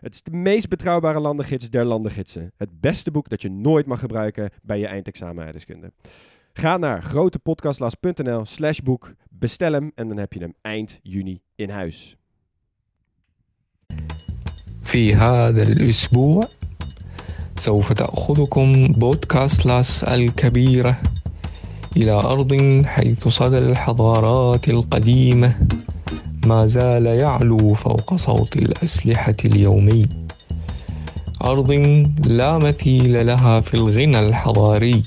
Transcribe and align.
Het 0.00 0.14
is 0.14 0.22
de 0.22 0.30
meest 0.30 0.68
betrouwbare 0.68 1.20
landengids 1.20 1.70
der 1.70 1.84
landengidsen. 1.84 2.52
Het 2.56 2.80
beste 2.80 3.10
boek 3.10 3.28
dat 3.28 3.42
je 3.42 3.50
nooit 3.50 3.86
mag 3.86 4.00
gebruiken 4.00 4.50
bij 4.62 4.78
je 4.78 4.86
eindexamen 4.86 5.44
aardrijkskunde. 5.44 5.92
Ga 6.52 6.76
naar 6.76 7.02
grotepodcastlas.nl 7.02 8.44
slash 8.44 8.78
boek, 8.78 9.12
bestel 9.30 9.72
hem 9.72 9.92
en 9.94 10.08
dan 10.08 10.16
heb 10.16 10.32
je 10.32 10.40
hem 10.40 10.54
eind 10.60 10.98
juni 11.02 11.42
in 11.54 11.70
huis. 11.70 12.16
في 14.92 15.14
هذا 15.14 15.62
الأسبوع 15.62 16.48
سوف 17.56 17.92
تأخذكم 17.92 18.92
بودكاست 18.92 19.66
لاس 19.66 20.04
الكبيرة 20.04 20.96
إلى 21.96 22.12
أرض 22.12 22.82
حيث 22.84 23.28
صدى 23.28 23.58
الحضارات 23.58 24.68
القديمة 24.68 25.54
ما 26.47 26.65
زال 26.65 27.05
يعلو 27.05 27.73
فوق 27.73 28.15
صوت 28.15 28.57
الأسلحة 28.57 29.35
اليومي. 29.45 30.05
أرض 31.43 31.71
لا 32.25 32.57
مثيل 32.57 33.27
لها 33.27 33.59
في 33.59 33.73
الغنى 33.73 34.19
الحضاري 34.19 35.03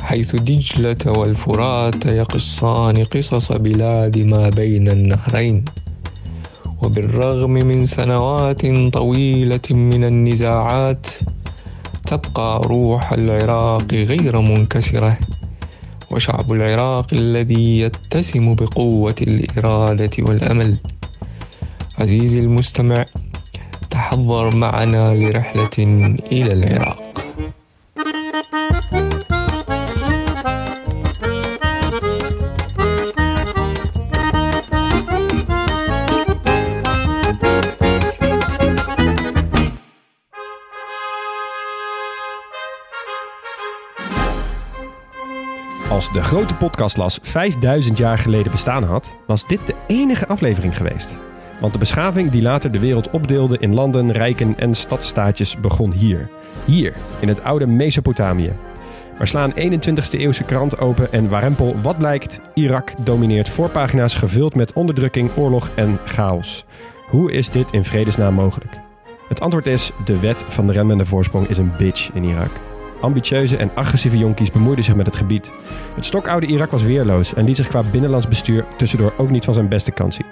حيث 0.00 0.36
دجلة 0.36 1.02
والفرات 1.06 2.06
يقصان 2.06 3.04
قصص 3.04 3.52
بلاد 3.52 4.18
ما 4.18 4.48
بين 4.48 4.88
النهرين. 4.88 5.64
وبالرغم 6.82 7.50
من 7.50 7.86
سنوات 7.86 8.66
طويلة 8.92 9.66
من 9.70 10.04
النزاعات 10.04 11.06
تبقى 12.06 12.60
روح 12.64 13.12
العراق 13.12 13.94
غير 13.94 14.40
منكسرة. 14.40 15.18
وشعب 16.10 16.52
العراق 16.52 17.06
الذي 17.12 17.80
يتسم 17.80 18.54
بقوة 18.54 19.14
الإرادة 19.22 20.10
والأمل. 20.18 20.78
عزيزي 21.98 22.38
المستمع 22.38 23.04
تحضر 23.90 24.56
معنا 24.56 25.14
لرحلة 25.14 25.76
إلى 26.32 26.52
العراق. 26.52 27.25
De 46.16 46.22
grote 46.22 46.54
podcastlas 46.54 47.18
5000 47.22 47.98
jaar 47.98 48.18
geleden 48.18 48.52
bestaan 48.52 48.82
had, 48.82 49.16
was 49.26 49.46
dit 49.46 49.66
de 49.66 49.74
enige 49.86 50.26
aflevering 50.26 50.76
geweest. 50.76 51.18
Want 51.60 51.72
de 51.72 51.78
beschaving 51.78 52.30
die 52.30 52.42
later 52.42 52.72
de 52.72 52.78
wereld 52.78 53.10
opdeelde 53.10 53.58
in 53.58 53.74
landen, 53.74 54.12
rijken 54.12 54.58
en 54.58 54.74
stadstaatjes 54.74 55.60
begon 55.60 55.92
hier. 55.92 56.30
Hier, 56.64 56.92
in 57.20 57.28
het 57.28 57.42
oude 57.42 57.66
Mesopotamië. 57.66 58.52
We 59.18 59.26
slaan 59.26 59.52
21ste 59.52 60.18
eeuwse 60.18 60.44
krant 60.44 60.78
open 60.78 61.12
en 61.12 61.28
warempel 61.28 61.76
wat 61.82 61.98
blijkt? 61.98 62.40
Irak 62.54 62.92
domineert 62.98 63.48
voorpagina's 63.48 64.14
gevuld 64.14 64.54
met 64.54 64.72
onderdrukking, 64.72 65.30
oorlog 65.36 65.70
en 65.74 65.98
chaos. 66.04 66.64
Hoe 67.08 67.32
is 67.32 67.50
dit 67.50 67.72
in 67.72 67.84
vredesnaam 67.84 68.34
mogelijk? 68.34 68.78
Het 69.28 69.40
antwoord 69.40 69.66
is, 69.66 69.90
de 70.04 70.20
wet 70.20 70.44
van 70.48 70.66
de 70.66 70.72
remmende 70.72 71.04
voorsprong 71.04 71.48
is 71.48 71.58
een 71.58 71.72
bitch 71.78 72.10
in 72.12 72.24
Irak. 72.24 72.50
Ambitieuze 73.00 73.56
en 73.56 73.70
agressieve 73.74 74.18
jonkies 74.18 74.50
bemoeiden 74.50 74.84
zich 74.84 74.94
met 74.94 75.06
het 75.06 75.16
gebied. 75.16 75.52
Het 75.94 76.04
stokoude 76.04 76.46
Irak 76.46 76.70
was 76.70 76.82
weerloos 76.82 77.34
en 77.34 77.44
liet 77.44 77.56
zich 77.56 77.68
qua 77.68 77.82
binnenlands 77.90 78.28
bestuur 78.28 78.64
tussendoor 78.76 79.12
ook 79.16 79.30
niet 79.30 79.44
van 79.44 79.54
zijn 79.54 79.68
beste 79.68 79.90
kant 79.90 80.14
zien. 80.14 80.26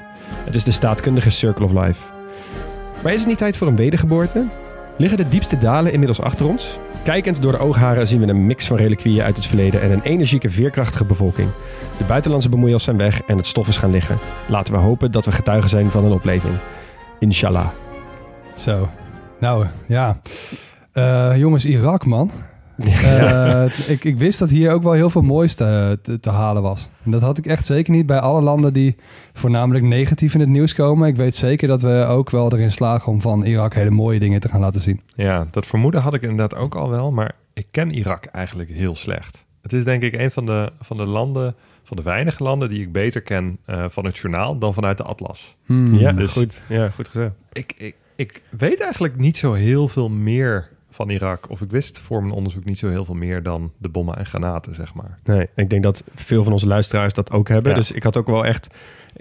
Het 0.44 0.54
is 0.54 0.64
de 0.64 0.70
staatkundige 0.70 1.30
circle 1.30 1.64
of 1.64 1.72
life. 1.72 2.02
Maar 3.02 3.12
is 3.12 3.18
het 3.18 3.28
niet 3.28 3.38
tijd 3.38 3.56
voor 3.56 3.66
een 3.66 3.76
wedergeboorte? 3.76 4.46
Liggen 4.96 5.18
de 5.18 5.28
diepste 5.28 5.58
dalen 5.58 5.92
inmiddels 5.92 6.20
achter 6.20 6.46
ons? 6.46 6.78
Kijkend 7.02 7.42
door 7.42 7.52
de 7.52 7.58
oogharen 7.58 8.08
zien 8.08 8.20
we 8.20 8.26
een 8.26 8.46
mix 8.46 8.66
van 8.66 8.76
reliquieën 8.76 9.22
uit 9.22 9.36
het 9.36 9.46
verleden 9.46 9.82
en 9.82 9.90
een 9.90 10.02
energieke, 10.02 10.50
veerkrachtige 10.50 11.04
bevolking. 11.04 11.48
De 11.98 12.04
buitenlandse 12.04 12.48
bemoeiers 12.48 12.84
zijn 12.84 12.96
weg 12.96 13.22
en 13.22 13.36
het 13.36 13.46
stof 13.46 13.68
is 13.68 13.76
gaan 13.76 13.90
liggen. 13.90 14.18
Laten 14.48 14.74
we 14.74 14.80
hopen 14.80 15.12
dat 15.12 15.24
we 15.24 15.32
getuigen 15.32 15.70
zijn 15.70 15.90
van 15.90 16.04
een 16.04 16.12
opleving. 16.12 16.54
Inshallah. 17.18 17.68
Zo. 18.56 18.88
Nou, 19.38 19.66
ja. 19.86 20.20
Eh, 20.92 21.32
jongens, 21.36 21.66
Irak, 21.66 22.06
man. 22.06 22.30
Eh, 22.78 23.64
ik, 23.86 24.04
ik 24.04 24.16
wist 24.16 24.38
dat 24.38 24.50
hier 24.50 24.72
ook 24.72 24.82
wel 24.82 24.92
heel 24.92 25.10
veel 25.10 25.22
moois 25.22 25.54
te, 25.54 25.98
te, 26.02 26.20
te 26.20 26.30
halen 26.30 26.62
was. 26.62 26.88
En 27.04 27.10
dat 27.10 27.20
had 27.22 27.38
ik 27.38 27.46
echt 27.46 27.66
zeker 27.66 27.92
niet 27.92 28.06
bij 28.06 28.18
alle 28.18 28.40
landen 28.40 28.72
die 28.72 28.96
voornamelijk 29.32 29.84
negatief 29.84 30.34
in 30.34 30.40
het 30.40 30.48
nieuws 30.48 30.74
komen. 30.74 31.08
Ik 31.08 31.16
weet 31.16 31.34
zeker 31.34 31.68
dat 31.68 31.82
we 31.82 32.04
ook 32.08 32.30
wel 32.30 32.52
erin 32.52 32.70
slagen 32.70 33.12
om 33.12 33.20
van 33.20 33.44
Irak 33.44 33.74
hele 33.74 33.90
mooie 33.90 34.18
dingen 34.18 34.40
te 34.40 34.48
gaan 34.48 34.60
laten 34.60 34.80
zien. 34.80 35.00
Ja, 35.14 35.46
dat 35.50 35.66
vermoeden 35.66 36.00
had 36.00 36.14
ik 36.14 36.22
inderdaad 36.22 36.54
ook 36.54 36.74
al 36.74 36.90
wel, 36.90 37.10
maar 37.12 37.32
ik 37.52 37.66
ken 37.70 37.90
Irak 37.90 38.24
eigenlijk 38.24 38.70
heel 38.70 38.96
slecht. 38.96 39.44
Het 39.62 39.72
is 39.72 39.84
denk 39.84 40.02
ik 40.02 40.14
een 40.14 40.30
van 40.30 40.46
de, 40.46 40.72
van 40.80 40.96
de 40.96 41.06
landen, 41.06 41.54
van 41.82 41.96
de 41.96 42.02
weinige 42.02 42.42
landen 42.42 42.68
die 42.68 42.80
ik 42.80 42.92
beter 42.92 43.20
ken 43.20 43.58
eh, 43.64 43.84
van 43.88 44.04
het 44.04 44.16
journaal 44.18 44.58
dan 44.58 44.74
vanuit 44.74 44.96
de 44.96 45.02
atlas. 45.04 45.56
Hmm. 45.66 45.94
Ja, 45.94 46.12
Dus- 46.12 46.32
goed. 46.32 46.62
Ja, 46.68 46.90
goed 46.90 47.08
gezegd. 47.08 47.32
Ik, 47.52 47.74
ik, 47.76 47.94
ik 48.16 48.42
weet 48.58 48.80
eigenlijk 48.80 49.16
niet 49.16 49.36
zo 49.36 49.52
heel 49.52 49.88
veel 49.88 50.08
meer 50.08 50.68
van 50.94 51.10
Irak. 51.10 51.50
Of 51.50 51.60
ik 51.60 51.70
wist 51.70 51.98
voor 51.98 52.22
mijn 52.22 52.34
onderzoek 52.34 52.64
niet 52.64 52.78
zo 52.78 52.88
heel 52.88 53.04
veel 53.04 53.14
meer 53.14 53.42
dan 53.42 53.72
de 53.78 53.88
bommen 53.88 54.16
en 54.16 54.26
granaten, 54.26 54.74
zeg 54.74 54.94
maar. 54.94 55.18
Nee, 55.24 55.48
ik 55.54 55.70
denk 55.70 55.82
dat 55.82 56.04
veel 56.14 56.44
van 56.44 56.52
onze 56.52 56.66
luisteraars 56.66 57.12
dat 57.12 57.30
ook 57.30 57.48
hebben. 57.48 57.70
Ja. 57.70 57.76
Dus 57.76 57.92
ik 57.92 58.02
had 58.02 58.16
ook 58.16 58.26
wel 58.26 58.44
echt... 58.44 58.74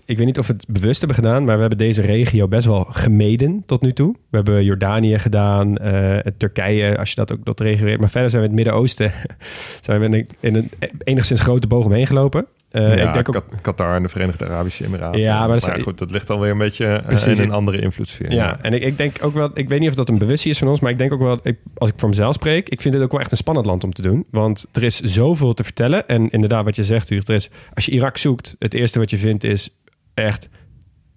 Ik 0.06 0.18
weet 0.18 0.26
niet 0.26 0.40
of 0.40 0.48
we 0.48 0.54
het 0.54 0.66
bewust 0.68 1.00
hebben 1.00 1.18
gedaan, 1.18 1.44
maar 1.44 1.56
we 1.56 1.62
hebben 1.62 1.78
deze 1.78 2.02
regio 2.02 2.48
best 2.48 2.66
wel 2.66 2.84
gemeden 2.84 3.64
tot 3.66 3.82
nu 3.82 3.94
toe. 3.94 4.16
We 4.30 4.36
hebben 4.36 4.64
Jordanië 4.64 5.20
gedaan, 5.20 5.78
eh, 5.78 6.18
Turkije, 6.38 6.98
als 6.98 7.10
je 7.10 7.16
dat 7.16 7.32
ook 7.32 7.44
tot 7.44 7.60
regio. 7.60 7.98
Maar 7.98 8.10
verder 8.10 8.30
zijn 8.30 8.42
we 8.42 8.50
in 8.50 8.56
het 8.56 8.66
Midden-Oosten 8.66 9.12
zijn 9.82 10.00
we 10.00 10.06
in 10.06 10.14
een, 10.14 10.28
in 10.40 10.56
een 10.56 10.72
enigszins 11.04 11.40
grote 11.40 11.68
boog 11.68 11.86
omheen 11.86 12.08
gelopen. 12.08 12.46
Eh, 12.74 12.98
ja, 12.98 13.08
ik 13.08 13.14
denk 13.14 13.36
ook, 13.36 13.46
Qatar 13.62 13.96
en 13.96 14.04
de 14.04 14.10
Verenigde 14.10 14.46
Arabische 14.46 14.86
Emiraten. 14.86 15.22
Ja, 15.22 15.48
maar 15.48 15.60
dat 15.60 15.68
maar 15.68 15.80
goed, 15.80 15.98
dat 15.98 16.12
ligt 16.12 16.30
alweer 16.30 16.52
een 16.52 16.58
beetje 16.58 16.86
eh, 16.86 17.06
Precies. 17.06 17.40
in 17.40 17.44
een 17.44 17.52
andere 17.52 17.82
invloedssfeer. 17.82 18.32
ja, 18.32 18.60
en 18.62 18.74
ik, 18.74 18.84
ik 18.84 18.98
denk 18.98 19.18
ook 19.22 19.34
wel, 19.34 19.50
ik 19.54 19.70
weet 19.70 19.80
niet 19.80 19.90
of 19.90 19.96
dat 19.96 20.10
een 20.10 20.18
bewustzijn 20.18 20.54
is 20.54 20.60
van 20.60 20.68
ons, 20.68 20.80
maar 20.80 20.92
ik 20.92 20.98
denk 20.98 21.14
ook 21.14 21.20
wel, 21.20 21.40
ik, 21.44 21.58
als 21.78 21.90
ik 21.90 21.96
voor 21.98 22.10
mezelf 22.10 22.34
spreek, 22.34 22.70
ik 22.70 22.82
vind 22.82 22.94
dit 22.94 23.04
ook 23.04 23.12
wel 23.12 23.20
echt 23.20 23.32
een 23.32 23.38
spannend 23.38 23.66
land 23.66 23.84
om 23.84 23.94
te 23.94 24.02
doen. 24.02 24.26
Want 24.32 24.66
er 24.72 24.84
is 24.84 25.00
zoveel 25.00 25.54
te 25.54 25.64
vertellen. 25.64 26.08
En 26.08 26.30
inderdaad, 26.30 26.64
wat 26.64 26.76
je 26.76 26.84
zegt, 26.84 27.10
Hugo, 27.10 27.24
er 27.26 27.34
is, 27.34 27.50
als 27.74 27.86
je 27.86 27.92
Irak 27.92 28.18
zoekt, 28.18 28.56
het 28.60 28.74
eerste 28.74 29.00
wat 29.00 29.10
je 29.10 29.18
vindt 29.18 29.44
is 29.44 29.70
echt 30.14 30.50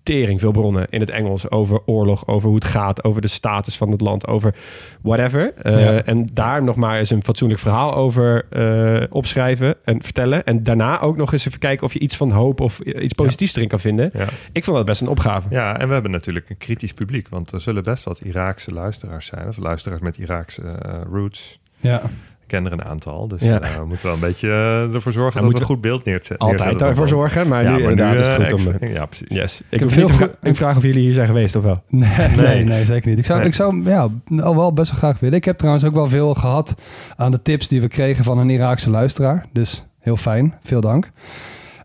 tering 0.07 0.41
veel 0.41 0.51
bronnen 0.53 0.87
in 0.91 1.01
het 1.01 1.11
Engels 1.11 1.51
over 1.51 1.81
oorlog, 1.87 2.27
over 2.27 2.47
hoe 2.47 2.59
het 2.59 2.65
gaat, 2.65 3.05
over 3.05 3.21
de 3.21 3.29
status 3.29 3.77
van 3.77 3.91
het 3.91 4.01
land, 4.01 4.27
over 4.27 4.55
whatever. 5.03 5.53
Eh, 5.55 5.85
Ja. 5.85 6.03
En 6.03 6.27
daar 6.33 6.63
nog 6.63 6.77
maar 6.77 6.99
eens 6.99 7.11
een 7.11 7.23
fatsoenlijk 7.25 7.61
verhaal 7.61 7.95
over 7.95 8.47
eh, 8.51 9.03
opschrijven 9.11 9.75
en 9.85 10.03
vertellen. 10.03 10.45
En 10.45 10.63
daarna 10.63 11.01
ook 11.01 11.17
nog 11.17 11.33
eens 11.33 11.47
even 11.47 11.59
kijken 11.59 11.87
of 11.87 11.93
je 11.93 11.99
iets 11.99 12.17
van 12.17 12.31
hoop 12.31 12.61
of 12.61 12.81
iets 12.81 13.15
positiefs 13.15 13.57
erin 13.57 13.69
kan 13.69 13.81
vinden. 13.81 14.11
Ja. 14.15 14.27
Ik 14.53 14.65
vond 14.65 14.77
dat 14.77 14.87
best 14.87 15.01
een 15.01 15.09
opgave. 15.09 15.49
Ja, 15.51 15.79
en 15.79 15.87
we 15.87 15.93
hebben 15.93 16.11
natuurlijk 16.11 16.51
een 16.51 16.59
kritisch 16.59 16.93
publiek, 16.93 17.29
want 17.29 17.53
er 17.53 17.61
zullen 17.61 17.83
best 17.83 18.05
wat 18.05 18.21
Iraakse 18.21 18.73
luisteraars 18.73 19.27
zijn, 19.27 19.49
of 19.49 19.57
luisteraars 19.57 20.01
met 20.01 20.17
Iraakse 20.17 20.63
eh, 20.63 20.95
roots. 21.13 21.59
Ja. 21.77 22.03
Ik 22.47 22.53
ken 22.53 22.65
er 22.67 22.73
een 22.73 22.85
aantal, 22.85 23.29
dus 23.29 23.41
Ja. 23.41 23.61
eh, 23.61 23.77
we 23.77 23.85
moeten 23.85 24.07
wel 24.07 24.15
een 24.15 24.21
beetje 24.21 24.49
eh, 24.49 24.95
ervoor 24.95 25.13
zorgen 25.13 25.41
dat 25.43 25.53
we 25.53 25.61
een 25.61 25.67
goed 25.67 25.81
beeld 25.81 26.05
neerzetten. 26.05 26.39
Altijd 26.39 26.79
daarvoor 26.79 27.09
zorgen, 27.09 27.49
maar 27.49 27.63
nu 27.65 27.71
Ja, 27.71 27.77
inderdaad 27.79 28.19
is 28.19 28.27
het 28.29 28.39
eh, 28.39 28.43
goed 28.51 28.67
om... 28.67 28.73
extra- 28.73 28.89
Ja, 28.89 29.07
precies. 29.07 29.27
Yes. 29.29 29.61
Ik 29.69 29.81
heb 29.81 29.91
veel 29.91 30.09
vra- 30.09 30.31
ik 30.43 30.57
vraag 30.57 30.77
of 30.77 30.83
jullie 30.83 31.01
hier 31.03 31.15
zijn 31.15 31.27
geweest 31.27 31.57
of 31.57 31.63
wel. 31.63 31.83
Nee, 31.89 32.09
nee, 32.29 32.37
Nee. 32.37 32.65
nee, 32.65 32.85
zeker 32.85 33.09
niet. 33.09 33.19
Ik 33.19 33.25
zou, 33.25 33.39
Nee. 33.39 33.49
ik 33.49 33.55
zou 33.55 33.85
ja, 33.85 34.09
al 34.43 34.57
wel 34.57 34.73
best 34.73 34.91
wel 34.91 34.99
graag 34.99 35.21
willen. 35.21 35.37
Ik 35.37 35.45
heb 35.45 35.57
trouwens 35.57 35.85
ook 35.85 35.95
wel 35.95 36.09
veel 36.09 36.35
gehad 36.35 36.75
aan 37.17 37.31
de 37.31 37.43
tips 37.43 37.69
die 37.69 37.81
we 37.81 37.89
kregen 37.89 38.25
van 38.25 38.39
een 38.39 38.51
Iraakse 38.51 38.91
luisteraar. 38.91 39.47
Dus 39.53 39.87
heel 40.01 40.17
fijn. 40.17 40.55
Veel 40.63 40.81
dank. 40.81 41.11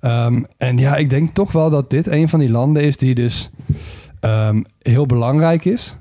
Ehm, 0.01 0.43
en 0.57 0.77
ja, 0.77 0.95
ik 0.95 1.09
denk 1.09 1.29
toch 1.29 1.51
wel 1.51 1.69
dat 1.69 1.89
dit 1.89 2.07
een 2.07 2.29
van 2.29 2.39
die 2.39 2.49
landen 2.49 2.83
is 2.83 2.97
die 2.97 3.15
dus 3.15 3.49
ehm, 4.19 4.61
heel 4.79 5.05
belangrijk 5.05 5.65
is. 5.65 5.97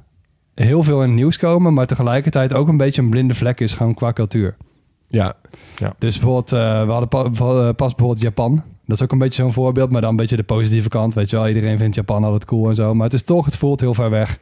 Heel 0.55 0.83
veel 0.83 1.03
in 1.03 1.09
het 1.09 1.17
nieuws 1.17 1.37
komen, 1.39 1.75
maar 1.75 1.87
tegelijkertijd 1.87 2.53
ook 2.55 2.69
een 2.69 2.77
beetje 2.77 3.03
een 3.03 3.11
blinde 3.11 3.35
vlek 3.35 3.61
is 3.61 3.73
gewoon 3.75 3.95
qua 3.95 4.13
cultuur. 4.13 4.57
Ja, 5.09 5.35
Dus 5.99 6.19
bijvoorbeeld, 6.19 6.53
eh, 6.53 6.85
we 6.85 6.91
hadden 6.91 7.09
pa- 7.09 7.25
eh, 7.25 7.75
pas 7.77 7.95
bijvoorbeeld 7.95 8.21
Japan. 8.21 8.63
Dat 8.87 8.97
is 8.97 9.03
ook 9.03 9.13
een 9.13 9.19
beetje 9.19 9.43
zo'n 9.43 9.53
voorbeeld, 9.53 9.91
maar 9.91 10.01
dan 10.01 10.11
een 10.11 10.17
beetje 10.17 10.37
de 10.37 10.43
positieve 10.43 10.89
kant. 10.89 11.15
Weet 11.15 11.31
je 11.31 11.37
wel, 11.37 11.49
iedereen 11.49 11.79
vindt 11.79 11.95
Japan 11.95 12.25
altijd 12.25 12.45
cool 12.45 12.69
en 12.69 12.75
zo. 12.75 12.95
Maar 12.95 13.05
het 13.05 13.15
is 13.15 13.23
toch, 13.23 13.45
het 13.45 13.57
voelt 13.57 13.81
heel 13.81 13.95
ver 13.95 14.11
weg. 14.11 14.39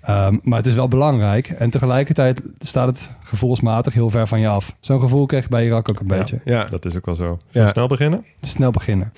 Ehm, 0.00 0.36
maar 0.42 0.58
het 0.58 0.66
is 0.66 0.74
wel 0.74 0.88
belangrijk. 0.88 1.48
En 1.48 1.70
tegelijkertijd 1.70 2.40
staat 2.58 2.86
het 2.86 3.12
gevoelsmatig 3.22 3.94
heel 3.94 4.10
ver 4.10 4.26
van 4.26 4.40
je 4.40 4.48
af. 4.48 4.76
Zo'n 4.80 5.00
gevoel 5.00 5.26
kreeg 5.26 5.44
ik 5.44 5.50
bij 5.50 5.64
Irak 5.64 5.88
ook 5.88 6.00
een 6.00 6.06
Ja. 6.08 6.16
beetje. 6.16 6.40
Ja, 6.44 6.64
Dat 6.64 6.84
is 6.84 6.96
ook 6.96 7.06
wel 7.06 7.14
zo. 7.14 7.38
Ja. 7.50 7.68
snel 7.70 7.86
beginnen? 7.86 8.24
Snel 8.40 8.70
beginnen. 8.70 9.12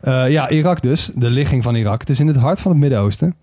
Eh, 0.00 0.30
ja, 0.30 0.48
Irak 0.50 0.82
dus. 0.82 1.10
De 1.14 1.30
ligging 1.30 1.62
van 1.62 1.74
Irak. 1.74 2.00
Het 2.00 2.10
is 2.10 2.20
in 2.20 2.26
het 2.26 2.36
hart 2.36 2.60
van 2.60 2.70
het 2.70 2.80
Midden-Oosten. 2.80 3.34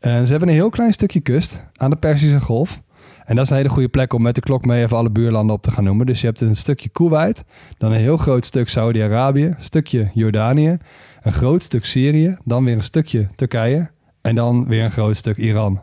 En 0.00 0.24
ze 0.24 0.30
hebben 0.30 0.48
een 0.48 0.54
heel 0.54 0.70
klein 0.70 0.92
stukje 0.92 1.20
kust 1.20 1.66
aan 1.76 1.90
de 1.90 1.96
Perzische 1.96 2.40
Golf. 2.40 2.80
En 3.24 3.36
dat 3.36 3.44
is 3.44 3.50
een 3.50 3.56
hele 3.56 3.68
goede 3.68 3.88
plek 3.88 4.12
om 4.12 4.22
met 4.22 4.34
de 4.34 4.40
klok 4.40 4.64
mee 4.64 4.82
even 4.82 4.96
alle 4.96 5.10
buurlanden 5.10 5.56
op 5.56 5.62
te 5.62 5.70
gaan 5.70 5.84
noemen. 5.84 6.06
Dus 6.06 6.20
je 6.20 6.26
hebt 6.26 6.40
een 6.40 6.56
stukje 6.56 6.88
Kuwait, 6.88 7.44
dan 7.78 7.92
een 7.92 7.98
heel 7.98 8.16
groot 8.16 8.44
stuk 8.44 8.68
Saudi-Arabië, 8.68 9.44
een 9.44 9.54
stukje 9.58 10.10
Jordanië, 10.14 10.78
een 11.20 11.32
groot 11.32 11.62
stuk 11.62 11.84
Syrië, 11.84 12.36
dan 12.44 12.64
weer 12.64 12.74
een 12.74 12.82
stukje 12.82 13.28
Turkije 13.34 13.90
en 14.20 14.34
dan 14.34 14.66
weer 14.66 14.84
een 14.84 14.90
groot 14.90 15.16
stuk 15.16 15.36
Iran. 15.36 15.82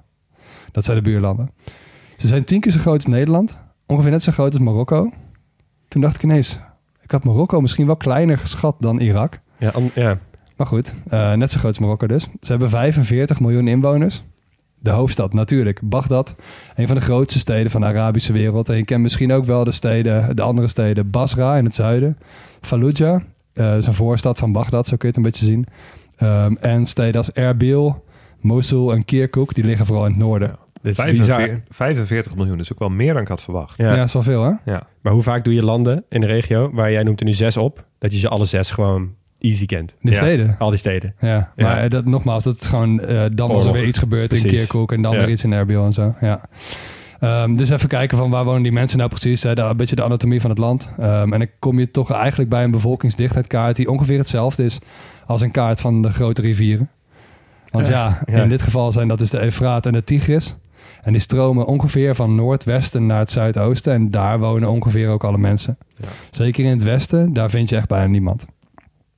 Dat 0.71 0.83
zijn 0.85 0.97
de 0.97 1.03
buurlanden. 1.03 1.51
Ze 2.17 2.27
zijn 2.27 2.45
tien 2.45 2.59
keer 2.59 2.71
zo 2.71 2.79
groot 2.79 2.95
als 2.95 3.05
Nederland, 3.05 3.57
ongeveer 3.85 4.11
net 4.11 4.23
zo 4.23 4.31
groot 4.31 4.53
als 4.53 4.61
Marokko. 4.61 5.11
Toen 5.87 6.01
dacht 6.01 6.15
ik 6.15 6.23
ineens, 6.23 6.59
ik 7.01 7.11
had 7.11 7.23
Marokko 7.23 7.61
misschien 7.61 7.85
wel 7.85 7.97
kleiner 7.97 8.37
geschat 8.37 8.75
dan 8.79 8.99
Irak. 8.99 9.39
ja, 9.59 9.73
ja. 9.95 10.17
Maar 10.55 10.67
goed, 10.67 10.93
eh, 11.09 11.33
net 11.33 11.51
zo 11.51 11.59
groot 11.59 11.71
als 11.71 11.79
Marokko 11.79 12.07
dus. 12.07 12.23
Ze 12.41 12.51
hebben 12.51 12.69
45 12.69 13.39
miljoen 13.39 13.67
inwoners. 13.67 14.23
De 14.79 14.89
hoofdstad 14.89 15.33
natuurlijk, 15.33 15.79
Bagdad. 15.83 16.35
Een 16.75 16.87
van 16.87 16.95
de 16.95 17.01
grootste 17.01 17.39
steden 17.39 17.71
van 17.71 17.81
de 17.81 17.87
Arabische 17.87 18.33
wereld. 18.33 18.69
En 18.69 18.77
je 18.77 18.85
kent 18.85 19.01
misschien 19.01 19.33
ook 19.33 19.45
wel 19.45 19.63
de 19.63 19.71
steden, 19.71 20.35
de 20.35 20.41
andere 20.41 20.67
steden. 20.67 21.09
Basra 21.09 21.57
in 21.57 21.65
het 21.65 21.75
zuiden. 21.75 22.17
Fallujah, 22.61 23.21
eh, 23.53 23.77
is 23.77 23.87
een 23.87 23.93
voorstad 23.93 24.39
van 24.39 24.51
Bagdad, 24.51 24.87
zo 24.87 24.97
kun 24.97 25.09
je 25.09 25.15
het 25.15 25.25
een 25.25 25.31
beetje 25.31 25.45
zien. 25.45 25.65
Ehm, 26.17 26.55
en 26.59 26.85
steden 26.85 27.15
als 27.15 27.31
Erbil, 27.31 28.03
Mosul 28.39 28.93
en 28.93 29.05
Kirkuk, 29.05 29.55
die 29.55 29.63
liggen 29.63 29.85
vooral 29.85 30.05
in 30.05 30.11
het 30.11 30.19
noorden. 30.19 30.47
Ja. 30.47 30.57
Dit 30.81 30.97
is 30.97 31.03
45, 31.03 31.45
bizar. 31.45 31.61
45 31.69 32.35
miljoen, 32.35 32.57
dus 32.57 32.73
ook 32.73 32.79
wel 32.79 32.89
meer 32.89 33.13
dan 33.13 33.21
ik 33.21 33.27
had 33.27 33.41
verwacht. 33.41 33.77
Ja. 33.77 33.89
Ja, 33.89 33.95
dat 33.95 34.05
is 34.05 34.13
wel 34.13 34.21
veel 34.21 34.43
hè? 34.43 34.51
Ja. 34.71 34.87
Maar 35.01 35.13
hoe 35.13 35.21
vaak 35.21 35.43
doe 35.43 35.53
je 35.53 35.63
landen 35.63 36.03
in 36.09 36.21
de 36.21 36.27
regio, 36.27 36.71
waar 36.73 36.91
jij 36.91 37.03
noemt 37.03 37.19
er 37.19 37.25
nu 37.25 37.33
zes 37.33 37.57
op, 37.57 37.85
dat 37.99 38.11
je 38.11 38.17
ze 38.17 38.29
alle 38.29 38.45
zes 38.45 38.71
gewoon 38.71 39.13
easy 39.39 39.65
kent? 39.65 39.95
De 40.01 40.09
Ja. 40.11 40.15
steden. 40.17 40.55
Al 40.59 40.69
die 40.69 40.77
steden. 40.79 41.15
Ja, 41.19 41.51
maar 41.55 41.83
eh, 41.83 41.89
dat, 41.89 42.05
nogmaals, 42.05 42.43
dat 42.43 42.59
is 42.59 42.65
gewoon, 42.67 42.99
eh, 43.01 43.23
dan 43.33 43.49
was 43.51 43.65
er 43.65 43.71
weer 43.73 43.85
iets 43.87 43.99
gebeurd 43.99 44.33
in. 44.33 44.49
Kirkuk 44.49 44.91
en 44.91 45.01
dan 45.01 45.11
Ja. 45.13 45.17
weer 45.19 45.29
iets 45.29 45.43
in 45.43 45.51
Erbil 45.53 45.85
en 45.85 45.93
zo. 45.93 46.15
Ja. 46.21 46.41
Ehm, 47.19 47.55
dus 47.55 47.69
even 47.69 47.87
kijken 47.89 48.17
van 48.17 48.29
waar 48.29 48.43
wonen 48.45 48.63
die 48.63 48.71
mensen 48.71 48.97
nou 48.97 49.09
precies, 49.09 49.43
hè, 49.43 49.55
de, 49.55 49.61
een 49.61 49.77
beetje 49.77 49.95
de 49.95 50.03
anatomie 50.03 50.41
van 50.41 50.49
het 50.49 50.59
land. 50.59 50.89
Ehm, 50.99 51.33
en 51.33 51.39
dan 51.39 51.47
kom 51.59 51.79
je 51.79 51.91
toch 51.91 52.11
eigenlijk 52.11 52.49
bij 52.49 52.63
een 52.63 52.71
bevolkingsdichtheidkaart 52.71 53.75
die 53.75 53.89
ongeveer 53.91 54.17
hetzelfde 54.17 54.63
is 54.63 54.79
als 55.25 55.41
een 55.41 55.51
kaart 55.51 55.79
van 55.81 56.01
de 56.01 56.11
grote 56.11 56.41
rivieren. 56.41 56.89
Want 57.71 57.87
ja, 57.87 58.21
in 58.25 58.49
dit 58.49 58.61
geval 58.61 58.91
zijn 58.91 59.07
dat 59.07 59.19
dus 59.19 59.29
de 59.29 59.41
Eufraat 59.43 59.85
en 59.85 59.93
de 59.93 60.03
Tigris. 60.03 60.55
En 61.01 61.11
die 61.11 61.21
stromen 61.21 61.65
ongeveer 61.65 62.15
van 62.15 62.35
noordwesten 62.35 63.05
naar 63.05 63.19
het 63.19 63.31
zuidoosten. 63.31 63.93
En 63.93 64.11
daar 64.11 64.39
wonen 64.39 64.69
ongeveer 64.69 65.09
ook 65.09 65.23
alle 65.23 65.37
mensen. 65.37 65.77
Ja. 65.97 66.07
Zeker 66.31 66.63
in 66.63 66.69
het 66.69 66.83
westen, 66.83 67.33
daar 67.33 67.49
vind 67.49 67.69
je 67.69 67.75
echt 67.75 67.87
bijna 67.87 68.07
niemand. 68.07 68.45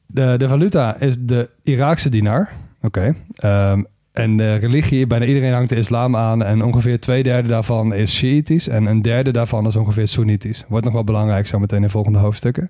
De, 0.08 0.36
de 0.38 0.48
valuta 0.48 1.00
is 1.00 1.18
de 1.20 1.50
Iraakse 1.64 2.10
dinar. 2.10 2.50
Oké. 2.82 3.16
Ehm, 3.36 3.84
en 4.12 4.38
de 4.38 4.56
religie, 4.56 5.08
bijna 5.08 5.26
iedereen 5.26 5.54
hangt 5.54 5.70
de 5.70 5.76
islam 5.76 6.16
aan. 6.16 6.44
En 6.44 6.64
ongeveer 6.64 7.00
twee 7.00 7.24
derde 7.24 7.48
daarvan 7.48 7.94
is 7.94 8.16
Shiïtisch. 8.16 8.68
En 8.68 8.86
een 8.86 9.02
derde 9.02 9.32
daarvan 9.32 9.68
is 9.68 9.76
ongeveer 9.76 10.08
Soenitisch. 10.08 10.66
Wordt 10.68 10.86
nog 10.86 10.94
wel 10.94 11.04
belangrijk 11.04 11.48
zo 11.48 11.60
meteen 11.60 11.84
in 11.84 11.90
volgende 11.90 12.20
hoofdstukken. 12.20 12.70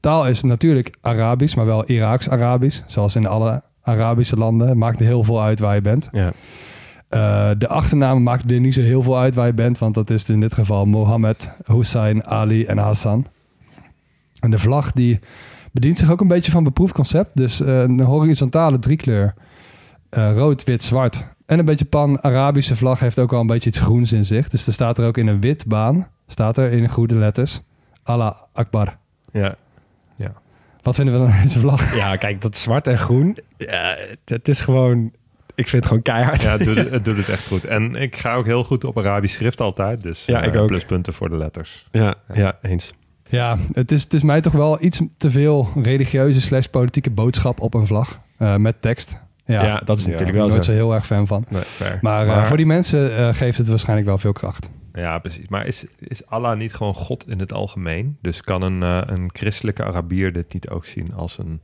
Taal 0.00 0.26
is 0.26 0.42
natuurlijk 0.42 0.96
Arabisch, 1.00 1.56
maar 1.56 1.66
wel 1.66 1.84
Iraaks-Arabisch. 1.84 2.82
Zoals 2.86 3.16
in 3.16 3.26
alle 3.26 3.62
Arabische 3.82 4.36
landen. 4.36 4.78
Maakt 4.78 4.98
heel 4.98 5.24
veel 5.24 5.42
uit 5.42 5.58
waar 5.60 5.74
je 5.74 5.80
bent. 5.80 6.08
Ja. 6.12 6.32
Eh, 7.08 7.50
de 7.58 7.68
achternaam 7.68 8.22
maakt 8.22 8.50
er 8.50 8.60
niet 8.60 8.74
zo 8.74 8.80
heel 8.80 9.02
veel 9.02 9.18
uit 9.18 9.34
waar 9.34 9.46
je 9.46 9.54
bent, 9.54 9.78
want 9.78 9.94
dat 9.94 10.10
is 10.10 10.28
in 10.28 10.40
dit 10.40 10.54
geval 10.54 10.86
Mohammed, 10.86 11.50
Hussein, 11.64 12.26
Ali 12.26 12.64
en 12.64 12.78
Hassan. 12.78 13.26
En 14.40 14.50
de 14.50 14.58
vlag 14.58 14.92
die 14.92 15.20
bedient 15.74 15.98
zich 15.98 16.10
ook 16.10 16.20
een 16.20 16.28
beetje 16.28 16.50
van 16.50 16.64
beproefd 16.64 16.94
concept. 16.94 17.36
Dus 17.36 17.60
eh, 17.60 17.80
een 17.80 18.00
horizontale 18.00 18.78
driekleur, 18.78 19.34
eh, 20.10 20.36
rood, 20.36 20.64
wit, 20.64 20.82
zwart. 20.84 21.24
En 21.46 21.58
een 21.58 21.64
beetje 21.64 21.84
pan-Arabische 21.84 22.76
vlag 22.76 23.00
heeft 23.00 23.18
ook 23.18 23.30
wel 23.30 23.40
een 23.40 23.46
beetje 23.46 23.68
iets 23.68 23.78
groens 23.78 24.12
in 24.12 24.24
zich. 24.24 24.48
Dus 24.48 24.66
er 24.66 24.72
staat 24.72 24.98
er 24.98 25.06
ook 25.06 25.16
in 25.18 25.26
een 25.26 25.40
wit 25.40 25.66
baan, 25.66 26.08
staat 26.26 26.58
er 26.58 26.72
in 26.72 26.88
goede 26.88 27.16
letters, 27.16 27.60
Allah 28.02 28.34
Akbar. 28.52 28.96
Ja. 29.32 29.56
Wat 30.82 30.94
vinden 30.94 31.20
we 31.20 31.30
van 31.30 31.42
deze 31.42 31.58
vlag? 31.58 31.94
ja, 32.02 32.16
kijk, 32.16 32.40
dat 32.40 32.56
zwart 32.56 32.86
en 32.86 32.98
groen, 32.98 33.38
ja, 33.56 33.96
het, 34.24 34.48
is 34.48 34.60
gewoon, 34.60 35.12
ik 35.54 35.68
vind 35.68 35.72
het 35.72 35.86
gewoon 35.86 36.02
keihard. 36.02 36.42
Ja, 36.42 36.50
het 36.50 36.64
doet, 36.64 36.76
het, 36.76 36.90
het 36.90 37.04
doet 37.04 37.16
het 37.16 37.28
echt 37.28 37.46
goed. 37.46 37.64
En 37.64 37.94
ik 37.94 38.16
ga 38.16 38.34
ook 38.34 38.44
heel 38.44 38.64
goed 38.64 38.84
op 38.84 38.98
Arabisch 38.98 39.34
schrift 39.34 39.60
altijd. 39.60 40.02
Dus 40.02 40.24
Ja, 40.24 40.40
eh, 40.42 40.46
ik 40.46 40.56
ook. 40.56 40.66
pluspunten 40.66 41.12
voor 41.12 41.28
de 41.28 41.36
letters. 41.36 41.88
ja, 41.92 42.14
ja, 42.34 42.58
eens. 42.62 42.92
Ja, 43.34 43.56
het 43.72 43.92
is, 43.92 44.02
het 44.02 44.14
is 44.14 44.22
mij 44.22 44.40
toch 44.40 44.52
wel 44.52 44.82
iets 44.84 45.00
te 45.16 45.30
veel 45.30 45.68
religieuze 45.82 46.40
slash 46.40 46.66
politieke 46.66 47.10
boodschap 47.10 47.60
op 47.60 47.74
een 47.74 47.86
vlag 47.86 48.20
eh, 48.38 48.56
met 48.56 48.80
tekst. 48.82 49.22
Ja, 49.46 49.64
Ja, 49.64 49.80
dat 49.84 49.96
is 49.98 50.02
natuurlijk 50.06 50.20
ik 50.20 50.34
ben 50.34 50.42
wel 50.42 50.48
nooit 50.50 50.64
zo. 50.64 50.72
heel 50.72 50.94
erg 50.94 51.06
fan 51.06 51.26
van. 51.26 51.44
Nee, 51.48 51.62
fair. 51.62 51.98
Maar, 52.00 52.26
eh, 52.28 52.34
Maar- 52.36 52.46
voor 52.46 52.56
die 52.56 52.66
mensen 52.66 53.16
eh, 53.16 53.34
geeft 53.34 53.58
het 53.58 53.68
waarschijnlijk 53.68 54.08
wel 54.08 54.18
veel 54.18 54.32
kracht. 54.32 54.70
Ja, 54.92 55.18
precies. 55.18 55.48
Maar 55.48 55.66
is, 55.66 55.84
is 55.98 56.26
Allah 56.26 56.58
niet 56.58 56.74
gewoon 56.74 56.94
God 56.94 57.28
in 57.28 57.38
het 57.40 57.52
algemeen? 57.52 58.16
Dus 58.22 58.40
kan 58.40 58.62
een, 58.62 58.80
een 59.12 59.30
christelijke 59.32 59.84
Arabier 59.84 60.32
dit 60.32 60.52
niet 60.52 60.68
ook 60.68 60.86
zien 60.86 61.14
als 61.14 61.38
een, 61.38 61.60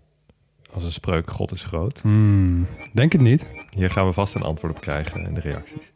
als 0.72 0.84
een 0.84 0.92
spreuk 0.92 1.30
God 1.30 1.52
is 1.52 1.62
groot? 1.62 2.00
Hmm, 2.02 2.66
denk 2.92 3.12
het 3.12 3.20
niet. 3.20 3.46
Hier 3.70 3.90
gaan 3.90 4.06
we 4.06 4.12
vast 4.12 4.34
een 4.34 4.42
antwoord 4.42 4.74
op 4.74 4.80
krijgen 4.80 5.20
in 5.26 5.34
de 5.34 5.40
reacties. 5.40 5.92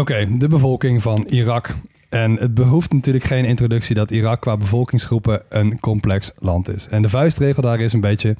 Oké, 0.00 0.26
de 0.38 0.48
bevolking 0.48 1.02
van 1.02 1.26
Irak. 1.28 1.74
En 2.08 2.36
het 2.36 2.54
behoeft 2.54 2.92
natuurlijk 2.92 3.24
geen 3.24 3.44
introductie 3.44 3.94
dat 3.94 4.10
Irak 4.10 4.40
qua 4.40 4.56
bevolkingsgroepen 4.56 5.42
een 5.48 5.80
complex 5.80 6.32
land 6.36 6.74
is. 6.74 6.88
En 6.88 7.02
de 7.02 7.08
vuistregel 7.08 7.62
daar 7.62 7.80
is 7.80 7.92
een 7.92 8.00
beetje... 8.00 8.36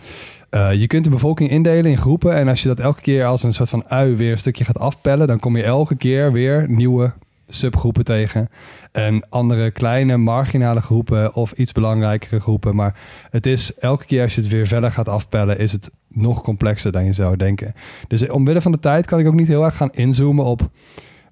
eh, 0.50 0.72
je 0.72 0.86
kunt 0.86 1.04
de 1.04 1.10
bevolking 1.10 1.50
indelen 1.50 1.90
in 1.90 1.96
groepen. 1.96 2.34
En 2.34 2.48
als 2.48 2.62
je 2.62 2.68
dat 2.68 2.80
elke 2.80 3.00
keer 3.00 3.24
als 3.24 3.42
een 3.42 3.52
soort 3.52 3.68
van 3.68 3.88
ui 3.88 4.16
weer 4.16 4.32
een 4.32 4.38
stukje 4.38 4.64
gaat 4.64 4.78
afpellen... 4.78 5.26
dan 5.26 5.38
kom 5.38 5.56
je 5.56 5.62
elke 5.62 5.96
keer 5.96 6.32
weer 6.32 6.68
nieuwe 6.68 7.12
subgroepen 7.46 8.04
tegen. 8.04 8.48
En 8.92 9.28
andere 9.28 9.70
kleine 9.70 10.16
marginale 10.16 10.80
groepen 10.80 11.34
of 11.34 11.52
iets 11.52 11.72
belangrijkere 11.72 12.40
groepen. 12.40 12.74
Maar 12.74 13.00
het 13.30 13.46
is 13.46 13.74
elke 13.74 14.04
keer 14.04 14.22
als 14.22 14.34
je 14.34 14.40
het 14.40 14.50
weer 14.50 14.66
verder 14.66 14.92
gaat 14.92 15.08
afpellen... 15.08 15.58
is 15.58 15.72
het 15.72 15.90
nog 16.08 16.42
complexer 16.42 16.92
dan 16.92 17.04
je 17.04 17.12
zou 17.12 17.36
denken. 17.36 17.74
Dus 18.08 18.28
omwille 18.28 18.62
van 18.62 18.72
de 18.72 18.78
tijd 18.78 19.06
kan 19.06 19.18
ik 19.18 19.26
ook 19.26 19.34
niet 19.34 19.48
heel 19.48 19.64
erg 19.64 19.76
gaan 19.76 19.92
inzoomen 19.92 20.44
op 20.44 20.70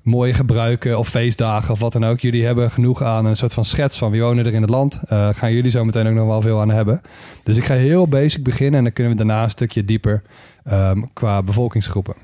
mooie 0.02 0.34
gebruiken 0.34 0.98
of 0.98 1.08
feestdagen 1.08 1.70
of 1.72 1.78
wat 1.80 1.92
dan 1.92 2.04
ook. 2.04 2.20
Jullie 2.20 2.44
hebben 2.44 2.70
genoeg 2.70 3.02
aan 3.02 3.24
een 3.24 3.36
soort 3.36 3.52
van 3.54 3.64
schets 3.64 3.98
van 3.98 4.10
wie 4.10 4.20
wonen 4.22 4.46
er 4.46 4.54
in 4.54 4.60
het 4.62 4.70
land. 4.70 5.00
Eh, 5.08 5.28
gaan 5.34 5.52
jullie 5.52 5.70
zo 5.70 5.84
meteen 5.84 6.06
ook 6.06 6.14
nog 6.14 6.26
wel 6.26 6.40
veel 6.42 6.60
aan 6.60 6.70
hebben. 6.70 7.00
Dus 7.42 7.56
ik 7.56 7.64
ga 7.64 7.74
heel 7.74 8.08
basic 8.08 8.42
beginnen 8.42 8.78
en 8.78 8.84
dan 8.84 8.92
kunnen 8.92 9.12
we 9.12 9.18
daarna 9.18 9.42
een 9.42 9.50
stukje 9.50 9.84
dieper 9.84 10.22
ehm, 10.64 11.02
qua 11.12 11.42
bevolkingsgroepen. 11.42 12.14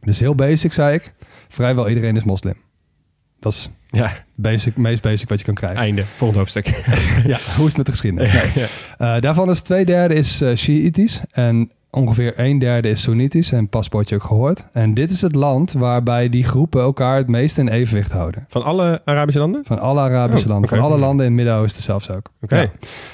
Dus 0.00 0.18
heel 0.18 0.34
basic 0.34 0.72
zei 0.72 0.94
ik. 0.94 1.14
Vrijwel 1.48 1.88
iedereen 1.88 2.16
is 2.16 2.24
moslim. 2.24 2.54
Dat 3.40 3.52
is 3.52 3.70
Ja, 3.88 4.12
basic, 4.34 4.76
meest 4.76 5.02
basic 5.02 5.28
wat 5.28 5.38
je 5.38 5.44
kan 5.44 5.54
krijgen. 5.54 5.78
einde. 5.80 6.04
Volgende 6.04 6.38
hoofdstuk. 6.38 6.66
Ja, 7.26 7.38
hoe 7.56 7.66
is 7.66 7.74
het 7.74 7.76
met 7.76 7.86
de 7.86 7.92
geschiedenis? 7.92 8.32
Nee. 8.32 8.50
Ja. 8.54 8.66
Eh, 9.16 9.20
daarvan 9.22 9.50
is 9.50 9.60
twee 9.60 9.84
derde 9.84 10.14
is 10.14 10.42
Shiïtisch 10.54 11.20
en 11.30 11.70
ongeveer 11.96 12.32
een 12.36 12.58
derde 12.58 12.88
is 12.88 13.02
Soenitisch. 13.02 13.52
En 13.52 13.68
paspoortje 13.68 14.14
ook 14.14 14.22
gehoord. 14.22 14.64
En 14.72 14.94
dit 14.94 15.10
is 15.10 15.22
het 15.22 15.34
land 15.34 15.72
waarbij 15.72 16.28
die 16.28 16.44
groepen 16.44 16.80
elkaar 16.80 17.16
het 17.16 17.28
meest 17.28 17.58
in 17.58 17.68
evenwicht 17.68 18.12
houden. 18.12 18.44
Van 18.48 18.62
alle 18.64 19.00
Arabische 19.04 19.40
landen? 19.40 19.64
Van 19.64 19.78
alle 19.78 20.00
Arabische 20.00 20.46
Oh, 20.46 20.52
landen. 20.52 20.68
Van 20.68 20.80
alle 20.80 20.98
landen 20.98 21.26
in 21.26 21.32
het 21.32 21.42
Midden-Oosten 21.42 21.82
zelfs 21.82 22.10
ook. 22.10 22.26
Oké. 22.40 22.56
Ja. 22.56 22.70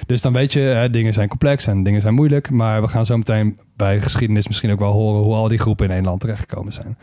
Dus 0.06 0.20
dan 0.20 0.32
weet 0.32 0.52
je, 0.52 0.60
hè, 0.60 0.90
dingen 0.90 1.12
zijn 1.12 1.28
complex 1.28 1.66
en 1.66 1.82
dingen 1.82 2.00
zijn 2.00 2.14
moeilijk. 2.14 2.50
Maar 2.50 2.82
we 2.82 2.88
gaan 2.88 3.06
zo 3.06 3.16
meteen 3.16 3.58
bij 3.76 3.94
de 3.94 4.00
geschiedenis 4.00 4.46
misschien 4.48 4.70
ook 4.70 4.78
wel 4.78 4.92
horen 4.92 5.22
hoe 5.22 5.34
al 5.34 5.48
die 5.48 5.58
groepen 5.58 5.86
in 5.86 5.94
één 5.94 6.04
land 6.04 6.20
terechtgekomen 6.20 6.72
zijn. 6.72 6.98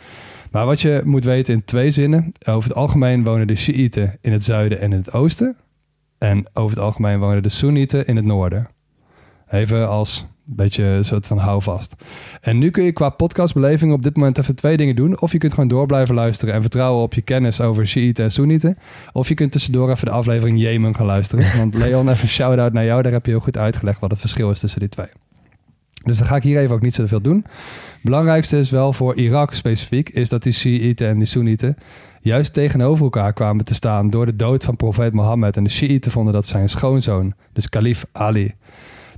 Maar 0.51 0.65
wat 0.65 0.81
je 0.81 1.01
moet 1.05 1.23
weten 1.23 1.53
in 1.53 1.65
twee 1.65 1.91
zinnen. 1.91 2.33
Over 2.45 2.69
het 2.69 2.77
algemeen 2.77 3.23
wonen 3.23 3.47
de 3.47 3.55
Shiiten 3.55 4.17
in 4.21 4.31
het 4.31 4.43
zuiden 4.43 4.79
en 4.79 4.91
in 4.91 4.97
het 4.97 5.13
oosten. 5.13 5.55
En 6.17 6.45
over 6.53 6.75
het 6.75 6.85
algemeen 6.85 7.19
wonen 7.19 7.43
de 7.43 7.49
Soenieten 7.49 8.07
in 8.07 8.15
het 8.15 8.25
noorden. 8.25 8.67
Even 9.49 9.89
als 9.89 10.27
beetje 10.45 10.83
een 10.83 11.05
soort 11.05 11.27
van 11.27 11.37
houvast. 11.37 11.95
En 12.41 12.57
nu 12.57 12.69
kun 12.69 12.83
je 12.83 12.91
qua 12.91 13.09
podcastbeleving 13.09 13.93
op 13.93 14.03
dit 14.03 14.15
moment 14.15 14.37
even 14.37 14.55
twee 14.55 14.77
dingen 14.77 14.95
doen. 14.95 15.21
Of 15.21 15.31
je 15.31 15.37
kunt 15.37 15.53
gewoon 15.53 15.69
door 15.69 15.85
blijven 15.85 16.15
luisteren 16.15 16.53
en 16.53 16.61
vertrouwen 16.61 17.03
op 17.03 17.13
je 17.13 17.21
kennis 17.21 17.61
over 17.61 17.87
Shiiten 17.87 18.23
en 18.23 18.31
Soenieten. 18.31 18.77
Of 19.13 19.27
je 19.27 19.33
kunt 19.33 19.51
tussendoor 19.51 19.89
even 19.89 20.05
de 20.05 20.11
aflevering 20.11 20.59
Jemen 20.59 20.95
gaan 20.95 21.05
luisteren. 21.05 21.57
Want 21.57 21.73
Leon, 21.83 22.09
even 22.09 22.23
een 22.23 22.29
shout-out 22.29 22.73
naar 22.73 22.85
jou. 22.85 23.01
Daar 23.01 23.11
heb 23.11 23.25
je 23.25 23.31
heel 23.31 23.39
goed 23.39 23.57
uitgelegd 23.57 23.99
wat 23.99 24.11
het 24.11 24.19
verschil 24.19 24.51
is 24.51 24.59
tussen 24.59 24.79
die 24.79 24.89
twee. 24.89 25.09
Dus 26.03 26.17
dan 26.17 26.27
ga 26.27 26.35
ik 26.35 26.43
hier 26.43 26.59
even 26.59 26.75
ook 26.75 26.81
niet 26.81 26.93
zoveel 26.93 27.21
doen. 27.21 27.45
Belangrijkste 28.01 28.57
is 28.57 28.69
wel 28.69 28.93
voor 28.93 29.15
Irak 29.15 29.53
specifiek... 29.53 30.09
is 30.09 30.29
dat 30.29 30.43
die 30.43 30.53
Shiiten 30.53 31.07
en 31.07 31.17
die 31.17 31.27
Soenieten... 31.27 31.77
juist 32.21 32.53
tegenover 32.53 33.03
elkaar 33.03 33.33
kwamen 33.33 33.65
te 33.65 33.73
staan... 33.73 34.09
door 34.09 34.25
de 34.25 34.35
dood 34.35 34.63
van 34.63 34.75
profeet 34.75 35.13
Mohammed. 35.13 35.57
En 35.57 35.63
de 35.63 35.69
Shiiten 35.69 36.11
vonden 36.11 36.33
dat 36.33 36.45
zijn 36.45 36.69
schoonzoon, 36.69 37.33
dus 37.53 37.69
kalif 37.69 38.05
Ali... 38.11 38.53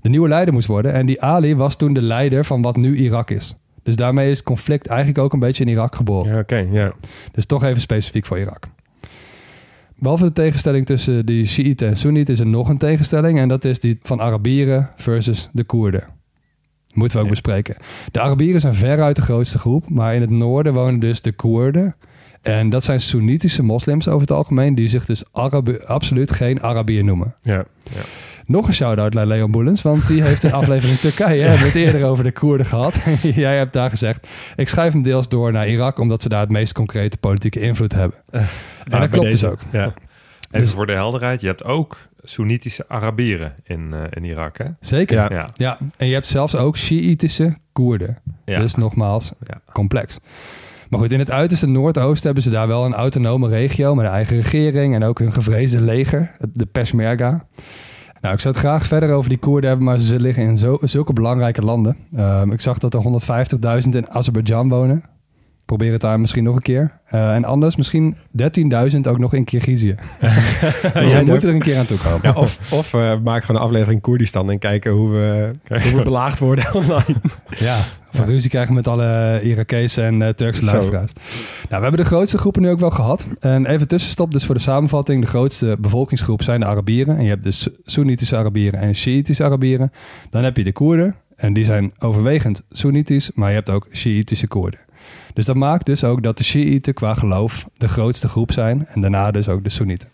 de 0.02 0.10
nieuwe 0.10 0.28
leider 0.28 0.54
moest 0.54 0.68
worden. 0.68 0.94
En 0.94 1.06
die 1.06 1.22
Ali 1.22 1.56
was 1.56 1.76
toen 1.76 1.94
de 1.94 2.02
leider 2.02 2.46
van 2.46 2.62
wat 2.62 2.76
nu 2.76 2.98
Irak 2.98 3.30
is. 3.32 3.56
Dus 3.84 3.96
daarmee 3.96 4.30
is 4.32 4.38
het 4.38 4.48
conflict 4.48 4.88
eigenlijk 4.88 5.20
ook 5.20 5.34
een 5.34 5.40
beetje 5.40 5.64
in 5.64 5.70
Irak 5.70 5.96
geboren. 5.96 6.34
Ja, 6.34 6.40
Oké, 6.40 6.64
ja. 6.72 6.92
Dus 7.32 7.46
toch 7.46 7.64
even 7.64 7.82
specifiek 7.82 8.26
voor 8.26 8.40
Irak. 8.40 8.64
Behalve 10.00 10.24
de 10.24 10.32
tegenstelling 10.32 10.86
tussen 10.86 11.26
de 11.26 11.46
Shiiten 11.46 11.88
en 11.88 11.98
Soenieten 11.98 12.34
is 12.34 12.40
er 12.40 12.48
nog 12.48 12.70
een 12.70 12.78
tegenstelling. 12.78 13.40
En 13.40 13.48
dat 13.48 13.66
is 13.66 13.80
die 13.80 14.00
van 14.04 14.22
Arabieren 14.22 14.90
versus 14.96 15.50
de 15.54 15.64
Koerden. 15.64 16.04
Moeten 16.94 17.18
we 17.18 17.24
ook 17.24 17.30
Ja. 17.30 17.42
bespreken. 17.42 17.76
De 18.12 18.22
Arabieren 18.22 18.62
zijn 18.62 18.74
veruit 18.74 19.16
de 19.16 19.22
grootste 19.22 19.60
groep. 19.60 19.90
Maar 19.90 20.16
in 20.16 20.22
het 20.22 20.30
noorden 20.30 20.74
wonen 20.74 21.00
dus 21.00 21.22
de 21.22 21.32
Koerden. 21.32 21.96
En 22.42 22.70
dat 22.70 22.84
zijn 22.84 23.02
Soenitische 23.02 23.64
moslims 23.64 24.08
over 24.08 24.22
het 24.22 24.32
algemeen. 24.32 24.76
Die 24.76 24.88
zich 24.88 25.06
dus 25.06 25.24
Arabi- 25.32 25.80
absoluut 25.86 26.32
geen 26.32 26.62
Arabier 26.62 27.04
noemen. 27.04 27.36
ja. 27.42 27.66
Nog 28.48 28.68
een 28.68 28.74
shout-out 28.74 29.14
naar 29.14 29.26
Leon 29.26 29.52
Boelens, 29.52 29.82
want 29.82 30.08
die 30.08 30.24
heeft 30.24 30.44
in 30.44 30.54
aflevering 30.62 31.00
Turkije, 31.00 31.42
hebben 31.42 31.60
we 31.60 31.66
het 31.66 31.76
eerder 31.76 32.06
over 32.06 32.24
de 32.24 32.32
Koerden 32.32 32.66
gehad. 32.66 33.00
Jij 33.22 33.58
hebt 33.58 33.74
daar 33.74 33.90
gezegd, 33.90 34.28
ik 34.56 34.68
schrijf 34.70 34.94
hem 34.94 35.02
deels 35.02 35.28
door 35.28 35.52
naar 35.52 35.68
Irak, 35.68 36.00
omdat 36.00 36.22
ze 36.22 36.30
daar 36.30 36.40
het 36.42 36.52
meest 36.52 36.74
concrete 36.74 37.18
politieke 37.18 37.60
invloed 37.60 37.94
hebben. 37.94 38.18
en 38.32 38.48
bij 38.90 39.00
dat 39.00 39.10
klopt 39.10 39.30
deze. 39.32 39.46
dus 39.46 39.54
ook. 39.54 39.60
Ja. 39.72 39.84
Even 40.52 40.66
Dus- 40.66 40.72
voor 40.72 40.88
de 40.88 40.94
helderheid, 40.94 41.42
je 41.42 41.48
hebt 41.48 41.64
ook 41.64 41.98
Soenitische 42.24 42.86
Arabieren 42.88 43.54
in, 43.64 43.94
eh, 43.94 44.00
in 44.10 44.24
Irak, 44.24 44.58
hè? 44.58 44.66
Zeker. 44.80 45.16
Ja. 45.18 45.28
Ja. 45.30 45.50
Ja. 45.56 45.78
en 45.98 46.08
je 46.08 46.14
hebt 46.14 46.28
zelfs 46.28 46.56
ook 46.56 46.78
Shiïtische 46.78 47.56
Koerden. 47.72 48.18
Ja. 48.46 48.60
Dus 48.60 48.76
nogmaals, 48.76 49.32
Ja. 49.48 49.62
complex. 49.74 50.20
Maar 50.90 51.00
goed, 51.00 51.12
in 51.12 51.20
het 51.20 51.32
uiterste 51.32 51.68
noordoosten 51.68 52.26
hebben 52.26 52.44
ze 52.44 52.50
daar 52.50 52.68
wel 52.68 52.86
een 52.86 52.94
autonome 52.94 53.50
regio 53.50 53.96
met 53.96 54.06
een 54.06 54.12
eigen 54.12 54.36
regering 54.42 54.96
en 54.96 55.04
ook 55.04 55.20
hun 55.20 55.32
gevreesde 55.34 55.82
leger, 55.82 56.32
de 56.54 56.66
Peshmerga. 56.66 57.46
Nou, 58.28 58.40
ik 58.40 58.46
zou 58.46 58.56
het 58.56 58.66
graag 58.66 58.88
verder 58.88 59.12
over 59.12 59.30
die 59.30 59.40
Koerden 59.40 59.70
hebben, 59.70 59.88
maar 59.88 60.00
ze 60.00 60.20
liggen 60.20 60.44
in 60.44 60.58
zo, 60.58 60.78
zulke 60.82 61.14
belangrijke 61.14 61.62
landen. 61.62 61.98
Ehm, 62.16 62.52
ik 62.52 62.62
zag 62.62 62.78
dat 62.78 62.94
er 62.94 63.02
150.000 63.02 63.96
in 63.96 64.10
Azerbeidzjan 64.10 64.70
wonen. 64.70 65.04
Probeer 65.66 65.92
het 65.92 66.02
daar 66.02 66.20
misschien 66.20 66.44
nog 66.44 66.56
een 66.56 66.62
keer. 66.62 67.00
Eh, 67.06 67.36
en 67.36 67.46
anders 67.46 67.76
misschien 67.76 68.18
13.000 68.32 69.08
ook 69.08 69.18
nog 69.18 69.34
in 69.34 69.44
Kirgizië. 69.44 69.96
dus 70.94 71.14
we 71.14 71.24
moeten 71.26 71.50
er 71.50 71.56
een 71.56 71.62
keer 71.62 71.78
aan 71.78 71.86
toe 71.86 71.98
komen. 71.98 72.20
Ja, 72.22 72.34
of 72.34 72.60
of 72.72 72.94
eh, 72.94 73.20
maak 73.24 73.44
gewoon 73.44 73.62
een 73.62 73.68
aflevering 73.68 74.02
Koerdistan 74.02 74.52
en 74.52 74.60
kijken 74.60 74.92
hoe 74.92 75.10
we, 75.10 75.52
hoe 75.84 75.96
we 75.96 76.02
belaagd 76.02 76.40
worden 76.40 76.74
online. 76.74 77.22
Ja, 77.58 77.78
een 78.20 78.26
ruzie 78.26 78.50
krijgen 78.50 78.74
met 78.74 78.88
alle 78.88 79.40
Irakese 79.44 80.02
en 80.02 80.22
eh, 80.22 80.30
Turkse 80.30 80.66
Zo. 80.66 80.72
luisteraars. 80.72 81.14
Nou, 81.14 81.24
we 81.68 81.76
hebben 81.76 81.98
de 81.98 82.06
grootste 82.06 82.38
groepen 82.38 82.62
nu 82.62 82.70
ook 82.70 82.80
wel 82.80 82.90
gehad. 82.90 83.28
En 83.40 83.66
even 83.66 83.88
tussenstop, 83.88 84.32
dus 84.32 84.46
voor 84.46 84.56
de 84.56 84.62
samenvatting. 84.62 85.22
De 85.22 85.28
grootste 85.28 85.78
bevolkingsgroep 85.80 86.44
zijn 86.44 86.60
de 86.60 86.66
Arabieren. 86.66 87.18
En 87.18 87.24
je 87.24 87.30
hebt 87.30 87.44
dus 87.44 87.68
Soenitische 87.86 88.36
Arabieren 88.38 88.80
en 88.80 88.96
Shiïtische 88.96 89.44
Arabieren. 89.44 89.92
Dan 90.30 90.44
heb 90.44 90.58
je 90.58 90.64
de 90.64 90.72
Koerden. 90.72 91.16
En 91.36 91.54
die 91.54 91.66
zijn 91.66 91.94
overwegend 92.00 92.62
Soenitisch, 92.70 93.32
maar 93.34 93.50
je 93.50 93.56
hebt 93.56 93.70
ook 93.70 93.88
Shiïtische 93.92 94.48
Koerden. 94.48 94.80
Dus 95.34 95.46
dat 95.46 95.56
maakt 95.56 95.86
dus 95.86 96.04
ook 96.04 96.24
dat 96.24 96.38
de 96.38 96.44
Shiïten 96.44 96.94
qua 96.94 97.14
geloof 97.14 97.66
de 97.78 97.88
grootste 97.88 98.28
groep 98.28 98.52
zijn. 98.52 98.88
En 98.88 99.02
daarna 99.02 99.32
dus 99.32 99.50
ook 99.50 99.64
de 99.64 99.70
Soenieten. 99.70 100.10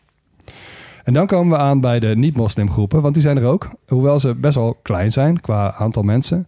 En 1.04 1.14
dan 1.14 1.28
komen 1.28 1.58
we 1.58 1.64
aan 1.64 1.82
bij 1.82 2.00
de 2.00 2.16
niet-moslimgroepen, 2.16 3.02
want 3.02 3.14
die 3.14 3.24
zijn 3.24 3.38
er 3.38 3.46
ook. 3.46 3.70
Hoewel 3.88 4.20
ze 4.20 4.36
best 4.36 4.56
wel 4.56 4.80
klein 4.82 5.12
zijn 5.12 5.42
qua 5.42 5.74
aantal 5.74 6.04
mensen. 6.04 6.48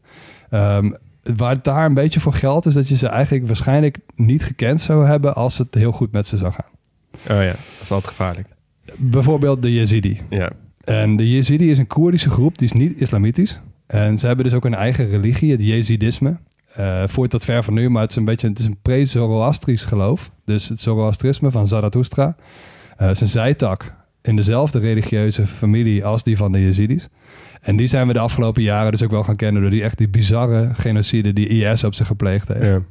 Ehm, 0.50 0.92
waar 1.36 1.54
het 1.54 1.64
daar 1.64 1.86
een 1.86 1.94
beetje 1.94 2.20
voor 2.20 2.34
geldt, 2.34 2.66
is 2.66 2.74
dat 2.74 2.88
je 2.88 2.98
ze 2.98 3.08
eigenlijk 3.08 3.48
waarschijnlijk 3.48 3.98
niet 4.16 4.44
gekend 4.44 4.82
zou 4.82 5.06
hebben 5.06 5.36
als 5.36 5.58
het 5.58 5.74
heel 5.74 5.92
goed 5.92 6.12
met 6.12 6.28
ze 6.28 6.38
zou 6.38 6.54
gaan. 6.54 6.72
Oh 7.38 7.44
ja, 7.44 7.52
dat 7.52 7.82
is 7.82 7.92
altijd 7.92 8.08
gevaarlijk. 8.08 8.48
Bijvoorbeeld 8.96 9.62
de 9.62 9.74
Yazidi. 9.74 10.22
Ja. 10.30 10.52
En 10.84 11.16
de 11.16 11.30
Yazidi 11.30 11.72
is 11.72 11.78
een 11.78 11.88
Koerdische 11.88 12.30
groep, 12.30 12.58
die 12.58 12.68
is 12.68 12.74
niet 12.74 13.02
islamitisch. 13.02 13.60
En 13.88 14.18
ze 14.18 14.28
hebben 14.28 14.46
dus 14.46 14.54
ook 14.54 14.66
een 14.66 14.74
eigen 14.74 15.10
religie, 15.10 15.52
het 15.52 15.62
Yazidisme. 15.62 16.38
Eh 16.74 17.04
voert 17.06 17.32
dat 17.32 17.46
ver 17.46 17.64
van 17.64 17.74
nu, 17.74 17.90
maar 17.90 18.02
het 18.02 18.12
is 18.12 18.18
een 18.18 18.26
beetje 18.26 18.48
het 18.48 18.60
is 18.60 18.66
een 18.66 18.78
pre-Zoroastrisch 18.82 19.84
geloof. 19.84 20.32
Dus 20.46 20.70
het 20.70 20.82
Zoroastrisme 20.82 21.52
van 21.52 21.68
Zarathustra. 21.68 22.36
Eh, 22.98 23.08
het 23.08 23.16
is 23.16 23.22
een 23.22 23.28
zijtak 23.28 23.94
in 24.22 24.36
dezelfde 24.36 24.80
religieuze 24.80 25.48
familie 25.48 26.06
als 26.06 26.24
die 26.24 26.38
van 26.38 26.52
de 26.52 26.64
Yazidis. 26.64 27.08
En 27.66 27.76
die 27.76 27.88
zijn 27.88 28.08
we 28.08 28.14
de 28.14 28.20
afgelopen 28.20 28.64
jaren 28.64 28.92
dus 28.92 29.04
ook 29.04 29.12
wel 29.12 29.24
gaan 29.24 29.36
kennen 29.36 29.62
door 29.62 29.72
die 29.72 29.84
echt 29.84 29.98
die 29.98 30.10
bizarre 30.10 30.70
genocide 30.74 31.34
die 31.34 31.48
IS 31.48 31.84
op 31.84 31.94
zich 31.94 32.08
gepleegd 32.08 32.48
heeft. 32.48 32.70
Ja. 32.70 32.82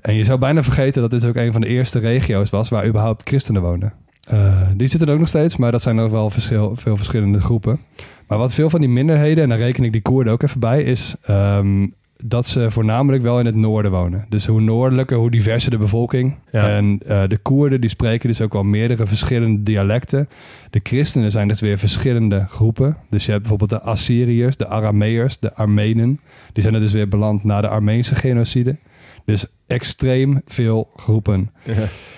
En 0.00 0.14
je 0.14 0.24
zou 0.24 0.38
bijna 0.38 0.62
vergeten 0.62 1.02
dat 1.02 1.10
dit 1.10 1.24
ook 1.24 1.36
een 1.36 1.52
van 1.52 1.60
de 1.60 1.66
eerste 1.66 1.98
regio's 1.98 2.50
was 2.50 2.68
waar 2.68 2.86
überhaupt 2.86 3.28
christenen 3.28 3.62
woonden. 3.62 3.92
Eh, 4.28 4.68
die 4.76 4.88
zitten 4.88 5.08
er 5.08 5.14
ook 5.14 5.20
nog 5.20 5.28
steeds, 5.28 5.56
maar 5.56 5.72
dat 5.72 5.82
zijn 5.82 5.96
nog 5.96 6.10
wel 6.10 6.30
verschil, 6.30 6.76
veel 6.76 6.96
verschillende 6.96 7.40
groepen. 7.40 7.80
Maar 8.28 8.38
wat 8.38 8.54
veel 8.54 8.70
van 8.70 8.80
die 8.80 8.88
minderheden, 8.88 9.42
en 9.42 9.48
daar 9.48 9.58
reken 9.58 9.84
ik 9.84 9.92
die 9.92 10.02
Koerden 10.02 10.32
ook 10.32 10.42
even 10.42 10.60
bij, 10.60 10.82
is 10.82 11.14
ehm, 11.22 11.86
dat 12.24 12.46
ze 12.46 12.70
voornamelijk 12.70 13.22
wel 13.22 13.38
in 13.38 13.46
het 13.46 13.54
noorden 13.54 13.90
wonen. 13.90 14.26
Dus 14.28 14.46
hoe 14.46 14.60
noordelijker, 14.60 15.16
hoe 15.16 15.30
diverser 15.30 15.70
de 15.70 15.78
bevolking. 15.78 16.36
Ja. 16.52 16.68
En 16.68 17.00
eh, 17.06 17.22
de 17.28 17.38
Koerden 17.38 17.80
die 17.80 17.90
spreken 17.90 18.28
dus 18.28 18.40
ook 18.40 18.52
wel 18.52 18.62
meerdere 18.62 19.06
verschillende 19.06 19.62
dialecten. 19.62 20.28
De 20.70 20.80
christenen 20.82 21.30
zijn 21.30 21.48
dus 21.48 21.60
weer 21.60 21.78
verschillende 21.78 22.44
groepen. 22.48 22.96
Dus 23.10 23.24
je 23.24 23.30
hebt 23.30 23.48
bijvoorbeeld 23.48 23.82
de 23.82 23.90
Assyriërs, 23.90 24.56
de 24.56 24.68
Arameërs, 24.68 25.38
de 25.38 25.54
Armenen. 25.54 26.20
Die 26.52 26.62
zijn 26.62 26.74
er 26.74 26.80
dus 26.80 26.92
weer 26.92 27.08
beland 27.08 27.44
na 27.44 27.60
de 27.60 27.68
Armeense 27.68 28.14
genocide. 28.14 28.76
Dus 29.24 29.46
extreem 29.66 30.42
veel 30.46 30.90
groepen. 30.96 31.50
Ja. 31.64 31.74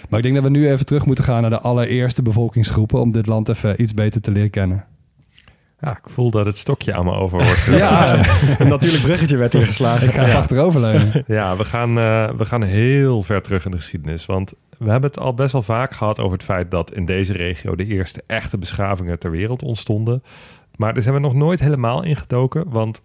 Maar 0.08 0.18
ik 0.18 0.22
denk 0.22 0.34
dat 0.34 0.44
we 0.44 0.58
nu 0.58 0.70
even 0.70 0.86
terug 0.86 1.06
moeten 1.06 1.24
gaan 1.24 1.40
naar 1.40 1.50
de 1.50 1.60
allereerste 1.60 2.22
bevolkingsgroepen... 2.22 3.00
om 3.00 3.12
dit 3.12 3.26
land 3.26 3.48
even 3.48 3.82
iets 3.82 3.94
beter 3.94 4.20
te 4.20 4.30
leren 4.30 4.50
kennen. 4.50 4.84
Ja, 5.84 5.90
ik 5.90 6.10
voel 6.10 6.30
dat 6.30 6.46
het 6.46 6.56
stokje 6.58 6.94
aan 6.94 7.04
me 7.04 7.12
over 7.12 7.38
wordt. 7.38 7.64
Ja, 7.84 8.14
Een 8.58 8.68
natuurlijk 8.68 9.02
bruggetje 9.02 9.36
werd 9.36 9.52
hier 9.52 9.66
geslagen. 9.66 10.08
ik 10.08 10.14
ga 10.14 10.24
even 10.24 10.38
achteroverleunen. 10.38 11.24
Ja, 11.26 11.56
we 11.56 11.64
gaan, 11.64 11.98
eh, 11.98 12.30
we 12.36 12.44
gaan 12.44 12.62
heel 12.62 13.22
ver 13.22 13.42
terug 13.42 13.64
in 13.64 13.70
de 13.70 13.76
geschiedenis. 13.76 14.26
Want 14.26 14.52
we 14.78 14.90
hebben 14.90 15.10
het 15.10 15.18
al 15.18 15.34
best 15.34 15.52
wel 15.52 15.62
vaak 15.62 15.92
gehad 15.94 16.20
over 16.20 16.32
het 16.32 16.42
feit 16.44 16.70
dat 16.70 16.92
in 16.92 17.04
deze 17.04 17.32
regio 17.32 17.76
de 17.76 17.86
eerste 17.86 18.22
echte 18.26 18.58
beschavingen 18.58 19.18
ter 19.18 19.30
wereld 19.30 19.62
ontstonden. 19.62 20.22
Maar 20.76 20.94
daar 20.94 21.02
zijn 21.02 21.14
we 21.14 21.20
nog 21.20 21.34
nooit 21.34 21.60
helemaal 21.60 22.02
ingedoken. 22.02 22.64
Want 22.68 23.02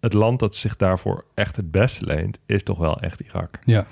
het 0.00 0.12
land 0.12 0.38
dat 0.38 0.54
zich 0.54 0.76
daarvoor 0.76 1.24
echt 1.34 1.56
het 1.56 1.70
beste 1.70 2.04
leent, 2.06 2.38
is 2.46 2.62
toch 2.62 2.78
wel 2.78 3.00
echt 3.00 3.20
Irak. 3.20 3.58
Ja, 3.64 3.84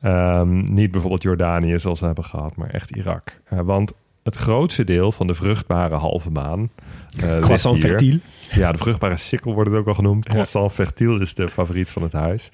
Ehm, 0.00 0.58
niet 0.58 0.90
bijvoorbeeld 0.90 1.22
Jordanië 1.22 1.78
zoals 1.78 2.00
we 2.00 2.06
hebben 2.06 2.24
gehad, 2.24 2.56
maar 2.56 2.70
echt 2.70 2.90
Irak. 2.90 3.36
Eh, 3.44 3.58
want 3.60 3.92
het 4.22 4.36
grootste 4.36 4.84
deel 4.84 5.12
van 5.12 5.26
de 5.26 5.34
vruchtbare 5.34 5.94
halve 5.94 6.30
maan. 6.30 6.70
ligt 7.16 7.40
Croissant 7.40 7.78
fertiel. 7.78 8.18
Ja, 8.50 8.72
de 8.72 8.78
vruchtbare 8.78 9.16
sikkel 9.16 9.54
wordt 9.54 9.70
het 9.70 9.78
ook 9.78 9.86
al 9.86 9.94
genoemd. 9.94 10.24
Ja. 10.24 10.30
Croissant 10.30 10.72
fertiel 10.72 11.20
is 11.20 11.34
de 11.34 11.48
favoriet 11.48 11.90
van 11.90 12.02
het 12.02 12.12
huis. 12.12 12.50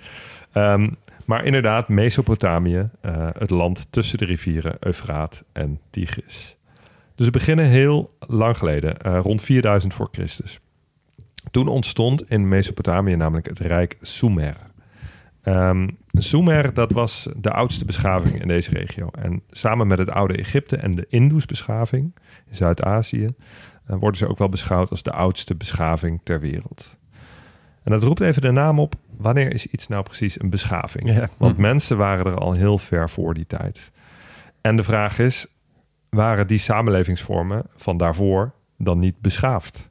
Ehm, 0.53 0.89
maar 1.25 1.45
inderdaad, 1.45 1.89
Mesopotamië, 1.89 2.89
eh, 3.01 3.29
het 3.39 3.51
land 3.51 3.87
tussen 3.91 4.19
de 4.19 4.25
rivieren 4.25 4.77
Eufraat 4.81 5.45
en 5.53 5.81
Tigris. 5.91 6.57
Dus 7.15 7.27
we 7.27 7.33
beginnen 7.33 7.67
heel 7.67 8.17
lang 8.27 8.59
geleden, 8.59 8.99
eh, 8.99 9.19
rond 9.23 9.43
4000 9.43 9.95
voor 9.95 10.09
Christus. 10.13 10.61
Toen 11.51 11.69
ontstond 11.69 12.31
in 12.31 12.49
Mesopotamië 12.49 13.17
namelijk 13.17 13.49
het 13.49 13.59
rijk 13.59 13.97
Sumer. 14.01 14.57
Ehm 15.47 15.89
Sumer, 16.13 16.75
dat 16.75 16.93
was 16.93 17.29
de 17.37 17.51
oudste 17.51 17.85
beschaving 17.85 18.41
in 18.41 18.49
deze 18.49 18.71
regio. 18.71 19.09
En 19.19 19.43
samen 19.51 19.87
met 19.87 19.99
het 19.99 20.11
oude 20.11 20.37
Egypte 20.37 20.77
en 20.77 20.95
de 20.95 21.07
Indus-beschaving 21.09 22.15
in 22.49 22.57
Zuid-Azië... 22.57 23.27
eh, 23.87 23.97
worden 23.97 24.19
ze 24.19 24.29
ook 24.29 24.39
wel 24.39 24.49
beschouwd 24.49 24.91
als 24.91 25.03
de 25.03 25.11
oudste 25.11 25.55
beschaving 25.55 26.21
ter 26.23 26.41
wereld. 26.41 26.97
En 27.83 27.93
dat 27.93 28.03
roept 28.03 28.21
even 28.21 28.43
de 28.43 28.51
naam 28.51 28.79
op, 28.79 28.95
wanneer 29.17 29.53
is 29.53 29.67
iets 29.67 29.87
nou 29.89 30.03
precies 30.03 30.41
een 30.41 30.51
beschaving? 30.51 31.15
Ja. 31.15 31.29
Want 31.39 31.57
mensen 31.57 31.97
waren 31.97 32.27
er 32.27 32.39
al 32.39 32.53
heel 32.53 32.79
ver 32.79 33.11
voor 33.11 33.35
die 33.35 33.47
tijd. 33.47 33.93
En 34.61 34.77
de 34.77 34.83
vraag 34.83 35.19
is, 35.19 35.47
waren 36.11 36.47
die 36.47 36.59
samenlevingsvormen 36.59 37.63
van 37.75 37.97
daarvoor 37.97 38.53
dan 38.79 38.99
niet 38.99 39.21
beschaafd? 39.21 39.91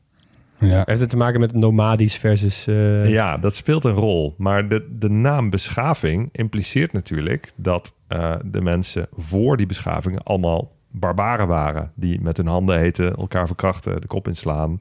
Ja. 0.60 0.82
Heeft 0.86 1.00
het 1.02 1.10
te 1.10 1.18
maken 1.18 1.40
met 1.40 1.54
nomadisch 1.54 2.18
versus... 2.18 2.68
eh, 2.68 3.10
Ja, 3.10 3.38
dat 3.38 3.56
speelt 3.56 3.84
een 3.84 3.94
rol. 3.94 4.34
Maar 4.38 4.68
de, 4.70 4.96
de 5.00 5.10
naam 5.10 5.50
beschaving 5.50 6.30
impliceert 6.32 6.94
natuurlijk 6.94 7.52
dat 7.56 7.94
eh, 8.08 8.36
de 8.46 8.62
mensen 8.62 9.08
voor 9.18 9.58
die 9.58 9.66
beschavingen 9.66 10.24
allemaal 10.24 10.72
barbaren 10.92 11.48
waren. 11.48 11.92
Die 11.96 12.22
met 12.22 12.38
hun 12.38 12.48
handen 12.48 12.80
heten, 12.80 13.16
elkaar 13.16 13.48
verkrachten, 13.48 14.02
de 14.02 14.08
kop 14.08 14.28
inslaan. 14.28 14.78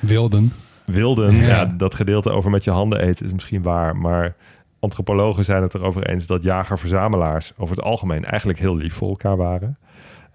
wilden. 0.00 0.52
Wilden, 0.86 1.34
ja. 1.36 1.46
Ja. 1.46 1.64
dat 1.76 1.94
gedeelte 1.94 2.30
over 2.30 2.50
met 2.50 2.64
je 2.64 2.70
handen 2.70 3.00
eten 3.00 3.26
is 3.26 3.32
misschien 3.32 3.62
waar. 3.62 3.96
Maar 3.96 4.34
antropologen 4.78 5.44
zijn 5.44 5.62
het 5.62 5.74
erover 5.74 6.06
eens 6.08 6.26
dat 6.26 6.42
jager-verzamelaars 6.42 7.52
over 7.56 7.76
het 7.76 7.84
algemeen 7.84 8.24
eigenlijk 8.24 8.58
heel 8.58 8.76
lief 8.76 8.94
voor 8.94 9.08
elkaar 9.08 9.36
waren. 9.36 9.78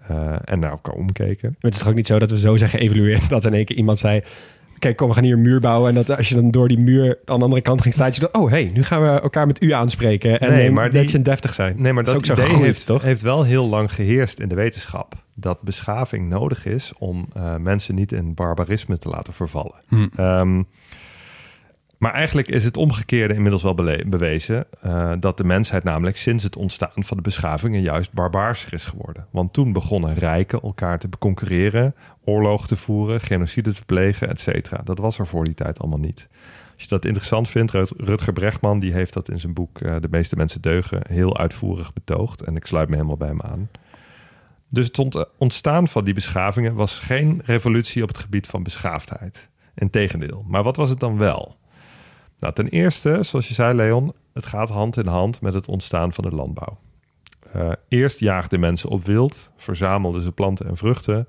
eh, 0.08 0.34
en 0.44 0.58
naar 0.58 0.70
elkaar 0.70 0.94
omkeken. 0.94 1.48
Maar 1.48 1.56
het 1.60 1.72
is 1.74 1.78
toch 1.78 1.88
ook 1.88 1.94
niet 1.94 2.06
zo 2.06 2.18
dat 2.18 2.30
we 2.30 2.38
zo 2.38 2.56
zijn 2.56 2.70
geëvalueerd 2.70 3.28
dat 3.34 3.44
in 3.44 3.54
één 3.54 3.64
keer 3.64 3.76
iemand 3.76 3.98
zei... 3.98 4.22
Kijk, 4.78 4.96
kom, 4.96 5.08
we 5.08 5.14
gaan 5.14 5.24
hier 5.24 5.32
een 5.32 5.40
muur 5.40 5.60
bouwen. 5.60 5.88
En 5.88 5.94
dat 5.94 6.16
als 6.16 6.28
je 6.28 6.34
dan 6.34 6.50
door 6.50 6.68
die 6.68 6.78
muur 6.78 7.18
aan 7.24 7.38
de 7.38 7.44
andere 7.44 7.62
kant 7.62 7.82
ging 7.82 7.94
staan... 7.94 8.10
je 8.12 8.20
dacht, 8.20 8.36
oh, 8.36 8.50
hey, 8.50 8.70
nu 8.74 8.82
gaan 8.82 9.02
we 9.02 9.08
elkaar 9.08 9.46
met 9.46 9.62
u 9.62 9.70
aanspreken. 9.70 10.40
En 10.40 10.50
Nee, 10.50 10.58
nee, 10.58 10.70
maar 10.70 10.92
netjes 10.92 11.14
en 11.14 11.22
deftig 11.22 11.54
zijn. 11.54 11.74
Nee, 11.78 11.92
maar 11.92 12.04
dat, 12.04 12.12
is 12.12 12.18
ook 12.18 12.26
zo 12.26 12.32
idee 12.32 12.44
gegroeid, 12.44 12.66
heeft, 12.66 12.86
toch? 12.86 13.02
heeft 13.02 13.22
wel 13.22 13.44
heel 13.44 13.68
lang 13.68 13.92
geheerst 13.92 14.40
in 14.40 14.48
de 14.48 14.54
wetenschap. 14.54 15.14
dat 15.34 15.62
beschaving 15.62 16.28
nodig 16.28 16.66
is 16.66 16.92
om 16.98 17.26
eh, 17.34 17.56
mensen 17.56 17.94
niet 17.94 18.12
in 18.12 18.34
barbarisme 18.34 18.98
te 18.98 19.08
laten 19.08 19.32
vervallen. 19.32 19.74
Hm. 19.88 20.06
Ehm, 20.16 20.62
maar 21.98 22.12
eigenlijk 22.12 22.48
is 22.48 22.64
het 22.64 22.76
omgekeerde 22.76 23.34
inmiddels 23.34 23.62
wel 23.62 23.74
bewezen. 24.06 24.66
eh, 24.80 25.12
dat 25.20 25.36
de 25.36 25.44
mensheid 25.44 25.84
namelijk 25.84 26.16
sinds 26.16 26.44
het 26.44 26.56
ontstaan 26.56 26.90
van 27.04 27.16
de 27.16 27.22
beschavingen 27.22 27.80
juist 27.80 28.12
barbaarser 28.12 28.72
is 28.72 28.84
geworden. 28.84 29.26
Want 29.30 29.52
toen 29.52 29.72
begonnen 29.72 30.14
rijken 30.14 30.60
elkaar 30.62 30.98
te 30.98 31.08
concurreren, 31.18 31.94
oorlog 32.24 32.66
te 32.66 32.76
voeren, 32.76 33.20
genocide 33.20 33.72
te 33.72 33.84
plegen, 33.84 34.28
et 34.28 34.40
cetera. 34.40 34.80
Dat 34.84 34.98
was 34.98 35.18
er 35.18 35.26
voor 35.26 35.44
die 35.44 35.54
tijd 35.54 35.78
allemaal 35.80 35.98
niet. 35.98 36.28
Als 36.74 36.82
je 36.82 36.88
dat 36.88 37.04
interessant 37.04 37.48
vindt, 37.48 37.72
Rut- 37.72 37.92
Rutger 37.96 38.32
Bregman 38.32 38.78
die 38.78 38.92
heeft 38.92 39.12
dat 39.12 39.28
in 39.28 39.40
zijn 39.40 39.54
boek 39.54 39.80
eh, 39.80 39.96
De 40.00 40.08
meeste 40.10 40.36
mensen 40.36 40.60
deugen 40.60 41.00
heel 41.08 41.38
uitvoerig 41.38 41.92
betoogd. 41.92 42.40
En 42.42 42.56
ik 42.56 42.66
sluit 42.66 42.88
me 42.88 42.94
helemaal 42.94 43.16
bij 43.16 43.28
hem 43.28 43.42
aan. 43.42 43.70
Dus 44.68 44.86
het 44.86 44.98
ont- 44.98 45.24
ontstaan 45.38 45.88
van 45.88 46.04
die 46.04 46.14
beschavingen 46.14 46.74
was 46.74 46.98
geen 46.98 47.40
revolutie 47.44 48.02
op 48.02 48.08
het 48.08 48.18
gebied 48.18 48.46
van 48.46 48.62
beschaafdheid. 48.62 49.48
Integendeel. 49.74 50.44
Maar 50.48 50.62
wat 50.62 50.76
was 50.76 50.90
het 50.90 51.00
dan 51.00 51.18
wel? 51.18 51.56
Nou, 52.38 52.54
ten 52.54 52.68
eerste, 52.68 53.22
zoals 53.22 53.48
je 53.48 53.54
zei, 53.54 53.74
Leon, 53.74 54.12
het 54.32 54.46
gaat 54.46 54.68
hand 54.68 54.96
in 54.96 55.06
hand 55.06 55.40
met 55.40 55.54
het 55.54 55.68
ontstaan 55.68 56.12
van 56.12 56.24
de 56.24 56.34
landbouw. 56.34 56.78
Eh, 57.52 57.72
eerst 57.88 58.20
jaagden 58.20 58.60
mensen 58.60 58.88
op 58.88 59.04
wild, 59.04 59.50
verzamelden 59.56 60.22
ze 60.22 60.32
planten 60.32 60.66
en 60.66 60.76
vruchten. 60.76 61.28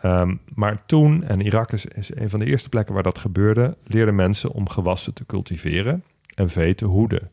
Ehm, 0.00 0.36
maar 0.54 0.86
toen, 0.86 1.24
en 1.24 1.40
Irak 1.40 1.72
is, 1.72 1.86
een 2.14 2.30
van 2.30 2.38
de 2.38 2.46
eerste 2.46 2.68
plekken 2.68 2.94
waar 2.94 3.02
dat 3.02 3.18
gebeurde, 3.18 3.76
leerden 3.84 4.14
mensen 4.14 4.50
om 4.50 4.68
gewassen 4.68 5.14
te 5.14 5.26
cultiveren 5.26 6.04
en 6.34 6.48
vee 6.48 6.74
te 6.74 6.84
hoeden. 6.84 7.30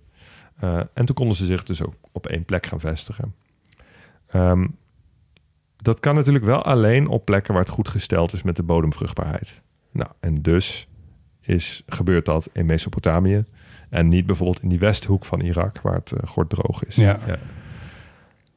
Eh, 0.59 0.79
en 0.93 1.05
toen 1.05 1.15
konden 1.15 1.35
ze 1.35 1.45
zich 1.45 1.63
dus 1.63 1.83
ook 1.83 1.93
op 2.11 2.27
één 2.27 2.45
plek 2.45 2.65
gaan 2.65 2.79
vestigen. 2.79 3.35
Ehm, 4.27 4.67
dat 5.77 5.99
kan 5.99 6.15
natuurlijk 6.15 6.45
wel 6.45 6.61
alleen 6.63 7.07
op 7.07 7.25
plekken 7.25 7.53
waar 7.53 7.63
het 7.63 7.71
goed 7.71 7.87
gesteld 7.87 8.33
is 8.33 8.43
met 8.43 8.55
de 8.55 8.63
bodemvruchtbaarheid. 8.63 9.61
Nou, 9.91 10.09
en 10.19 10.35
dus 10.35 10.87
is, 11.51 11.83
gebeurt 11.87 12.25
dat 12.25 12.49
in 12.53 12.65
Mesopotamië 12.65 13.45
en 13.89 14.07
niet 14.07 14.25
bijvoorbeeld 14.25 14.61
in 14.61 14.69
die 14.69 14.79
westhoek 14.79 15.25
van 15.25 15.41
Irak, 15.41 15.81
waar 15.81 15.93
het 15.93 16.13
uh, 16.37 16.45
droog 16.47 16.85
is. 16.85 16.95
Ja. 16.95 17.19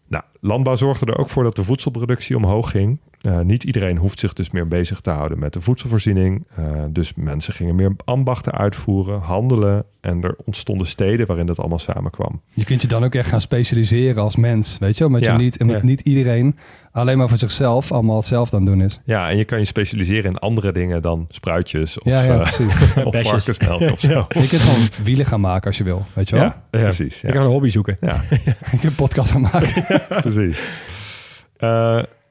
Nou, 0.06 0.24
landbouw 0.40 0.76
zorgde 0.76 1.06
er 1.06 1.18
ook 1.18 1.28
voor 1.28 1.42
dat 1.42 1.56
de 1.56 1.62
voedselproductie 1.62 2.36
omhoog 2.36 2.70
ging. 2.70 2.98
Uh, 3.26 3.40
niet 3.40 3.64
iedereen 3.64 3.96
hoeft 3.96 4.18
zich 4.20 4.32
dus 4.32 4.50
meer 4.50 4.68
bezig 4.68 5.00
te 5.00 5.10
houden 5.10 5.38
met 5.38 5.52
de 5.52 5.60
voedselvoorziening. 5.60 6.46
Uh, 6.58 6.64
dus 6.90 7.14
mensen 7.14 7.52
gingen 7.54 7.74
meer 7.74 7.92
ambachten 8.04 8.52
uitvoeren, 8.52 9.20
handelen. 9.20 9.84
En 10.00 10.22
er 10.22 10.36
ontstonden 10.44 10.86
steden 10.86 11.26
waarin 11.26 11.46
dat 11.46 11.58
allemaal 11.58 11.78
samenkwam. 11.78 12.40
Je 12.50 12.64
kunt 12.64 12.82
je 12.82 12.88
dan 12.88 13.04
ook 13.04 13.14
echt 13.14 13.28
gaan 13.28 13.40
specialiseren 13.40 14.22
als 14.22 14.36
mens, 14.36 14.78
weet 14.78 14.98
je? 14.98 15.04
Omdat 15.06 15.20
Ja, 15.20 15.32
je 15.32 15.38
niet, 15.38 15.64
ja. 15.66 15.78
niet 15.82 16.00
iedereen 16.00 16.56
alleen 16.92 17.18
maar 17.18 17.28
voor 17.28 17.38
zichzelf 17.38 17.92
allemaal 17.92 18.16
hetzelfde 18.16 18.56
aan 18.56 18.62
het 18.62 18.72
doen 18.72 18.82
is. 18.82 19.00
Ja, 19.04 19.30
en 19.30 19.36
je 19.36 19.44
kan 19.44 19.58
je 19.58 19.64
specialiseren 19.64 20.30
in 20.30 20.38
andere 20.38 20.72
dingen 20.72 21.02
dan 21.02 21.26
spruitjes 21.28 21.98
of, 21.98 22.04
ja, 22.04 22.22
ja, 22.22 22.34
eh, 22.34 22.40
precies. 22.40 22.74
of 23.04 23.22
varkensmelk 23.22 23.80
of 23.92 24.00
zo. 24.00 24.26
je 24.28 24.48
kunt 24.48 24.62
gewoon 24.62 24.88
wielen 25.02 25.26
gaan 25.26 25.40
maken 25.40 25.66
als 25.66 25.78
je 25.78 25.84
wil, 25.84 26.04
weet 26.14 26.28
je 26.28 26.36
wel? 26.36 26.44
Ja, 26.44 26.62
precies. 26.70 27.22
Ik 27.22 27.34
ga 27.34 27.40
een 27.40 27.46
hobby 27.46 27.68
zoeken. 27.68 27.96
Ja, 28.00 28.24
Ik 28.30 28.80
heb 28.80 28.84
een 28.84 28.94
podcast 28.94 29.30
gaan 29.32 29.40
maken. 29.52 29.84
precies. 30.08 30.62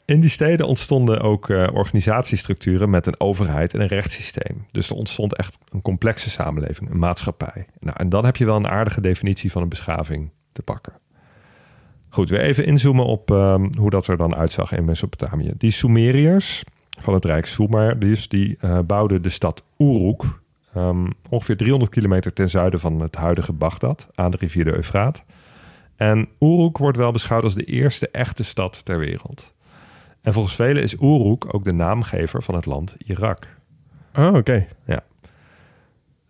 In 0.06 0.20
die 0.20 0.30
steden 0.30 0.68
ontstonden 0.68 1.22
ook 1.22 1.50
eh, 1.50 1.68
organisatiestructuren 1.74 2.90
met 2.90 3.08
een 3.08 3.20
overheid 3.20 3.74
en 3.74 3.82
een 3.82 3.88
rechtssysteem. 3.88 4.68
Dus 4.72 4.90
er 4.90 4.96
ontstond 4.96 5.36
echt 5.36 5.58
een 5.70 5.82
complexe 5.82 6.30
samenleving, 6.30 6.90
een 6.90 7.00
maatschappij. 7.00 7.66
Nou, 7.80 7.98
en 8.00 8.10
dan 8.10 8.26
heb 8.26 8.36
je 8.36 8.46
wel 8.46 8.56
een 8.56 8.68
aardige 8.68 9.02
definitie 9.02 9.52
van 9.52 9.62
een 9.62 9.70
beschaving 9.70 10.32
te 10.52 10.62
pakken. 10.62 10.94
Goed, 12.10 12.30
weer 12.30 12.42
even 12.42 12.66
inzoomen 12.66 13.06
op 13.06 13.32
ehm, 13.32 13.70
hoe 13.78 13.90
dat 13.90 14.08
er 14.08 14.18
dan 14.18 14.36
uitzag 14.36 14.72
in 14.72 14.86
Mesopotamië. 14.86 15.54
Die 15.58 15.72
Sumeriërs 15.72 16.64
van 17.00 17.14
het 17.14 17.26
Rijk 17.26 17.46
Sumer, 17.46 18.00
die 18.28 18.58
eh, 18.60 18.80
bouwden 18.80 19.22
de 19.22 19.30
stad 19.30 19.66
Uruk, 19.78 20.24
ehm, 20.74 21.08
ongeveer 21.30 21.58
300 21.58 21.92
kilometer 21.92 22.34
ten 22.34 22.50
zuiden 22.50 22.80
van 22.80 23.00
het 23.00 23.16
huidige 23.16 23.54
Bagdad, 23.54 24.08
aan 24.16 24.32
de 24.32 24.38
rivier 24.38 24.66
de 24.66 24.76
Eufraat. 24.76 25.26
En 25.96 26.30
Uruk 26.40 26.78
wordt 26.78 26.98
wel 26.98 27.12
beschouwd 27.12 27.44
als 27.44 27.56
de 27.56 27.64
eerste 27.64 28.10
echte 28.10 28.44
stad 28.44 28.86
ter 28.86 29.00
wereld. 29.00 29.53
En 30.24 30.34
volgens 30.34 30.56
velen 30.56 30.84
is 30.84 30.96
Uruk 30.96 31.54
ook 31.54 31.64
de 31.64 31.74
naamgever 31.74 32.44
van 32.44 32.56
het 32.56 32.66
land 32.66 32.96
Irak. 32.98 33.48
Oh, 34.16 34.34
oké. 34.34 34.68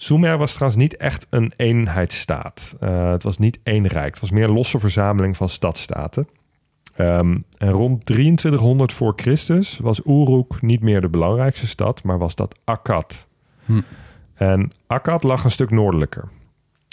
Sumer 0.03 0.37
was 0.37 0.53
trouwens 0.53 0.81
niet 0.81 0.97
echt 0.97 1.27
een 1.29 1.53
eenheidsstaat. 1.55 2.75
Eh, 2.79 3.11
het 3.11 3.23
was 3.23 3.37
niet 3.37 3.59
één 3.63 3.87
rijk. 3.87 4.11
Het 4.11 4.19
was 4.19 4.31
meer 4.31 4.43
een 4.43 4.53
losse 4.53 4.79
verzameling 4.79 5.37
van 5.37 5.49
stadstaten. 5.49 6.27
Ehm, 6.95 7.37
en 7.57 7.71
rond 7.71 8.05
2300 8.05 8.93
voor 8.93 9.13
Christus 9.15 9.77
was 9.77 10.01
Uruk 10.05 10.61
niet 10.61 10.81
meer 10.81 11.01
de 11.01 11.09
belangrijkste 11.09 11.67
stad, 11.67 12.03
maar 12.03 12.17
was 12.17 12.35
dat 12.35 12.59
Akkad. 12.63 13.27
Hm. 13.65 13.81
En 14.33 14.71
Akkad 14.87 15.23
lag 15.23 15.43
een 15.43 15.51
stuk 15.51 15.71
noordelijker. 15.71 16.29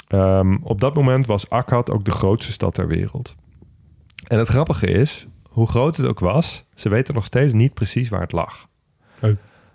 Ehm, 0.09 0.57
op 0.63 0.81
dat 0.81 0.95
moment 0.95 1.27
was 1.27 1.51
Akkad 1.51 1.91
ook 1.91 2.05
de 2.05 2.11
grootste 2.11 2.53
stad 2.53 2.75
ter 2.75 2.87
wereld. 2.87 3.37
En 4.27 4.39
het 4.39 4.49
grappige 4.49 4.87
is, 4.87 5.27
hoe 5.49 5.69
groot 5.69 5.97
het 5.97 6.07
ook 6.07 6.21
was, 6.21 6.65
ze 6.81 6.89
weten 6.89 7.15
nog 7.15 7.25
steeds 7.25 7.53
niet 7.53 7.75
precies 7.75 8.09
waar 8.09 8.21
het 8.21 8.33
lag. 8.33 8.69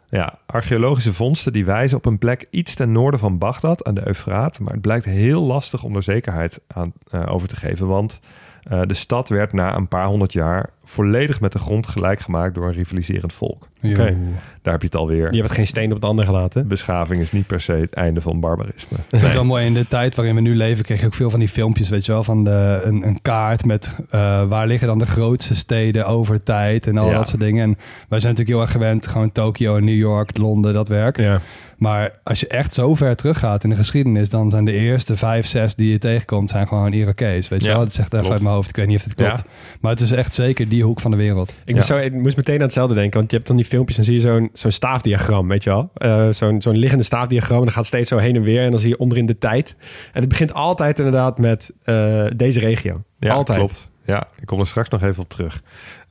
Ja, 0.10 0.40
archeologische 0.46 1.14
vondsten 1.14 1.54
die 1.54 1.66
wijzen 1.66 1.98
op 1.98 2.06
een 2.06 2.18
plek 2.18 2.48
iets 2.50 2.76
ten 2.76 2.92
noorden 2.92 3.20
van 3.20 3.38
Bagdad 3.38 3.84
aan 3.84 3.96
de 3.96 4.08
Eufraat. 4.08 4.60
Maar 4.60 4.74
het 4.74 4.82
blijkt 4.82 5.06
heel 5.06 5.42
lastig 5.42 5.84
om 5.84 5.96
er 5.96 6.04
zekerheid 6.04 6.60
aan, 6.68 6.94
eh, 7.12 7.24
over 7.34 7.48
te 7.48 7.56
geven. 7.56 7.88
Want 7.88 8.20
eh, 8.64 8.82
de 8.82 8.94
stad 8.94 9.30
werd 9.30 9.54
na 9.54 9.76
een 9.76 9.88
paar 9.88 10.06
honderd 10.06 10.34
jaar 10.34 10.70
volledig 10.86 11.42
met 11.42 11.52
de 11.52 11.60
grond 11.60 11.88
gelijk 11.88 12.20
gemaakt 12.20 12.56
door 12.56 12.68
een 12.68 12.74
rivaliserend 12.74 13.34
volk. 13.34 13.68
Oké. 13.84 14.16
Daar 14.62 14.74
heb 14.74 14.82
je 14.82 14.88
het 14.88 14.96
alweer. 14.96 15.34
Je 15.34 15.40
hebt 15.42 15.52
geen 15.52 15.68
steen 15.68 15.90
op 15.90 15.96
het 15.96 16.06
ander 16.06 16.26
gelaten. 16.26 16.68
Beschaving 16.68 17.22
is 17.22 17.32
niet 17.32 17.48
per 17.48 17.62
se 17.62 17.72
het 17.74 17.94
einde 17.94 18.22
van 18.22 18.40
barbarisme. 18.40 18.98
Het 19.10 19.34
wel 19.34 19.46
mooi 19.46 19.66
in 19.66 19.74
de 19.74 19.88
tijd 19.88 20.16
waarin 20.16 20.36
we 20.36 20.42
nu 20.42 20.56
leven, 20.56 20.84
kreeg 20.84 21.00
je 21.00 21.06
ook 21.06 21.14
veel 21.14 21.30
van 21.30 21.40
die 21.40 21.50
filmpjes, 21.50 21.90
weet 21.90 22.06
je 22.06 22.12
wel, 22.12 22.24
van 22.24 22.44
de, 22.44 22.82
een, 22.84 23.08
een 23.08 23.22
kaart 23.22 23.66
met 23.66 23.96
eh, 24.10 24.44
waar 24.48 24.68
liggen 24.68 24.88
dan 24.88 25.00
de 25.00 25.06
grootste 25.06 25.56
steden 25.56 26.06
over 26.08 26.44
tijd 26.44 26.88
en 26.88 26.98
al 26.98 27.10
Ja. 27.10 27.14
dat 27.16 27.28
soort 27.30 27.42
dingen. 27.42 27.64
En 27.64 27.78
wij 28.10 28.20
zijn 28.20 28.32
natuurlijk 28.34 28.50
heel 28.50 28.62
erg 28.62 28.72
gewend, 28.72 29.08
gewoon 29.08 29.32
Tokio, 29.32 29.80
New 29.80 29.96
York, 29.98 30.38
Londen, 30.38 30.74
dat 30.74 30.88
werk. 30.88 31.18
Ja. 31.18 31.40
Maar 31.78 32.20
als 32.24 32.40
je 32.40 32.48
echt 32.48 32.74
zo 32.74 32.96
ver 32.96 33.16
teruggaat 33.16 33.64
in 33.64 33.70
de 33.70 33.76
geschiedenis, 33.76 34.30
dan 34.30 34.50
zijn 34.52 34.66
de 34.66 34.72
eerste 34.72 35.16
vijf, 35.18 35.46
zes 35.48 35.76
die 35.76 35.92
je 35.92 35.98
tegenkomt, 35.98 36.50
zijn 36.50 36.68
gewoon 36.68 36.94
Irakees. 36.94 37.48
Weet 37.48 37.62
je 37.62 37.68
Ja, 37.68 37.74
wel, 37.76 37.84
dat 37.84 37.94
zegt 37.94 38.08
even 38.08 38.18
klopt. 38.20 38.34
uit 38.34 38.42
mijn 38.44 38.56
hoofd. 38.56 38.70
Ik 38.70 38.76
weet 38.76 38.88
niet 38.88 38.98
of 38.98 39.04
het 39.04 39.14
klopt. 39.14 39.44
Maar 39.80 39.92
het 39.92 40.02
is 40.02 40.12
echt 40.12 40.34
zeker 40.34 40.70
die 40.70 40.75
hoek 40.84 41.00
van 41.00 41.12
de 41.12 41.18
wereld. 41.18 41.50
Ik, 41.50 41.58
Ja. 41.70 41.74
moest 41.76 41.88
zo, 41.88 41.98
ik 41.98 42.14
moest 42.14 42.38
meteen 42.38 42.56
aan 42.56 42.62
hetzelfde 42.62 42.94
denken. 42.96 43.18
Want 43.20 43.30
je 43.32 43.36
hebt 43.36 43.48
dan 43.50 43.58
die 43.58 43.66
filmpjes 43.66 43.98
en 43.98 44.04
zie 44.04 44.14
je 44.14 44.20
zo'n 44.20 44.50
zo'n 44.54 44.72
staafdiagram, 44.72 45.48
weet 45.48 45.64
je 45.64 45.70
wel. 45.70 45.90
Eh, 45.96 46.28
zo'n 46.30 46.62
zo'n 46.62 46.76
liggende 46.78 47.04
staafdiagram. 47.04 47.58
En 47.58 47.64
dan 47.64 47.74
gaat 47.74 47.86
steeds 47.86 48.10
zo 48.10 48.18
heen 48.18 48.36
en 48.36 48.42
weer. 48.42 48.64
En 48.64 48.72
dan 48.72 48.80
zie 48.80 48.90
je 48.90 48.98
onderin 49.00 49.26
de 49.26 49.38
tijd. 49.38 49.76
En 50.14 50.20
het 50.20 50.30
begint 50.30 50.54
altijd 50.54 50.98
inderdaad 50.98 51.38
met 51.40 51.72
eh, 51.84 52.26
deze 52.36 52.60
regio. 52.60 53.04
Ja, 53.20 53.34
altijd. 53.34 53.58
klopt. 53.58 53.90
Ja, 54.06 54.28
ik 54.40 54.46
kom 54.46 54.60
er 54.60 54.68
straks 54.68 54.90
nog 54.90 55.04
even 55.04 55.24
op 55.24 55.30
terug. 55.30 55.62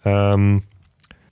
Ehm, 0.02 0.58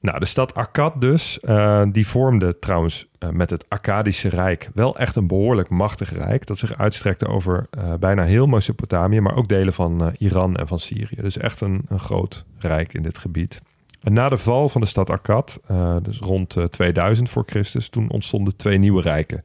nou, 0.03 0.19
de 0.19 0.25
stad 0.25 0.55
Akkad 0.55 1.01
dus, 1.01 1.41
eh, 1.41 1.83
die 1.93 2.07
vormde 2.07 2.59
trouwens 2.59 3.09
eh, 3.19 3.29
met 3.29 3.51
het 3.51 3.65
Akkadische 3.69 4.29
Rijk 4.29 4.71
wel 4.75 4.99
echt 4.99 5.17
een 5.17 5.27
behoorlijk 5.27 5.69
machtig 5.69 6.12
rijk. 6.12 6.47
Dat 6.47 6.59
zich 6.59 6.79
uitstrekte 6.79 7.27
over 7.27 7.67
eh, 7.71 7.95
bijna 7.95 8.25
heel 8.25 8.47
Mesopotamië, 8.47 9.21
maar 9.21 9.37
ook 9.37 9.49
delen 9.49 9.75
van 9.75 10.15
Iran 10.19 10.57
en 10.57 10.67
van 10.67 10.79
Syrië. 10.79 11.17
Dus 11.21 11.37
echt 11.37 11.61
een, 11.61 11.83
een 11.88 12.01
groot 12.01 12.45
rijk 12.59 12.95
in 12.95 13.03
dit 13.03 13.19
gebied. 13.19 13.62
En 14.03 14.12
na 14.12 14.29
de 14.29 14.37
val 14.37 14.69
van 14.69 14.81
de 14.81 14.87
stad 14.87 15.11
Akkad, 15.11 15.61
dus 16.03 16.19
rond 16.19 16.57
eh, 16.57 16.65
2000 16.65 17.29
voor 17.31 17.43
Christus, 17.47 17.88
toen 17.88 18.11
ontstonden 18.11 18.57
twee 18.57 18.79
nieuwe 18.79 19.03
rijken. 19.03 19.45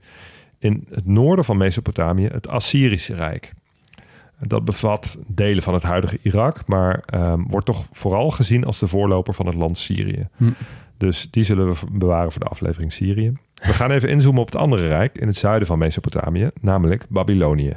In 0.60 0.88
het 0.90 1.06
noorden 1.06 1.46
van 1.46 1.58
Mesopotamië 1.58 2.28
het 2.28 2.48
Assyrische 2.48 3.14
Rijk. 3.14 3.54
Dat 4.40 4.66
bevat 4.66 5.18
delen 5.28 5.64
van 5.64 5.74
het 5.74 5.84
huidige 5.84 6.20
Irak, 6.22 6.68
maar 6.68 7.04
ehm, 7.06 7.42
wordt 7.48 7.66
toch 7.66 7.88
vooral 7.92 8.30
gezien 8.30 8.66
als 8.66 8.80
de 8.80 8.88
voorloper 8.88 9.34
van 9.34 9.46
het 9.46 9.56
land 9.56 9.78
Syrië. 9.78 10.28
Hm. 10.36 10.52
Dus 10.98 11.32
die 11.32 11.44
zullen 11.44 11.68
we 11.68 11.76
bewaren 11.92 12.32
voor 12.32 12.42
de 12.42 12.50
aflevering 12.50 12.92
Syrië. 12.92 13.34
We 13.54 13.74
gaan 13.74 13.92
even 13.92 14.10
inzoomen 14.10 14.42
op 14.42 14.46
het 14.46 14.56
andere 14.56 14.88
rijk 14.88 15.18
in 15.18 15.28
het 15.28 15.36
zuiden 15.36 15.68
van 15.68 15.78
Mesopotamië, 15.78 16.50
namelijk 16.62 17.06
Babylonië. 17.10 17.74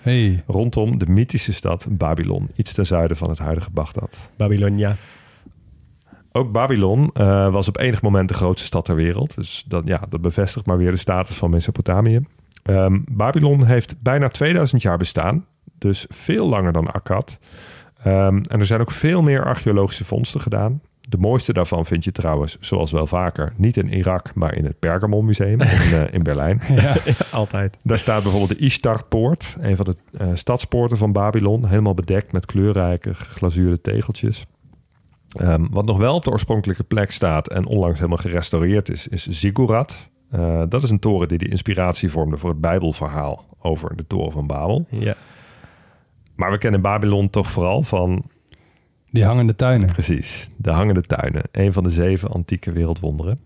Hey. 0.00 0.42
Rondom 0.46 0.98
de 0.98 1.06
mythische 1.06 1.52
stad 1.52 1.86
Babylon, 1.90 2.50
iets 2.54 2.72
ten 2.72 2.86
zuiden 2.86 3.16
van 3.16 3.28
het 3.28 3.38
huidige 3.38 3.70
Bagdad. 3.70 4.30
Babylonia. 4.36 4.96
Ook 6.32 6.52
Babylon 6.52 7.10
eh, 7.12 7.52
was 7.52 7.68
op 7.68 7.78
enig 7.78 8.02
moment 8.02 8.28
de 8.28 8.34
grootste 8.34 8.66
stad 8.66 8.84
ter 8.84 8.94
wereld. 8.94 9.34
Dus 9.34 9.64
dat, 9.66 9.86
ja, 9.86 10.02
dat 10.08 10.20
bevestigt 10.20 10.66
maar 10.66 10.78
weer 10.78 10.90
de 10.90 10.96
status 10.96 11.36
van 11.36 11.50
Mesopotamië. 11.50 12.20
Ehm, 12.62 12.98
Babylon 13.10 13.64
heeft 13.64 14.02
bijna 14.02 14.28
2000 14.28 14.82
jaar 14.82 14.98
bestaan. 14.98 15.46
Dus 15.82 16.06
veel 16.08 16.48
langer 16.48 16.72
dan 16.72 16.92
Akkad. 16.92 17.38
Ehm, 18.02 18.36
en 18.48 18.60
er 18.60 18.66
zijn 18.66 18.80
ook 18.80 18.90
veel 18.90 19.22
meer 19.22 19.44
archeologische 19.44 20.04
vondsten 20.04 20.40
gedaan. 20.40 20.80
De 21.08 21.16
mooiste 21.18 21.52
daarvan 21.52 21.86
vind 21.86 22.04
je 22.04 22.12
trouwens, 22.12 22.56
zoals 22.60 22.92
wel 22.92 23.06
vaker, 23.06 23.52
niet 23.56 23.76
in 23.76 23.92
Irak, 23.92 24.34
maar 24.34 24.54
in 24.54 24.64
het 24.64 24.78
Pergamon 24.78 25.24
Museum 25.24 25.60
in, 25.60 25.68
eh, 25.68 26.12
in 26.12 26.22
Berlijn. 26.28 26.60
Ja. 26.68 26.96
Altijd. 27.32 27.76
Daar 27.82 27.98
staat 27.98 28.22
bijvoorbeeld 28.22 28.58
de 28.58 28.64
Ishtar-poort, 28.64 29.56
een 29.60 29.76
van 29.76 29.84
de 29.84 29.96
eh, 30.18 30.28
stadspoorten 30.34 30.96
van 30.96 31.12
Babylon, 31.12 31.66
helemaal 31.66 31.94
bedekt 31.94 32.32
met 32.32 32.46
kleurrijke 32.46 33.14
geglazuurde 33.14 33.80
tegeltjes. 33.80 34.46
Ehm, 35.36 35.66
wat 35.70 35.84
nog 35.84 35.98
wel 35.98 36.14
op 36.14 36.24
de 36.24 36.30
oorspronkelijke 36.30 36.84
plek 36.84 37.10
staat 37.10 37.48
en 37.48 37.66
onlangs 37.66 37.98
helemaal 37.98 38.18
gerestaureerd 38.18 38.90
is, 38.90 39.08
is 39.08 39.26
Ziggurat. 39.28 40.10
Eh, 40.30 40.62
dat 40.68 40.82
is 40.82 40.90
een 40.90 40.98
toren 40.98 41.28
die 41.28 41.38
de 41.38 41.48
inspiratie 41.48 42.10
vormde 42.10 42.38
voor 42.38 42.50
het 42.50 42.60
Bijbelverhaal 42.60 43.44
over 43.58 43.96
de 43.96 44.06
toren 44.06 44.32
van 44.32 44.46
Babel. 44.46 44.86
Ja. 44.88 45.16
Maar 46.42 46.50
we 46.50 46.58
kennen 46.58 46.80
Babylon 46.80 47.30
toch 47.30 47.50
vooral 47.50 47.82
van, 47.82 48.22
Die 49.10 49.24
hangende 49.24 49.54
tuinen. 49.54 49.92
precies, 49.92 50.50
de 50.56 50.70
hangende 50.70 51.02
tuinen. 51.02 51.42
Een 51.52 51.72
van 51.72 51.82
de 51.82 51.90
zeven 51.90 52.30
antieke 52.30 52.72
wereldwonderen. 52.72 53.40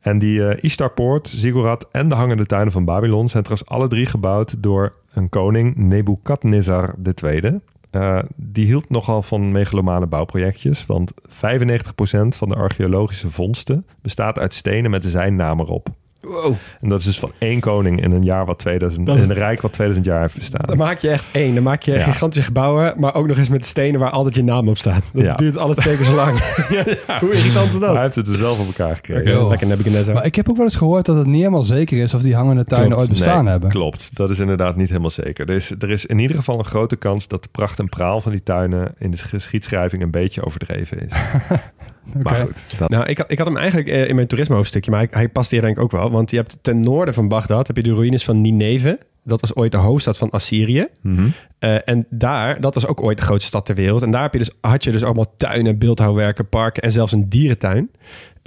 En 0.00 0.18
die 0.18 0.48
eh 0.48 0.62
Ishtarpoort, 0.62 1.28
Ziggurat 1.28 1.88
en 1.92 2.08
de 2.08 2.14
hangende 2.14 2.46
tuinen 2.46 2.72
van 2.72 2.84
Babylon 2.84 3.28
zijn 3.28 3.42
trouwens 3.42 3.70
alle 3.70 3.88
drie 3.88 4.06
gebouwd 4.06 4.62
door 4.62 4.94
een 5.12 5.28
koning 5.28 5.76
Nebukadnezar 5.76 6.94
II. 7.24 7.60
Eh, 7.90 8.18
die 8.36 8.66
hield 8.66 8.90
nogal 8.90 9.22
van 9.22 9.52
megalomane 9.52 10.06
bouwprojectjes, 10.06 10.86
want 10.86 11.12
95% 11.26 12.36
van 12.36 12.48
de 12.48 12.54
archeologische 12.54 13.30
vondsten 13.30 13.86
bestaat 14.02 14.38
uit 14.38 14.54
stenen 14.54 14.90
met 14.90 15.04
zijn 15.04 15.36
naam 15.36 15.60
erop. 15.60 15.88
Wow. 16.20 16.54
En 16.80 16.88
dat 16.88 16.98
is 16.98 17.04
dus 17.04 17.18
van 17.18 17.32
één 17.38 17.60
koning 17.60 18.02
in 18.02 18.12
een 18.12 18.22
jaar 18.22 18.44
wat 18.46 18.58
2000, 18.58 19.06
Dat 19.06 19.16
is- 19.16 19.22
in 19.24 19.30
een 19.30 19.36
rijk 19.36 19.60
wat 19.60 19.72
2000 19.72 20.06
jaar 20.06 20.20
heeft 20.20 20.34
bestaan. 20.34 20.66
Dan 20.66 20.76
maak 20.76 20.98
je 20.98 21.08
echt 21.08 21.24
één. 21.32 21.54
Dan 21.54 21.62
maak 21.62 21.82
je 21.82 21.92
Ja. 21.92 22.00
gigantische 22.00 22.44
gebouwen, 22.46 22.94
maar 22.96 23.14
ook 23.14 23.26
nog 23.26 23.38
eens 23.38 23.48
met 23.48 23.66
stenen 23.66 24.00
waar 24.00 24.10
altijd 24.10 24.34
je 24.34 24.42
naam 24.44 24.68
op 24.68 24.76
staat. 24.78 25.02
Dat 25.12 25.22
Ja. 25.22 25.34
duurt 25.34 25.56
alles 25.56 25.76
twee 25.76 25.96
keer 25.96 26.04
zo 26.04 26.14
lang. 26.14 26.36
Ja, 26.68 26.84
Hoe 27.20 27.32
irritant 27.32 27.72
is 27.72 27.78
dat? 27.78 27.92
hij 27.92 28.02
heeft 28.02 28.14
het 28.14 28.24
dus 28.26 28.36
wel 28.36 28.54
voor 28.54 28.66
elkaar 28.66 28.96
gekregen. 28.96 29.30
Joh. 29.32 29.48
Lekker 29.48 29.66
Nebuchadnezzar. 29.66 30.14
Maar 30.14 30.24
ik 30.24 30.34
heb 30.34 30.48
ook 30.50 30.56
wel 30.56 30.64
eens 30.64 30.76
gehoord 30.76 31.06
dat 31.06 31.16
het 31.16 31.26
niet 31.26 31.36
helemaal 31.40 31.62
zeker 31.62 31.98
is 31.98 32.14
of 32.14 32.22
die 32.22 32.34
hangende 32.34 32.64
tuinen 32.64 32.88
Klopt. 32.90 33.02
ooit 33.04 33.12
bestaan 33.12 33.42
Nee, 33.42 33.52
hebben. 33.52 33.70
Klopt, 33.70 34.10
dat 34.16 34.30
is 34.30 34.38
inderdaad 34.38 34.76
niet 34.76 34.88
helemaal 34.88 35.10
zeker. 35.10 35.48
Er 35.48 35.54
is, 35.54 35.70
er 35.78 35.90
is 35.90 36.06
in 36.06 36.18
ieder 36.18 36.36
geval 36.36 36.58
een 36.58 36.64
grote 36.64 36.96
kans 36.96 37.28
dat 37.28 37.42
de 37.42 37.48
pracht 37.52 37.78
en 37.78 37.88
praal 37.88 38.20
van 38.20 38.32
die 38.32 38.42
tuinen 38.42 38.94
in 38.98 39.10
de 39.10 39.16
geschiedschrijving 39.16 40.02
een 40.02 40.10
beetje 40.10 40.44
overdreven 40.44 40.98
is. 41.00 41.12
Maar 42.22 42.34
goed, 42.34 42.78
dat, 42.78 42.88
Nou, 42.88 43.06
ik 43.06 43.18
had, 43.18 43.30
ik 43.30 43.38
had 43.38 43.46
hem 43.46 43.56
eigenlijk 43.56 43.88
eh, 43.88 44.08
in 44.08 44.14
mijn 44.14 44.26
toerisme 44.26 44.54
hoofdstukje, 44.54 44.90
maar 44.90 45.00
hij, 45.00 45.08
hij 45.10 45.28
past 45.28 45.50
hier 45.50 45.60
denk 45.60 45.76
ik 45.76 45.82
ook 45.82 45.90
wel. 45.90 46.10
Want 46.10 46.30
je 46.30 46.36
hebt 46.36 46.58
ten 46.62 46.80
noorden 46.80 47.14
van 47.14 47.28
Bagdad 47.28 47.66
heb 47.66 47.76
je 47.76 47.82
de 47.82 47.94
ruïnes 47.94 48.24
van 48.24 48.40
Nineve. 48.40 48.98
Dat 49.24 49.40
was 49.40 49.54
ooit 49.54 49.72
de 49.72 49.78
hoofdstad 49.78 50.18
van 50.18 50.30
Assyrië. 50.30 50.86
Mhm. 51.02 51.28
Eh, 51.58 51.88
en 51.88 52.06
daar, 52.10 52.60
dat 52.60 52.74
was 52.74 52.86
ook 52.86 53.02
ooit 53.02 53.18
de 53.18 53.24
grootste 53.24 53.46
stad 53.46 53.66
ter 53.66 53.74
wereld. 53.74 54.02
En 54.02 54.10
daar 54.10 54.22
heb 54.22 54.32
je 54.32 54.38
dus, 54.38 54.50
had 54.60 54.84
je 54.84 54.90
dus 54.90 55.04
allemaal 55.04 55.34
tuinen, 55.36 55.78
beeldhouwwerken, 55.78 56.48
parken 56.48 56.82
en 56.82 56.92
zelfs 56.92 57.12
een 57.12 57.28
dierentuin. 57.28 57.90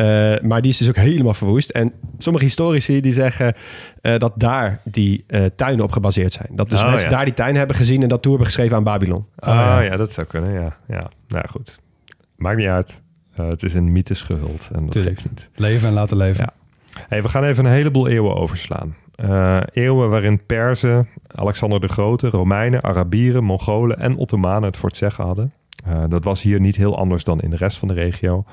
Eh, 0.01 0.39
maar 0.41 0.61
die 0.61 0.71
is 0.71 0.77
dus 0.77 0.87
ook 0.87 0.95
helemaal 0.95 1.33
verwoest. 1.33 1.69
En 1.69 1.93
sommige 2.17 2.45
historici 2.45 3.01
die 3.01 3.13
zeggen 3.13 3.53
eh, 4.01 4.17
dat 4.17 4.33
daar 4.35 4.79
die 4.83 5.23
eh, 5.27 5.45
tuinen 5.55 5.85
op 5.85 5.91
gebaseerd 5.91 6.33
zijn. 6.33 6.47
Dat 6.51 6.69
dus 6.69 6.81
Oh, 6.81 6.89
mensen 6.89 7.09
ja. 7.09 7.15
daar 7.15 7.25
die 7.25 7.33
tuinen 7.33 7.57
hebben 7.57 7.75
gezien 7.75 8.01
en 8.01 8.09
dat 8.09 8.21
toe 8.21 8.31
hebben 8.31 8.49
geschreven 8.49 8.77
aan 8.77 8.83
Babylon. 8.83 9.25
Ah 9.35 9.55
ja. 9.55 9.79
ja. 9.79 9.97
dat 9.97 10.11
zou 10.11 10.27
kunnen, 10.27 10.51
ja. 10.53 10.77
ja. 10.87 11.09
Nou 11.27 11.47
goed, 11.47 11.79
maakt 12.35 12.57
niet 12.57 12.67
uit. 12.67 13.01
Eh, 13.41 13.49
het 13.49 13.63
is 13.63 13.73
in 13.73 13.91
mythes 13.91 14.21
gehuld 14.21 14.69
en 14.73 14.83
dat 14.83 14.91
Tuurlijk. 14.91 15.15
geeft 15.15 15.29
niet. 15.29 15.49
Leven 15.55 15.87
en 15.87 15.93
laten 15.93 16.17
leven. 16.17 16.43
Ja. 16.43 16.53
Hey, 17.07 17.21
we 17.21 17.29
gaan 17.29 17.43
even 17.43 17.65
een 17.65 17.71
heleboel 17.71 18.07
eeuwen 18.07 18.35
overslaan. 18.35 18.95
Eh, 19.15 19.59
eeuwen 19.73 20.09
waarin 20.09 20.45
Perzen, 20.45 21.07
Alexander 21.27 21.79
de 21.79 21.87
Grote, 21.87 22.29
Romeinen, 22.29 22.83
Arabieren, 22.83 23.43
Mongolen 23.43 23.99
en 23.99 24.15
Ottomanen 24.17 24.63
het 24.63 24.77
voor 24.77 24.89
het 24.89 24.97
zeggen 24.97 25.25
hadden. 25.25 25.53
Eh, 25.85 26.03
dat 26.09 26.23
was 26.23 26.41
hier 26.41 26.59
niet 26.59 26.75
heel 26.75 26.97
anders 26.97 27.23
dan 27.23 27.41
in 27.41 27.49
de 27.49 27.55
rest 27.55 27.77
van 27.77 27.87
de 27.87 27.93
regio. 27.93 28.45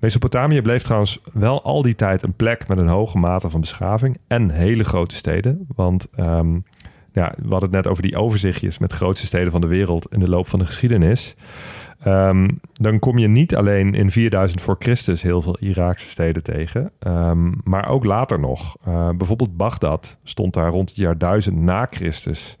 Mesopotamië 0.00 0.62
bleef 0.62 0.82
trouwens 0.82 1.20
wel 1.32 1.62
al 1.62 1.82
die 1.82 1.94
tijd 1.94 2.22
een 2.22 2.34
plek 2.34 2.68
met 2.68 2.78
een 2.78 2.88
hoge 2.88 3.18
mate 3.18 3.50
van 3.50 3.60
beschaving 3.60 4.18
en 4.26 4.50
hele 4.50 4.84
grote 4.84 5.16
steden. 5.16 5.66
Want 5.74 6.08
ehm, 6.14 6.54
ja, 7.12 7.34
we 7.36 7.48
hadden 7.48 7.68
het 7.68 7.70
net 7.70 7.86
over 7.86 8.02
die 8.02 8.16
overzichtjes 8.16 8.78
met 8.78 8.92
grootste 8.92 9.26
steden 9.26 9.50
van 9.50 9.60
de 9.60 9.66
wereld 9.66 10.12
in 10.12 10.20
de 10.20 10.28
loop 10.28 10.48
van 10.48 10.58
de 10.58 10.66
geschiedenis. 10.66 11.34
Ehm, 12.06 12.48
dan 12.72 12.98
kom 12.98 13.18
je 13.18 13.28
niet 13.28 13.56
alleen 13.56 13.94
in 13.94 14.10
4000 14.10 14.60
voor 14.62 14.76
Christus 14.78 15.22
heel 15.22 15.42
veel 15.42 15.56
Iraakse 15.60 16.08
steden 16.08 16.42
tegen, 16.42 16.90
ehm, 16.98 17.50
maar 17.64 17.88
ook 17.88 18.04
later 18.04 18.38
nog. 18.38 18.76
Eh, 18.84 19.08
bijvoorbeeld 19.16 19.56
Bagdad 19.56 20.18
stond 20.22 20.54
daar 20.54 20.70
rond 20.70 20.88
het 20.88 20.98
jaar 20.98 21.18
1000 21.18 21.56
na 21.56 21.86
Christus 21.90 22.58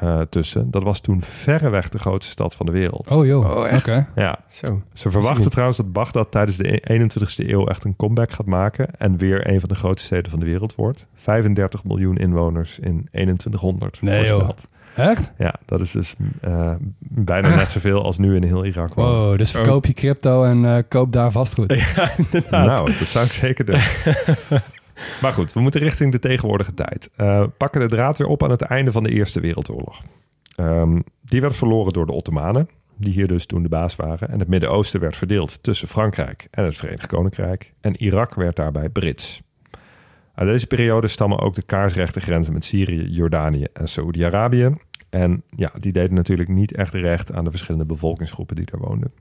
eh, 0.00 0.20
tussen. 0.20 0.70
Dat 0.70 0.82
was 0.82 1.00
toen 1.00 1.22
verreweg 1.22 1.88
de 1.88 1.98
grootste 1.98 2.32
stad 2.32 2.54
van 2.54 2.66
de 2.66 2.72
wereld. 2.72 3.10
Oh 3.10 3.26
joh, 3.26 3.56
Oh, 3.56 3.66
echt? 3.68 3.88
oké. 3.88 4.08
Ja, 4.14 4.38
Zo. 4.46 4.82
ze 4.92 5.10
verwachten 5.10 5.50
trouwens 5.50 5.76
dat 5.76 5.92
Bagdad 5.92 6.30
tijdens 6.30 6.56
de 6.56 6.82
21ste 6.90 7.48
eeuw 7.50 7.66
echt 7.66 7.84
een 7.84 7.96
comeback 7.96 8.30
gaat 8.32 8.46
maken 8.46 8.88
en 8.98 9.16
weer 9.16 9.48
een 9.50 9.60
van 9.60 9.68
de 9.68 9.74
grootste 9.74 10.06
steden 10.06 10.30
van 10.30 10.40
de 10.40 10.46
wereld 10.46 10.74
wordt. 10.74 11.06
35 11.14 11.84
miljoen 11.84 12.16
inwoners 12.16 12.78
in 12.78 13.08
2100 13.10 14.02
Nee, 14.02 14.26
voorspeld. 14.26 14.68
Echt? 14.96 15.32
Ja, 15.38 15.54
dat 15.64 15.80
is 15.80 15.90
dus 15.90 16.14
eh, 16.40 16.74
bijna 16.98 17.54
net 17.54 17.70
zoveel 17.70 18.04
als 18.04 18.18
nu 18.18 18.36
in 18.36 18.42
heel 18.42 18.64
Irak 18.64 18.94
wonen. 18.94 19.12
Wow, 19.12 19.38
dus 19.38 19.50
verkoop 19.50 19.86
je 19.86 19.92
crypto 19.92 20.44
en 20.44 20.64
eh, 20.64 20.82
koop 20.88 21.12
daar 21.12 21.32
vastgoed. 21.32 21.74
Ja. 21.74 22.10
Nou, 22.50 22.92
dat 22.98 23.08
zou 23.08 23.26
ik 23.26 23.32
zeker 23.32 23.64
doen. 23.64 23.80
maar 25.22 25.32
goed, 25.32 25.52
we 25.52 25.60
moeten 25.60 25.80
richting 25.80 26.12
de 26.12 26.18
tegenwoordige 26.18 26.74
tijd. 26.74 27.10
Eh, 27.16 27.44
pakken 27.56 27.80
de 27.80 27.86
draad 27.86 28.18
weer 28.18 28.26
op 28.26 28.42
aan 28.42 28.50
het 28.50 28.62
einde 28.62 28.92
van 28.92 29.02
de 29.02 29.10
Eerste 29.10 29.40
Wereldoorlog. 29.40 30.02
Ehm, 30.56 31.00
die 31.22 31.40
werd 31.40 31.56
verloren 31.56 31.92
door 31.92 32.06
de 32.06 32.12
Ottomanen, 32.12 32.68
die 32.96 33.12
hier 33.12 33.28
dus 33.28 33.46
toen 33.46 33.62
de 33.62 33.68
baas 33.68 33.96
waren. 33.96 34.28
En 34.28 34.38
het 34.38 34.48
Midden-Oosten 34.48 35.00
werd 35.00 35.16
verdeeld 35.16 35.62
tussen 35.62 35.88
Frankrijk 35.88 36.48
en 36.50 36.64
het 36.64 36.76
Verenigd 36.76 37.06
Koninkrijk. 37.06 37.72
En 37.80 38.02
Irak 38.02 38.34
werd 38.34 38.56
daarbij 38.56 38.88
Brits. 38.88 39.42
Uit 40.34 40.48
deze 40.48 40.66
periode 40.66 41.08
stammen 41.08 41.38
ook 41.38 41.54
de 41.54 41.62
kaarsrechte 41.62 42.20
grenzen 42.20 42.52
met 42.52 42.64
Syrië, 42.64 43.08
Jordanië 43.08 43.66
en 43.72 43.88
Saoedi-Arabië. 43.88 44.74
En 45.10 45.42
ja, 45.56 45.72
die 45.80 45.92
deden 45.92 46.14
natuurlijk 46.14 46.48
niet 46.48 46.74
echt 46.74 46.94
recht 46.94 47.32
aan 47.32 47.44
de 47.44 47.50
verschillende 47.50 47.84
bevolkingsgroepen 47.86 48.56
die 48.56 48.66
daar 48.70 48.80
woonden. 48.80 49.12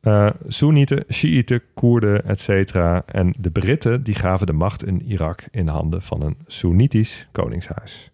Eh 0.00 0.30
Soenieten, 0.46 1.04
Shiiten, 1.12 1.62
Koerden, 1.74 2.24
etc. 2.24 2.74
En 3.06 3.34
de 3.38 3.50
Britten 3.50 4.02
die 4.02 4.14
gaven 4.14 4.46
de 4.46 4.52
macht 4.52 4.84
in 4.86 5.02
Irak 5.02 5.44
in 5.50 5.68
handen 5.68 6.02
van 6.02 6.22
een 6.22 6.36
Soenitisch 6.46 7.28
koningshuis. 7.32 8.10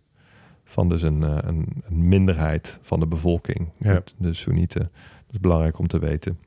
Van 0.64 0.88
dus 0.88 1.02
een, 1.02 1.22
eh, 1.22 1.38
een, 1.40 1.82
een 1.88 2.08
minderheid 2.08 2.78
van 2.82 3.00
de 3.00 3.06
bevolking, 3.06 3.68
Ja. 3.78 4.02
de 4.16 4.34
Soenieten. 4.34 4.80
Dat 5.26 5.32
is 5.32 5.40
belangrijk 5.40 5.78
om 5.78 5.86
te 5.86 5.98
weten. 5.98 6.38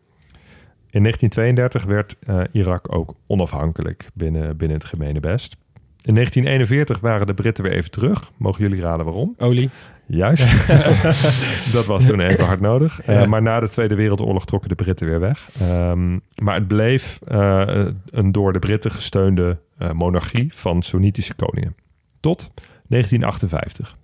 In 0.92 1.02
1932 1.02 1.84
werd 1.84 2.16
eh, 2.20 2.42
Irak 2.52 2.96
ook 2.96 3.16
onafhankelijk 3.28 4.10
binnen, 4.14 4.58
binnen 4.58 4.78
het 4.78 4.88
gemene 4.88 5.20
best. 5.20 5.58
In 6.04 6.14
1941 6.14 7.00
waren 7.00 7.28
de 7.28 7.34
Britten 7.34 7.64
weer 7.64 7.74
even 7.74 7.92
terug. 7.92 8.32
Mogen 8.38 8.64
jullie 8.64 8.82
raden 8.82 9.06
waarom? 9.06 9.36
Olie. 9.38 9.70
Juist. 10.08 10.68
dat 11.74 11.86
was 11.86 12.06
toen 12.06 12.20
even 12.20 12.46
hard 12.46 12.60
nodig. 12.60 13.02
Eh, 13.02 13.26
maar 13.26 13.42
na 13.42 13.60
de 13.60 13.70
Tweede 13.70 13.96
Wereldoorlog 13.96 14.46
trokken 14.46 14.70
de 14.70 14.76
Britten 14.76 15.08
weer 15.08 15.20
weg. 15.20 15.50
Ehm, 15.60 16.18
maar 16.44 16.56
het 16.56 16.68
bleef 16.68 17.20
eh, 17.28 17.86
een 18.10 18.32
door 18.32 18.54
de 18.54 18.60
Britten 18.60 18.92
gesteunde 18.92 19.60
monarchie 19.94 20.52
van 20.54 20.82
Soenitische 20.82 21.34
koningen. 21.34 21.76
Tot 22.20 22.52
1958. 22.88 23.98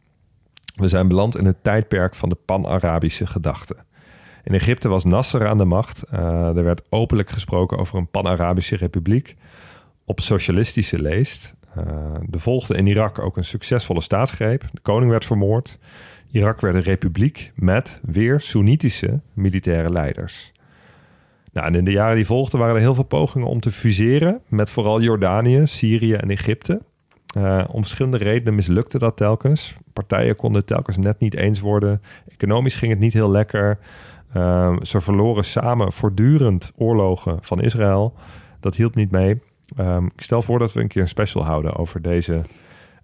We 0.76 0.88
zijn 0.88 1.08
beland 1.08 1.38
in 1.38 1.46
het 1.46 1.64
tijdperk 1.64 2.16
van 2.16 2.30
de 2.30 2.38
pan-Arabische 2.46 3.28
gedachte. 3.28 3.76
In 4.48 4.54
Egypte 4.54 4.88
was 4.88 5.04
Nasser 5.04 5.48
aan 5.48 5.58
de 5.58 5.66
macht. 5.66 6.04
Eh, 6.04 6.58
er 6.58 6.64
werd 6.64 6.82
openlijk 6.90 7.30
gesproken 7.30 7.78
over 7.78 7.98
een 7.98 8.10
pan-Arabische 8.10 8.76
republiek 8.76 9.36
op 10.06 10.20
socialistische 10.20 11.02
leest. 11.02 11.54
Eh, 11.76 11.84
er 12.32 12.40
volgde 12.40 12.76
in 12.76 12.88
Irak 12.88 13.20
ook 13.20 13.38
een 13.38 13.46
succesvolle 13.46 14.02
staatsgreep. 14.02 14.64
De 14.72 14.82
koning 14.82 15.12
werd 15.12 15.26
vermoord. 15.26 15.80
Irak 16.32 16.62
werd 16.62 16.76
een 16.76 16.82
republiek 16.82 17.52
met 17.56 18.00
weer 18.04 18.40
Soenitische 18.40 19.20
militaire 19.34 19.90
leiders. 19.90 20.52
Nou, 21.52 21.76
in 21.76 21.86
de 21.86 21.92
jaren 21.92 22.16
die 22.16 22.26
volgden 22.26 22.60
waren 22.60 22.76
er 22.76 22.82
heel 22.82 22.96
veel 22.96 23.04
pogingen 23.04 23.48
om 23.48 23.60
te 23.60 23.72
fuseren 23.72 24.42
met 24.48 24.70
vooral 24.70 25.02
Jordanië, 25.02 25.62
Syrië 25.66 26.14
en 26.14 26.30
Egypte. 26.30 26.82
Eh, 27.36 27.64
om 27.72 27.82
verschillende 27.82 28.18
redenen 28.18 28.56
mislukte 28.56 29.00
dat 29.00 29.18
telkens. 29.18 29.76
Partijen 29.94 30.36
konden 30.36 30.60
het 30.60 30.70
telkens 30.70 30.98
net 30.98 31.20
niet 31.20 31.36
eens 31.36 31.60
worden. 31.60 32.02
Economisch 32.30 32.76
ging 32.76 32.92
het 32.92 33.00
niet 33.00 33.14
heel 33.14 33.32
lekker. 33.32 33.78
Eh, 34.34 34.76
ze 34.82 35.02
verloren 35.02 35.46
samen 35.46 35.94
voortdurend 35.94 36.72
oorlogen 36.76 37.38
van 37.42 37.62
Israël. 37.62 38.14
Dat 38.60 38.76
hielp 38.76 38.96
niet 38.96 39.12
mee. 39.12 39.42
Ehm, 39.76 40.06
ik 40.06 40.22
stel 40.22 40.42
voor 40.42 40.60
dat 40.60 40.74
we 40.74 40.82
een 40.82 40.88
keer 40.88 41.02
een 41.02 41.08
special 41.08 41.44
houden 41.44 41.76
over 41.76 42.02
deze 42.02 42.42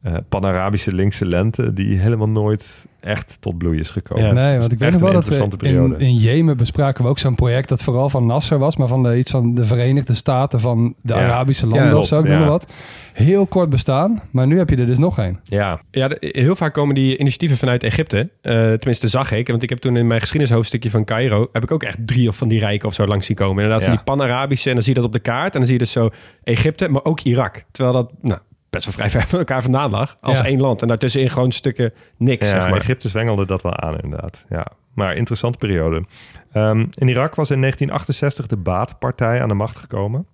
eh 0.04 0.14
pan-Arabische 0.30 0.92
linkse 0.94 1.26
lente, 1.26 1.74
die 1.74 1.98
helemaal 2.00 2.30
nooit 2.30 2.86
echt 3.00 3.38
tot 3.40 3.58
bloei 3.58 3.80
is 3.80 3.90
gekomen. 3.90 4.26
Ja, 4.26 4.32
nee, 4.32 4.60
want 4.60 4.72
ik 4.72 4.80
weet 4.80 4.92
nog 4.92 5.00
wel 5.00 5.10
een 5.10 5.16
dat 5.16 5.28
we 5.28 5.34
interessante 5.36 5.66
in, 5.68 5.74
periode. 5.88 6.06
in 6.06 6.16
Jemen 6.16 6.58
bespraken 6.58 7.04
we 7.04 7.10
ook 7.10 7.20
zo'n 7.20 7.36
project 7.36 7.70
dat 7.70 7.84
vooral 7.84 8.10
van 8.10 8.26
Nasser 8.26 8.58
was, 8.60 8.76
maar 8.78 8.88
van 8.88 9.04
de, 9.04 9.18
iets 9.18 9.32
van 9.32 9.54
de 9.56 9.66
Verenigde 9.66 10.14
Staten 10.14 10.60
van 10.60 10.96
de 11.02 11.14
Ja. 11.14 11.20
Arabische 11.24 11.68
landen 11.68 11.88
Ja, 11.90 11.96
of 11.98 12.06
zo, 12.06 12.20
ik 12.20 12.26
noem 12.28 12.40
maar 12.40 12.48
wat. 12.48 12.68
Heel 13.14 13.48
kort 13.48 13.70
bestaan, 13.70 14.22
maar 14.32 14.48
nu 14.48 14.58
heb 14.58 14.70
je 14.70 14.76
er 14.76 14.86
dus 14.86 14.98
nog 14.98 15.18
één. 15.20 15.40
Ja, 15.44 15.82
Ja, 15.92 16.08
de- 16.08 16.18
heel 16.36 16.56
vaak 16.56 16.74
komen 16.74 16.96
die 16.96 17.18
initiatieven 17.18 17.58
vanuit 17.58 17.84
Egypte. 17.84 18.30
Eh, 18.42 18.54
tenminste, 18.54 19.08
zag 19.08 19.32
ik. 19.32 19.48
Want 19.48 19.64
ik 19.64 19.70
heb 19.70 19.78
toen 19.78 19.98
in 19.98 20.08
mijn 20.08 20.20
geschiedenishoofdstukje 20.22 20.90
van 20.90 21.06
Cairo... 21.06 21.50
heb 21.52 21.64
ik 21.64 21.72
ook 21.72 21.84
echt 21.84 21.98
drie 22.08 22.28
of 22.28 22.36
van 22.36 22.48
die 22.48 22.60
rijken 22.60 22.88
of 22.88 22.94
zo 22.94 23.08
langs 23.08 23.26
zien 23.26 23.36
komen. 23.36 23.64
Inderdaad, 23.64 23.80
Ja. 23.80 23.86
van 23.88 23.96
die 23.96 24.04
pan-Arabische. 24.06 24.68
En 24.70 24.74
dan 24.76 24.84
zie 24.84 24.94
je 24.94 25.00
dat 25.00 25.08
op 25.08 25.14
de 25.14 25.20
kaart. 25.20 25.54
En 25.54 25.58
dan 25.58 25.64
zie 25.68 25.74
je 25.74 25.84
dus 25.84 25.92
zo 25.92 26.10
Egypte, 26.44 26.90
maar 26.90 27.04
ook 27.04 27.20
Irak. 27.22 27.64
Terwijl 27.72 27.96
dat 27.96 28.12
nou, 28.22 28.40
best 28.74 28.86
wel 28.86 28.94
vrij 28.94 29.10
ver 29.10 29.28
van 29.32 29.40
elkaar 29.40 29.62
vandaan 29.62 29.92
lag. 29.92 30.18
Als 30.22 30.38
Ja. 30.38 30.46
één 30.46 30.60
land. 30.62 30.82
En 30.82 30.88
daartussenin 30.88 31.30
gewoon 31.30 31.52
stukken 31.52 31.94
niks, 32.18 32.46
ja 32.52 32.60
zeg 32.60 32.70
maar. 32.70 32.80
Egypte 32.80 33.10
zwengelde 33.10 33.46
dat 33.46 33.62
wel 33.62 33.76
aan 33.78 34.00
inderdaad. 34.00 34.46
Ja. 34.50 34.68
Maar 34.94 35.16
interessante 35.16 35.58
periode. 35.58 36.04
Ehm, 36.52 36.86
in 36.94 37.08
Irak 37.08 37.36
was 37.36 37.52
in 37.52 37.60
1968 37.60 38.48
de 38.48 38.58
Baath-partij 38.58 39.42
aan 39.42 39.48
de 39.48 39.54
macht 39.54 39.78
gekomen. 39.78 40.28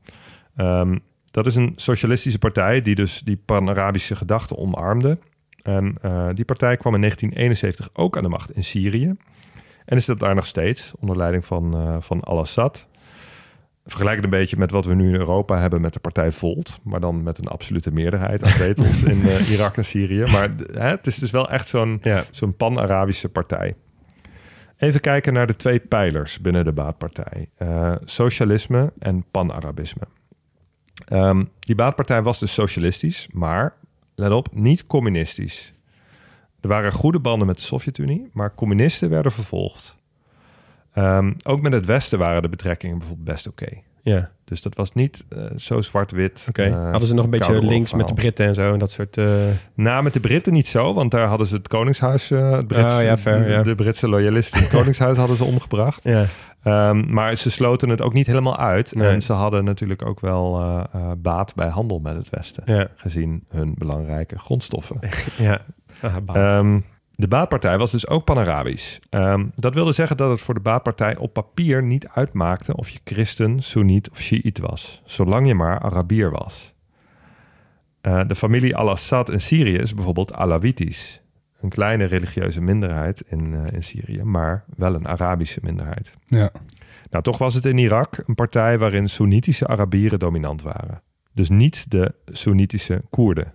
Ehm, 0.56 0.98
dat 1.32 1.46
is 1.46 1.56
een 1.56 1.74
socialistische 1.76 2.40
partij 2.40 2.82
die 2.82 2.96
dus 2.96 3.22
die 3.22 3.42
pan-Arabische 3.46 4.16
gedachten 4.16 4.58
omarmde. 4.58 5.18
En 5.62 5.96
eh, 6.02 6.28
die 6.34 6.46
partij 6.46 6.78
kwam 6.78 6.94
in 6.94 7.00
1971 7.00 7.90
ook 7.94 8.18
aan 8.18 8.24
de 8.24 8.30
macht 8.30 8.52
in 8.52 8.64
Syrië. 8.64 9.16
En 9.86 9.98
is 9.98 10.06
dat 10.06 10.20
daar 10.20 10.36
nog 10.36 10.46
steeds, 10.46 10.92
onder 11.00 11.18
leiding 11.18 11.46
van, 11.46 11.74
eh, 11.74 11.96
van 12.00 12.20
al-Assad. 12.22 12.88
Vergelijk 13.90 14.16
het 14.16 14.24
een 14.24 14.40
beetje 14.40 14.58
met 14.58 14.72
wat 14.72 14.86
we 14.86 14.94
nu 14.94 15.08
in 15.08 15.16
Europa 15.16 15.60
hebben 15.60 15.82
met 15.82 15.94
de 15.94 16.00
partij 16.00 16.32
Volt. 16.32 16.80
Maar 16.84 17.00
dan 17.00 17.24
met 17.24 17.38
een 17.38 17.48
absolute 17.48 17.92
meerderheid 17.92 18.44
aan 18.44 18.50
zetels 18.52 19.04
in 19.04 19.24
eh, 19.28 19.50
Irak 19.54 19.78
en 19.78 19.86
Syrië. 19.86 20.32
Maar 20.32 20.50
hè, 20.72 20.90
het 20.90 21.08
is 21.08 21.16
dus 21.18 21.32
wel 21.32 21.50
echt 21.50 21.68
zo'n 21.68 22.00
Ja. 22.04 22.24
zo'n 22.32 22.56
pan-Arabische 22.56 23.30
partij. 23.30 23.76
Even 24.78 25.00
kijken 25.00 25.34
naar 25.34 25.48
de 25.48 25.56
twee 25.56 25.80
pijlers 25.80 26.40
binnen 26.42 26.66
de 26.66 26.72
baatpartij. 26.72 27.50
Eh, 27.58 27.96
socialisme 28.06 28.94
en 29.00 29.26
pan-Arabisme. 29.32 30.02
Ehm, 31.06 31.44
die 31.60 31.76
baatpartij 31.76 32.22
was 32.22 32.40
dus 32.40 32.54
socialistisch, 32.54 33.28
maar 33.32 33.74
let 34.16 34.32
op, 34.32 34.56
niet 34.56 34.88
communistisch. 34.88 35.72
Er 36.62 36.68
waren 36.70 36.92
goede 36.92 37.20
banden 37.20 37.48
met 37.48 37.56
de 37.58 37.62
Sovjet-Unie, 37.64 38.30
maar 38.34 38.56
communisten 38.56 39.10
werden 39.10 39.32
vervolgd. 39.32 39.98
Ehm, 40.94 41.34
ook 41.44 41.62
met 41.62 41.74
het 41.74 41.86
Westen 41.86 42.20
waren 42.20 42.42
de 42.42 42.50
betrekkingen 42.50 42.98
bijvoorbeeld 42.98 43.28
best 43.28 43.48
oké. 43.48 43.68
Ja, 44.02 44.30
Dus 44.46 44.62
dat 44.62 44.76
was 44.76 44.94
niet 44.94 45.26
eh, 45.30 45.44
zo 45.58 45.82
zwart-wit. 45.82 46.46
oké. 46.50 46.64
eh, 46.64 46.90
Hadden 46.92 47.08
ze 47.08 47.14
nog 47.14 47.24
een 47.24 47.30
beetje 47.30 47.62
links 47.62 47.94
met 47.94 48.08
de 48.08 48.14
Britten 48.14 48.46
en 48.46 48.56
zo 48.56 48.74
en 48.74 48.80
dat 48.80 48.92
soort... 48.92 49.18
eh, 49.18 49.26
Nou, 49.74 50.04
met 50.04 50.14
de 50.14 50.20
Britten 50.20 50.54
niet 50.54 50.68
zo, 50.68 50.94
want 50.94 51.12
daar 51.12 51.28
hadden 51.28 51.48
ze 51.48 51.56
het 51.56 51.68
Koningshuis, 51.68 52.30
het 52.30 52.68
Brits, 52.68 52.94
Oh, 52.96 53.02
ja, 53.02 53.18
fair, 53.18 53.50
ja. 53.50 53.64
de 53.64 53.76
Britse 53.76 54.10
loyalisten, 54.10 54.60
het 54.60 54.70
Koningshuis 54.78 55.18
hadden 55.18 55.38
ze 55.38 55.44
omgebracht. 55.44 56.04
ja. 56.04 56.26
Ehm, 56.64 57.14
maar 57.14 57.36
ze 57.36 57.52
sloten 57.52 57.90
het 57.90 58.02
ook 58.02 58.14
niet 58.14 58.28
helemaal 58.28 58.58
uit. 58.58 58.96
Nee. 58.96 59.10
En 59.10 59.22
ze 59.22 59.34
hadden 59.34 59.64
natuurlijk 59.64 60.06
ook 60.06 60.20
wel 60.20 60.62
baat 61.18 61.56
bij 61.56 61.68
handel 61.70 62.00
met 62.00 62.16
het 62.16 62.30
Westen, 62.30 62.64
Ja. 62.66 62.88
gezien 62.96 63.44
hun 63.50 63.74
belangrijke 63.78 64.40
grondstoffen. 64.40 65.00
Ja. 65.38 65.60
Ah, 66.02 66.16
baat. 66.24 66.52
Ehm, 66.52 66.80
de 67.20 67.28
baatpartij 67.28 67.78
was 67.78 67.92
dus 67.92 68.08
ook 68.08 68.24
pan-Arabisch. 68.24 69.00
Ehm, 69.10 69.46
dat 69.56 69.74
wilde 69.74 69.92
zeggen 69.92 70.18
dat 70.18 70.30
het 70.30 70.42
voor 70.42 70.54
de 70.54 70.60
baatpartij 70.60 71.18
op 71.18 71.34
papier 71.34 71.84
niet 71.84 72.08
uitmaakte 72.08 72.76
of 72.76 72.90
je 72.90 73.00
christen, 73.04 73.62
soeniet 73.62 74.10
of 74.10 74.20
shiït 74.20 74.60
was, 74.60 75.02
zolang 75.06 75.48
je 75.48 75.54
maar 75.54 75.80
Arabier 75.80 76.32
was. 76.32 76.74
Eh, 78.02 78.22
de 78.28 78.36
familie 78.36 78.76
al-Assad 78.76 79.30
in 79.30 79.42
Syrië 79.42 79.76
is 79.76 79.94
bijvoorbeeld 79.94 80.34
Alawitisch. 80.34 81.22
Een 81.62 81.70
kleine 81.70 82.04
religieuze 82.04 82.62
minderheid 82.62 83.24
in, 83.28 83.54
eh, 83.54 83.74
in 83.74 83.84
Syrië, 83.84 84.24
maar 84.24 84.64
wel 84.76 84.94
een 84.94 85.08
Arabische 85.08 85.60
minderheid. 85.64 86.18
Ja. 86.26 86.52
Nou, 87.10 87.24
toch 87.24 87.38
was 87.38 87.54
het 87.54 87.66
in 87.66 87.78
Irak 87.78 88.24
een 88.26 88.36
partij 88.36 88.78
waarin 88.78 89.10
Soenitische 89.10 89.68
Arabieren 89.68 90.20
dominant 90.20 90.62
waren. 90.62 91.02
Dus 91.34 91.50
niet 91.50 91.92
de 91.92 92.14
Soenitische 92.26 93.04
Koerden. 93.10 93.54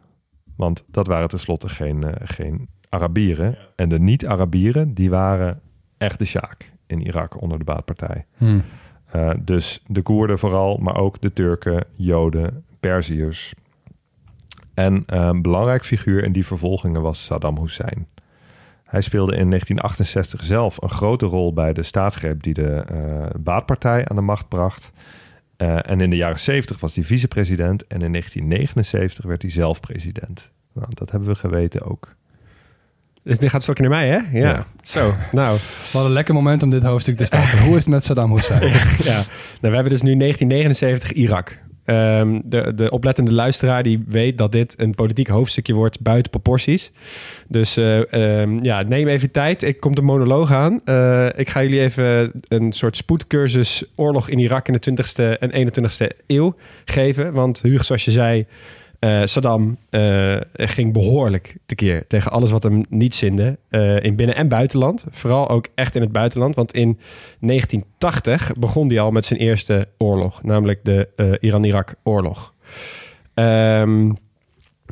Want 0.56 0.84
dat 0.86 1.06
waren 1.06 1.28
tenslotte 1.28 1.68
geen, 1.68 2.04
eh, 2.04 2.12
geen 2.24 2.68
Arabieren. 2.94 3.58
En 3.76 3.88
de 3.88 3.98
niet-Arabieren, 3.98 4.94
die 4.94 5.10
waren 5.10 5.60
echt 5.98 6.18
de 6.18 6.24
Sjaak 6.24 6.72
in 6.86 7.06
Irak 7.06 7.40
onder 7.40 7.58
de 7.58 7.64
baatpartij. 7.64 8.24
Hm. 8.36 8.58
Eh, 9.06 9.30
dus 9.40 9.82
de 9.86 10.02
Koerden 10.02 10.38
vooral, 10.38 10.76
maar 10.76 10.96
ook 10.96 11.20
de 11.20 11.32
Turken, 11.32 11.84
Joden, 11.96 12.64
Perziërs. 12.80 13.54
En 14.74 15.02
eh, 15.06 15.24
een 15.24 15.42
belangrijk 15.42 15.84
figuur 15.84 16.24
in 16.24 16.32
die 16.32 16.46
vervolgingen 16.46 17.02
was 17.02 17.24
Saddam 17.24 17.58
Hussein. 17.58 18.06
Hij 18.84 19.00
speelde 19.00 19.36
in 19.36 19.48
1968 19.48 20.42
zelf 20.42 20.82
een 20.82 20.90
grote 20.90 21.26
rol 21.26 21.52
bij 21.52 21.72
de 21.72 21.82
staatsgreep 21.82 22.42
die 22.42 22.54
de 22.54 22.74
eh, 22.74 23.40
baatpartij 23.40 24.08
aan 24.08 24.16
de 24.16 24.22
macht 24.22 24.48
bracht. 24.48 24.92
Eh, 25.56 25.90
en 25.90 26.00
in 26.00 26.10
de 26.10 26.16
jaren 26.16 26.40
70 26.40 26.80
was 26.80 26.94
hij 26.94 27.04
vicepresident 27.04 27.86
en 27.86 28.02
in 28.02 28.10
1979 28.10 29.24
werd 29.24 29.42
hij 29.42 29.50
zelf 29.50 29.80
president. 29.80 30.50
Nou, 30.72 30.88
dat 30.94 31.10
hebben 31.10 31.28
we 31.28 31.34
geweten 31.34 31.82
ook. 31.82 32.14
Dus 33.24 33.38
dit 33.38 33.50
gaat 33.50 33.62
stokje 33.62 33.82
naar 33.82 33.92
mij, 33.92 34.08
hè? 34.08 34.38
Ja. 34.38 34.48
Ja. 34.48 34.66
Zo, 34.82 35.14
nou. 35.32 35.58
Wat 35.92 36.04
een 36.04 36.12
lekker 36.12 36.34
moment 36.34 36.62
om 36.62 36.70
dit 36.70 36.82
hoofdstuk 36.82 37.16
te 37.16 37.24
starten. 37.24 37.58
Hoe 37.58 37.76
is 37.76 37.84
het 37.84 37.86
met 37.86 38.04
Saddam 38.04 38.34
Hussein? 38.34 38.72
ja. 39.10 39.14
Nou, 39.14 39.24
we 39.60 39.74
hebben 39.74 39.88
dus 39.88 40.02
nu 40.02 40.16
1979 40.16 41.12
Irak. 41.12 41.62
Ehm, 41.84 42.40
de, 42.44 42.74
de 42.74 42.90
oplettende 42.90 43.32
luisteraar 43.32 43.82
die 43.82 44.04
weet 44.08 44.38
dat 44.38 44.52
dit 44.52 44.74
een 44.78 44.94
politiek 44.94 45.28
hoofdstukje 45.28 45.74
wordt 45.74 46.00
buiten 46.00 46.30
proporties. 46.30 46.92
Dus 47.48 47.76
eh, 47.76 48.12
ehm, 48.12 48.64
ja, 48.64 48.82
neem 48.82 49.08
even 49.08 49.30
tijd. 49.30 49.62
Ik 49.62 49.80
kom 49.80 49.94
de 49.94 50.02
monoloog 50.02 50.52
aan. 50.52 50.80
Eh, 50.84 51.26
ik 51.36 51.48
ga 51.48 51.62
jullie 51.62 51.80
even 51.80 52.32
een 52.48 52.72
soort 52.72 52.96
spoedcursus 52.96 53.84
oorlog 53.94 54.28
in 54.28 54.38
Irak 54.38 54.68
in 54.68 54.78
de 54.80 54.90
20ste 54.90 55.38
en 55.38 55.50
21ste 55.50 56.06
eeuw 56.26 56.54
geven. 56.84 57.32
Want 57.32 57.62
Huug, 57.62 57.84
zoals 57.84 58.04
je 58.04 58.10
zei, 58.10 58.46
eh, 59.04 59.20
Saddam 59.24 59.76
eh, 59.90 60.36
ging 60.54 60.92
behoorlijk 60.92 61.56
tekeer 61.66 62.06
tegen 62.06 62.30
alles 62.30 62.50
wat 62.50 62.62
hem 62.62 62.84
niet 62.88 63.14
zinde. 63.14 63.58
eh, 63.68 64.02
in 64.02 64.16
binnen- 64.16 64.36
en 64.36 64.48
buitenland. 64.48 65.04
Vooral 65.10 65.48
ook 65.48 65.66
echt 65.74 65.94
in 65.94 66.00
het 66.00 66.12
buitenland. 66.12 66.54
Want 66.54 66.72
in 66.72 66.98
1980 67.40 68.52
begon 68.58 68.88
hij 68.88 69.00
al 69.00 69.10
met 69.10 69.24
zijn 69.24 69.40
eerste 69.40 69.88
oorlog. 69.98 70.42
Namelijk 70.42 70.80
de 70.84 71.08
Iran-Irak-oorlog. 71.40 72.54
Ehm, 73.34 74.12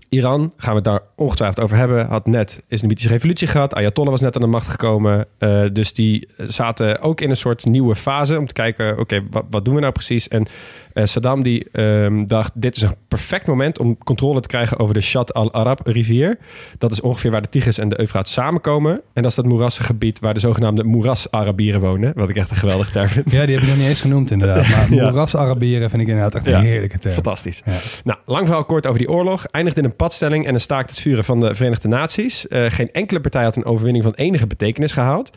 Iran, 0.08 0.52
gaan 0.56 0.70
we 0.70 0.76
het 0.76 0.84
daar 0.84 1.02
ongetwijfeld 1.16 1.60
over 1.64 1.76
hebben, 1.76 2.06
had 2.06 2.26
net 2.26 2.56
een 2.56 2.62
islamitische 2.68 3.10
revolutie 3.10 3.46
gehad. 3.48 3.74
Ayatollah 3.74 4.10
was 4.10 4.20
net 4.20 4.34
aan 4.36 4.42
de 4.42 4.48
macht 4.48 4.66
gekomen. 4.66 5.26
Dus 5.72 5.92
die 5.92 6.28
zaten 6.36 7.00
ook 7.00 7.20
in 7.20 7.30
een 7.30 7.36
soort 7.36 7.64
nieuwe 7.64 7.94
fase 7.94 8.38
om 8.38 8.46
te 8.46 8.52
kijken, 8.52 8.98
oké, 8.98 9.22
wat, 9.30 9.44
wat 9.50 9.64
doen 9.64 9.74
we 9.74 9.80
nou 9.80 9.92
precies? 9.92 10.28
En 10.28 10.46
eh, 10.94 11.04
Saddam 11.04 11.42
die 11.42 11.68
ehm, 11.72 12.26
dacht, 12.26 12.50
dit 12.54 12.76
is 12.76 12.82
een 12.82 12.94
perfect 13.08 13.46
moment 13.46 13.78
om 13.78 13.98
controle 14.04 14.40
te 14.40 14.48
krijgen 14.48 14.78
over 14.78 14.94
de 14.94 15.00
Shat 15.00 15.34
al-Arab 15.34 15.86
rivier. 15.86 16.38
Dat 16.78 16.92
is 16.92 17.00
ongeveer 17.00 17.30
waar 17.30 17.42
de 17.42 17.48
Tigris 17.48 17.78
en 17.78 17.88
de 17.88 18.00
Eufraat 18.00 18.28
samenkomen. 18.28 18.92
En 19.12 19.22
dat 19.22 19.30
is 19.30 19.34
dat 19.36 19.44
moerassige 19.44 19.86
gebied 19.86 20.20
waar 20.20 20.34
de 20.34 20.40
zogenaamde 20.40 20.84
moeras-Arabieren 20.84 21.80
wonen. 21.80 22.12
Wat 22.14 22.28
ik 22.28 22.36
echt 22.36 22.50
een 22.50 22.56
geweldig 22.56 22.90
term 22.90 23.08
vind. 23.08 23.30
Ja, 23.30 23.46
die 23.46 23.54
heb 23.54 23.62
ik 23.64 23.68
nog 23.70 23.78
niet 23.78 23.86
eens 23.88 24.00
genoemd 24.00 24.30
inderdaad. 24.30 24.68
Maar 24.68 24.86
Ja. 24.94 25.04
moeras-Arabieren 25.04 25.90
vind 25.90 26.02
ik 26.02 26.08
inderdaad 26.08 26.34
echt 26.34 26.46
een 26.46 26.52
Ja. 26.52 26.60
heerlijke 26.60 26.98
term. 26.98 27.14
Fantastisch. 27.14 27.62
Ja. 27.64 27.72
Nou, 28.04 28.18
lang 28.26 28.46
verhaal 28.46 28.64
kort 28.64 28.86
over 28.86 28.98
die 28.98 29.10
oorlog. 29.10 29.46
Eindigde 29.46 29.80
in 29.80 29.86
een 29.86 29.96
padstelling 29.96 30.46
en 30.46 30.54
een 30.54 30.60
staakt 30.60 30.90
het 30.90 31.00
vuren 31.00 31.24
van 31.24 31.40
de 31.40 31.54
Verenigde 31.54 31.88
Naties. 31.88 32.48
Eh, 32.48 32.64
geen 32.68 32.92
enkele 32.92 33.20
partij 33.20 33.42
had 33.42 33.56
een 33.56 33.64
overwinning 33.64 34.04
van 34.04 34.14
enige 34.14 34.46
betekenis 34.46 34.92
gehaald. 34.92 35.30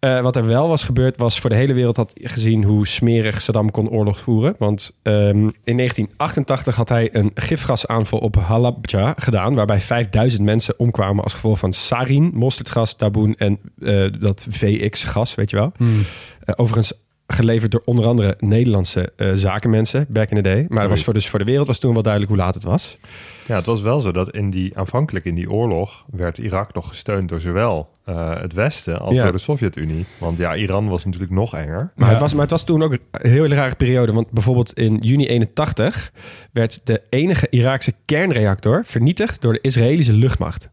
Eh, 0.00 0.20
wat 0.20 0.36
er 0.36 0.46
wel 0.46 0.68
was 0.68 0.82
gebeurd 0.82 1.16
was 1.16 1.40
voor 1.40 1.50
de 1.50 1.56
hele 1.56 1.72
wereld 1.72 1.96
had 1.96 2.12
gezien 2.14 2.64
hoe 2.64 2.86
smerig 2.86 3.42
Saddam 3.42 3.70
kon 3.70 3.88
oorlog 3.90 4.18
voeren. 4.18 4.54
Want 4.58 4.95
ehm, 5.06 5.50
in 5.64 5.76
1988 5.76 6.76
had 6.76 6.88
hij 6.88 7.08
een 7.12 7.30
gifgasaanval 7.34 8.18
op 8.18 8.36
Halabja 8.36 9.14
gedaan. 9.16 9.54
Waarbij 9.54 9.80
5000 9.80 10.42
mensen 10.42 10.78
omkwamen 10.78 11.24
als 11.24 11.32
gevolg 11.32 11.58
van 11.58 11.72
sarin, 11.72 12.30
mosterdgas, 12.34 12.94
taboen 12.94 13.34
en 13.34 13.58
eh, 13.78 14.06
dat 14.20 14.46
VX-gas, 14.48 15.34
weet 15.34 15.50
je 15.50 15.56
wel. 15.56 15.72
Hmm. 15.76 16.02
Eh, 16.44 16.54
overigens 16.56 16.92
geleverd 17.26 17.70
door 17.70 17.82
onder 17.84 18.04
andere 18.06 18.34
Nederlandse 18.38 19.12
eh, 19.16 19.30
zakenmensen 19.34 20.06
back 20.08 20.30
in 20.30 20.36
the 20.36 20.42
day. 20.42 20.64
Maar 20.68 20.80
dat 20.80 20.90
was 20.90 21.04
voor, 21.04 21.14
dus 21.14 21.28
voor 21.28 21.38
de 21.38 21.44
wereld 21.44 21.66
was 21.66 21.78
toen 21.78 21.92
wel 21.92 22.02
duidelijk 22.02 22.32
hoe 22.32 22.42
laat 22.42 22.54
het 22.54 22.62
was. 22.64 22.98
Ja, 23.46 23.56
het 23.56 23.66
was 23.66 23.80
wel 23.80 24.00
zo 24.00 24.12
dat 24.12 24.30
in 24.30 24.50
die, 24.50 24.78
aanvankelijk 24.78 25.24
in 25.24 25.34
die 25.34 25.50
oorlog 25.50 26.04
werd 26.10 26.38
Irak 26.38 26.74
nog 26.74 26.88
gesteund 26.88 27.28
door 27.28 27.40
zowel 27.40 27.88
eh, 28.04 28.40
het 28.40 28.52
Westen 28.52 28.98
als 29.00 29.14
Ja. 29.14 29.22
door 29.22 29.32
de 29.32 29.38
Sovjet-Unie. 29.38 30.04
Want 30.18 30.38
ja, 30.38 30.56
Iran 30.56 30.88
was 30.88 31.04
natuurlijk 31.04 31.32
nog 31.32 31.54
enger. 31.54 31.92
Maar, 31.96 32.06
Ja. 32.06 32.12
het 32.12 32.20
was, 32.20 32.32
maar 32.32 32.42
het 32.42 32.50
was 32.50 32.64
toen 32.64 32.82
ook 32.82 32.92
een 32.92 33.30
heel 33.30 33.46
rare 33.46 33.74
periode. 33.74 34.12
Want 34.12 34.30
bijvoorbeeld 34.30 34.72
in 34.72 34.96
juni 35.00 35.26
81 35.26 36.12
werd 36.52 36.80
de 36.86 37.02
enige 37.10 37.46
Iraakse 37.50 37.92
kernreactor 38.04 38.82
vernietigd 38.84 39.40
door 39.40 39.52
de 39.52 39.58
Israëlische 39.62 40.12
luchtmacht. 40.12 40.68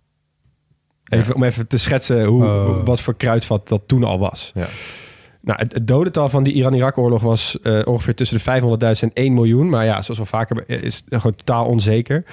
Even, 1.03 1.35
Om 1.35 1.43
even 1.43 1.67
te 1.67 1.77
schetsen 1.77 2.23
hoe, 2.25 2.43
Oh. 2.45 2.85
wat 2.85 3.01
voor 3.01 3.15
kruidvat 3.15 3.67
dat 3.67 3.81
toen 3.85 4.03
al 4.03 4.19
was. 4.19 4.51
Ja. 4.55 4.67
Nou, 5.45 5.59
het, 5.59 5.73
het 5.73 5.87
dodental 5.87 6.29
van 6.29 6.43
die 6.43 6.53
Iran-Irak-oorlog 6.53 7.21
was 7.21 7.59
eh, 7.61 7.79
ongeveer 7.83 8.15
tussen 8.15 8.37
de 8.37 8.61
500.000 8.95 8.99
en 8.99 9.11
1 9.13 9.33
miljoen. 9.33 9.69
Maar 9.69 9.85
ja, 9.85 10.01
zoals 10.01 10.17
wel 10.17 10.25
vaker 10.25 10.69
is 10.83 10.95
het 10.95 11.21
gewoon 11.21 11.35
totaal 11.35 11.65
onzeker. 11.65 12.23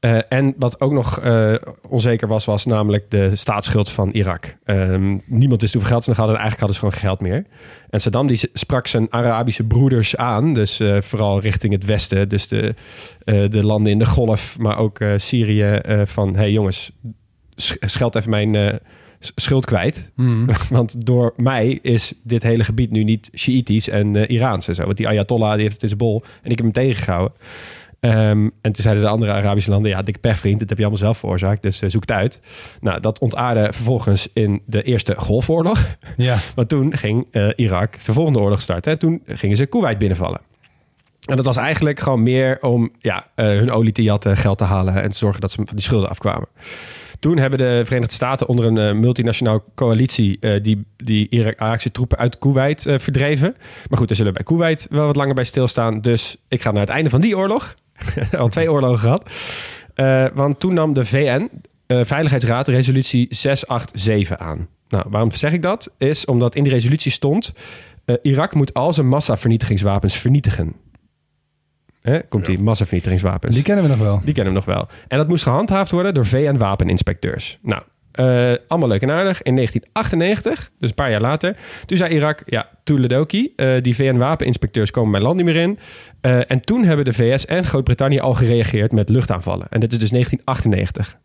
Eh, 0.00 0.18
en 0.28 0.54
wat 0.58 0.80
ook 0.80 0.92
nog 0.92 1.20
eh, 1.20 1.54
onzeker 1.88 2.28
was, 2.28 2.44
was 2.44 2.66
namelijk 2.66 3.10
de 3.10 3.36
staatsschuld 3.36 3.90
van 3.90 4.10
Irak. 4.10 4.56
Ehm, 4.64 5.18
niemand 5.26 5.60
wist 5.60 5.72
hoeveel 5.72 5.90
geld 5.90 6.04
ze 6.04 6.08
nog 6.08 6.18
hadden 6.18 6.36
en 6.36 6.42
eigenlijk 6.42 6.72
hadden 6.72 6.90
ze 6.90 6.98
gewoon 7.00 7.10
geld 7.10 7.30
meer. 7.30 7.46
En 7.90 8.00
Saddam 8.00 8.26
die 8.26 8.50
sprak 8.52 8.86
zijn 8.86 9.12
Arabische 9.12 9.64
broeders 9.64 10.16
aan, 10.16 10.54
dus 10.54 10.80
vooral 10.98 11.40
richting 11.40 11.72
het 11.72 11.84
westen. 11.84 12.28
Dus 12.28 12.48
de, 12.48 12.74
de 13.24 13.64
landen 13.64 13.92
in 13.92 13.98
de 13.98 14.06
golf, 14.06 14.58
maar 14.58 14.78
ook 14.78 14.98
Syrië. 15.16 15.80
van, 16.04 16.36
hey 16.36 16.50
jongens, 16.50 16.92
sch- 17.56 17.76
scheld 17.80 18.14
even 18.14 18.30
mijn 18.30 18.80
schuld 19.20 19.64
kwijt. 19.64 20.10
Hmm. 20.14 20.46
Want 20.70 21.06
door 21.06 21.32
mij 21.36 21.78
is 21.82 22.12
dit 22.22 22.42
hele 22.42 22.64
gebied 22.64 22.90
nu 22.90 23.04
niet 23.04 23.30
Shiïtisch 23.36 23.88
en 23.88 24.16
eh, 24.16 24.36
Iraans 24.36 24.68
en 24.68 24.74
zo. 24.74 24.84
Want 24.84 24.96
die 24.96 25.08
Ayatollah 25.08 25.52
die 25.52 25.62
heeft 25.62 25.72
het 25.72 25.82
in 25.82 25.88
zijn 25.88 26.00
bol 26.00 26.22
en 26.42 26.50
ik 26.50 26.56
heb 26.56 26.64
hem 26.64 26.72
tegengehouden. 26.72 27.36
Ehm, 28.00 28.48
en 28.60 28.72
toen 28.72 28.82
zeiden 28.82 29.04
de 29.04 29.10
andere 29.10 29.32
Arabische 29.32 29.70
landen, 29.70 29.90
ja, 29.90 30.02
dik 30.02 30.20
pech 30.20 30.38
vriend, 30.38 30.58
dit 30.58 30.68
heb 30.68 30.78
je 30.78 30.84
allemaal 30.84 31.04
zelf 31.04 31.18
veroorzaakt, 31.18 31.62
dus 31.62 31.82
eh, 31.82 31.90
zoek 31.90 32.00
het 32.00 32.10
uit. 32.10 32.40
Nou, 32.80 33.00
dat 33.00 33.18
ontaarde 33.18 33.72
vervolgens 33.72 34.28
in 34.32 34.62
de 34.66 34.82
Eerste 34.82 35.14
Golfoorlog. 35.16 35.86
Ja. 36.16 36.36
Want 36.54 36.68
toen 36.68 36.96
ging 36.96 37.26
eh, 37.30 37.48
Irak 37.56 38.04
de 38.04 38.12
volgende 38.12 38.38
oorlog 38.38 38.60
starten 38.60 38.92
en 38.92 38.98
toen 38.98 39.22
gingen 39.26 39.56
ze 39.56 39.66
Kuwait 39.66 39.98
binnenvallen. 39.98 40.40
En 41.26 41.36
dat 41.36 41.44
was 41.44 41.56
eigenlijk 41.56 42.00
gewoon 42.00 42.22
meer 42.22 42.62
om 42.62 42.90
ja, 42.98 43.26
hun 43.34 43.70
olie 43.70 43.92
te 43.92 44.02
jatten, 44.02 44.36
geld 44.36 44.58
te 44.58 44.64
halen 44.64 45.02
en 45.02 45.10
te 45.10 45.16
zorgen 45.16 45.40
dat 45.40 45.50
ze 45.50 45.56
van 45.56 45.76
die 45.76 45.84
schulden 45.84 46.08
afkwamen. 46.08 46.48
Toen 47.20 47.38
hebben 47.38 47.58
de 47.58 47.82
Verenigde 47.84 48.14
Staten 48.14 48.46
onder 48.46 48.64
een 48.64 48.76
uh, 48.76 48.92
multinationale 48.92 49.62
coalitie 49.74 50.36
uh, 50.40 50.62
die, 50.62 50.86
die 50.96 51.28
Iraakse 51.28 51.90
troepen 51.90 52.18
uit 52.18 52.38
Kuwait 52.38 52.86
uh, 52.86 52.98
verdreven. 52.98 53.56
Maar 53.88 53.98
goed, 53.98 54.10
er 54.10 54.16
zullen 54.16 54.32
bij 54.32 54.42
Kuwait 54.42 54.86
wel 54.90 55.06
wat 55.06 55.16
langer 55.16 55.34
bij 55.34 55.44
stilstaan. 55.44 56.00
Dus 56.00 56.36
ik 56.48 56.62
ga 56.62 56.70
naar 56.70 56.80
het 56.80 56.90
einde 56.90 57.10
van 57.10 57.20
die 57.20 57.36
oorlog. 57.36 57.74
Al 58.38 58.48
twee 58.48 58.72
oorlogen 58.72 58.98
gehad. 58.98 59.30
want 60.34 60.60
toen 60.60 60.74
nam 60.74 60.92
de 60.92 61.04
VN, 61.04 61.50
Veiligheidsraad, 61.86 62.68
resolutie 62.68 63.26
687 63.30 64.38
aan. 64.38 64.68
Nou, 64.88 65.04
waarom 65.08 65.30
zeg 65.30 65.52
ik 65.52 65.62
dat? 65.62 65.90
Is 65.98 66.24
omdat 66.24 66.54
in 66.54 66.62
die 66.62 66.72
resolutie 66.72 67.10
stond... 67.10 67.52
Irak 68.22 68.54
moet 68.54 68.74
al 68.74 68.92
zijn 68.92 69.08
massavernietigingswapens 69.08 70.16
vernietigen. 70.16 70.74
Hè, 72.00 72.20
komt 72.20 72.46
die 72.46 72.58
massavernietigingswapens. 72.58 73.54
Die 73.54 73.64
kennen 73.64 73.84
we 73.84 73.90
nog 73.90 73.98
wel. 73.98 74.20
Die 74.24 74.34
kennen 74.34 74.52
we 74.52 74.58
nog 74.58 74.68
wel. 74.68 74.88
En 75.08 75.18
dat 75.18 75.28
moest 75.28 75.42
gehandhaafd 75.42 75.90
worden 75.90 76.14
door 76.14 76.26
VN-wapeninspecteurs. 76.26 77.58
Nou, 77.62 77.82
uh, 78.14 78.52
allemaal 78.68 78.88
leuk 78.88 79.02
en 79.02 79.10
aardig. 79.10 79.42
In 79.42 79.54
1998, 79.54 80.70
dus 80.78 80.88
een 80.88 80.94
paar 80.94 81.10
jaar 81.10 81.20
later, 81.20 81.56
toen 81.86 81.96
zei 81.96 82.14
Irak, 82.14 82.42
ja, 82.46 82.68
toeledoki, 82.84 83.52
uh, 83.56 83.82
die 83.82 83.94
VN-wapeninspecteurs 83.94 84.90
komen 84.90 85.10
mijn 85.10 85.22
land 85.22 85.36
niet 85.36 85.44
meer 85.44 85.56
in. 85.56 85.78
Uh, 86.22 86.50
en 86.50 86.60
toen 86.60 86.84
hebben 86.84 87.04
de 87.04 87.12
VS 87.12 87.46
en 87.46 87.64
Groot-Brittannië 87.64 88.20
al 88.20 88.34
gereageerd 88.34 88.92
met 88.92 89.08
luchtaanvallen. 89.08 89.66
En 89.70 89.80
dit 89.80 89.92
is 89.92 89.98
dus 89.98 90.10
1998. 90.10 91.18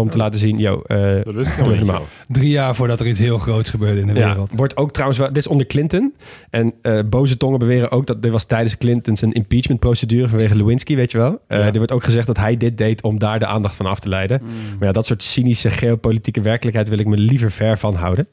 Om 0.00 0.10
te 0.10 0.16
laten 0.16 0.40
zien, 0.40 0.58
yo, 0.58 0.82
uh, 0.86 0.98
dat 1.24 1.86
zo. 1.86 2.06
Drie 2.28 2.50
jaar 2.50 2.74
voordat 2.74 3.00
er 3.00 3.06
iets 3.06 3.18
heel 3.18 3.38
groots 3.38 3.70
gebeurde 3.70 4.00
in 4.00 4.06
de 4.06 4.12
wereld. 4.12 4.52
Wordt 4.54 4.76
ook 4.76 4.92
trouwens 4.92 5.18
wel, 5.18 5.28
dit 5.28 5.36
is 5.36 5.46
onder 5.46 5.66
Clinton. 5.66 6.14
En 6.50 6.74
uh, 6.82 6.98
boze 7.06 7.36
tongen 7.36 7.58
beweren 7.58 7.90
ook 7.90 8.06
dat 8.06 8.22
dit 8.22 8.32
was 8.32 8.44
tijdens 8.44 8.78
Clintons 8.78 9.22
een 9.22 9.32
impeachment 9.32 9.80
procedure 9.80 10.28
vanwege 10.28 10.56
Lewinsky, 10.56 10.96
weet 10.96 11.10
je 11.10 11.18
wel. 11.18 11.30
Uh, 11.48 11.58
Ja. 11.58 11.66
Er 11.66 11.76
wordt 11.76 11.92
ook 11.92 12.04
gezegd 12.04 12.26
dat 12.26 12.36
hij 12.36 12.56
dit 12.56 12.78
deed 12.78 13.02
om 13.02 13.18
daar 13.18 13.38
de 13.38 13.46
aandacht 13.46 13.74
van 13.74 13.86
af 13.86 14.00
te 14.00 14.08
leiden. 14.08 14.42
Maar 14.78 14.86
ja, 14.88 14.92
dat 14.92 15.06
soort 15.06 15.22
cynische 15.22 15.70
geopolitieke 15.70 16.40
werkelijkheid 16.40 16.88
wil 16.88 16.98
ik 16.98 17.06
me 17.06 17.16
liever 17.16 17.50
ver 17.50 17.78
van 17.78 17.94
houden. 17.94 18.28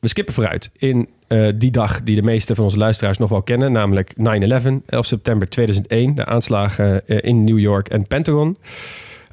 We 0.00 0.08
skippen 0.08 0.34
vooruit 0.34 0.70
in 0.76 1.08
uh, 1.28 1.52
die 1.54 1.70
dag 1.70 2.02
die 2.02 2.14
de 2.14 2.22
meeste 2.22 2.54
van 2.54 2.64
onze 2.64 2.78
luisteraars 2.78 3.18
nog 3.18 3.28
wel 3.28 3.42
kennen, 3.42 3.72
namelijk 3.72 4.14
9-11, 4.18 4.22
11 4.86 5.06
september 5.06 5.48
2001, 5.48 6.14
de 6.14 6.24
aanslagen 6.24 7.02
uh, 7.06 7.18
in 7.22 7.44
New 7.44 7.58
York 7.58 7.88
en 7.88 8.06
Pentagon. 8.06 8.56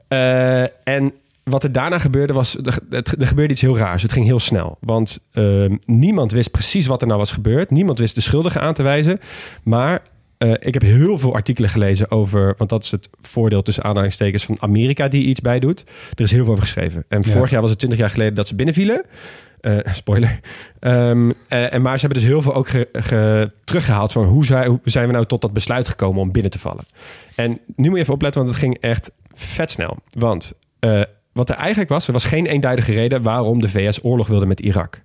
Uh, 0.09 0.61
en 0.87 1.13
wat 1.43 1.63
er 1.63 1.71
daarna 1.71 1.99
gebeurde 1.99 2.33
was, 2.33 2.57
er, 2.57 2.79
er, 2.89 3.27
gebeurde 3.27 3.53
iets 3.53 3.61
heel 3.61 3.77
raars. 3.77 4.01
Het 4.01 4.11
ging 4.11 4.25
heel 4.25 4.39
snel, 4.39 4.77
want 4.79 5.19
uh, 5.33 5.65
niemand 5.85 6.31
wist 6.31 6.51
precies 6.51 6.87
wat 6.87 7.01
er 7.01 7.07
nou 7.07 7.19
was 7.19 7.31
gebeurd. 7.31 7.71
Niemand 7.71 7.99
wist 7.99 8.15
de 8.15 8.21
schuldigen 8.21 8.61
aan 8.61 8.73
te 8.73 8.83
wijzen, 8.83 9.19
maar 9.63 10.01
uh, 10.37 10.53
ik 10.59 10.73
heb 10.73 10.81
heel 10.81 11.17
veel 11.17 11.33
artikelen 11.33 11.69
gelezen 11.69 12.11
over, 12.11 12.53
want 12.57 12.69
dat 12.69 12.83
is 12.83 12.91
het 12.91 13.09
voordeel 13.21 13.61
tussen 13.61 13.83
aanhalingstekens 13.83 14.45
van 14.45 14.57
Amerika 14.59 15.07
die 15.07 15.25
iets 15.25 15.41
bij 15.41 15.59
doet. 15.59 15.83
Er 16.15 16.23
is 16.23 16.31
heel 16.31 16.43
veel 16.43 16.51
over 16.51 16.63
geschreven. 16.63 17.05
En 17.07 17.21
ja. 17.25 17.31
vorig 17.31 17.49
jaar 17.49 17.61
was 17.61 17.69
het 17.69 17.79
20 17.79 17.99
jaar 17.99 18.09
geleden 18.09 18.35
dat 18.35 18.47
ze 18.47 18.55
binnenvielen. 18.55 19.05
Uh, 19.61 19.77
spoiler. 19.93 20.39
Um, 20.79 21.29
uh, 21.29 21.73
en 21.73 21.81
maar 21.81 21.99
ze 21.99 22.05
hebben 22.05 22.19
dus 22.21 22.29
heel 22.29 22.41
veel 22.41 22.53
ook 22.53 22.67
ge, 22.67 22.89
ge, 22.91 23.51
teruggehaald 23.63 24.11
van 24.11 24.25
hoe, 24.25 24.45
zij, 24.45 24.67
hoe 24.67 24.79
zijn 24.83 25.07
we 25.07 25.13
nou 25.13 25.25
tot 25.25 25.41
dat 25.41 25.53
besluit 25.53 25.87
gekomen 25.87 26.21
om 26.21 26.31
binnen 26.31 26.51
te 26.51 26.59
vallen. 26.59 26.85
En 27.35 27.59
nu 27.75 27.87
moet 27.87 27.95
je 27.95 28.01
even 28.01 28.13
opletten, 28.13 28.41
want 28.41 28.53
het 28.53 28.63
ging 28.63 28.77
echt 28.79 29.11
vet 29.33 29.71
snel. 29.71 29.97
Want 30.09 30.53
uh, 30.79 31.01
wat 31.33 31.49
er 31.49 31.55
eigenlijk 31.55 31.89
was, 31.89 32.07
er 32.07 32.13
was 32.13 32.25
geen 32.25 32.45
eenduidige 32.45 32.91
reden 32.91 33.21
waarom 33.21 33.61
de 33.61 33.69
VS 33.69 34.03
oorlog 34.03 34.27
wilde 34.27 34.45
met 34.45 34.59
Irak. 34.59 35.03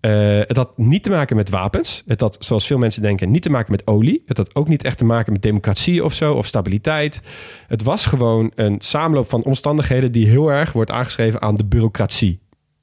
Uh, 0.00 0.38
het 0.46 0.56
had 0.56 0.78
niet 0.78 1.02
te 1.02 1.10
maken 1.10 1.36
met 1.36 1.50
wapens. 1.50 2.02
Het 2.06 2.20
had, 2.20 2.36
zoals 2.40 2.66
veel 2.66 2.78
mensen 2.78 3.02
denken, 3.02 3.30
niet 3.30 3.42
te 3.42 3.50
maken 3.50 3.70
met 3.70 3.86
olie. 3.86 4.22
Het 4.26 4.36
had 4.36 4.54
ook 4.54 4.68
niet 4.68 4.84
echt 4.84 4.98
te 4.98 5.04
maken 5.04 5.32
met 5.32 5.42
democratie 5.42 6.04
of 6.04 6.12
zo, 6.12 6.34
of 6.34 6.46
stabiliteit. 6.46 7.22
Het 7.66 7.82
was 7.82 8.06
gewoon 8.06 8.52
een 8.54 8.80
samenloop 8.80 9.28
van 9.28 9.42
omstandigheden 9.42 10.12
die 10.12 10.28
heel 10.28 10.48
erg 10.48 10.72
wordt 10.72 10.90
aangeschreven 10.90 11.42
aan 11.42 11.54
de 11.54 11.64
bureaucratie. 11.64 12.41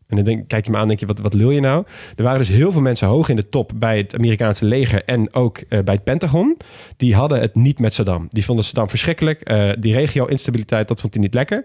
En 0.09 0.15
dan 0.15 0.25
denk, 0.25 0.47
kijk 0.47 0.65
je 0.65 0.71
me 0.71 0.75
aan 0.75 0.81
en 0.81 0.87
denk 0.87 0.99
je, 0.99 1.05
wat, 1.05 1.19
wat 1.19 1.33
lul 1.33 1.49
je 1.49 1.59
nou? 1.59 1.85
Er 2.15 2.23
waren 2.23 2.37
dus 2.37 2.47
heel 2.47 2.71
veel 2.71 2.81
mensen 2.81 3.07
hoog 3.07 3.29
in 3.29 3.35
de 3.35 3.49
top 3.49 3.71
bij 3.75 3.97
het 3.97 4.15
Amerikaanse 4.15 4.65
leger 4.65 5.03
en 5.05 5.33
ook 5.33 5.57
uh, 5.57 5.79
bij 5.79 5.93
het 5.93 6.03
Pentagon. 6.03 6.57
Die 6.97 7.15
hadden 7.15 7.39
het 7.39 7.55
niet 7.55 7.79
met 7.79 7.93
Saddam. 7.93 8.27
Die 8.29 8.45
vonden 8.45 8.65
Saddam 8.65 8.89
verschrikkelijk. 8.89 9.51
Uh, 9.51 9.71
die 9.79 9.93
regio-instabiliteit, 9.93 10.87
dat 10.87 11.01
vond 11.01 11.13
hij 11.13 11.23
niet 11.23 11.33
lekker. 11.33 11.63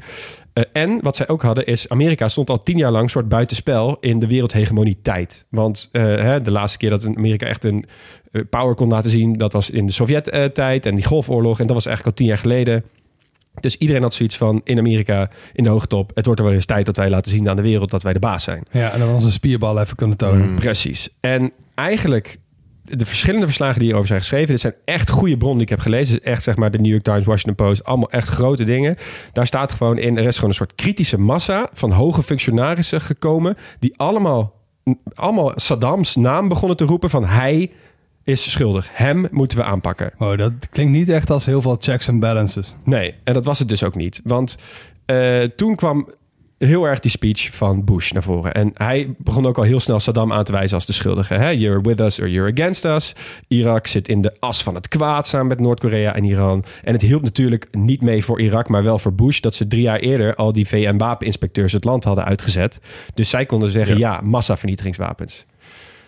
Uh, 0.55 0.65
en 0.73 0.99
wat 1.03 1.17
zij 1.17 1.29
ook 1.29 1.43
hadden 1.43 1.67
is, 1.67 1.89
Amerika 1.89 2.29
stond 2.29 2.51
al 2.51 2.63
tien 2.63 2.79
jaar 2.79 2.91
lang 2.91 3.11
soort 3.11 3.29
buitenspel 3.29 3.97
in 4.01 4.19
de 4.19 4.27
wereldhegemonie 4.27 4.99
tijd. 5.03 5.45
Want 5.49 5.89
hè, 5.93 6.41
de 6.41 6.51
laatste 6.51 6.79
keer 6.79 6.91
dat 6.91 7.07
Amerika 7.07 7.47
echt 7.47 7.65
een 7.65 7.85
power 8.51 8.75
kon 8.75 8.89
laten 8.89 9.11
zien, 9.11 9.37
dat 9.37 9.53
was 9.53 9.71
in 9.71 9.87
de 9.87 9.93
Sovjet-tijd 9.93 10.87
en 10.87 10.95
die 10.95 11.05
Golfoorlog. 11.05 11.61
En 11.61 11.67
dat 11.67 11.75
was 11.75 11.87
eigenlijk 11.87 12.17
al 12.17 12.25
tien 12.25 12.35
jaar 12.35 12.43
geleden. 12.43 12.85
Dus 13.61 13.77
iedereen 13.77 14.03
had 14.03 14.15
zoiets 14.15 14.37
van 14.37 14.61
in 14.65 14.79
Amerika, 14.79 15.31
in 15.53 15.65
de 15.65 15.71
hoogtop. 15.71 16.11
Het 16.15 16.27
wordt 16.27 16.41
er 16.41 16.47
wel 16.47 16.55
eens 16.55 16.67
tijd 16.67 16.87
dat 16.87 16.97
wij 16.97 17.11
laten 17.11 17.31
zien 17.31 17.49
aan 17.49 17.57
de 17.57 17.63
wereld 17.63 17.91
dat 17.91 18.03
wij 18.03 18.13
de 18.13 18.19
baas 18.19 18.45
zijn. 18.45 18.65
Ja, 18.71 18.91
en 18.91 18.99
dan 18.99 19.09
onze 19.09 19.33
spierbal 19.33 19.81
even 19.81 19.97
kunnen 19.97 20.17
tonen. 20.17 20.49
Mm. 20.49 20.55
Precies. 20.55 21.09
En 21.21 21.53
eigenlijk 21.75 22.39
de 22.85 23.07
verschillende 23.07 23.47
verslagen 23.47 23.75
die 23.75 23.85
hierover 23.85 24.09
zijn 24.09 24.21
geschreven, 24.21 24.49
dit 24.49 24.61
zijn 24.61 24.75
echt 24.85 25.11
goede 25.11 25.37
bronnen 25.37 25.59
die 25.59 25.67
ik 25.67 25.73
heb 25.73 25.81
gelezen. 25.81 26.23
Echt 26.23 26.43
zeg 26.43 26.57
maar 26.57 26.71
de 26.71 26.79
New 26.79 26.91
York 26.91 27.03
Times, 27.03 27.25
Washington 27.25 27.67
Post, 27.67 27.85
allemaal 27.85 28.11
echt 28.11 28.29
grote 28.29 28.65
dingen. 28.65 28.97
Daar 29.33 29.47
staat 29.47 29.73
gewoon 29.73 29.99
in, 29.99 30.19
er 30.19 30.25
is 30.25 30.35
gewoon 30.35 30.51
een 30.51 30.57
soort 30.57 30.75
kritische 30.75 31.19
massa 31.19 31.69
van 31.73 31.91
hoge 31.91 32.23
functionarissen 32.23 33.01
gekomen, 33.01 33.57
die 33.79 33.95
allemaal, 33.97 34.55
allemaal 35.15 35.53
Saddams 35.55 36.17
naam 36.17 36.49
begonnen 36.49 36.77
te 36.77 36.85
roepen 36.85 37.11
van 37.11 37.25
hij 37.25 37.71
is 38.25 38.51
schuldig. 38.51 38.89
Hem 38.93 39.29
moeten 39.31 39.59
we 39.59 39.65
aanpakken. 39.65 40.13
Oh, 40.19 40.37
dat 40.37 40.53
klinkt 40.71 40.93
niet 40.93 41.09
echt 41.09 41.31
als 41.31 41.47
heel 41.47 41.61
veel 41.61 41.77
checks 41.81 42.09
en 42.09 42.21
balances. 42.21 42.75
Nee, 42.85 43.15
en 43.25 43.35
dat 43.35 43.45
was 43.45 43.59
het 43.59 43.69
dus 43.69 43.85
ook 43.85 43.95
niet. 43.95 44.21
Want 44.25 44.59
uh, 45.07 45.43
toen 45.43 45.77
kwam 45.77 46.09
heel 46.59 46.85
erg 46.85 47.01
die 47.01 47.11
speech 47.11 47.55
van 47.55 47.85
Bush 47.85 48.13
naar 48.13 48.23
voren. 48.23 48.55
En 48.55 48.71
hij 48.75 49.15
begon 49.19 49.47
ook 49.47 49.59
al 49.59 49.63
heel 49.63 49.81
snel 49.81 50.01
Saddam 50.01 50.33
aan 50.33 50.45
te 50.45 50.53
wijzen 50.53 50.75
als 50.75 50.87
de 50.87 50.93
schuldige. 50.93 51.35
Hè? 51.35 51.51
You're 51.51 51.81
with 51.81 52.01
us 52.01 52.21
or 52.21 52.29
you're 52.29 52.53
against 52.53 52.85
us. 52.85 53.13
Irak 53.49 53.87
zit 53.87 54.09
in 54.09 54.21
de 54.21 54.33
as 54.39 54.63
van 54.63 54.75
het 54.75 54.89
kwaad 54.89 55.27
samen 55.27 55.47
met 55.47 55.61
Noord-Korea 55.61 56.15
en 56.15 56.25
Iran. 56.25 56.65
En 56.85 56.93
het 56.93 57.03
hielp 57.03 57.23
natuurlijk 57.23 57.67
niet 57.71 58.03
mee 58.03 58.25
voor 58.25 58.41
Irak, 58.41 58.69
maar 58.69 58.83
wel 58.83 58.99
voor 58.99 59.15
Bush... 59.15 59.41
dat 59.41 59.55
ze 59.55 59.67
drie 59.67 59.83
jaar 59.83 59.99
eerder 59.99 60.35
al 60.35 60.53
die 60.53 60.69
VN-wapeninspecteurs 60.69 61.73
het 61.73 61.85
land 61.85 62.05
hadden 62.05 62.25
uitgezet. 62.25 62.81
Dus 63.15 63.29
zij 63.29 63.47
konden 63.47 63.71
zeggen, 63.71 63.99
ja, 63.99 64.13
ja 64.13 64.21
massavernietigingswapens. 64.21 65.45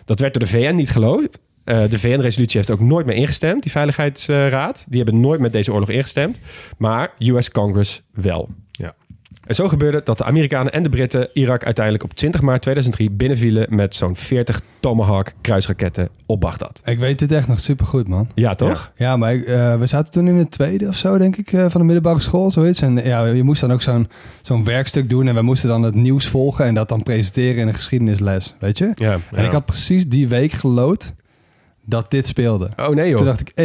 Dat 0.05 0.19
werd 0.19 0.33
door 0.33 0.43
de 0.43 0.49
VN 0.49 0.75
niet 0.75 0.89
geloofd. 0.89 1.39
Uh, 1.67 1.89
de 1.89 1.99
VN-resolutie 1.99 2.57
heeft 2.57 2.71
ook 2.71 2.79
nooit 2.79 3.05
meer 3.05 3.15
ingestemd, 3.15 3.63
die 3.63 3.71
Veiligheidsraad. 3.71 4.85
Die 4.89 5.01
hebben 5.03 5.19
nooit 5.19 5.39
met 5.39 5.53
deze 5.53 5.73
oorlog 5.73 5.89
ingestemd. 5.89 6.37
Maar 6.77 7.11
US 7.19 7.51
Congress 7.51 8.01
wel. 8.11 8.49
Ja. 8.71 8.95
En 9.47 9.55
zo 9.55 9.67
gebeurde 9.67 10.01
dat 10.03 10.17
de 10.17 10.23
Amerikanen 10.23 10.73
en 10.73 10.83
de 10.83 10.89
Britten 10.89 11.29
Irak 11.33 11.63
uiteindelijk 11.63 12.03
op 12.03 12.13
20 12.13 12.41
maart 12.41 12.61
2003 12.61 13.11
binnenvielen 13.11 13.75
met 13.75 13.95
zo'n 13.95 14.15
40 14.15 14.61
Tomahawk 14.79 15.33
kruisraketten 15.41 16.09
op 16.25 16.41
Bagdad. 16.41 16.81
Ik 16.85 16.99
weet 16.99 17.19
dit 17.19 17.31
echt 17.31 17.47
nog 17.47 17.59
supergoed, 17.59 18.07
man. 18.07 18.27
Ja, 18.35 18.55
toch? 18.55 18.91
Ja, 18.95 19.05
ja 19.05 19.17
maar 19.17 19.35
uh, 19.35 19.75
we 19.75 19.85
zaten 19.85 20.11
toen 20.11 20.27
in 20.27 20.37
de 20.37 20.47
tweede 20.47 20.87
of 20.87 20.95
zo, 20.95 21.17
denk 21.17 21.37
ik, 21.37 21.51
uh, 21.51 21.65
van 21.69 21.79
de 21.79 21.85
middelbare 21.85 22.19
school, 22.19 22.51
zoiets. 22.51 22.81
En 22.81 22.95
ja, 22.95 23.25
je 23.25 23.43
moest 23.43 23.61
dan 23.61 23.71
ook 23.71 23.81
zo'n 23.81 24.09
zo'n 24.41 24.63
werkstuk 24.63 25.09
doen 25.09 25.27
en 25.27 25.33
wij 25.33 25.43
moesten 25.43 25.69
dan 25.69 25.83
het 25.83 25.95
nieuws 25.95 26.27
volgen 26.27 26.65
en 26.65 26.73
dat 26.73 26.89
dan 26.89 27.03
presenteren 27.03 27.61
in 27.61 27.67
een 27.67 27.73
geschiedenisles, 27.73 28.55
weet 28.59 28.77
je? 28.77 28.91
Ja. 28.95 29.19
En 29.31 29.45
ik 29.45 29.51
had 29.51 29.65
precies 29.65 30.07
die 30.07 30.27
week 30.27 30.51
gelood 30.51 31.13
dat 31.89 32.11
dit 32.11 32.27
speelde. 32.27 32.69
Oh 32.75 32.89
nee 32.89 33.07
joh. 33.07 33.17
Toen 33.17 33.25
dacht 33.25 33.39
ik, 33.41 33.51
hé, 33.55 33.63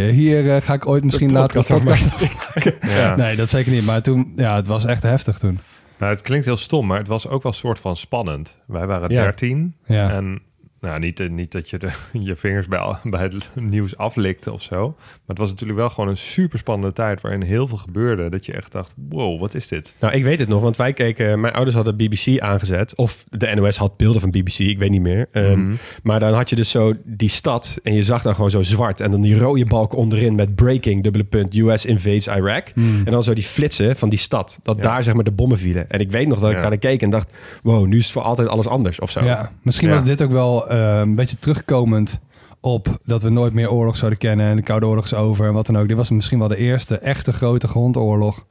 hey, 0.00 0.10
hier 0.10 0.44
uh, 0.44 0.56
ga 0.60 0.74
ik 0.74 0.86
ooit 0.86 1.04
misschien 1.04 1.32
later 1.32 1.56
een 1.70 1.80
podcast 1.80 2.08
Ja. 2.96 3.16
Nee, 3.16 3.36
dat 3.36 3.48
zeker 3.50 3.72
niet. 3.72 3.84
Maar 3.84 4.02
toen, 4.02 4.32
ja, 4.36 4.56
het 4.56 4.66
was 4.66 4.84
echt 4.84 5.02
heftig 5.02 5.38
toen. 5.38 5.58
Nou, 5.98 6.12
het 6.12 6.22
klinkt 6.22 6.46
heel 6.46 6.56
stom, 6.56 6.86
maar 6.86 6.98
het 6.98 7.08
was 7.08 7.28
ook 7.28 7.42
wel 7.42 7.52
een 7.52 7.58
soort 7.58 7.78
van 7.78 7.96
spannend. 7.96 8.58
Wij 8.66 8.86
waren 8.86 9.10
Ja. 9.10 9.22
13 9.22 9.74
Ja. 9.84 10.10
en 10.10 10.42
nou, 10.84 10.98
niet, 11.00 11.20
eh, 11.20 11.28
niet 11.30 11.52
dat 11.52 11.70
je 11.70 11.78
de, 11.78 11.88
je 12.28 12.36
vingers 12.36 12.68
bij, 12.68 12.94
bij 13.04 13.22
het 13.22 13.48
nieuws 13.54 13.96
aflikte 13.96 14.52
of 14.52 14.62
zo. 14.62 14.94
Maar 14.98 15.20
het 15.26 15.38
was 15.38 15.50
natuurlijk 15.50 15.78
wel 15.78 15.90
gewoon 15.90 16.10
een 16.10 16.16
super 16.16 16.58
spannende 16.58 16.94
tijd 16.94 17.20
waarin 17.20 17.42
heel 17.42 17.68
veel 17.68 17.78
gebeurde. 17.78 18.30
Dat 18.30 18.46
je 18.46 18.52
echt 18.52 18.72
dacht, 18.72 18.94
wow, 19.08 19.40
wat 19.40 19.54
is 19.54 19.68
dit? 19.68 19.94
Nou, 20.00 20.14
ik 20.14 20.24
weet 20.24 20.38
het 20.38 20.48
nog, 20.48 20.60
want 20.62 20.76
wij 20.76 20.92
keken... 20.92 21.40
Mijn 21.40 21.52
ouders 21.54 21.76
hadden 21.76 21.96
BBC 21.96 22.40
aangezet. 22.40 22.96
Of 22.96 23.24
de 23.30 23.54
NOS 23.54 23.76
had 23.76 23.96
beelden 23.96 24.20
van 24.20 24.30
BBC, 24.30 24.58
ik 24.58 24.78
weet 24.78 24.90
niet 24.90 25.00
meer. 25.00 25.28
Ehm, 25.32 25.52
Mhm. 25.60 25.74
Maar 26.02 26.20
dan 26.20 26.32
had 26.32 26.50
je 26.50 26.56
dus 26.56 26.70
zo 26.70 26.92
die 27.04 27.28
stad 27.28 27.78
en 27.82 27.94
je 27.94 28.02
zag 28.02 28.22
dan 28.22 28.34
gewoon 28.34 28.50
zo 28.50 28.62
zwart. 28.62 29.00
En 29.00 29.10
dan 29.10 29.20
die 29.20 29.38
rode 29.38 29.66
balk 29.66 29.94
onderin 29.94 30.34
met 30.34 30.54
breaking, 30.54 31.02
dubbele 31.02 31.24
punt, 31.24 31.54
US 31.56 31.86
invades 31.86 32.28
Iraq. 32.28 32.72
En 32.74 33.04
dan 33.04 33.22
zo 33.22 33.32
die 33.34 33.44
flitsen 33.44 33.96
van 33.96 34.08
die 34.08 34.18
stad. 34.18 34.58
Dat 34.62 34.76
Ja. 34.76 34.82
daar 34.82 35.02
zeg 35.02 35.14
maar 35.14 35.24
de 35.24 35.32
bommen 35.32 35.58
vielen. 35.58 35.90
En 35.90 36.00
ik 36.00 36.10
weet 36.10 36.28
nog 36.28 36.40
dat 36.40 36.50
ik 36.50 36.56
daar 36.60 36.68
naar 36.68 36.78
keek 36.78 37.02
en 37.02 37.10
dacht... 37.10 37.32
Wow, 37.62 37.86
nu 37.86 37.96
is 37.98 38.02
het 38.04 38.12
voor 38.12 38.22
altijd 38.22 38.48
alles 38.48 38.66
anders 38.66 39.00
of 39.00 39.10
zo. 39.10 39.24
Ja, 39.24 39.52
misschien 39.62 39.88
Ja. 39.88 39.94
was 39.94 40.04
dit 40.04 40.22
ook 40.22 40.30
wel 40.32 40.70
eh, 40.74 40.98
een 40.98 41.14
beetje 41.14 41.38
terugkomend 41.38 42.20
op 42.60 42.98
dat 43.04 43.22
we 43.22 43.28
nooit 43.30 43.52
meer 43.52 43.70
oorlog 43.70 43.96
zouden 43.96 44.18
kennen 44.18 44.46
en 44.46 44.56
de 44.56 44.62
Koude 44.62 44.86
Oorlog 44.86 45.04
is 45.04 45.14
over 45.14 45.46
en 45.46 45.52
wat 45.52 45.66
dan 45.66 45.78
ook. 45.78 45.88
Dit 45.88 45.96
was 45.96 46.10
misschien 46.10 46.38
wel 46.38 46.48
de 46.48 46.56
eerste 46.56 46.98
echte 46.98 47.32
grote 47.32 47.68
grondoorlog 47.68 48.46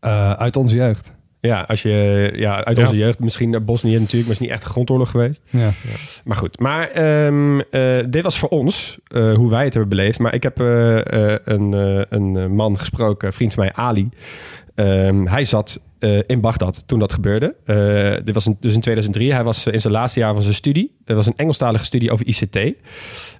eh, 0.00 0.32
uit 0.32 0.56
onze 0.56 0.76
jeugd. 0.76 1.16
Ja, 1.40 1.60
als 1.68 1.82
je 1.82 2.30
ja, 2.34 2.64
uit 2.64 2.76
Ja. 2.76 2.82
onze 2.82 2.96
jeugd, 2.96 3.18
misschien 3.18 3.64
Bosnië 3.64 3.98
natuurlijk, 3.98 4.22
maar 4.22 4.32
is 4.32 4.38
niet 4.38 4.50
echt 4.50 4.64
een 4.64 4.70
grondoorlog 4.70 5.10
geweest. 5.10 5.42
Ja. 5.50 5.70
Maar 6.24 6.36
goed, 6.36 6.58
maar 6.60 6.90
ehm, 6.90 7.60
eh, 7.60 8.04
dit 8.08 8.22
was 8.22 8.38
voor 8.38 8.48
ons 8.48 8.98
hoe 9.10 9.50
wij 9.50 9.64
het 9.64 9.72
hebben 9.74 9.96
beleefd. 9.96 10.18
Maar 10.18 10.34
ik 10.34 10.42
heb 10.42 10.58
een, 10.58 11.72
een 12.08 12.54
man 12.54 12.78
gesproken, 12.78 13.26
een 13.28 13.34
vriend 13.34 13.54
van 13.54 13.64
mij, 13.64 13.72
Ali. 13.72 14.08
Ehm, 14.74 15.26
hij 15.26 15.44
zat 15.44 15.80
eh, 15.98 16.18
in 16.26 16.40
Bagdad 16.40 16.82
toen 16.86 16.98
dat 16.98 17.12
gebeurde. 17.12 17.54
Eh, 17.64 18.24
dit 18.24 18.34
was 18.34 18.44
dus 18.60 18.74
in 18.74 18.80
2003. 18.80 19.32
Hij 19.32 19.44
was 19.44 19.66
eh, 19.66 19.72
in 19.72 19.80
zijn 19.80 19.92
laatste 19.92 20.20
jaar 20.20 20.32
van 20.32 20.42
zijn 20.42 20.54
studie. 20.54 20.96
Het 21.04 21.16
was 21.16 21.26
een 21.26 21.36
Engelstalige 21.36 21.84
studie 21.84 22.10
over 22.10 22.26
ICT. 22.26 22.56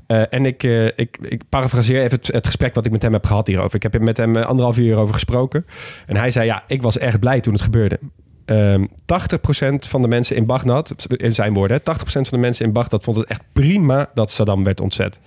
En 0.07 0.47
ik, 0.47 0.63
ik, 0.97 1.19
ik 1.23 1.43
parafraseer 1.49 2.03
even 2.03 2.19
het, 2.23 2.47
gesprek 2.47 2.75
wat 2.75 2.87
ik 2.87 2.93
met 2.93 3.03
hem 3.03 3.13
heb 3.13 3.27
gehad 3.27 3.47
hierover. 3.47 3.75
Ik 3.75 3.83
heb 3.83 4.01
met 4.01 4.17
hem 4.17 4.37
anderhalf 4.37 4.79
uur 4.79 4.97
over 4.97 5.15
gesproken. 5.15 5.67
En 6.07 6.17
hij 6.17 6.31
zei, 6.31 6.47
ja, 6.47 6.65
ik 6.67 6.83
was 6.83 6.99
erg 6.99 7.19
blij 7.19 7.41
toen 7.41 7.53
het 7.53 7.63
gebeurde. 7.63 7.99
Ehm 8.45 8.85
80% 8.85 8.87
van 9.79 10.03
de 10.03 10.09
mensen 10.09 10.37
in 10.37 10.47
Bagdad, 10.47 11.07
in 11.09 11.35
zijn 11.35 11.55
woorden, 11.55 11.77
hè, 11.77 11.83
80% 11.83 12.03
van 12.05 12.23
de 12.31 12.39
mensen 12.39 12.67
in 12.67 12.73
Bagdad 12.73 13.05
vond 13.05 13.17
het 13.17 13.27
echt 13.27 13.43
prima 13.53 14.11
dat 14.15 14.31
Saddam 14.31 14.65
werd 14.65 14.81
ontzet. 14.81 15.21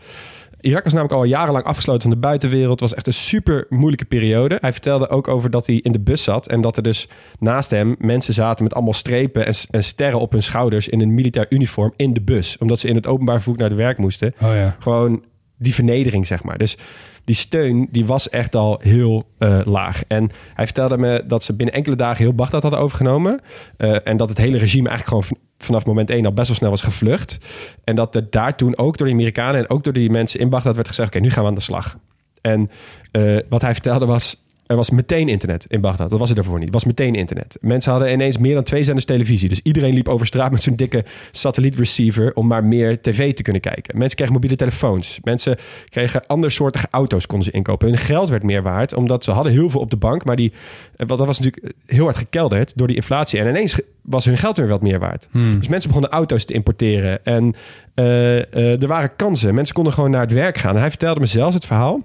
Irak 0.61 0.83
was 0.83 0.93
namelijk 0.93 1.19
al 1.19 1.23
jarenlang 1.23 1.65
afgesloten 1.65 2.01
van 2.01 2.11
de 2.11 2.17
buitenwereld. 2.17 2.79
Het 2.79 2.89
was 2.89 2.93
echt 2.93 3.07
een 3.07 3.13
super 3.13 3.65
moeilijke 3.69 4.05
periode. 4.05 4.57
Hij 4.61 4.71
vertelde 4.71 5.09
ook 5.09 5.27
over 5.27 5.49
dat 5.49 5.67
hij 5.67 5.75
in 5.75 5.91
de 5.91 5.99
bus 5.99 6.23
zat 6.23 6.47
en 6.47 6.61
dat 6.61 6.77
er 6.77 6.83
dus 6.83 7.07
naast 7.39 7.69
hem 7.69 7.95
mensen 7.99 8.33
zaten 8.33 8.63
met 8.63 8.73
allemaal 8.73 8.93
strepen 8.93 9.45
en, 9.45 9.53
en 9.69 9.83
sterren 9.83 10.19
op 10.19 10.31
hun 10.31 10.43
schouders 10.43 10.89
in 10.89 11.01
een 11.01 11.13
militair 11.13 11.45
uniform 11.49 11.93
in 11.95 12.13
de 12.13 12.21
bus. 12.21 12.57
Omdat 12.57 12.79
ze 12.79 12.87
in 12.87 12.95
het 12.95 13.07
openbaar 13.07 13.35
vervoer 13.35 13.57
naar 13.57 13.69
de 13.69 13.75
werk 13.75 13.97
moesten 13.97 14.33
Oh 14.41 14.53
ja. 14.53 14.75
gewoon 14.79 15.23
die 15.57 15.73
vernedering, 15.73 16.27
zeg 16.27 16.43
maar. 16.43 16.57
Dus 16.57 16.77
die 17.23 17.35
steun, 17.35 17.87
die 17.91 18.05
was 18.05 18.29
echt 18.29 18.55
al 18.55 18.79
heel 18.83 19.23
eh, 19.37 19.59
laag. 19.63 20.03
En 20.07 20.29
hij 20.53 20.65
vertelde 20.65 20.97
me 20.97 21.23
dat 21.27 21.43
ze 21.43 21.53
binnen 21.53 21.75
enkele 21.75 21.95
dagen 21.95 22.23
heel 22.23 22.33
Bagdad 22.33 22.61
hadden 22.61 22.79
overgenomen. 22.79 23.39
Eh, 23.77 24.07
en 24.07 24.17
dat 24.17 24.29
het 24.29 24.37
hele 24.37 24.57
regime 24.57 24.89
eigenlijk 24.89 25.25
gewoon 25.25 25.39
vanaf 25.63 25.85
moment 25.85 26.09
één 26.09 26.25
al 26.25 26.33
best 26.33 26.47
wel 26.47 26.57
snel 26.57 26.69
was 26.69 26.81
gevlucht. 26.81 27.37
En 27.83 27.95
dat 27.95 28.15
er 28.15 28.29
daar 28.29 28.55
toen 28.55 28.77
ook 28.77 28.97
door 28.97 29.07
de 29.07 29.13
Amerikanen 29.13 29.59
en 29.59 29.69
ook 29.69 29.83
door 29.83 29.93
die 29.93 30.09
mensen 30.09 30.39
in 30.39 30.49
Bagdad 30.49 30.75
werd 30.75 30.87
gezegd... 30.87 31.09
oké, 31.09 31.19
nu 31.19 31.29
gaan 31.29 31.43
we 31.43 31.49
aan 31.49 31.55
de 31.55 31.61
slag. 31.61 31.97
En 32.41 32.69
eh, 33.11 33.37
wat 33.49 33.61
hij 33.61 33.73
vertelde 33.73 34.05
was... 34.05 34.43
Er 34.71 34.77
was 34.77 34.89
meteen 34.89 35.29
internet 35.29 35.65
in 35.69 35.81
Bagdad. 35.81 36.09
Dat 36.09 36.19
was 36.19 36.29
er 36.29 36.35
daarvoor 36.35 36.57
niet. 36.57 36.67
Er 36.67 36.73
was 36.73 36.85
meteen 36.85 37.15
internet. 37.15 37.57
Mensen 37.61 37.91
hadden 37.91 38.11
ineens 38.11 38.37
meer 38.37 38.55
dan 38.55 38.63
twee 38.63 38.83
zenders 38.83 39.05
televisie. 39.05 39.49
Dus 39.49 39.59
iedereen 39.63 39.93
liep 39.93 40.07
over 40.07 40.25
straat 40.25 40.51
met 40.51 40.63
zo'n 40.63 40.75
dikke 40.75 41.05
satellietreceiver... 41.31 42.33
om 42.33 42.47
maar 42.47 42.63
meer 42.63 43.01
tv 43.01 43.33
te 43.33 43.41
kunnen 43.41 43.61
kijken. 43.61 43.97
Mensen 43.97 44.15
kregen 44.15 44.33
mobiele 44.33 44.55
telefoons. 44.55 45.19
Mensen 45.23 45.57
kregen 45.89 46.27
andersoortige 46.27 46.87
auto's 46.91 47.25
konden 47.25 47.47
ze 47.47 47.53
inkopen. 47.53 47.87
Hun 47.87 47.97
geld 47.97 48.29
werd 48.29 48.43
meer 48.43 48.61
waard, 48.61 48.93
omdat 48.93 49.23
ze 49.23 49.31
hadden 49.31 49.53
heel 49.53 49.69
veel 49.69 49.81
op 49.81 49.89
de 49.89 49.97
bank. 49.97 50.25
Maar 50.25 50.35
die, 50.35 50.51
eh, 50.95 51.07
wat 51.07 51.17
dat 51.17 51.27
was 51.27 51.39
natuurlijk 51.39 51.73
heel 51.85 52.03
hard 52.03 52.17
gekelderd 52.17 52.77
door 52.77 52.87
die 52.87 52.95
inflatie. 52.95 53.39
En 53.39 53.47
ineens 53.47 53.79
was 54.01 54.25
hun 54.25 54.37
geld 54.37 54.57
weer 54.57 54.67
wat 54.67 54.81
meer 54.81 54.99
waard. 54.99 55.27
Hmm. 55.31 55.57
Dus 55.57 55.67
mensen 55.67 55.89
begonnen 55.89 56.11
auto's 56.11 56.45
te 56.45 56.53
importeren. 56.53 57.25
En 57.25 57.55
eh, 57.93 58.37
eh, 58.37 58.81
er 58.81 58.87
waren 58.87 59.15
kansen. 59.15 59.55
Mensen 59.55 59.75
konden 59.75 59.93
gewoon 59.93 60.11
naar 60.11 60.21
het 60.21 60.33
werk 60.33 60.57
gaan. 60.57 60.73
En 60.75 60.81
hij 60.81 60.89
vertelde 60.89 61.19
me 61.19 61.25
zelfs 61.25 61.53
het 61.53 61.65
verhaal 61.65 62.01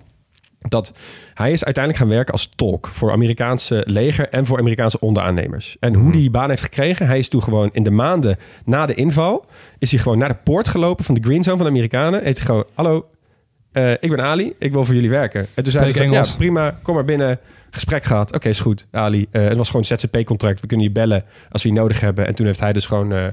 dat 0.69 0.93
hij 1.35 1.53
is 1.53 1.65
uiteindelijk 1.65 2.05
gaan 2.05 2.15
werken 2.15 2.33
als 2.33 2.49
tolk 2.55 2.87
voor 2.87 3.13
Amerikaanse 3.13 3.83
leger 3.87 4.29
en 4.29 4.47
voor 4.47 4.59
Amerikaanse 4.59 5.01
onderaannemers. 5.01 5.77
En 5.81 5.95
hoe 5.95 6.13
die 6.13 6.31
baan 6.31 6.49
heeft 6.49 6.63
gekregen, 6.63 7.07
hij 7.07 7.19
is 7.19 7.29
toen 7.29 7.43
gewoon 7.43 7.71
in 7.73 7.83
de 7.83 7.91
maanden 7.91 8.37
na 8.65 8.87
de 8.87 8.95
inval, 8.95 9.47
is 9.79 9.91
hij 9.91 10.01
gewoon 10.01 10.19
naar 10.19 10.29
de 10.29 10.39
poort 10.45 10.69
gelopen 10.69 11.05
van 11.05 11.15
de 11.15 11.21
Green 11.21 11.43
Zone 11.43 11.57
van 11.57 11.67
de 11.67 11.73
Amerikanen. 11.73 12.23
Heeft 12.23 12.37
hij 12.37 12.47
gewoon, 12.47 12.65
hallo, 12.75 13.07
eh, 13.73 13.91
ik 13.91 14.11
ben 14.11 14.21
Ali, 14.21 14.55
ik 14.59 14.73
wil 14.73 14.85
voor 14.85 14.95
jullie 14.95 15.11
werken. 15.11 15.47
En 15.55 15.63
toen 15.63 15.73
zei 15.73 15.93
hij, 15.93 16.09
ja 16.09 16.25
prima, 16.37 16.79
kom 16.83 16.95
maar 16.95 17.05
binnen. 17.05 17.39
Gesprek 17.77 18.05
gehad. 18.05 18.35
Oké, 18.35 18.49
is 18.49 18.61
goed, 18.61 18.87
Ali. 18.91 19.27
Eh, 19.31 19.43
het 19.43 19.57
was 19.57 19.71
gewoon 19.71 19.85
een 19.89 19.99
ZZP-contract. 19.99 20.61
We 20.61 20.67
kunnen 20.67 20.87
je 20.87 20.93
bellen 20.93 21.25
als 21.51 21.63
we 21.63 21.69
je 21.69 21.75
nodig 21.75 22.01
hebben. 22.01 22.27
En 22.27 22.35
toen 22.35 22.47
heeft 22.47 22.61
hij 22.61 22.73
dus 22.73 22.87
gewoon 22.87 23.13
eh, 23.13 23.25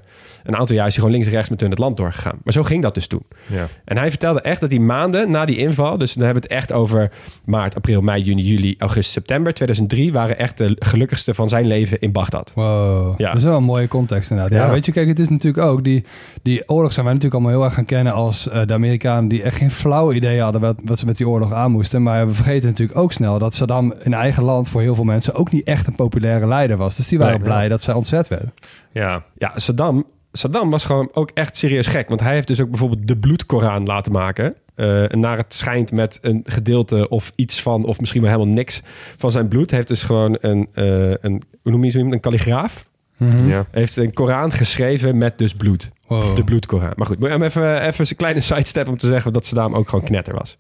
een 0.44 0.56
aantal 0.56 0.76
jaar 0.76 0.88
is 0.88 0.94
hij 0.96 1.04
gewoon 1.04 1.12
links 1.12 1.28
en 1.28 1.34
rechts 1.34 1.50
met 1.50 1.60
hun 1.62 1.70
het 1.70 1.80
land 1.80 1.98
doorgegaan. 1.98 2.38
Maar 2.44 2.54
zo 2.54 2.64
ging 2.64 2.82
dat 2.82 2.94
dus 2.94 3.08
toen. 3.08 3.24
Ja. 3.50 3.68
En 3.86 3.98
hij 3.98 4.10
vertelde 4.10 4.41
echt 4.41 4.62
dat 4.62 4.70
die 4.70 4.80
maanden 4.82 5.32
na 5.32 5.46
die 5.46 5.58
inval, 5.58 5.98
dus 5.98 6.14
dan 6.14 6.24
hebben 6.24 6.41
we 6.41 6.48
het 6.50 6.58
echt 6.60 6.72
over 6.72 7.12
maart, 7.46 7.76
april, 7.76 8.02
mei, 8.02 8.22
juni, 8.24 8.44
juli, 8.44 8.76
augustus, 8.78 9.14
september 9.14 9.54
2003, 9.54 10.14
waren 10.14 10.38
echt 10.38 10.58
de 10.58 10.76
gelukkigste 10.80 11.34
van 11.34 11.50
zijn 11.50 11.66
leven 11.68 12.00
in 12.00 12.12
Bagdad. 12.12 12.52
Wow, 12.56 13.20
Ja. 13.20 13.28
dat 13.28 13.36
is 13.36 13.44
wel 13.44 13.58
een 13.58 13.64
mooie 13.64 13.88
context 13.88 14.32
inderdaad. 14.32 14.58
Ja. 14.58 14.66
Ja. 14.66 14.72
weet 14.72 14.86
je, 14.86 14.91
kijk, 14.91 15.08
het 15.08 15.20
is 15.20 15.30
natuurlijk 15.30 15.64
ook... 15.66 15.84
Die, 15.84 16.04
die 16.41 16.70
oorlog 16.70 16.94
zijn 16.94 17.06
wij 17.06 17.14
natuurlijk 17.14 17.41
allemaal 17.41 17.60
heel 17.60 17.68
erg 17.70 17.78
gaan 17.78 17.86
kennen 17.86 18.14
als 18.14 18.50
eh, 18.50 18.62
de 18.66 18.74
Amerikanen... 18.74 19.28
die 19.28 19.44
echt 19.44 19.56
geen 19.56 19.72
flauw 19.72 20.12
idee 20.14 20.41
hadden 20.41 20.62
wat, 20.62 20.82
wat 20.86 21.00
ze 21.00 21.06
met 21.06 21.18
die 21.18 21.28
oorlog 21.28 21.54
aan 21.54 21.72
moesten. 21.72 22.04
Maar 22.04 22.28
we 22.28 22.34
vergeten 22.34 22.70
natuurlijk 22.70 23.00
ook 23.00 23.12
snel 23.12 23.39
dat 23.39 23.54
Saddam 23.54 23.94
in 24.04 24.14
eigen 24.14 24.32
land... 24.41 24.69
voor 24.69 24.81
heel 24.81 24.95
veel 24.95 25.03
mensen 25.03 25.34
ook 25.34 25.51
niet 25.51 25.63
echt 25.63 25.88
een 25.88 25.95
populaire 25.95 26.47
leider 26.47 26.77
was. 26.77 26.95
Dus 26.95 27.07
die 27.07 27.17
waren 27.17 27.34
Nee, 27.34 27.43
blij 27.43 27.67
dat 27.67 27.81
zij 27.81 27.93
ontzet 27.93 28.27
werden. 28.27 28.53
ja, 28.91 29.23
Ja, 29.38 29.51
Saddam, 29.55 30.05
Saddam 30.31 30.69
was 30.69 30.86
gewoon 30.86 31.09
ook 31.13 31.31
echt 31.34 31.57
serieus 31.57 31.88
gek. 31.88 32.07
Want 32.07 32.19
hij 32.19 32.34
heeft 32.34 32.47
dus 32.47 32.61
ook 32.61 32.69
bijvoorbeeld 32.69 33.07
de 33.07 33.17
bloedkoran 33.17 33.86
laten 33.86 34.11
maken. 34.11 34.55
En 34.75 35.19
naar 35.19 35.38
het 35.38 35.53
schijnt 35.53 35.91
met 35.91 36.19
een 36.21 36.41
gedeelte 36.43 37.09
of 37.09 37.31
iets 37.36 37.61
van, 37.61 37.86
of 37.86 37.99
misschien 37.99 38.21
wel 38.21 38.31
helemaal 38.31 38.53
niks 38.53 38.81
van 39.17 39.31
zijn 39.31 39.47
bloed. 39.47 39.69
Hij 39.69 39.77
heeft 39.77 39.89
dus 39.89 40.03
gewoon 40.03 40.38
een, 40.41 40.67
eh, 40.73 41.09
een 41.09 41.41
hoe 41.61 41.71
noem 41.71 41.84
je 41.84 41.89
zo 41.89 41.97
iemand? 41.97 42.15
Een 42.15 42.21
kalligraaf. 42.21 42.86
Mhm. 43.24 43.47
ja. 43.47 43.65
Hij 43.71 43.82
heeft 43.82 43.97
een 43.97 44.13
Koran 44.13 44.51
geschreven 44.51 45.17
met 45.17 45.38
dus 45.38 45.53
bloed. 45.53 45.91
Wow. 46.07 46.36
De 46.36 46.43
bloedkoran. 46.43 46.93
Maar 46.95 47.07
goed, 47.07 47.19
moet 47.19 47.30
hem 47.30 47.43
even, 47.43 47.82
even 47.82 48.05
een 48.09 48.15
kleine 48.15 48.39
sidestep 48.39 48.88
om 48.88 48.97
te 48.97 49.07
zeggen 49.07 49.34
dat 49.34 49.45
Saddam 49.45 49.76
ook 49.76 49.89
gewoon 49.89 50.05
knetter 50.05 50.34
was. 50.34 50.57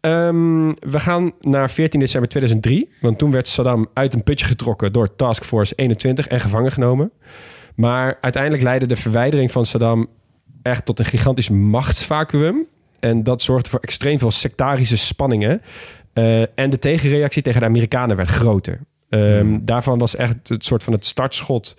Ehm, 0.00 0.68
we 0.68 1.00
gaan 1.00 1.32
naar 1.40 1.70
14 1.70 2.00
december 2.00 2.28
2003. 2.28 2.88
Want 3.00 3.18
toen 3.18 3.30
werd 3.30 3.48
Saddam 3.48 3.88
uit 3.94 4.14
een 4.14 4.22
putje 4.22 4.46
getrokken 4.46 4.92
door 4.92 5.16
Task 5.16 5.44
Force 5.44 5.74
21 5.74 6.26
en 6.26 6.40
gevangen 6.40 6.72
genomen. 6.72 7.10
Maar 7.74 8.18
uiteindelijk 8.20 8.62
leidde 8.62 8.86
de 8.86 8.96
verwijdering 8.96 9.52
van 9.52 9.66
Saddam 9.66 10.08
echt 10.62 10.84
tot 10.84 10.98
een 10.98 11.04
gigantisch 11.04 11.48
machtsvacuum. 11.48 12.66
En 13.00 13.22
dat 13.22 13.42
zorgde 13.42 13.70
voor 13.70 13.80
extreem 13.80 14.18
veel 14.18 14.30
sectarische 14.30 14.96
spanningen. 14.96 15.62
Eh, 16.12 16.40
en 16.40 16.70
de 16.70 16.78
tegenreactie 16.78 17.42
tegen 17.42 17.60
de 17.60 17.66
Amerikanen 17.66 18.16
werd 18.16 18.28
groter. 18.28 18.80
Ehm, 19.08 19.58
Daarvan 19.62 19.98
was 19.98 20.16
echt 20.16 20.48
het 20.48 20.64
soort 20.64 20.82
van 20.82 20.92
het 20.92 21.04
startschot 21.04 21.76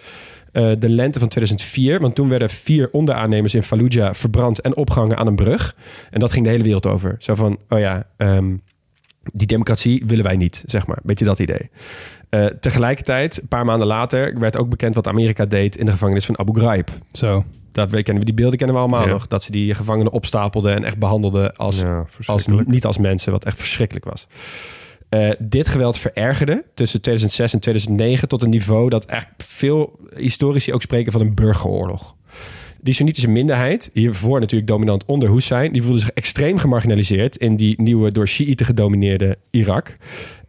eh, 0.52 0.72
de 0.80 0.90
lente 0.90 1.20
van 1.20 1.28
2004. 1.28 2.00
Want 2.00 2.16
toen 2.16 2.30
werden 2.30 2.50
vier 2.50 2.90
onderaannemers 2.92 3.54
in 3.56 3.64
Fallujah 3.64 4.14
verbrand 4.14 4.62
en 4.62 4.76
opgehangen 4.76 5.18
aan 5.18 5.28
een 5.28 5.36
brug. 5.36 5.76
En 6.12 6.20
dat 6.20 6.32
ging 6.32 6.46
de 6.46 6.52
hele 6.52 6.64
wereld 6.64 6.86
over. 6.86 7.16
Zo 7.20 7.36
van, 7.36 7.58
oh 7.70 7.80
ja, 7.80 8.08
ehm, 8.18 8.56
die 9.34 9.48
democratie 9.48 10.04
willen 10.06 10.24
wij 10.24 10.36
niet, 10.38 10.64
zeg 10.66 10.88
maar. 10.88 11.00
Beetje 11.04 11.26
dat 11.26 11.40
idee. 11.40 11.70
Eh, 12.30 12.46
tegelijkertijd, 12.46 13.42
een 13.42 13.48
paar 13.48 13.66
maanden 13.66 13.88
later, 13.88 14.40
werd 14.40 14.58
ook 14.58 14.70
bekend 14.70 14.96
wat 14.96 15.08
Amerika 15.08 15.46
deed 15.46 15.78
in 15.78 15.86
de 15.86 15.92
gevangenis 15.92 16.26
van 16.26 16.40
Abu 16.40 16.60
Ghraib. 16.60 16.90
Zo. 17.12 17.46
Dat 17.72 17.90
we 17.90 18.04
kennen 18.04 18.20
we, 18.24 18.26
die 18.30 18.36
beelden 18.36 18.58
kennen 18.58 18.76
we 18.76 18.82
allemaal 18.82 19.06
Ja. 19.06 19.12
nog. 19.12 19.28
Dat 19.28 19.44
ze 19.44 19.52
die 19.52 19.74
gevangenen 19.76 20.12
opstapelden 20.12 20.76
en 20.76 20.84
echt 20.84 20.98
behandelden 20.98 21.56
als 21.56 21.82
ja, 21.82 22.06
als, 22.26 22.48
niet 22.66 22.86
als 22.86 22.98
mensen, 22.98 23.32
wat 23.32 23.46
echt 23.46 23.58
verschrikkelijk 23.58 24.06
was. 24.06 24.28
Eh, 25.16 25.30
dit 25.40 25.68
geweld 25.68 25.98
verergerde 25.98 26.64
tussen 26.74 27.02
2006 27.02 27.54
en 27.54 27.60
2009 27.60 28.28
tot 28.28 28.44
een 28.44 28.50
niveau 28.50 28.90
dat 28.90 29.06
echt 29.06 29.28
veel 29.38 30.00
historici 30.16 30.74
ook 30.74 30.82
spreken 30.82 31.12
van 31.12 31.22
een 31.22 31.36
burgeroorlog. 31.36 32.16
Die 32.82 32.94
Soenitische 32.94 33.30
minderheid, 33.30 33.90
hiervoor 33.94 34.40
natuurlijk 34.40 34.72
dominant 34.72 35.06
onder 35.06 35.32
Hussein, 35.32 35.72
die 35.72 35.84
voelde 35.84 36.00
zich 36.00 36.10
extreem 36.10 36.58
gemarginaliseerd 36.58 37.36
in 37.36 37.56
die 37.56 37.82
nieuwe 37.82 38.12
door 38.12 38.28
Shiiten 38.28 38.66
gedomineerde 38.66 39.38
Irak. 39.52 39.98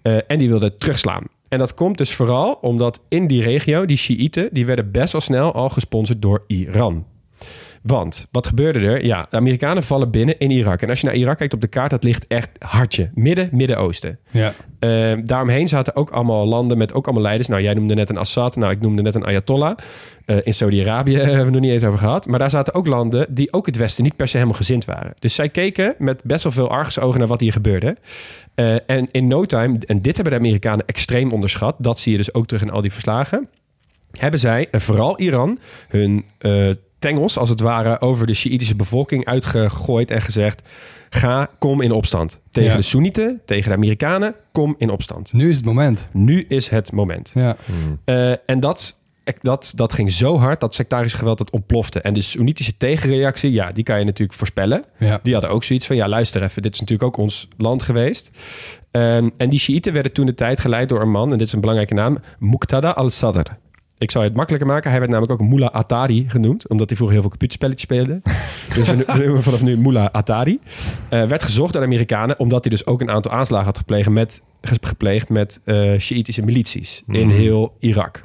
Eh, 0.02 0.18
en 0.26 0.38
die 0.38 0.48
wilde 0.48 0.76
terugslaan. 0.76 1.24
En 1.48 1.58
dat 1.58 1.74
komt 1.74 1.98
dus 1.98 2.14
vooral 2.14 2.52
omdat 2.52 3.02
in 3.08 3.26
die 3.26 3.42
regio, 3.42 3.86
die 3.86 3.96
Shiiten, 3.96 4.48
die 4.52 4.66
werden 4.66 4.90
best 4.90 5.12
wel 5.12 5.20
snel 5.20 5.52
al 5.52 5.68
gesponsord 5.68 6.22
door 6.22 6.44
Iran. 6.46 7.04
Want 7.87 8.26
wat 8.30 8.47
gebeurde 8.47 8.78
er? 8.78 9.05
Ja, 9.05 9.26
de 9.30 9.37
Amerikanen 9.37 9.82
vallen 9.82 10.11
binnen 10.11 10.39
in 10.39 10.51
Irak. 10.51 10.82
En 10.82 10.89
als 10.89 11.01
je 11.01 11.07
naar 11.07 11.14
Irak 11.14 11.39
kijkt 11.39 11.55
op 11.55 11.61
de 11.61 11.66
kaart, 11.66 11.91
dat 11.91 12.05
ligt 12.05 12.26
echt 12.26 12.51
hartje. 12.59 13.11
Midden, 13.14 13.49
Midden-Oosten. 13.53 14.18
Ja. 14.30 14.53
Eh, 14.78 15.12
daaromheen 15.24 15.68
zaten 15.68 15.97
ook 15.97 16.11
allemaal 16.11 16.47
landen 16.47 16.78
met 16.78 16.95
ook 16.95 17.05
allemaal 17.05 17.22
leiders. 17.22 17.49
Nou, 17.49 17.62
jij 17.62 17.74
noemde 17.74 17.95
net 17.95 18.11
een 18.11 18.16
Assad. 18.16 18.57
Nou, 18.57 18.72
ik 18.72 18.80
noemde 18.80 19.03
net 19.03 19.14
een 19.14 19.24
Ayatollah. 19.24 19.76
Eh, 20.24 20.37
in 20.43 20.55
Saudi-Arabië 20.55 21.14
hebben 21.16 21.37
we 21.37 21.43
het 21.43 21.53
nog 21.53 21.61
niet 21.61 21.70
eens 21.70 21.84
over 21.84 21.99
gehad. 21.99 22.26
Maar 22.26 22.39
daar 22.39 22.51
zaten 22.51 22.74
ook 22.74 22.87
landen 22.87 23.26
die 23.34 23.53
ook 23.53 23.66
het 23.66 23.76
Westen 23.76 24.05
niet 24.05 24.16
per 24.16 24.28
se 24.28 24.37
helemaal 24.37 24.59
gezind 24.59 24.84
waren. 24.84 25.14
Dus 25.18 25.34
zij 25.34 25.49
keken 25.49 25.95
met 25.99 26.22
best 26.24 26.43
wel 26.43 26.53
veel 26.53 26.70
argusogen 26.70 27.18
naar 27.18 27.28
wat 27.28 27.41
hier 27.41 27.53
gebeurde. 27.53 27.97
Eh, 28.55 28.74
en 28.87 29.09
in 29.11 29.26
no 29.26 29.45
time, 29.45 29.78
en 29.87 30.03
dit 30.03 30.14
hebben 30.14 30.32
de 30.32 30.39
Amerikanen 30.39 30.87
extreem 30.87 31.32
onderschat. 31.32 31.76
Dat 31.78 31.99
zie 31.99 32.12
je 32.12 32.18
dus 32.18 32.34
ook 32.34 32.47
terug 32.47 32.62
in 32.62 32.70
al 32.70 32.80
die 32.80 32.93
verslagen. 32.93 33.49
Hebben 34.18 34.41
zij, 34.41 34.68
en 34.70 34.80
vooral 34.80 35.18
Iran, 35.18 35.59
hun 35.89 36.24
eh, 36.39 36.70
tengels 36.99 37.38
als 37.38 37.49
het 37.49 37.61
ware 37.61 38.01
over 38.01 38.26
de 38.26 38.34
Sjiïtische 38.34 38.76
bevolking 38.76 39.24
uitgegooid 39.24 40.11
en 40.11 40.22
gezegd: 40.22 40.62
ga, 41.11 41.49
kom 41.59 41.80
in 41.80 41.92
opstand. 41.92 42.40
Tegen 42.51 42.70
Ja. 42.70 42.76
de 42.76 42.82
Soenieten, 42.82 43.40
tegen 43.44 43.70
de 43.70 43.76
Amerikanen, 43.76 44.34
kom 44.53 44.74
in 44.78 44.90
opstand. 44.90 45.32
Nu 45.32 45.51
is 45.51 45.57
het 45.57 45.64
moment. 45.64 46.09
Nu 46.12 46.44
is 46.49 46.68
het 46.68 46.92
moment. 46.92 47.30
Ja. 47.34 47.57
Hmm. 47.64 48.01
Eh, 48.05 48.30
en 48.51 48.61
dat 48.61 49.05
dat, 49.40 49.72
dat 49.76 49.92
ging 49.92 50.12
zo 50.12 50.38
hard 50.38 50.61
dat 50.61 50.74
sectarisch 50.74 51.14
geweld 51.14 51.38
het 51.38 51.51
ontplofte. 51.51 52.01
En 52.01 52.14
de 52.14 52.20
Soenitische 52.20 52.76
tegenreactie, 52.76 53.53
ja, 53.53 53.72
die 53.72 53.84
kan 53.84 53.99
je 53.99 54.05
natuurlijk 54.05 54.38
voorspellen. 54.38 54.84
Ja. 54.99 55.20
Die 55.22 55.32
hadden 55.32 55.51
ook 55.51 55.64
zoiets 55.64 55.86
van, 55.86 55.97
ja, 55.97 56.09
luister 56.09 56.42
even, 56.42 56.62
dit 56.62 56.74
is 56.74 56.80
natuurlijk 56.80 57.09
ook 57.09 57.16
ons 57.16 57.49
land 57.57 57.82
geweest. 57.82 58.30
Ehm, 58.90 59.28
en 59.36 59.49
die 59.49 59.59
Shiiten 59.59 59.92
werden 59.92 60.12
toen 60.12 60.26
de 60.26 60.34
tijd 60.34 60.61
geleid 60.61 60.88
door 60.88 61.01
een 61.01 61.11
man, 61.11 61.32
en 61.32 61.38
dit 61.38 61.47
is 61.47 61.53
een 61.53 61.61
belangrijke 61.61 61.94
naam, 61.94 62.18
Muqtada 62.38 62.90
al-Sadr. 62.90 63.51
Ik 63.99 64.11
zal 64.11 64.22
je 64.22 64.28
het 64.28 64.36
makkelijker 64.36 64.68
maken. 64.68 64.90
Hij 64.90 64.99
werd 64.99 65.11
namelijk 65.11 65.40
ook 65.40 65.49
Mullah 65.49 65.74
Atari 65.74 66.24
genoemd, 66.28 66.68
omdat 66.68 66.88
hij 66.88 66.97
vroeger 66.97 67.18
heel 67.18 67.28
veel 67.28 67.38
computerspelletjes 67.38 67.82
speelde. 67.82 68.20
dus 68.74 68.88
we 68.88 68.94
noemen 69.07 69.32
hem 69.32 69.42
vanaf 69.42 69.62
nu 69.62 69.78
Mullah 69.78 70.09
Atari. 70.12 70.59
Eh, 71.09 71.24
werd 71.24 71.42
gezocht 71.42 71.72
door 71.72 71.80
de 71.80 71.86
Amerikanen, 71.86 72.38
omdat 72.38 72.64
hij 72.64 72.70
dus 72.70 72.86
ook 72.86 73.01
een 73.01 73.11
aantal 73.11 73.32
aanslagen 73.32 73.66
had 73.66 73.78
gepleegd 73.78 74.09
met, 74.09 74.42
gepleegd 74.61 75.28
met 75.28 75.61
Shiïtische 75.99 76.42
milities 76.42 77.03
in 77.09 77.26
Mhm. 77.26 77.36
heel 77.36 77.76
Irak. 77.78 78.24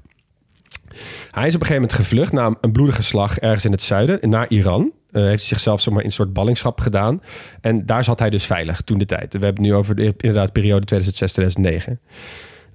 Hij 1.32 1.48
is 1.48 1.56
op 1.56 1.62
een 1.62 1.68
gegeven 1.68 1.74
moment 1.74 1.94
gevlucht 1.94 2.32
na 2.32 2.56
een 2.62 2.72
bloedige 2.72 3.04
slag 3.04 3.38
ergens 3.38 3.66
in 3.66 3.72
het 3.72 3.84
zuiden, 3.84 4.30
naar 4.30 4.46
Iran. 4.50 4.92
Eh, 5.12 5.22
heeft 5.22 5.40
hij 5.40 5.48
zichzelf 5.48 5.82
zeg 5.82 5.94
maar, 5.94 6.02
in 6.02 6.08
een 6.08 6.14
soort 6.14 6.34
ballingschap 6.34 6.80
gedaan. 6.80 7.22
En 7.62 7.86
daar 7.86 8.04
zat 8.04 8.20
hij 8.20 8.30
dus 8.30 8.46
veilig 8.46 8.82
toen 8.82 8.98
de 8.98 9.06
tijd. 9.06 9.34
We 9.34 9.46
hebben 9.46 9.64
het 9.64 9.72
nu 9.72 9.78
over 9.78 9.96
de 9.96 10.14
inderdaad 10.18 10.52
periode 10.52 10.86
2006-2009. 10.86 12.00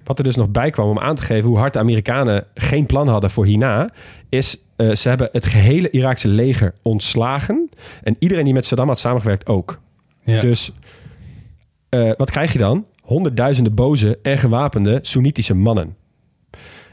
Wat 0.07 0.17
er 0.17 0.23
dus 0.23 0.35
nog 0.35 0.49
bij 0.49 0.69
kwam 0.69 0.89
om 0.89 0.99
aan 0.99 1.15
te 1.15 1.21
geven 1.21 1.49
hoe 1.49 1.57
hard 1.57 1.73
de 1.73 1.79
Amerikanen 1.79 2.45
geen 2.53 2.85
plan 2.85 3.07
hadden 3.07 3.29
voor 3.29 3.45
hierna, 3.45 3.89
is 4.29 4.57
eh, 4.75 4.91
ze 4.91 5.09
hebben 5.09 5.29
het 5.31 5.45
gehele 5.45 5.89
Iraakse 5.89 6.27
leger 6.27 6.73
ontslagen. 6.81 7.69
En 8.03 8.15
iedereen 8.19 8.43
die 8.43 8.53
met 8.53 8.65
Saddam 8.65 8.87
had 8.87 8.99
samengewerkt 8.99 9.47
ook. 9.47 9.79
Ja. 10.23 10.39
Dus 10.39 10.71
eh, 11.89 12.11
wat 12.17 12.31
krijg 12.31 12.53
je 12.53 12.59
dan? 12.59 12.85
Honderdduizenden 13.01 13.73
boze 13.73 14.19
en 14.21 14.37
gewapende 14.37 14.99
Soenitische 15.01 15.53
mannen. 15.53 15.95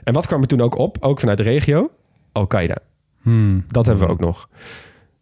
En 0.05 0.13
wat 0.13 0.27
kwam 0.27 0.41
er 0.41 0.47
toen 0.47 0.61
ook 0.61 0.79
op, 0.79 0.97
ook 1.01 1.21
vanuit 1.21 1.39
de 1.39 1.45
regio? 1.45 1.91
Al-Qaeda. 2.33 2.79
Hmm. 3.21 3.65
Dat 3.69 3.87
hebben 3.87 4.07
we 4.07 4.13
ook 4.13 4.21
nog. 4.21 4.49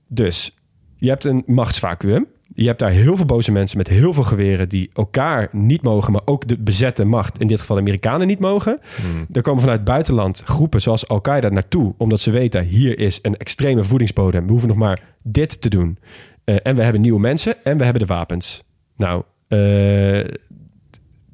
Dus 0.09 0.57
je 0.97 1.09
hebt 1.09 1.25
een 1.25 1.43
machtsvacuum. 1.47 2.27
Je 2.55 2.67
hebt 2.67 2.79
daar 2.79 2.91
heel 2.91 3.17
veel 3.17 3.27
boze 3.27 3.53
mensen 3.53 3.79
met 3.79 3.89
heel 3.89 4.13
veel 4.15 4.23
geweren 4.23 4.69
die 4.69 4.91
elkaar 4.95 5.49
niet 5.53 5.83
mogen, 5.83 6.13
maar 6.13 6.23
ook 6.25 6.49
de 6.49 6.59
bezette 6.59 7.05
macht, 7.05 7.39
in 7.39 7.47
dit 7.47 7.61
geval 7.61 7.77
de 7.77 7.83
Amerikanen, 7.83 8.27
niet 8.27 8.39
mogen. 8.39 8.81
Hmm. 8.97 9.27
Er 9.33 9.43
komen 9.43 9.61
vanuit 9.61 9.79
het 9.79 9.89
buitenland 9.89 10.43
groepen 10.45 10.81
zoals 10.81 11.09
Al-Qaeda 11.09 11.49
naartoe, 11.49 11.95
omdat 11.99 12.21
ze 12.21 12.31
weten 12.31 12.65
hier 12.65 12.99
is 12.99 13.19
een 13.23 13.37
extreme 13.37 13.85
voedingsbodem. 13.85 14.45
We 14.45 14.51
hoeven 14.51 14.69
nog 14.69 14.79
maar 14.79 15.01
dit 15.23 15.61
te 15.61 15.69
doen. 15.69 15.99
Eh, 16.45 16.57
en 16.63 16.77
we 16.77 16.83
hebben 16.83 17.01
nieuwe 17.01 17.21
mensen 17.21 17.65
en 17.65 17.79
we 17.79 17.85
hebben 17.85 18.03
de 18.03 18.15
wapens. 18.15 18.63
Nou, 18.97 19.23
eh, 19.49 20.25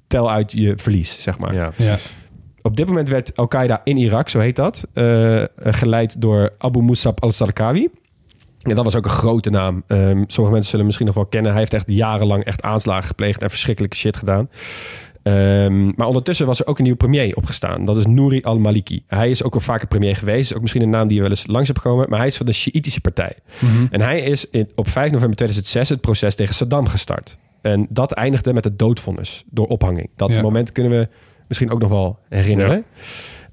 tel 0.06 0.30
uit 0.30 0.52
je 0.52 0.72
verlies, 0.76 1.22
zeg 1.22 1.38
maar. 1.38 1.54
Ja. 1.54 1.72
Ja. 1.76 1.98
Op 2.62 2.76
dit 2.76 2.86
moment 2.86 3.08
werd 3.08 3.36
Al-Qaeda 3.36 3.80
in 3.84 3.96
Irak, 3.96 4.28
zo 4.28 4.38
heet 4.38 4.56
dat, 4.56 4.86
eh, 4.92 5.44
geleid 5.56 6.20
door 6.20 6.52
Abu 6.58 6.82
Musab 6.82 7.22
al-Sarkawi. 7.22 7.88
En 8.68 8.74
dat 8.74 8.84
was 8.84 8.96
ook 8.96 9.04
een 9.04 9.10
grote 9.10 9.50
naam. 9.50 9.82
Ehm, 9.86 10.22
sommige 10.26 10.50
mensen 10.52 10.70
zullen 10.70 10.84
misschien 10.84 11.06
nog 11.06 11.14
wel 11.14 11.26
kennen. 11.26 11.50
Hij 11.50 11.60
heeft 11.60 11.74
echt 11.74 11.84
jarenlang 11.86 12.44
echt 12.44 12.62
aanslagen 12.62 13.06
gepleegd 13.08 13.42
en 13.42 13.50
verschrikkelijke 13.50 13.96
shit 13.96 14.16
gedaan. 14.16 14.48
Ehm, 15.22 15.84
maar 15.96 16.06
ondertussen 16.06 16.46
was 16.46 16.60
er 16.60 16.66
ook 16.66 16.76
een 16.76 16.82
nieuwe 16.82 16.98
premier 16.98 17.36
opgestaan. 17.36 17.84
Dat 17.84 17.96
is 17.96 18.06
Nouri 18.06 18.42
al-Maliki. 18.42 19.02
Hij 19.06 19.30
is 19.30 19.42
ook 19.42 19.54
al 19.54 19.60
vaker 19.60 19.86
premier 19.86 20.16
geweest. 20.16 20.50
Is 20.50 20.54
ook 20.56 20.60
misschien 20.60 20.82
een 20.82 20.90
naam 20.90 21.06
die 21.06 21.16
je 21.16 21.22
wel 21.22 21.30
eens 21.30 21.46
langs 21.46 21.68
hebt 21.68 21.80
gekomen. 21.80 22.06
Maar 22.08 22.18
hij 22.18 22.28
is 22.28 22.36
van 22.36 22.46
de 22.46 22.52
Sjiitische 22.52 23.00
partij. 23.00 23.36
Mhm. 23.58 23.86
En 23.90 24.00
hij 24.00 24.20
is 24.20 24.50
in, 24.50 24.70
op 24.74 24.88
5 24.88 25.10
november 25.10 25.36
2006 25.36 25.88
het 25.88 26.00
proces 26.00 26.34
tegen 26.34 26.54
Saddam 26.54 26.88
gestart. 26.88 27.36
En 27.62 27.86
dat 27.90 28.12
eindigde 28.12 28.52
met 28.52 28.64
het 28.64 28.78
doodvonnis 28.78 29.44
door 29.50 29.66
ophanging. 29.66 30.10
Dat 30.16 30.34
Ja. 30.34 30.40
moment 30.42 30.72
kunnen 30.72 30.92
we 30.98 31.08
misschien 31.48 31.70
ook 31.70 31.80
nog 31.80 31.90
wel 31.90 32.18
herinneren. 32.28 32.84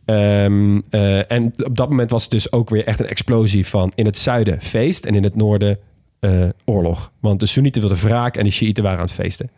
Ehm, 0.05 0.79
eh, 0.89 1.31
en 1.31 1.53
op 1.63 1.77
dat 1.77 1.89
moment 1.89 2.11
was 2.11 2.21
het 2.21 2.31
dus 2.31 2.51
ook 2.51 2.69
weer 2.69 2.85
echt 2.85 2.99
een 2.99 3.07
explosie 3.07 3.67
van 3.67 3.91
in 3.95 4.05
het 4.05 4.17
zuiden 4.17 4.61
feest 4.61 5.05
en 5.05 5.15
in 5.15 5.23
het 5.23 5.35
noorden 5.35 5.79
eh, 6.19 6.49
oorlog. 6.65 7.11
Want 7.19 7.39
de 7.39 7.45
Soenieten 7.45 7.81
wilden 7.81 7.99
wraak 7.99 8.37
en 8.37 8.43
de 8.43 8.49
Shiiten 8.49 8.83
waren 8.83 8.99
aan 8.99 9.05
het 9.05 9.13
feesten. 9.13 9.49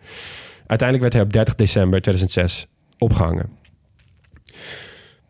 Uiteindelijk 0.67 1.01
werd 1.01 1.13
hij 1.13 1.21
op 1.21 1.33
30 1.33 1.55
december 1.55 2.01
2006 2.01 2.67
opgehangen. 2.97 3.49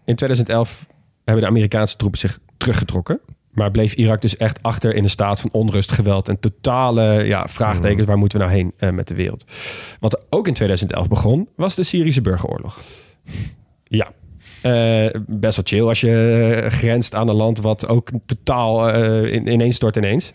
In 0.06 0.16
2011 0.16 0.88
hebben 1.24 1.44
de 1.44 1.50
Amerikaanse 1.50 1.96
troepen 1.96 2.20
zich 2.20 2.40
teruggetrokken. 2.58 3.20
Maar 3.52 3.72
bleef 3.72 3.94
Irak 3.94 4.22
dus 4.22 4.38
echt 4.38 4.64
achter 4.64 4.96
in 4.96 5.04
een 5.04 5.10
staat 5.10 5.42
van 5.42 5.50
onrust, 5.52 5.92
geweld 5.92 6.30
en 6.30 6.40
totale 6.40 7.26
ja, 7.26 7.48
vraagtekens. 7.48 8.08
Waar 8.08 8.18
moeten 8.18 8.40
we 8.40 8.46
nou 8.46 8.58
heen 8.58 8.74
eh, 8.78 8.90
met 8.90 9.08
de 9.08 9.16
wereld? 9.16 9.44
Wat 10.00 10.14
er 10.14 10.20
ook 10.30 10.48
in 10.48 10.54
2011 10.54 11.08
begon, 11.08 11.50
was 11.56 11.76
de 11.76 11.84
Syrische 11.84 12.22
burgeroorlog. 12.22 12.80
Ja, 13.84 14.12
eh, 14.74 15.22
best 15.28 15.56
wel 15.56 15.66
chill 15.66 15.88
als 15.88 16.02
je 16.02 16.62
eh, 16.64 16.72
grenst 16.72 17.16
aan 17.16 17.28
een 17.28 17.36
land 17.36 17.60
wat 17.60 17.88
ook 17.88 18.10
totaal 18.26 18.90
eh, 18.90 19.34
in, 19.34 19.48
ineens 19.48 19.76
stort 19.76 19.96
ineens. 19.96 20.32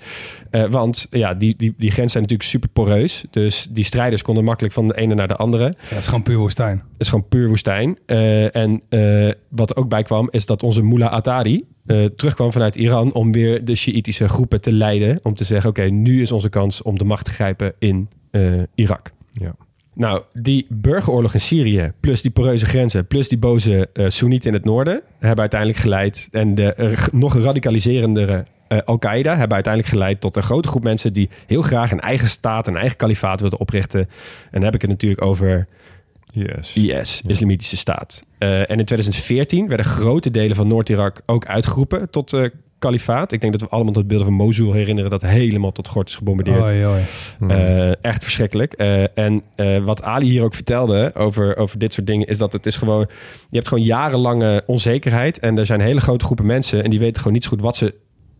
Eh, 0.50 0.64
want 0.64 1.06
ja, 1.10 1.34
die, 1.34 1.54
die, 1.56 1.74
die 1.76 1.90
grenzen 1.90 2.10
zijn 2.10 2.22
natuurlijk 2.22 2.48
super 2.50 2.68
poreus. 2.68 3.24
Dus 3.30 3.68
die 3.70 3.84
strijders 3.84 4.22
konden 4.22 4.44
makkelijk 4.44 4.74
van 4.74 4.88
de 4.88 4.96
ene 4.96 5.14
naar 5.14 5.28
de 5.28 5.36
andere. 5.36 5.64
Ja, 5.64 5.74
het 5.88 5.98
is 5.98 6.06
gewoon 6.06 6.22
puur 6.22 6.38
woestijn. 6.38 6.76
Het 6.76 7.00
is 7.00 7.08
gewoon 7.08 7.28
puur 7.28 7.48
woestijn. 7.48 7.98
Eh, 8.06 8.56
en 8.56 8.82
eh, 8.88 9.30
wat 9.48 9.70
er 9.70 9.76
ook 9.76 9.88
bij 9.88 10.02
kwam, 10.02 10.28
is 10.30 10.46
dat 10.46 10.62
onze 10.62 10.82
mullah 10.82 11.12
Atari 11.12 11.64
eh, 11.86 12.04
terugkwam 12.04 12.52
vanuit 12.52 12.76
Iran 12.76 13.12
om 13.12 13.32
weer 13.32 13.64
de 13.64 13.74
Sjiitische 13.74 14.28
groepen 14.28 14.60
te 14.60 14.72
leiden. 14.72 15.20
Om 15.22 15.34
te 15.34 15.44
zeggen, 15.44 15.70
oké, 15.70 15.82
nu 15.82 16.22
is 16.22 16.32
onze 16.32 16.48
kans 16.48 16.82
om 16.82 16.98
de 16.98 17.04
macht 17.04 17.24
te 17.24 17.30
grijpen 17.30 17.72
in 17.78 18.08
eh, 18.30 18.62
Irak. 18.74 19.12
Ja. 19.32 19.54
Nou, 19.94 20.22
die 20.32 20.66
burgeroorlog 20.68 21.34
in 21.34 21.40
Syrië, 21.40 21.92
plus 22.00 22.22
die 22.22 22.30
poreuze 22.30 22.66
grenzen, 22.66 23.06
plus 23.06 23.28
die 23.28 23.38
boze 23.38 23.88
eh 23.92 24.08
Soenieten 24.08 24.48
in 24.48 24.54
het 24.54 24.64
noorden, 24.64 25.02
hebben 25.18 25.40
uiteindelijk 25.40 25.80
geleid. 25.80 26.28
En 26.30 26.54
de 26.54 26.74
eh, 26.74 27.06
nog 27.12 27.38
radicaliserendere 27.38 28.44
eh, 28.68 28.78
Al-Qaeda 28.84 29.36
hebben 29.36 29.54
uiteindelijk 29.54 29.94
geleid 29.94 30.20
tot 30.20 30.36
een 30.36 30.42
grote 30.42 30.68
groep 30.68 30.82
mensen 30.82 31.12
die 31.12 31.28
heel 31.46 31.62
graag 31.62 31.90
een 31.90 32.00
eigen 32.00 32.28
staat, 32.28 32.66
een 32.66 32.76
eigen 32.76 32.96
kalifaat 32.96 33.40
wilden 33.40 33.60
oprichten. 33.60 34.00
En 34.00 34.08
dan 34.50 34.62
heb 34.62 34.74
ik 34.74 34.80
het 34.80 34.90
natuurlijk 34.90 35.22
over 35.22 35.66
Yes. 36.34 36.76
IS, 36.76 37.22
Islamitische 37.26 37.76
Staat. 37.76 38.24
En 38.38 38.78
in 38.78 38.84
2014 38.84 39.68
werden 39.68 39.86
grote 39.86 40.30
delen 40.30 40.56
van 40.56 40.68
Noord-Irak 40.68 41.22
ook 41.26 41.46
uitgeroepen 41.46 42.10
tot 42.10 42.30
kalifaat. 42.82 43.32
Ik 43.32 43.40
denk 43.40 43.52
dat 43.52 43.62
we 43.62 43.68
allemaal 43.68 43.94
het 43.94 44.06
beelden 44.06 44.26
van 44.26 44.36
Mosul 44.36 44.72
herinneren 44.72 45.10
dat 45.10 45.22
helemaal 45.22 45.72
tot 45.72 45.88
gort 45.88 46.08
is 46.08 46.14
gebombardeerd. 46.14 46.70
Oei, 46.70 46.86
oei. 46.86 47.02
Hmm. 47.38 47.50
Eh, 47.50 48.04
echt 48.04 48.22
verschrikkelijk. 48.22 48.72
Eh, 48.72 49.18
en 49.18 49.42
eh, 49.54 49.84
wat 49.84 50.02
Ali 50.02 50.26
hier 50.26 50.42
ook 50.42 50.54
vertelde 50.54 51.12
over, 51.14 51.56
over 51.56 51.78
dit 51.78 51.92
soort 51.92 52.06
dingen, 52.06 52.26
is 52.26 52.38
dat 52.38 52.52
het 52.52 52.66
is 52.66 52.76
gewoon. 52.76 53.06
Je 53.50 53.56
hebt 53.56 53.68
gewoon 53.68 53.84
jarenlange 53.84 54.62
onzekerheid. 54.66 55.38
En 55.38 55.58
er 55.58 55.66
zijn 55.66 55.80
hele 55.80 56.00
grote 56.00 56.24
groepen 56.24 56.46
mensen. 56.46 56.84
En 56.84 56.90
die 56.90 56.98
weten 56.98 57.16
gewoon 57.16 57.32
niet 57.32 57.44
zo 57.44 57.50
goed 57.50 57.60
wat 57.60 57.76
ze 57.76 57.94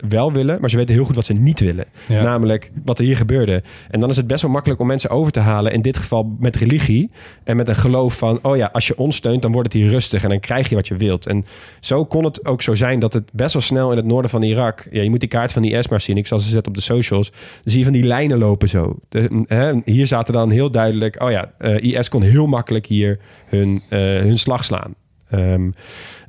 wel 0.09 0.33
willen, 0.33 0.61
maar 0.61 0.71
ze 0.71 0.77
weten 0.77 0.95
heel 0.95 1.05
goed 1.05 1.15
wat 1.15 1.27
ze 1.27 1.33
niet 1.33 1.61
willen. 1.61 1.85
Ja. 2.09 2.23
Namelijk 2.23 2.71
wat 2.85 2.99
er 2.99 3.05
hier 3.05 3.17
gebeurde. 3.17 3.63
En 3.91 4.01
dan 4.01 4.11
is 4.11 4.17
het 4.17 4.27
best 4.27 4.43
wel 4.43 4.51
makkelijk 4.51 4.81
om 4.81 4.87
mensen 4.87 5.11
over 5.11 5.33
te 5.33 5.41
halen. 5.41 5.73
In 5.73 5.83
dit 5.83 5.97
geval 5.97 6.37
met 6.39 6.57
religie 6.57 7.11
en 7.45 7.57
met 7.57 7.69
een 7.69 7.75
geloof 7.75 8.19
van... 8.19 8.39
oh 8.43 8.57
ja, 8.57 8.69
als 8.73 8.87
je 8.87 8.97
ons 8.97 9.17
steunt, 9.17 9.43
dan 9.43 9.53
wordt 9.53 9.73
het 9.73 9.83
hier 9.83 9.91
rustig... 9.91 10.23
en 10.23 10.29
dan 10.29 10.41
krijg 10.41 10.69
je 10.69 10.75
wat 10.75 10.89
je 10.89 10.97
wilt. 10.97 11.27
En 11.27 11.47
zo 11.81 12.05
kon 12.05 12.25
het 12.25 12.47
ook 12.47 12.63
zo 12.63 12.75
zijn 12.75 12.99
dat 12.99 13.13
het 13.13 13.31
best 13.33 13.53
wel 13.53 13.63
snel 13.63 13.91
in 13.91 13.97
het 13.97 14.07
noorden 14.07 14.31
van 14.31 14.43
Irak... 14.43 14.87
ja, 14.91 15.03
je 15.03 15.11
moet 15.11 15.21
die 15.21 15.29
kaart 15.29 15.53
van 15.53 15.65
IS 15.65 15.89
maar 15.89 16.01
zien. 16.01 16.17
Ik 16.17 16.27
zal 16.27 16.41
ze 16.41 16.49
zetten 16.49 16.73
op 16.73 16.79
de 16.79 16.85
socials. 16.85 17.31
Dan 17.31 17.41
zie 17.65 17.79
je 17.79 17.85
van 17.85 17.95
die 17.95 18.05
lijnen 18.05 18.39
lopen 18.39 18.69
zo. 18.69 18.99
De, 19.09 19.45
hè, 19.47 19.73
hier 19.85 20.07
zaten 20.07 20.33
dan 20.33 20.51
heel 20.51 20.71
duidelijk... 20.71 21.23
oh 21.23 21.31
ja, 21.31 21.53
eh, 21.59 21.83
IS 21.83 22.09
kon 22.09 22.23
heel 22.23 22.47
makkelijk 22.47 22.87
hier 22.87 23.19
hun, 23.47 23.83
eh, 23.89 23.99
hun 23.99 24.39
slag 24.39 24.65
slaan. 24.65 24.95
Ehm, 25.33 25.71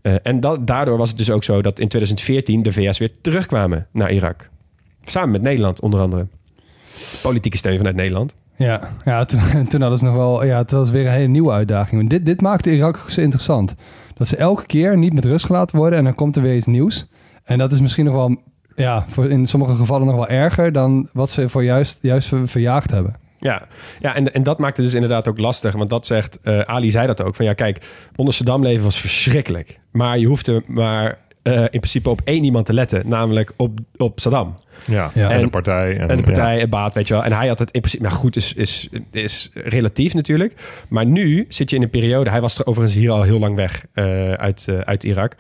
eh, 0.01 0.15
en 0.23 0.39
daardoor 0.65 0.97
was 0.97 1.09
het 1.09 1.17
dus 1.17 1.31
ook 1.31 1.43
zo 1.43 1.61
dat 1.61 1.79
in 1.79 1.87
2014 1.87 2.63
de 2.63 2.71
VS 2.71 2.97
weer 2.97 3.11
terugkwamen 3.21 3.87
naar 3.91 4.11
Irak. 4.11 4.49
Samen 5.03 5.31
met 5.31 5.41
Nederland 5.41 5.81
onder 5.81 5.99
andere. 5.99 6.27
Politieke 7.21 7.57
steun 7.57 7.77
vanuit 7.77 7.95
Nederland. 7.95 8.35
Ja, 8.55 8.81
ja 9.03 9.25
toen, 9.25 9.39
toen 9.69 9.81
hadden 9.81 9.99
ze 9.99 10.05
nog 10.05 10.15
wel... 10.15 10.45
Ja, 10.45 10.57
het 10.57 10.71
was 10.71 10.89
weer 10.91 11.05
een 11.05 11.11
hele 11.11 11.27
nieuwe 11.27 11.51
uitdaging. 11.51 12.01
Maar 12.01 12.09
dit, 12.09 12.25
dit 12.25 12.41
maakte 12.41 12.75
Irak 12.75 13.05
zo 13.07 13.21
interessant. 13.21 13.75
Dat 14.13 14.27
ze 14.27 14.37
elke 14.37 14.65
keer 14.65 14.97
niet 14.97 15.13
met 15.13 15.25
rust 15.25 15.45
gelaten 15.45 15.77
worden... 15.77 15.97
en 15.99 16.03
dan 16.03 16.15
komt 16.15 16.35
er 16.35 16.41
weer 16.41 16.55
iets 16.55 16.65
nieuws. 16.65 17.05
En 17.43 17.57
dat 17.57 17.71
is 17.71 17.81
misschien 17.81 18.05
nog 18.05 18.15
wel... 18.15 18.41
Ja, 18.75 19.05
voor 19.07 19.29
in 19.29 19.45
sommige 19.45 19.75
gevallen 19.75 20.07
nog 20.07 20.15
wel 20.15 20.27
erger... 20.27 20.71
dan 20.71 21.09
wat 21.13 21.31
ze 21.31 21.49
voor 21.49 21.63
juist, 21.63 21.97
juist 22.01 22.27
ver- 22.27 22.47
verjaagd 22.47 22.91
hebben. 22.91 23.15
Ja, 23.43 23.67
ja 23.99 24.15
en, 24.15 24.33
en 24.33 24.43
dat 24.43 24.59
maakte 24.59 24.81
dus 24.81 24.93
inderdaad 24.93 25.27
ook 25.27 25.37
lastig. 25.37 25.73
Want 25.73 25.89
dat 25.89 26.05
zegt, 26.05 26.39
eh, 26.43 26.59
Ali 26.59 26.91
zei 26.91 27.07
dat 27.07 27.23
ook. 27.23 27.35
Van 27.35 27.45
ja, 27.45 27.53
kijk, 27.53 27.77
onder 28.15 28.33
Saddam 28.33 28.63
leven 28.63 28.83
was 28.83 28.99
verschrikkelijk. 28.99 29.79
Maar 29.91 30.17
je 30.17 30.25
hoefde 30.25 30.63
maar 30.67 31.17
eh, 31.41 31.61
in 31.61 31.67
principe 31.69 32.09
op 32.09 32.21
één 32.23 32.43
iemand 32.43 32.65
te 32.65 32.73
letten. 32.73 33.07
Namelijk 33.07 33.53
op, 33.57 33.79
op 33.97 34.19
Saddam. 34.19 34.55
ja. 34.85 35.11
Ja. 35.13 35.29
en, 35.29 35.35
En- 35.35 35.41
de 35.41 35.49
partij. 35.49 35.97
En, 35.97 36.09
En 36.09 36.17
de 36.17 36.23
partij, 36.23 36.59
het 36.59 36.69
baat, 36.69 36.93
weet 36.93 37.07
je 37.07 37.13
wel. 37.13 37.23
En 37.23 37.31
hij 37.33 37.47
had 37.47 37.59
het 37.59 37.71
in 37.71 37.79
principe... 37.79 38.03
Nou 38.03 38.15
goed, 38.15 38.35
is, 38.35 38.53
is, 38.53 38.89
is 39.11 39.49
relatief 39.53 40.13
natuurlijk. 40.13 40.53
Maar 40.89 41.05
nu 41.05 41.45
zit 41.49 41.69
je 41.69 41.75
in 41.75 41.81
een 41.81 41.89
periode... 41.89 42.29
Hij 42.29 42.41
was 42.41 42.59
er 42.59 42.65
overigens 42.65 42.97
hier 42.99 43.11
al 43.11 43.21
heel 43.21 43.39
lang 43.39 43.55
weg 43.55 43.85
eh, 43.93 44.33
uit, 44.33 44.67
uit 44.83 45.03
Irak. 45.03 45.35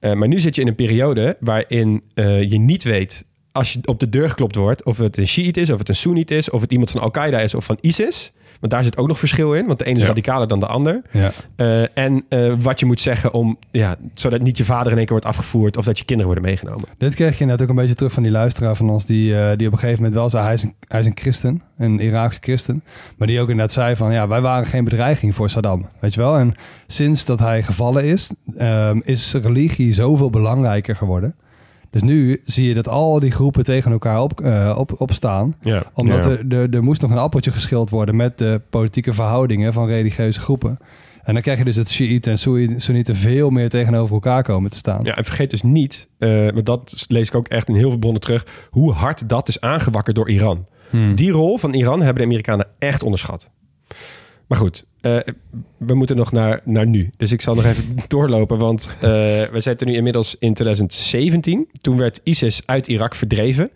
Eh, 0.00 0.12
maar 0.12 0.28
nu 0.28 0.40
zit 0.40 0.54
je 0.54 0.60
in 0.60 0.68
een 0.68 0.74
periode 0.74 1.36
waarin 1.40 2.02
eh, 2.14 2.50
je 2.50 2.58
niet 2.58 2.82
weet... 2.84 3.24
als 3.52 3.72
je 3.72 3.78
op 3.84 4.00
de 4.00 4.08
deur 4.08 4.28
geklopt 4.30 4.54
wordt, 4.54 4.84
of 4.84 4.98
het 4.98 5.16
een 5.18 5.26
Shiite 5.28 5.60
is, 5.60 5.70
of 5.70 5.78
het 5.78 5.88
een 5.88 5.94
Soenit 5.94 6.30
is, 6.30 6.50
of 6.50 6.60
het 6.60 6.70
iemand 6.72 6.90
van 6.90 7.00
Al-Qaeda 7.00 7.40
is 7.40 7.54
of 7.54 7.64
van 7.64 7.78
ISIS. 7.80 8.32
Want 8.60 8.72
daar 8.74 8.84
zit 8.84 8.96
ook 8.96 9.06
nog 9.08 9.18
verschil 9.18 9.54
in, 9.54 9.66
want 9.66 9.78
de 9.78 9.84
ene 9.84 9.96
is 9.96 10.02
Ja. 10.02 10.08
radicaler 10.08 10.48
dan 10.48 10.60
de 10.60 10.66
ander. 10.66 11.02
Ja. 11.10 11.30
Eh, 11.56 11.98
en 11.98 12.24
eh, 12.28 12.54
wat 12.58 12.80
je 12.80 12.86
moet 12.86 13.00
zeggen 13.00 13.32
om, 13.32 13.58
ja, 13.70 13.96
zodat 14.14 14.40
niet 14.42 14.56
je 14.58 14.64
vader 14.64 14.86
in 14.92 14.96
één 14.96 15.06
keer 15.06 15.18
wordt 15.20 15.26
afgevoerd 15.36 15.76
of 15.76 15.84
dat 15.84 15.98
je 15.98 16.04
kinderen 16.04 16.32
worden 16.32 16.50
meegenomen. 16.50 16.84
Dit 16.98 17.14
kreeg 17.14 17.38
je 17.38 17.44
net 17.44 17.62
ook 17.62 17.68
een 17.68 17.74
beetje 17.74 17.94
terug 17.94 18.12
van 18.12 18.22
die 18.22 18.32
luisteraar 18.32 18.76
van 18.76 18.90
ons, 18.90 19.06
die, 19.06 19.38
eh, 19.38 19.56
die 19.56 19.66
op 19.66 19.72
een 19.72 19.78
gegeven 19.78 20.02
moment 20.02 20.14
wel 20.20 20.28
zei, 20.30 20.44
hij 20.44 20.54
is, 20.54 20.62
een, 20.62 20.74
hij 20.88 21.00
is 21.00 21.06
een 21.06 21.16
christen, 21.16 21.62
een 21.78 22.00
Iraakse 22.00 22.38
christen. 22.42 22.82
Maar 23.16 23.26
die 23.28 23.40
ook 23.40 23.48
inderdaad 23.48 23.72
zei 23.74 23.96
van, 23.96 24.12
ja, 24.12 24.28
wij 24.28 24.40
waren 24.40 24.66
geen 24.66 24.84
bedreiging 24.84 25.34
voor 25.34 25.50
Saddam, 25.50 25.88
weet 26.00 26.14
je 26.14 26.20
wel. 26.20 26.36
En 26.36 26.54
sinds 26.86 27.24
dat 27.24 27.38
hij 27.38 27.62
gevallen 27.62 28.04
is, 28.04 28.30
ehm, 28.56 29.00
is 29.04 29.32
religie 29.34 29.92
zoveel 29.92 30.30
belangrijker 30.30 30.96
geworden. 30.96 31.34
Dus 31.92 32.02
nu 32.02 32.40
zie 32.44 32.68
je 32.68 32.74
dat 32.74 32.88
al 32.88 33.18
die 33.18 33.30
groepen 33.30 33.64
tegen 33.64 33.92
elkaar 33.92 34.20
op, 34.22 34.40
eh, 34.40 34.74
op, 34.78 35.00
opstaan. 35.00 35.54
Ja. 35.60 35.82
Omdat 35.94 36.24
Ja. 36.24 36.30
er, 36.30 36.44
er, 36.48 36.74
er 36.74 36.82
moest 36.82 37.00
nog 37.02 37.10
een 37.10 37.18
appeltje 37.18 37.50
geschild 37.50 37.90
worden 37.90 38.16
met 38.16 38.38
de 38.38 38.60
politieke 38.70 39.12
verhoudingen 39.12 39.72
van 39.72 39.86
religieuze 39.86 40.40
groepen. 40.40 40.78
En 41.22 41.32
dan 41.32 41.42
krijg 41.42 41.58
je 41.58 41.64
dus 41.64 41.76
dat 41.76 41.88
Shiiten 41.88 42.32
en 42.32 42.38
Soenieten 42.80 43.16
veel 43.16 43.50
meer 43.50 43.68
tegenover 43.68 44.14
elkaar 44.14 44.42
komen 44.42 44.70
te 44.70 44.76
staan. 44.76 45.04
Ja, 45.04 45.16
en 45.16 45.24
vergeet 45.24 45.50
dus 45.50 45.62
niet, 45.62 46.08
eh 46.18 46.50
want 46.50 46.66
dat 46.66 47.04
lees 47.08 47.28
ik 47.28 47.34
ook 47.34 47.48
echt 47.48 47.68
in 47.68 47.74
heel 47.74 47.90
veel 47.90 47.98
bronnen 47.98 48.20
terug, 48.20 48.46
hoe 48.70 48.92
hard 48.92 49.28
dat 49.28 49.48
is 49.48 49.60
aangewakkerd 49.60 50.16
door 50.16 50.30
Iran. 50.30 50.66
Hmm. 50.90 51.14
Die 51.14 51.30
rol 51.30 51.58
van 51.58 51.72
Iran 51.74 51.98
hebben 52.02 52.22
de 52.22 52.28
Amerikanen 52.28 52.66
echt 52.78 53.02
onderschat. 53.02 53.50
Maar 54.52 54.60
goed, 54.60 54.84
eh, 55.00 55.18
we 55.76 55.94
moeten 55.94 56.16
nog 56.16 56.32
naar, 56.32 56.60
naar 56.64 56.86
nu. 56.86 57.10
Dus 57.16 57.32
ik 57.32 57.40
zal 57.40 57.54
nog 57.54 57.64
even 57.64 57.96
doorlopen, 58.08 58.58
want 58.58 58.92
eh, 58.94 59.00
we 59.52 59.60
zitten 59.60 59.86
nu 59.86 59.94
inmiddels 59.94 60.36
in 60.38 60.54
2017. 60.54 61.68
Toen 61.72 61.98
werd 61.98 62.20
ISIS 62.22 62.62
uit 62.66 62.86
Irak 62.88 63.14
verdreven. 63.14 63.70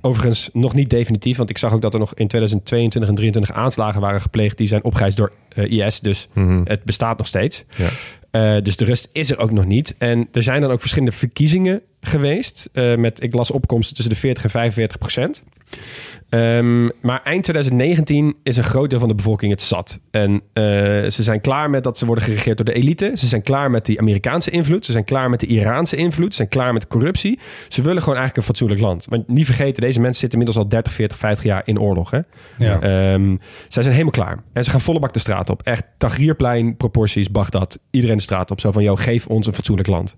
Overigens 0.00 0.50
nog 0.52 0.74
niet 0.74 0.90
definitief, 0.90 1.36
want 1.36 1.50
ik 1.50 1.58
zag 1.58 1.72
ook 1.72 1.82
dat 1.82 1.92
er 1.94 1.98
nog 1.98 2.14
in 2.14 2.28
2022 2.28 3.08
en 3.10 3.14
2023 3.14 3.64
aanslagen 3.64 4.00
waren 4.00 4.20
gepleegd. 4.20 4.56
Die 4.56 4.66
zijn 4.66 4.84
opgeëist 4.84 5.16
door 5.16 5.32
eh, 5.48 5.86
IS, 5.86 6.00
dus 6.00 6.28
Mhm. 6.32 6.60
het 6.64 6.84
bestaat 6.84 7.18
nog 7.18 7.26
steeds. 7.26 7.64
Ja. 7.76 8.60
Dus 8.60 8.76
de 8.76 8.84
rust 8.84 9.08
is 9.12 9.30
er 9.30 9.38
ook 9.38 9.50
nog 9.50 9.66
niet. 9.66 9.94
En 9.98 10.28
er 10.32 10.42
zijn 10.42 10.60
dan 10.60 10.70
ook 10.70 10.80
verschillende 10.80 11.16
verkiezingen 11.16 11.82
geweest. 12.00 12.68
met, 12.72 13.22
ik 13.22 13.34
las 13.34 13.50
opkomsten 13.50 13.94
tussen 13.94 14.14
de 14.14 14.20
40 14.20 14.44
en 14.44 14.50
45 14.50 14.98
procent. 14.98 15.42
Ehm, 16.30 16.84
maar 17.00 17.20
eind 17.24 17.42
2019 17.42 18.36
is 18.42 18.56
een 18.56 18.64
groot 18.64 18.90
deel 18.90 18.98
van 18.98 19.08
de 19.08 19.14
bevolking 19.14 19.52
het 19.52 19.62
zat. 19.62 20.00
En 20.10 20.42
eh, 20.52 20.62
ze 21.08 21.22
zijn 21.22 21.40
klaar 21.40 21.70
met 21.70 21.84
dat 21.84 21.98
ze 21.98 22.06
worden 22.06 22.24
geregeerd 22.24 22.56
door 22.56 22.66
de 22.66 22.72
elite. 22.72 23.12
Ze 23.14 23.26
zijn 23.26 23.42
klaar 23.42 23.70
met 23.70 23.86
die 23.86 23.98
Amerikaanse 24.00 24.50
invloed. 24.50 24.84
Ze 24.84 24.92
zijn 24.92 25.04
klaar 25.04 25.30
met 25.30 25.40
de 25.40 25.46
Iraanse 25.46 25.96
invloed. 25.96 26.30
Ze 26.30 26.36
zijn 26.36 26.48
klaar 26.48 26.72
met 26.72 26.86
corruptie. 26.86 27.38
Ze 27.68 27.82
willen 27.82 28.02
gewoon 28.02 28.18
eigenlijk 28.18 28.36
een 28.36 28.42
fatsoenlijk 28.42 28.80
land. 28.80 29.06
Want 29.08 29.28
niet 29.28 29.44
vergeten, 29.44 29.82
deze 29.82 30.00
mensen 30.00 30.20
zitten 30.20 30.38
inmiddels 30.38 30.64
al 30.64 30.70
30, 30.70 30.92
40, 30.92 31.18
50 31.18 31.44
jaar 31.44 31.62
in 31.64 31.80
oorlog. 31.80 32.10
Hè? 32.10 32.20
Ja. 32.58 32.80
Ehm, 32.80 33.36
zij 33.68 33.82
zijn 33.82 33.94
helemaal 33.94 34.12
klaar. 34.12 34.38
En 34.52 34.64
ze 34.64 34.70
gaan 34.70 34.80
volle 34.80 34.98
bak 34.98 35.12
de 35.12 35.18
straat 35.18 35.50
op. 35.50 35.62
Echt 35.62 35.84
Tahrirplein, 35.98 36.76
proporties, 36.76 37.30
Bagdad. 37.30 37.78
Iedereen 37.90 38.16
de 38.16 38.22
straat 38.22 38.50
op. 38.50 38.60
Zo 38.60 38.72
van, 38.72 38.82
joh, 38.82 38.98
geef 38.98 39.26
ons 39.26 39.46
een 39.46 39.54
fatsoenlijk 39.54 39.88
land. 39.88 40.16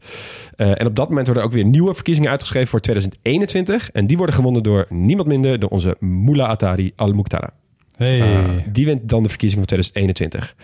Eh, 0.57 0.81
en 0.81 0.87
op 0.87 0.97
dat 0.97 1.09
moment 1.09 1.27
worden 1.27 1.45
ook 1.45 1.53
weer 1.53 1.65
nieuwe 1.65 1.95
verkiezingen 1.95 2.31
uitgeschreven 2.31 2.69
voor 2.69 2.81
2021. 2.81 3.91
En 3.91 4.07
die 4.07 4.17
worden 4.17 4.35
gewonnen 4.35 4.63
door 4.63 4.87
niemand 4.89 5.29
minder 5.29 5.42
dan 5.43 5.69
onze 5.69 5.97
Mullah 6.01 6.49
Atari 6.51 6.93
al-Muqtada. 6.97 7.62
Hey. 8.03 8.65
Die 8.73 8.85
wint 8.85 9.09
dan 9.09 9.23
de 9.23 9.29
verkiezingen 9.29 9.67
van 9.69 9.77
2021. 9.77 10.55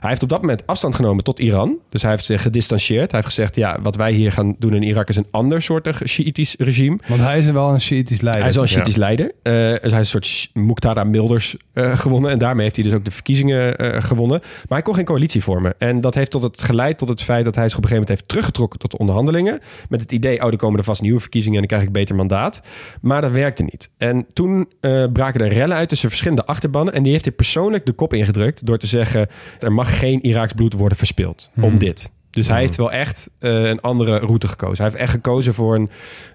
Hij 0.00 0.08
heeft 0.10 0.22
op 0.22 0.28
dat 0.28 0.40
moment 0.40 0.66
afstand 0.66 0.94
genomen 0.94 1.24
tot 1.24 1.38
Iran. 1.38 1.76
Dus 1.88 2.02
hij 2.02 2.10
heeft 2.10 2.24
zich 2.24 2.42
gedistanceerd. 2.42 3.10
Hij 3.10 3.20
heeft 3.20 3.34
gezegd, 3.34 3.56
ja, 3.56 3.78
wat 3.82 3.96
wij 3.96 4.12
hier 4.12 4.32
gaan 4.32 4.56
doen 4.58 4.74
in 4.74 4.82
Irak 4.82 5.08
is 5.08 5.16
een 5.16 5.26
ander 5.30 5.62
soortig 5.62 6.02
Shiïtisch 6.06 6.54
regime. 6.58 6.98
Want 7.06 7.20
hij 7.20 7.38
is 7.38 7.50
wel 7.50 7.70
een 7.70 7.80
Shiïtisch 7.80 8.20
leider. 8.20 8.40
Hij 8.40 8.50
is 8.50 8.56
wel 8.56 8.64
een 8.64 8.70
Ja. 8.70 8.74
Shiïtisch 8.74 8.96
leider. 8.96 9.32
Eh, 9.42 9.52
dus 9.52 9.92
hij 9.92 10.00
is 10.00 10.14
een 10.14 10.22
soort 10.22 10.50
Muqtada 10.52 11.04
Milders 11.04 11.56
eh, 11.72 11.98
gewonnen. 11.98 12.30
En 12.30 12.38
daarmee 12.38 12.62
heeft 12.62 12.76
hij 12.76 12.84
dus 12.84 12.94
ook 12.94 13.04
de 13.04 13.10
verkiezingen 13.10 13.76
eh, 13.76 14.02
gewonnen. 14.02 14.40
Maar 14.40 14.78
hij 14.78 14.82
kon 14.82 14.94
geen 14.94 15.04
coalitie 15.04 15.42
vormen. 15.42 15.74
En 15.78 16.00
dat 16.00 16.14
heeft 16.14 16.30
tot 16.30 16.42
het 16.42 16.62
geleid 16.62 16.98
tot 16.98 17.08
het 17.08 17.22
feit 17.22 17.44
dat 17.44 17.54
hij 17.54 17.68
zich 17.68 17.76
op 17.76 17.82
een 17.82 17.88
gegeven 17.88 18.08
moment 18.08 18.08
heeft 18.08 18.28
teruggetrokken 18.28 18.78
tot 18.78 18.90
de 18.90 18.98
onderhandelingen. 18.98 19.60
Met 19.88 20.00
het 20.00 20.12
idee, 20.12 20.42
oh, 20.42 20.50
er 20.50 20.56
komen 20.56 20.78
er 20.78 20.84
vast 20.84 21.02
nieuwe 21.02 21.20
verkiezingen 21.20 21.62
en 21.62 21.68
dan 21.68 21.76
krijg 21.76 21.88
ik 21.88 21.92
beter 21.92 22.14
mandaat. 22.14 22.60
Maar 23.00 23.20
dat 23.20 23.30
werkte 23.30 23.62
niet. 23.62 23.90
En 23.96 24.26
toen 24.32 24.68
eh, 24.80 25.04
braken 25.12 25.40
er 25.40 25.52
rellen 25.52 25.76
uit 25.76 25.88
tussen 25.88 26.08
verschillende 26.08 26.44
achterbannen. 26.44 26.87
En 26.92 27.02
die 27.02 27.12
heeft 27.12 27.24
hij 27.24 27.34
persoonlijk 27.34 27.86
de 27.86 27.92
kop 27.92 28.12
ingedrukt 28.14 28.66
door 28.66 28.78
te 28.78 28.86
zeggen, 28.86 29.28
er 29.58 29.72
mag 29.72 29.98
geen 29.98 30.22
Iraaks 30.22 30.52
bloed 30.52 30.72
worden 30.72 30.98
verspild 30.98 31.50
om 31.56 31.62
Hmm. 31.62 31.78
dit. 31.78 32.10
Dus 32.30 32.48
hij 32.48 32.60
heeft 32.60 32.76
wel 32.76 32.92
echt 32.92 33.30
eh, 33.38 33.64
een 33.64 33.80
andere 33.80 34.18
route 34.18 34.48
gekozen. 34.48 34.76
Hij 34.76 34.86
heeft 34.86 35.02
echt 35.02 35.12
gekozen 35.12 35.54
voor 35.54 35.74
een 35.74 35.90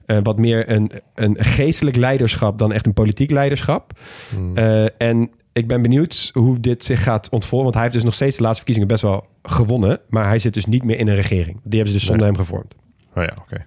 eh, 0.06 0.18
wat 0.24 0.38
meer 0.38 0.70
een, 0.70 0.92
een 1.16 1.36
geestelijk 1.40 1.96
leiderschap 1.96 2.58
dan 2.60 2.72
echt 2.74 2.86
een 2.86 2.94
politiek 2.94 3.32
leiderschap. 3.32 3.92
Mhm. 4.38 4.58
Eh, 4.58 4.86
en 5.10 5.30
ik 5.54 5.68
ben 5.68 5.82
benieuwd 5.82 6.30
hoe 6.34 6.60
dit 6.60 6.86
zich 6.86 7.04
gaat 7.04 7.30
ontvollen. 7.30 7.64
Want 7.64 7.74
hij 7.76 7.84
heeft 7.84 7.96
dus 7.96 8.04
nog 8.06 8.14
steeds 8.14 8.36
de 8.36 8.42
laatste 8.42 8.64
verkiezingen 8.64 8.88
best 8.94 9.02
wel 9.04 9.28
gewonnen. 9.44 10.00
Maar 10.10 10.28
hij 10.28 10.40
zit 10.40 10.54
dus 10.54 10.66
niet 10.66 10.84
meer 10.84 10.98
in 10.98 11.08
een 11.08 11.16
regering. 11.16 11.60
Die 11.64 11.80
hebben 11.80 11.88
ze 11.88 11.94
dus 11.94 12.06
zonder 12.06 12.28
Nee. 12.28 12.36
hem 12.36 12.46
gevormd. 12.46 12.76
Oh 13.16 13.24
ja, 13.24 13.34
oké. 13.42 13.66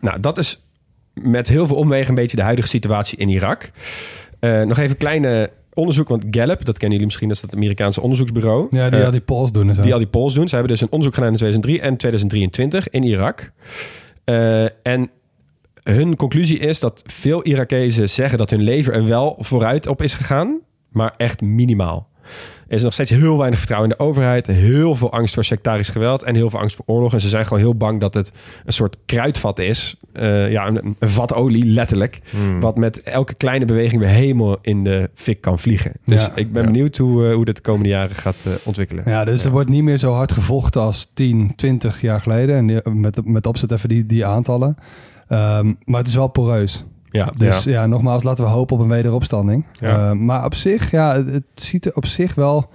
Nou, 0.00 0.20
dat 0.20 0.38
is 0.38 0.64
met 1.14 1.48
heel 1.48 1.66
veel 1.66 1.76
omwegen 1.76 2.08
een 2.08 2.14
beetje 2.14 2.36
de 2.36 2.42
huidige 2.42 2.68
situatie 2.68 3.18
in 3.18 3.28
Irak. 3.28 3.70
Nog 4.40 4.78
even 4.78 4.90
een 4.90 4.96
kleine 4.96 5.50
onderzoek, 5.74 6.08
want 6.08 6.24
Gallup, 6.30 6.64
dat 6.64 6.78
kennen 6.78 6.90
jullie 6.90 7.06
misschien, 7.06 7.28
dat 7.28 7.36
is 7.36 7.42
dat 7.42 7.54
Amerikaanse 7.54 8.00
onderzoeksbureau. 8.00 8.66
Ja, 8.70 8.90
die 8.90 8.98
Eh, 8.98 9.04
al 9.04 9.12
die 9.12 9.20
polls 9.20 9.52
doen 9.52 9.72
die 9.82 9.92
al 9.92 9.98
die 9.98 10.08
polls 10.08 10.34
doen. 10.34 10.48
Ze 10.48 10.54
hebben 10.54 10.72
dus 10.72 10.80
een 10.80 10.90
onderzoek 10.90 11.14
gedaan 11.14 11.30
in 11.30 11.36
2003 11.36 11.80
en 11.80 11.96
2023 11.96 12.88
in 12.88 13.02
Irak. 13.02 13.52
Eh, 14.24 14.62
en 14.64 15.10
hun 15.82 16.16
conclusie 16.16 16.58
is 16.58 16.80
dat 16.80 17.02
veel 17.06 17.42
Irakezen 17.42 18.10
zeggen 18.10 18.38
dat 18.38 18.50
hun 18.50 18.62
leven 18.62 18.92
er 18.92 19.06
wel 19.06 19.36
vooruit 19.38 19.86
op 19.86 20.02
is 20.02 20.14
gegaan, 20.14 20.60
maar 20.88 21.14
echt 21.16 21.40
minimaal. 21.40 22.08
Er 22.68 22.74
is 22.74 22.82
nog 22.82 22.92
steeds 22.92 23.10
heel 23.10 23.38
weinig 23.38 23.58
vertrouwen 23.58 23.90
in 23.90 23.96
de 23.98 24.04
overheid, 24.04 24.46
heel 24.46 24.94
veel 24.94 25.12
angst 25.12 25.34
voor 25.34 25.44
sectarisch 25.44 25.88
geweld 25.88 26.22
en 26.22 26.34
heel 26.34 26.50
veel 26.50 26.58
angst 26.60 26.76
voor 26.76 26.84
oorlog. 26.94 27.12
En 27.12 27.20
ze 27.20 27.28
zijn 27.28 27.44
gewoon 27.44 27.58
heel 27.62 27.74
bang 27.76 28.00
dat 28.00 28.14
het 28.14 28.32
een 28.64 28.72
soort 28.72 28.96
kruidvat 29.06 29.58
is. 29.58 29.96
Eh, 30.12 30.50
ja, 30.50 30.66
een, 30.66 30.96
een 30.98 31.08
vat 31.08 31.34
olie, 31.34 31.64
letterlijk. 31.66 32.20
Mhm. 32.30 32.60
Wat 32.60 32.76
met 32.76 33.02
elke 33.02 33.34
kleine 33.34 33.64
beweging 33.64 34.00
weer 34.00 34.10
helemaal 34.10 34.56
in 34.62 34.84
de 34.84 35.10
fik 35.14 35.40
kan 35.40 35.58
vliegen. 35.58 35.92
Dus 36.04 36.24
Ja. 36.24 36.32
ik 36.34 36.52
ben 36.52 36.62
Ja. 36.62 36.70
benieuwd 36.70 36.96
hoe, 36.96 37.28
eh, 37.28 37.34
hoe 37.34 37.44
dit 37.44 37.56
de 37.56 37.62
komende 37.62 37.88
jaren 37.88 38.16
gaat 38.16 38.36
eh, 38.44 38.52
ontwikkelen. 38.64 39.04
Ja, 39.06 39.24
dus 39.24 39.44
er 39.44 39.50
wordt 39.50 39.68
niet 39.68 39.82
meer 39.82 39.98
zo 39.98 40.12
hard 40.12 40.32
gevochten 40.32 40.80
als 40.82 41.10
10, 41.14 41.52
20 41.56 42.00
jaar 42.00 42.20
geleden. 42.20 42.56
En 42.56 42.66
die- 42.66 42.90
met, 42.90 43.24
met 43.24 43.46
opzet 43.46 43.70
even 43.72 43.88
die, 43.88 44.06
die 44.06 44.26
aantallen. 44.26 44.76
Ehm, 45.28 45.72
maar 45.84 45.98
het 45.98 46.06
is 46.08 46.14
wel 46.14 46.28
poreus. 46.28 46.84
Ja, 47.14 47.32
Dus 47.36 47.64
ja. 47.64 47.86
nogmaals, 47.86 48.22
laten 48.22 48.44
we 48.44 48.50
hopen 48.50 48.76
op 48.76 48.82
een 48.82 48.88
wederopstanding. 48.88 49.64
Ja. 49.72 50.08
Ehm, 50.08 50.24
maar 50.24 50.44
op 50.44 50.54
zich, 50.54 50.90
ja, 50.90 51.24
het 51.24 51.42
ziet 51.54 51.86
er 51.86 51.94
op 51.94 52.06
zich 52.06 52.34
wel 52.34 52.68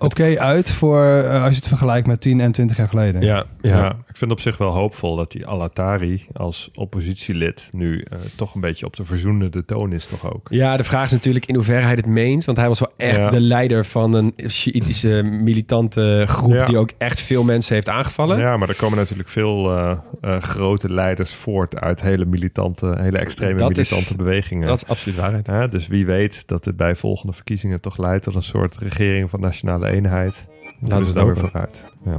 oké 0.00 0.38
uit 0.38 0.70
voor 0.70 1.04
eh, 1.06 1.42
als 1.42 1.50
je 1.50 1.56
het 1.56 1.68
vergelijkt 1.68 2.06
met 2.06 2.20
10 2.20 2.40
en 2.40 2.52
20 2.52 2.76
jaar 2.76 2.88
geleden. 2.88 3.20
ja, 3.22 3.44
Ja. 3.60 3.76
ja. 3.78 3.96
ik 4.08 4.16
vind 4.16 4.30
op 4.30 4.40
zich 4.40 4.56
wel 4.58 4.70
hoopvol 4.72 5.16
dat 5.16 5.30
die 5.32 5.46
Al-Atari 5.46 6.26
als 6.32 6.70
oppositielid 6.74 7.68
nu 7.72 8.00
eh, 8.00 8.18
toch 8.36 8.54
een 8.54 8.60
beetje 8.60 8.86
op 8.86 8.96
de 8.96 9.04
verzoenende 9.04 9.64
toon 9.64 9.92
is 9.92 10.06
toch 10.06 10.32
ook. 10.34 10.46
Ja, 10.50 10.76
de 10.76 10.84
vraag 10.84 11.04
is 11.04 11.12
natuurlijk 11.12 11.46
in 11.46 11.54
hoeverre 11.54 11.84
hij 11.84 11.94
het 11.94 12.06
meent. 12.06 12.44
Want 12.44 12.58
hij 12.58 12.68
was 12.68 12.78
wel 12.80 12.92
echt 12.96 13.16
Ja. 13.18 13.28
de 13.30 13.40
leider 13.40 13.84
van 13.84 14.14
een 14.14 14.34
Sjiitische 14.46 15.22
militante 15.22 16.24
groep... 16.28 16.52
Ja. 16.52 16.64
die 16.64 16.78
ook 16.78 16.90
echt 16.98 17.20
veel 17.20 17.44
mensen 17.44 17.74
heeft 17.74 17.88
aangevallen. 17.88 18.38
Ja, 18.38 18.56
maar 18.56 18.68
er 18.68 18.76
komen 18.76 18.98
natuurlijk 18.98 19.28
veel 19.28 19.76
eh, 19.76 19.98
eh, 20.20 20.42
grote 20.42 20.92
leiders 20.92 21.34
voort 21.34 21.80
uit 21.80 22.02
hele 22.02 22.24
militante, 22.24 22.94
hele 22.98 23.18
extreme 23.18 23.54
Dat 23.58 23.76
is- 23.76 23.90
militante 23.90 24.16
bewegingen. 24.16 24.68
Dat 24.68 24.76
is 24.76 24.86
absoluut 24.86 25.18
waarheid. 25.18 25.46
Ja, 25.46 25.66
dus 25.66 25.86
wie 25.86 26.06
weet 26.06 26.42
dat 26.46 26.64
het 26.64 26.76
bij 26.76 26.96
volgende 26.96 27.32
verkiezingen 27.32 27.80
toch 27.80 27.98
leidt 27.98 28.24
tot 28.24 28.34
een 28.34 28.42
soort 28.42 28.76
regering 28.78 29.30
van 29.30 29.40
nationale 29.40 29.88
eenheid. 29.90 30.46
Laten 30.80 30.98
we 30.98 31.04
het 31.04 31.14
daar 31.14 31.26
weer 31.26 31.36
vooruit. 31.36 31.84
Ja. 32.04 32.18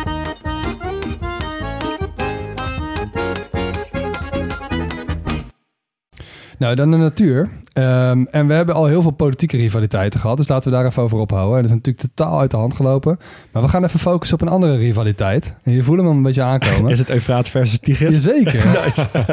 Nou, 6.61 6.75
dan 6.75 6.91
de 6.91 6.97
natuur. 6.97 7.49
Ehm, 7.73 8.25
en 8.31 8.47
we 8.47 8.53
hebben 8.53 8.75
al 8.75 8.85
heel 8.85 9.01
veel 9.01 9.11
politieke 9.11 9.57
rivaliteiten 9.57 10.19
gehad. 10.19 10.37
Dus 10.37 10.47
laten 10.47 10.71
we 10.71 10.77
daar 10.77 10.85
even 10.85 11.03
over 11.03 11.17
ophouden. 11.17 11.55
En 11.55 11.61
dat 11.61 11.71
is 11.71 11.77
natuurlijk 11.77 12.13
totaal 12.13 12.39
uit 12.39 12.51
de 12.51 12.57
hand 12.57 12.73
gelopen. 12.73 13.19
Maar 13.51 13.61
we 13.61 13.67
gaan 13.67 13.83
even 13.83 13.99
focussen 13.99 14.37
op 14.37 14.47
een 14.47 14.53
andere 14.53 14.77
rivaliteit. 14.77 15.45
En 15.47 15.71
jullie 15.71 15.83
voelen 15.83 16.05
hem 16.05 16.15
een 16.15 16.23
beetje 16.23 16.43
aankomen. 16.43 16.97
het 16.97 17.09
Eufraat 17.09 17.49
versus 17.49 17.79
Tigris? 17.79 18.23
Jazeker. 18.23 18.65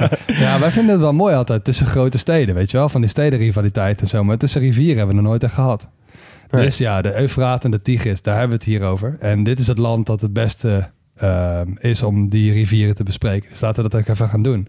ja, 0.44 0.60
wij 0.60 0.70
vinden 0.70 0.92
het 0.92 1.00
wel 1.00 1.12
mooi 1.12 1.34
altijd 1.34 1.64
tussen 1.64 1.86
grote 1.86 2.18
steden, 2.18 2.54
weet 2.54 2.70
je 2.70 2.76
wel? 2.76 2.88
Van 2.88 3.00
die 3.00 3.10
stedenrivaliteit 3.10 4.00
en 4.00 4.06
zo. 4.06 4.24
Maar 4.24 4.38
tussen 4.38 4.60
rivieren 4.60 4.96
hebben 4.96 5.14
we 5.16 5.20
nog 5.20 5.30
nooit 5.30 5.44
echt 5.44 5.54
gehad. 5.54 5.88
Nee. 6.50 6.64
Dus 6.64 6.78
ja, 6.78 7.02
de 7.02 7.20
Eufraat 7.20 7.64
en 7.64 7.70
de 7.70 7.82
Tigris, 7.82 8.22
daar 8.22 8.38
hebben 8.38 8.58
we 8.58 8.64
het 8.64 8.74
hier 8.74 8.88
over. 8.88 9.16
En 9.20 9.44
dit 9.44 9.60
is 9.60 9.66
het 9.66 9.78
land 9.78 10.06
dat 10.06 10.20
het 10.20 10.32
beste 10.32 10.90
ehm, 11.16 11.70
is 11.78 12.02
om 12.02 12.28
die 12.28 12.52
rivieren 12.52 12.94
te 12.94 13.02
bespreken. 13.02 13.50
Dus 13.50 13.60
laten 13.60 13.82
we 13.82 13.88
dat 13.88 14.00
ook 14.00 14.08
even 14.08 14.28
gaan 14.28 14.42
doen. 14.42 14.68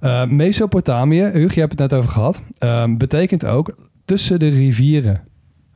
Eh, 0.00 0.24
Mesopotamië, 0.24 1.22
Hugo, 1.22 1.54
je 1.54 1.60
hebt 1.60 1.78
het 1.78 1.90
net 1.90 1.94
over 1.94 2.10
gehad, 2.10 2.42
ehm, 2.58 2.96
betekent 2.96 3.44
ook 3.44 3.76
tussen 4.04 4.38
de 4.38 4.48
rivieren. 4.48 5.22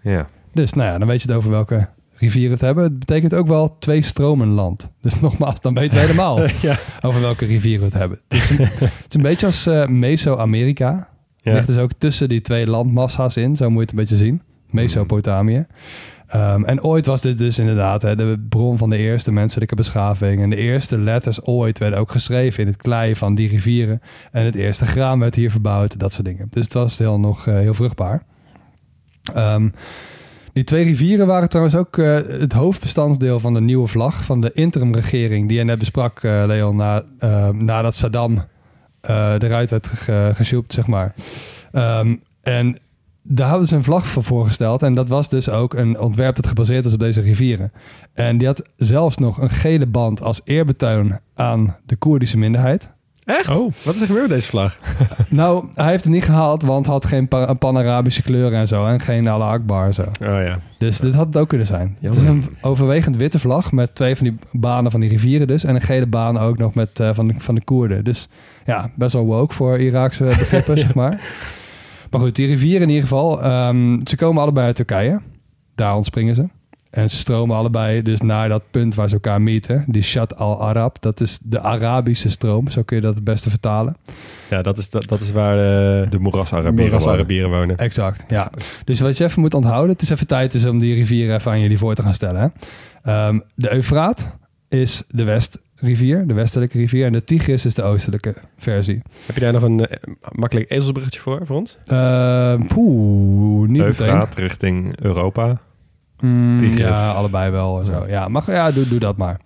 Ja. 0.02 0.28
Dus 0.52 0.72
nou 0.72 0.88
ja, 0.88 0.98
dan 0.98 1.08
weet 1.08 1.22
je 1.22 1.28
het 1.28 1.36
over 1.36 1.50
welke 1.50 1.88
rivieren 2.20 2.52
het 2.52 2.60
hebben. 2.60 2.84
Het 2.84 2.98
betekent 2.98 3.34
ook 3.34 3.46
wel 3.46 3.78
twee 3.78 4.02
stromen 4.02 4.48
land. 4.48 4.90
Dus 5.00 5.20
nogmaals, 5.20 5.60
dan 5.60 5.74
weten 5.74 5.98
we 5.98 6.04
helemaal 6.04 6.40
ja. 6.62 6.78
over 7.00 7.20
welke 7.20 7.44
rivieren 7.44 7.80
we 7.80 7.86
het 7.86 7.98
hebben. 7.98 8.20
Het 8.28 8.38
is 8.38 8.50
een, 8.50 8.56
het 8.64 9.04
is 9.08 9.14
een 9.14 9.22
beetje 9.22 9.46
als 9.46 9.66
eh, 9.66 9.86
Meso-Amerika. 9.86 11.08
Ja. 11.42 11.52
Ligt 11.52 11.66
dus 11.66 11.78
ook 11.78 11.90
tussen 11.98 12.28
die 12.28 12.40
twee 12.40 12.66
landmassa's 12.66 13.36
in. 13.36 13.56
Zo 13.56 13.70
moet 13.70 13.74
je 13.74 13.80
het 13.80 13.90
een 13.90 13.96
beetje 13.96 14.16
zien. 14.16 14.42
Mesopotamië. 14.70 15.66
Ehm, 16.30 16.64
en 16.64 16.82
ooit 16.82 17.06
was 17.06 17.22
dit 17.22 17.38
dus 17.38 17.58
inderdaad 17.58 18.02
hè, 18.02 18.16
de 18.16 18.46
bron 18.48 18.78
van 18.78 18.90
de 18.90 18.96
eerste 18.96 19.32
menselijke 19.32 19.74
beschaving. 19.74 20.42
En 20.42 20.50
de 20.50 20.56
eerste 20.56 20.98
letters 20.98 21.42
ooit 21.42 21.78
werden 21.78 21.98
ook 21.98 22.10
geschreven 22.10 22.62
in 22.62 22.68
het 22.68 22.76
klei 22.76 23.16
van 23.16 23.34
die 23.34 23.48
rivieren. 23.48 24.00
En 24.32 24.44
het 24.44 24.54
eerste 24.54 24.86
graan 24.86 25.18
werd 25.18 25.34
hier 25.34 25.50
verbouwd, 25.50 25.98
dat 25.98 26.12
soort 26.12 26.26
dingen. 26.26 26.46
Dus 26.50 26.64
het 26.64 26.72
was 26.72 26.98
heel, 26.98 27.20
nog 27.20 27.46
eh, 27.46 27.54
heel 27.54 27.74
vruchtbaar. 27.74 28.22
Ehm, 29.34 29.68
die 30.52 30.64
twee 30.64 30.84
rivieren 30.84 31.26
waren 31.26 31.48
trouwens 31.48 31.76
ook 31.76 31.98
eh, 31.98 32.14
het 32.14 32.52
hoofdbestandsdeel 32.52 33.40
van 33.40 33.54
de 33.54 33.60
nieuwe 33.60 33.86
vlag 33.86 34.24
van 34.24 34.40
de 34.40 34.52
interimregering 34.52 35.48
die 35.48 35.58
je 35.58 35.64
net 35.64 35.78
besprak, 35.78 36.22
eh, 36.22 36.42
Leon, 36.46 36.76
na, 36.76 37.02
eh, 37.18 37.48
nadat 37.48 37.94
Saddam 37.94 38.44
eruit 39.02 39.70
werd 39.70 39.86
ge 39.86 40.62
zeg 40.66 40.86
maar. 40.86 41.14
Ehm, 41.72 42.16
en 42.42 42.78
daar 43.32 43.48
hadden 43.48 43.66
ze 43.68 43.76
een 43.76 43.84
vlag 43.84 44.06
voor 44.06 44.22
voorgesteld 44.24 44.82
en 44.82 44.94
dat 44.94 45.08
was 45.08 45.28
dus 45.28 45.48
ook 45.50 45.74
een 45.74 45.98
ontwerp 45.98 46.36
dat 46.36 46.46
gebaseerd 46.46 46.84
is 46.84 46.92
op 46.92 46.98
deze 46.98 47.20
rivieren. 47.20 47.72
En 48.14 48.38
die 48.38 48.46
had 48.46 48.62
zelfs 48.76 49.16
nog 49.18 49.38
een 49.40 49.50
gele 49.50 49.86
band 49.86 50.22
als 50.22 50.40
eerbetoon 50.44 51.18
aan 51.34 51.76
de 51.86 51.96
Koerdische 51.96 52.38
minderheid. 52.38 52.92
Echt? 53.24 53.48
Oh. 53.48 53.72
Wat 53.84 53.94
is 53.94 54.00
er 54.00 54.06
gebeurd 54.06 54.26
met 54.28 54.36
deze 54.36 54.48
vlag? 54.48 54.78
Nou, 55.28 55.66
hij 55.74 55.90
heeft 55.90 56.04
het 56.04 56.12
niet 56.12 56.24
gehaald, 56.24 56.62
want 56.62 56.84
hij 56.84 56.94
had 56.94 57.06
geen 57.06 57.28
pa- 57.28 57.54
pan-Arabische 57.54 58.22
kleuren 58.22 58.58
en 58.58 58.68
zo. 58.68 58.86
En 58.86 59.00
geen 59.00 59.28
Allah 59.28 59.48
Akbar 59.48 59.86
en 59.86 59.94
zo. 59.94 60.02
Oh 60.02 60.08
ja. 60.20 60.58
Dus 60.78 60.98
dit 61.00 61.14
had 61.14 61.26
het 61.26 61.36
ook 61.36 61.48
kunnen 61.48 61.66
zijn. 61.66 61.96
Jammer. 62.00 62.20
Het 62.20 62.28
is 62.28 62.46
een 62.46 62.56
overwegend 62.60 63.16
witte 63.16 63.38
vlag 63.38 63.72
met 63.72 63.94
twee 63.94 64.16
van 64.16 64.26
die 64.26 64.36
banen 64.52 64.90
van 64.90 65.00
die 65.00 65.08
rivieren 65.08 65.46
dus. 65.46 65.64
En 65.64 65.74
een 65.74 65.80
gele 65.80 66.06
baan 66.06 66.38
ook 66.38 66.58
nog 66.58 66.74
met, 66.74 67.00
eh, 67.00 67.10
van, 67.14 67.28
de, 67.28 67.34
van 67.38 67.54
de 67.54 67.64
Koerden. 67.64 68.04
Dus 68.04 68.28
ja, 68.64 68.90
best 68.96 69.12
wel 69.12 69.24
woke 69.24 69.54
voor 69.54 69.78
Iraakse 69.78 70.24
begrippen, 70.24 70.78
zeg 70.86 70.94
maar. 70.94 71.20
Maar 72.10 72.20
goed, 72.20 72.34
die 72.36 72.46
rivieren 72.46 72.82
in 72.82 72.88
ieder 72.88 73.02
geval. 73.02 73.42
ehm, 73.42 73.98
ze 74.06 74.16
komen 74.16 74.42
allebei 74.42 74.66
uit 74.66 74.76
Turkije. 74.76 75.20
Daar 75.74 75.96
ontspringen 75.96 76.34
ze. 76.34 76.48
En 76.90 77.10
ze 77.10 77.16
stromen 77.16 77.56
allebei 77.56 78.02
dus 78.02 78.20
naar 78.20 78.48
dat 78.48 78.62
punt 78.70 78.94
waar 78.94 79.08
ze 79.08 79.14
elkaar 79.14 79.42
meten. 79.42 79.84
Die 79.86 80.02
Shat 80.02 80.36
al-Arab. 80.36 81.02
Dat 81.02 81.20
is 81.20 81.38
de 81.42 81.60
Arabische 81.60 82.30
stroom. 82.30 82.68
Zo 82.68 82.82
kun 82.82 82.96
je 82.96 83.02
dat 83.02 83.14
het 83.14 83.24
beste 83.24 83.50
vertalen. 83.50 83.96
Ja, 84.50 84.62
dat 84.62 84.78
is, 84.78 84.90
dat, 84.90 85.08
dat 85.08 85.20
is 85.20 85.30
waar 85.32 85.56
de, 85.56 86.06
De 86.10 86.18
moeras-Arabieren. 86.18 87.50
wonen. 87.50 87.76
Exact, 87.76 88.24
ja. 88.28 88.50
Dus 88.84 89.00
wat 89.00 89.16
je 89.16 89.24
even 89.24 89.40
moet 89.40 89.54
onthouden, 89.54 89.92
het 89.92 90.02
is 90.02 90.10
even 90.10 90.26
tijd 90.26 90.52
dus 90.52 90.64
om 90.64 90.78
die 90.78 90.94
rivieren 90.94 91.34
even 91.34 91.50
aan 91.50 91.60
jullie 91.60 91.78
voor 91.78 91.94
te 91.94 92.02
gaan 92.02 92.14
stellen. 92.14 92.40
Hè? 92.40 92.48
Ehm, 93.12 93.40
de 93.54 93.72
Eufraat 93.74 94.36
is 94.68 95.02
de 95.08 95.24
westrivier, 95.80 96.26
de 96.26 96.34
westelijke 96.34 96.78
rivier. 96.78 97.06
En 97.06 97.12
de 97.12 97.24
Tigris 97.24 97.64
is 97.64 97.74
de 97.74 97.82
oostelijke 97.82 98.34
versie. 98.56 99.02
Heb 99.26 99.34
je 99.34 99.40
daar 99.40 99.52
nog 99.52 99.62
een 99.62 99.86
eh, 99.86 99.96
makkelijk 100.32 100.70
ezelsbruggetje 100.70 101.20
voor, 101.20 101.46
voor 101.46 101.56
ons? 101.56 101.78
Ehm 101.86 102.66
Poeh, 102.66 103.68
niet 103.68 103.82
meteen. 103.82 104.06
Eufraat 104.06 104.34
richting 104.34 105.00
Europa. 105.00 105.60
Mm, 106.20 106.58
Tigris. 106.58 106.78
ja, 106.78 107.10
allebei 107.10 107.50
wel 107.50 107.78
en 107.78 107.84
zo. 107.86 108.04
Ja, 108.08 108.28
mag, 108.28 108.46
ja 108.46 108.70
doe, 108.70 108.88
doe 108.88 108.98
dat 108.98 109.16
maar. 109.16 109.40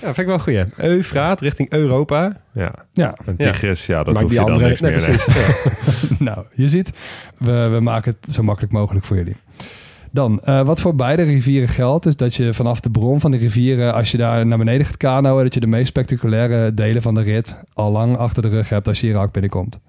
Ja, 0.00 0.14
vind 0.14 0.18
ik 0.18 0.26
wel 0.26 0.38
goed. 0.38 0.66
Eufraat 0.76 1.40
richting 1.40 1.70
Europa. 1.72 2.36
Ja. 2.52 2.72
Ja, 2.92 3.14
En 3.26 3.34
Ja. 3.36 3.50
Tigris, 3.50 3.86
ja, 3.86 4.02
dat 4.02 4.14
Maak 4.14 4.22
hoef 4.22 4.30
die 4.30 4.40
je 4.40 4.44
dan 4.46 4.54
andere. 4.54 4.68
niks 4.68 4.80
Nee, 4.80 4.90
meer. 4.90 5.00
precies. 5.02 5.34
Ja. 5.34 6.16
nou, 6.32 6.44
je 6.54 6.68
ziet, 6.68 6.92
we, 7.38 7.68
we 7.72 7.80
maken 7.80 8.16
het 8.20 8.34
zo 8.34 8.42
makkelijk 8.42 8.72
mogelijk 8.72 9.04
voor 9.04 9.16
jullie. 9.16 9.36
Dan, 10.14 10.40
eh, 10.40 10.66
wat 10.66 10.80
voor 10.80 10.94
beide 10.94 11.22
rivieren 11.22 11.68
geldt, 11.68 12.06
is 12.06 12.16
dat 12.16 12.34
je 12.34 12.52
vanaf 12.52 12.80
de 12.80 12.90
bron 12.90 13.20
van 13.20 13.30
de 13.30 13.36
rivieren, 13.36 13.94
als 13.94 14.10
je 14.10 14.16
daar 14.16 14.46
naar 14.46 14.58
beneden 14.58 14.86
gaat 14.86 14.96
kanoën, 14.96 15.42
dat 15.42 15.54
je 15.54 15.60
de 15.60 15.66
meest 15.66 15.86
spectaculaire 15.86 16.74
delen 16.74 17.02
van 17.02 17.14
de 17.14 17.20
rit 17.20 17.60
al 17.72 17.90
lang 17.90 18.16
achter 18.16 18.42
de 18.42 18.48
rug 18.48 18.68
hebt 18.68 18.88
als 18.88 19.00
je 19.00 19.06
Irak 19.06 19.32
binnenkomt. 19.32 19.80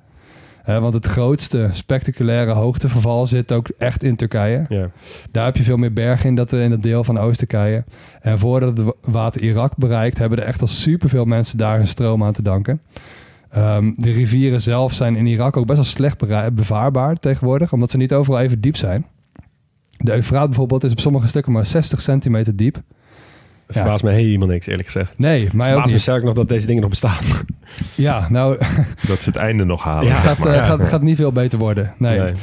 Eh, 0.63 0.80
want 0.80 0.93
het 0.93 1.05
grootste 1.05 1.69
spectaculaire 1.71 2.51
hoogteverval 2.51 3.28
zit 3.28 3.51
ook 3.53 3.69
echt 3.78 4.03
in 4.03 4.15
Turkije. 4.15 4.65
Daar 5.32 5.45
heb 5.45 5.57
je 5.57 5.63
veel 5.63 5.78
meer 5.78 5.93
bergen 5.93 6.30
in, 6.30 6.36
dat, 6.36 6.53
in 6.53 6.71
het 6.71 6.84
deel 6.84 7.03
van 7.03 7.19
Oost-Turkije. 7.19 7.84
En 8.21 8.39
voordat 8.39 8.78
het 8.78 8.93
water 9.01 9.41
Irak 9.41 9.76
bereikt, 9.78 10.17
hebben 10.17 10.39
er 10.39 10.45
echt 10.45 10.61
al 10.61 10.67
superveel 10.67 11.26
mensen 11.26 11.57
daar 11.57 11.78
hun 11.78 11.88
stroom 11.88 12.23
aan 12.23 12.34
te 12.34 12.41
danken. 12.41 12.82
Ehm, 13.49 13.91
de 13.95 14.11
rivieren 14.11 14.61
zelf 14.61 14.93
zijn 14.93 15.15
in 15.15 15.26
Irak 15.26 15.57
ook 15.57 15.65
best 15.65 15.78
wel 15.78 15.88
slecht 15.88 16.17
bevaarbaar 16.53 17.15
tegenwoordig, 17.15 17.73
omdat 17.73 17.91
ze 17.91 17.97
niet 17.97 18.13
overal 18.13 18.39
even 18.39 18.61
diep 18.61 18.76
zijn. 18.76 19.05
De 20.06 20.14
Eufraat 20.14 20.45
bijvoorbeeld 20.45 20.84
is 20.84 20.91
op 20.91 20.99
sommige 20.99 21.28
stukken 21.28 21.51
maar 21.51 21.66
60 21.66 22.01
centimeter 22.01 22.56
diep. 22.56 22.76
Het 23.66 23.76
verbaast 23.76 24.03
me 24.03 24.12
helemaal 24.12 24.47
niks, 24.47 24.68
eerlijk 24.68 24.86
gezegd. 24.86 25.18
Nee, 25.18 25.49
mij 25.53 25.66
ook 25.68 25.72
Verbaast 25.72 25.91
me 25.91 25.97
sterk 25.97 26.24
nog 26.24 26.34
dat 26.34 26.47
deze 26.49 26.66
dingen 26.68 26.82
nog 26.82 26.89
bestaan. 26.89 27.18
Ja, 27.95 28.28
nou, 28.30 28.58
Dat 29.08 29.22
ze 29.22 29.30
het 29.30 29.36
einde 29.36 29.64
nog 29.66 29.84
halen. 29.84 30.08
Ja, 30.08 30.16
zeg 30.16 30.26
gaat, 30.26 30.38
maar. 30.38 30.53
eh, 30.53 30.66
gaat, 30.66 30.84
gaat 30.88 31.01
niet 31.01 31.16
veel 31.18 31.32
beter 31.32 31.60
worden. 31.60 31.93
Nee. 31.97 32.20
Nee. 32.20 32.34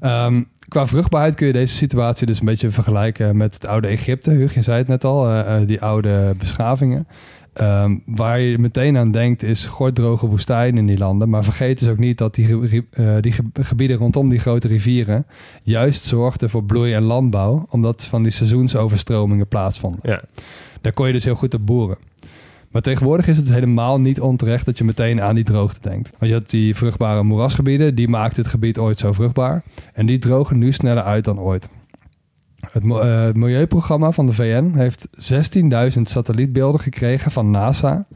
Ehm, 0.00 0.42
qua 0.68 0.86
vruchtbaarheid 0.86 1.34
kun 1.34 1.46
je 1.46 1.52
deze 1.52 1.74
situatie 1.76 2.26
dus 2.26 2.38
een 2.38 2.44
beetje 2.46 2.70
vergelijken 2.70 3.36
met 3.36 3.54
het 3.54 3.66
oude 3.66 3.88
Egypte. 3.88 4.30
Hugo, 4.30 4.52
je 4.54 4.62
zei 4.62 4.78
het 4.78 4.88
net 4.88 5.04
al, 5.04 5.28
eh, 5.28 5.56
eh, 5.56 5.66
die 5.66 5.80
oude 5.80 6.34
beschavingen. 6.38 7.06
Ehm, 7.52 7.96
waar 8.06 8.40
je 8.40 8.58
meteen 8.58 8.96
aan 8.96 9.10
denkt 9.10 9.42
is 9.42 9.66
gorddroge 9.66 10.26
woestijn 10.26 10.76
in 10.78 10.86
die 10.86 10.98
landen. 10.98 11.28
Maar 11.28 11.44
vergeet 11.44 11.78
dus 11.78 11.88
ook 11.88 11.98
niet 11.98 12.18
dat 12.18 12.34
die, 12.34 12.86
eh, 12.90 13.16
die 13.20 13.32
ge- 13.32 13.42
gebieden 13.60 13.96
rondom 13.96 14.28
die 14.28 14.38
grote 14.38 14.68
rivieren... 14.68 15.26
juist 15.62 16.02
zorgden 16.02 16.50
voor 16.50 16.64
bloei 16.64 16.92
en 16.92 17.02
landbouw... 17.02 17.66
omdat 17.70 18.06
van 18.06 18.22
die 18.22 18.32
seizoensoverstromingen 18.32 19.48
plaatsvonden. 19.48 20.00
Ja. 20.02 20.22
Daar 20.80 20.92
kon 20.92 21.06
je 21.06 21.12
dus 21.12 21.24
heel 21.24 21.34
goed 21.34 21.54
op 21.54 21.66
boeren. 21.66 21.96
Maar 22.70 22.82
tegenwoordig 22.82 23.28
is 23.28 23.36
het 23.36 23.52
helemaal 23.52 24.00
niet 24.00 24.20
onterecht 24.20 24.64
dat 24.64 24.78
je 24.78 24.84
meteen 24.84 25.20
aan 25.22 25.34
die 25.34 25.44
droogte 25.44 25.80
denkt. 25.88 26.10
Want 26.18 26.30
je 26.30 26.36
had 26.38 26.50
die 26.50 26.74
vruchtbare 26.76 27.22
moerasgebieden, 27.22 27.94
die 27.94 28.08
maakten 28.08 28.42
het 28.42 28.50
gebied 28.50 28.78
ooit 28.78 28.98
zo 28.98 29.12
vruchtbaar. 29.12 29.62
En 29.92 30.06
die 30.06 30.18
drogen 30.18 30.58
nu 30.58 30.72
sneller 30.72 31.02
uit 31.02 31.24
dan 31.24 31.40
ooit. 31.40 31.68
Het, 32.70 32.84
eh, 32.84 33.22
het 33.24 33.36
Milieuprogramma 33.36 34.12
van 34.12 34.26
de 34.26 34.32
VN 34.32 34.72
heeft 34.74 35.08
16.000 35.12 36.08
satellietbeelden 36.08 36.80
gekregen 36.80 37.30
van 37.30 37.50
NASA. 37.50 38.06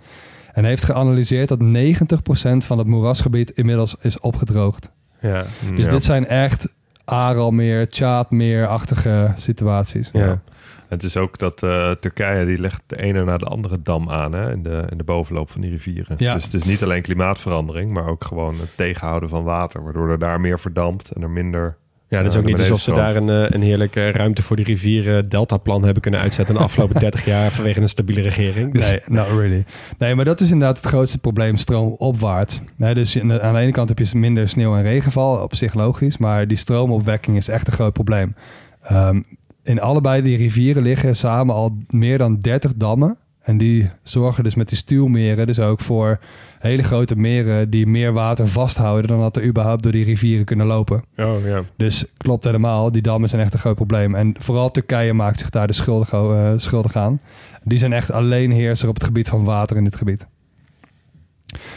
En 0.53 0.65
heeft 0.65 0.85
geanalyseerd 0.85 1.49
dat 1.49 1.61
90% 1.61 2.65
van 2.65 2.79
het 2.79 2.87
moerasgebied 2.87 3.51
inmiddels 3.51 3.97
is 4.01 4.21
opgedroogd. 4.21 4.91
Ja. 5.21 5.45
Dus 5.75 5.85
Ja. 5.85 5.91
dit 5.91 6.05
zijn 6.05 6.27
echt 6.27 6.75
Aralmeer, 7.05 7.89
Tjaatmeer-achtige 7.89 9.33
situaties. 9.35 10.11
Ja. 10.13 10.41
Het 10.89 11.03
is 11.03 11.17
ook 11.17 11.39
dat 11.39 11.63
eh, 11.63 11.91
Turkije 11.91 12.47
die 12.47 12.59
legt 12.59 12.83
de 12.87 13.03
ene 13.03 13.25
na 13.25 13.37
de 13.39 13.45
andere 13.47 13.83
dam 13.83 14.11
aan 14.11 14.33
hè, 14.33 14.53
in, 14.53 14.63
de, 14.63 14.85
in 14.91 14.99
de 14.99 15.05
bovenloop 15.05 15.51
van 15.51 15.61
die 15.61 15.71
rivieren. 15.71 16.15
Ja. 16.19 16.35
Dus 16.35 16.45
het 16.45 16.55
is 16.55 16.65
niet 16.65 16.83
alleen 16.83 17.03
klimaatverandering, 17.03 17.93
maar 17.93 18.07
ook 18.09 18.25
gewoon 18.25 18.55
het 18.61 18.77
tegenhouden 18.77 19.29
van 19.29 19.45
water, 19.45 19.83
waardoor 19.85 20.11
er 20.11 20.19
daar 20.19 20.41
meer 20.41 20.61
verdampt 20.61 21.11
en 21.11 21.23
er 21.23 21.31
minder. 21.31 21.77
Ja, 22.09 22.19
dat 22.19 22.29
is 22.29 22.35
Ja, 22.35 22.41
ook 22.41 22.47
niet 22.47 22.59
alsof 22.59 22.81
ze 22.81 22.93
daar 22.93 23.17
een, 23.17 23.31
eh, 23.31 23.51
een 23.51 23.63
heerlijke 23.63 24.11
ruimte 24.11 24.43
voor 24.43 24.57
die 24.57 24.65
rivieren 24.65 25.29
deltaplan 25.29 25.85
hebben 25.85 26.03
kunnen 26.03 26.21
uitzetten 26.21 26.55
de 26.55 26.61
afgelopen 26.61 27.01
30 27.07 27.25
jaar 27.25 27.51
vanwege 27.53 27.81
een 27.81 27.89
stabiele 27.89 28.21
regering. 28.21 28.73
Dus, 28.73 28.91
Nee, 28.91 29.01
not 29.07 29.27
really. 29.27 29.65
Nee, 29.99 30.15
maar 30.15 30.25
dat 30.25 30.41
is 30.41 30.51
inderdaad 30.51 30.77
het 30.77 30.87
grootste 30.87 31.19
probleem, 31.19 31.57
stroomopwaarts. 31.57 32.61
Nee, 32.77 32.95
dus 32.95 33.21
aan 33.21 33.29
de 33.55 33.61
ene 33.61 33.73
kant 33.73 33.89
heb 33.89 33.99
je 33.99 34.19
minder 34.19 34.49
sneeuw 34.49 34.77
en 34.77 34.83
regenval, 34.83 35.43
op 35.43 35.55
zich 35.55 35.75
logisch. 35.75 36.19
Maar 36.19 36.49
die 36.49 36.57
stroomopwekking 36.57 37.37
is 37.37 37.49
echt 37.49 37.67
een 37.67 37.73
groot 37.73 37.93
probleem. 37.93 38.35
Ehm, 38.83 39.21
in 39.63 39.81
allebei 39.81 40.23
die 40.23 40.37
rivieren 40.37 40.83
liggen 40.83 41.17
samen 41.17 41.55
al 41.55 41.77
meer 41.89 42.19
dan 42.19 42.39
30 42.39 42.75
dammen. 42.77 43.19
En 43.47 43.59
die 43.59 43.91
zorgen 44.03 44.45
dus 44.45 44.55
met 44.55 44.69
die 44.69 44.77
stuwmeren 44.79 45.47
dus 45.47 45.61
ook 45.61 45.81
voor 45.81 46.19
hele 46.59 46.83
grote 46.83 47.17
meren 47.17 47.71
die 47.71 47.87
meer 47.87 48.13
water 48.13 48.49
vasthouden 48.49 49.09
dan 49.09 49.21
dat 49.21 49.37
er 49.37 49.45
überhaupt 49.45 49.83
door 49.83 49.93
die 49.93 50.05
rivieren 50.05 50.45
kunnen 50.45 50.67
lopen. 50.67 51.03
oh 51.17 51.45
ja. 51.45 51.65
Dus 51.77 52.05
klopt 52.17 52.45
helemaal, 52.45 52.93
die 52.93 53.03
dammen 53.03 53.29
zijn 53.29 53.43
echt 53.43 53.53
een 53.53 53.59
groot 53.59 53.75
probleem. 53.75 54.15
En 54.15 54.35
vooral 54.39 54.71
Turkije 54.71 55.13
maakt 55.13 55.39
zich 55.39 55.51
daar 55.51 55.67
de 55.67 55.73
schuldig, 55.73 56.13
eh, 56.13 56.53
schuldig 56.57 56.97
aan. 56.97 57.21
Die 57.63 57.79
zijn 57.79 57.93
echt 57.93 58.11
alleenheerser 58.11 58.89
op 58.89 58.95
het 58.95 59.05
gebied 59.05 59.29
van 59.29 59.45
water 59.45 59.77
in 59.77 59.85
dit 59.85 59.97
gebied. 59.97 60.27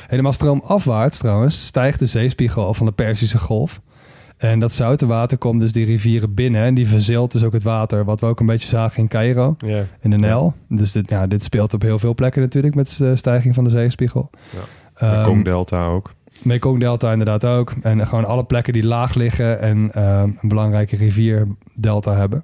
Helemaal 0.07 0.33
stroomafwaarts 0.33 1.17
trouwens 1.17 1.65
stijgt 1.65 1.99
de 1.99 2.05
zeespiegel 2.05 2.73
van 2.73 2.85
de 2.85 2.91
Perzische 2.91 3.37
Golf. 3.37 3.81
En 4.39 4.59
dat 4.59 4.71
zoute 4.71 5.05
water 5.05 5.37
komt 5.37 5.59
dus 5.59 5.71
die 5.71 5.85
rivieren 5.85 6.33
binnen 6.33 6.63
en 6.63 6.73
die 6.73 6.87
verzeelt 6.87 7.31
dus 7.31 7.43
ook 7.43 7.53
het 7.53 7.63
water. 7.63 8.05
Wat 8.05 8.19
we 8.19 8.25
ook 8.25 8.39
een 8.39 8.45
beetje 8.45 8.67
zagen 8.67 8.99
in 8.99 9.07
Cairo, 9.07 9.55
ja. 9.65 9.83
in 10.01 10.09
de 10.09 10.17
Nijl. 10.17 10.53
Dus 10.67 10.91
dit, 10.91 11.09
ja, 11.09 11.27
dit 11.27 11.43
speelt 11.43 11.73
op 11.73 11.81
heel 11.81 11.99
veel 11.99 12.15
plekken 12.15 12.41
natuurlijk 12.41 12.75
met 12.75 12.95
de 12.97 13.15
stijging 13.15 13.55
van 13.55 13.63
de 13.63 13.69
zeespiegel. 13.69 14.29
Ja. 14.49 14.59
Ehm, 14.93 15.19
Mekong 15.19 15.43
Delta 15.43 15.85
ook. 15.85 16.13
Mekong 16.41 16.79
Delta 16.79 17.11
inderdaad 17.11 17.45
ook. 17.45 17.73
En 17.81 18.07
gewoon 18.07 18.25
alle 18.25 18.43
plekken 18.43 18.73
die 18.73 18.85
laag 18.85 19.13
liggen 19.13 19.59
en 19.59 19.91
ehm, 19.93 20.29
een 20.41 20.49
belangrijke 20.49 20.95
rivierdelta 20.95 22.13
hebben. 22.13 22.43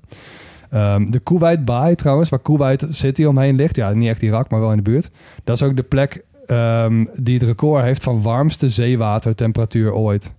Ehm, 0.70 1.10
de 1.10 1.20
Kuwait 1.20 1.66
Baai 1.66 1.96
trouwens, 1.96 2.30
waar 2.30 2.42
Kuwait 2.42 2.86
City 2.90 3.24
omheen 3.24 3.56
ligt. 3.56 3.76
Ja, 3.76 3.94
niet 3.94 4.10
echt 4.10 4.22
Irak, 4.22 4.50
maar 4.50 4.60
wel 4.60 4.72
in 4.72 4.78
de 4.78 4.92
buurt. 4.92 5.10
Dat 5.44 5.56
is 5.56 5.64
ook 5.64 5.76
de 5.76 5.84
plek 5.84 6.24
ehm, 6.46 7.06
die 7.14 7.38
het 7.38 7.48
record 7.48 7.84
heeft 7.84 8.04
van 8.04 8.22
warmste 8.22 8.70
zeewatertemperatuur 8.70 9.94
ooit. 9.94 10.34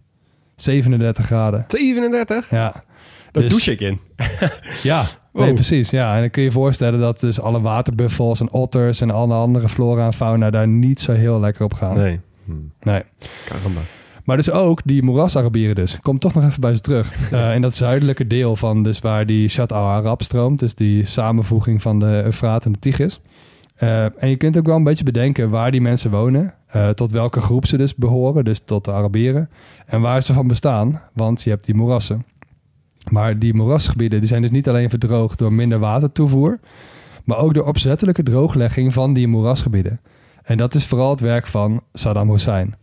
37 0.56 1.26
graden. 1.26 1.64
37? 1.68 2.50
Ja, 2.50 2.72
Dat 3.32 3.42
Dus- 3.42 3.52
douche 3.52 3.72
ik 3.72 3.80
in. 3.80 4.00
ja 4.82 5.06
Wow. 5.32 5.44
nee, 5.44 5.54
precies. 5.54 5.90
Ja. 5.90 6.14
En 6.14 6.20
dan 6.20 6.30
kun 6.30 6.42
je 6.42 6.48
je 6.48 6.54
voorstellen 6.54 7.00
dat 7.00 7.20
dus 7.20 7.40
alle 7.40 7.60
waterbuffels 7.60 8.40
en 8.40 8.50
otters 8.52 9.00
en 9.00 9.10
alle 9.10 9.34
andere 9.34 9.68
flora 9.68 10.06
en 10.06 10.12
fauna 10.12 10.50
daar 10.50 10.68
niet 10.68 11.00
zo 11.00 11.12
heel 11.12 11.40
lekker 11.40 11.64
op 11.64 11.74
gaan. 11.74 11.96
Nee. 11.96 12.20
Hm. 12.44 12.52
nee. 12.80 13.02
Maar 14.24 14.36
dus 14.36 14.50
ook 14.50 14.80
die 14.84 15.02
moerasarabieren 15.02 15.74
dus. 15.74 16.00
Kom 16.00 16.18
toch 16.18 16.34
nog 16.34 16.44
even 16.44 16.60
bij 16.60 16.74
ze 16.74 16.80
terug. 16.80 17.12
Eh, 17.32 17.54
in 17.54 17.60
dat 17.62 17.74
zuidelijke 17.74 18.26
deel 18.26 18.56
van 18.56 18.82
dus 18.82 18.98
waar 19.00 19.26
die 19.26 19.48
Shat 19.48 19.72
al-Arab 19.72 20.22
stroomt. 20.22 20.58
Dus 20.58 20.74
die 20.74 21.06
samenvoeging 21.06 21.82
van 21.82 21.98
de 21.98 22.22
Eufraat 22.24 22.64
en 22.64 22.72
de 22.72 22.78
Tigris. 22.78 23.20
Eh, 23.76 24.22
en 24.22 24.28
je 24.28 24.36
kunt 24.36 24.58
ook 24.58 24.66
wel 24.66 24.76
een 24.76 24.84
beetje 24.84 25.04
bedenken 25.04 25.50
waar 25.50 25.70
die 25.70 25.80
mensen 25.80 26.10
wonen. 26.10 26.54
eh, 26.66 26.88
tot 26.88 27.12
welke 27.12 27.40
groep 27.40 27.66
ze 27.66 27.76
dus 27.76 27.94
behoren. 27.94 28.44
Dus 28.44 28.60
tot 28.64 28.84
de 28.84 28.92
Arabieren. 28.92 29.50
En 29.86 30.00
waar 30.00 30.22
ze 30.22 30.32
van 30.32 30.46
bestaan. 30.46 31.02
Want 31.12 31.42
je 31.42 31.50
hebt 31.50 31.64
die 31.64 31.74
moerassen. 31.74 32.26
Maar 33.10 33.38
die 33.38 33.54
moerasgebieden 33.54 34.18
die 34.20 34.28
zijn 34.28 34.42
dus 34.42 34.50
niet 34.50 34.68
alleen 34.68 34.90
verdroogd 34.90 35.38
door 35.38 35.52
minder 35.52 35.78
watertoevoer. 35.78 36.60
Maar 37.24 37.38
ook 37.38 37.54
door 37.54 37.66
opzettelijke 37.66 38.22
drooglegging 38.22 38.92
van 38.92 39.12
die 39.12 39.28
moerasgebieden. 39.28 40.00
En 40.42 40.56
dat 40.56 40.74
is 40.74 40.86
vooral 40.86 41.10
het 41.10 41.20
werk 41.20 41.46
van 41.46 41.82
Saddam 41.92 42.30
Hussein 42.30 42.74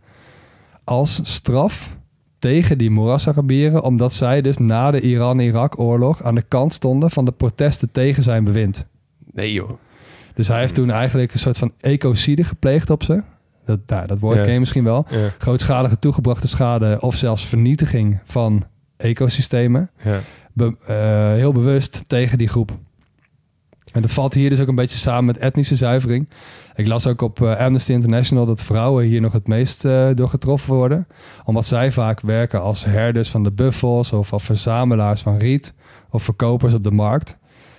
als 0.84 1.20
straf 1.22 1.96
tegen 2.38 2.78
die 2.78 2.90
Moerasarabieren, 2.90 3.82
omdat 3.82 4.12
zij 4.12 4.42
dus 4.42 4.58
na 4.58 4.90
de 4.90 5.00
Iran-Irak-oorlog 5.00 6.22
aan 6.22 6.34
de 6.34 6.42
kant 6.42 6.72
stonden 6.72 7.10
van 7.10 7.24
de 7.24 7.32
protesten 7.32 7.90
tegen 7.90 8.22
zijn 8.22 8.44
bewind. 8.44 8.86
Nee 9.32 9.52
joh. 9.52 9.70
Dus 10.34 10.48
hij 10.48 10.60
heeft 10.60 10.74
toen 10.74 10.90
eigenlijk 10.90 11.32
een 11.32 11.38
soort 11.38 11.58
van 11.58 11.72
ecocide 11.80 12.44
gepleegd 12.44 12.90
op 12.90 13.02
ze. 13.02 13.22
Dat, 13.64 13.80
nou, 13.86 14.06
dat 14.06 14.18
woord 14.18 14.36
Ja. 14.38 14.42
ken 14.44 14.52
je 14.52 14.58
misschien 14.58 14.84
wel. 14.84 15.06
Ja. 15.10 15.28
Grootschalige 15.38 15.98
toegebrachte 15.98 16.48
schade 16.48 17.00
of 17.00 17.14
zelfs 17.14 17.46
vernietiging 17.46 18.18
van 18.24 18.64
ecosystemen. 18.96 19.90
Ja. 20.04 20.20
Be- 20.52 20.76
eh, 20.86 21.32
heel 21.32 21.52
bewust 21.52 22.02
tegen 22.06 22.38
die 22.38 22.48
groep. 22.48 22.70
En 23.92 24.02
dat 24.02 24.12
valt 24.12 24.34
hier 24.34 24.50
dus 24.50 24.60
ook 24.60 24.68
een 24.68 24.74
beetje 24.74 24.98
samen 24.98 25.24
met 25.24 25.38
etnische 25.38 25.76
zuivering. 25.76 26.28
Ik 26.74 26.86
las 26.86 27.06
ook 27.06 27.20
op 27.22 27.42
eh, 27.42 27.56
Amnesty 27.56 27.92
International 27.92 28.46
dat 28.46 28.62
vrouwen 28.62 29.04
hier 29.04 29.20
nog 29.20 29.32
het 29.32 29.46
meest 29.48 29.84
eh, 29.84 30.08
door 30.14 30.28
getroffen 30.28 30.74
worden. 30.74 31.06
Omdat 31.44 31.66
zij 31.66 31.92
vaak 31.92 32.20
werken 32.20 32.60
als 32.62 32.84
herders 32.84 33.30
van 33.30 33.42
de 33.42 33.52
buffels 33.52 34.12
of 34.12 34.32
als 34.32 34.44
verzamelaars 34.44 35.22
van 35.22 35.38
riet 35.38 35.72
of 36.10 36.22
verkopers 36.22 36.74
op 36.74 36.82
de 36.82 36.90
markt. 36.90 37.36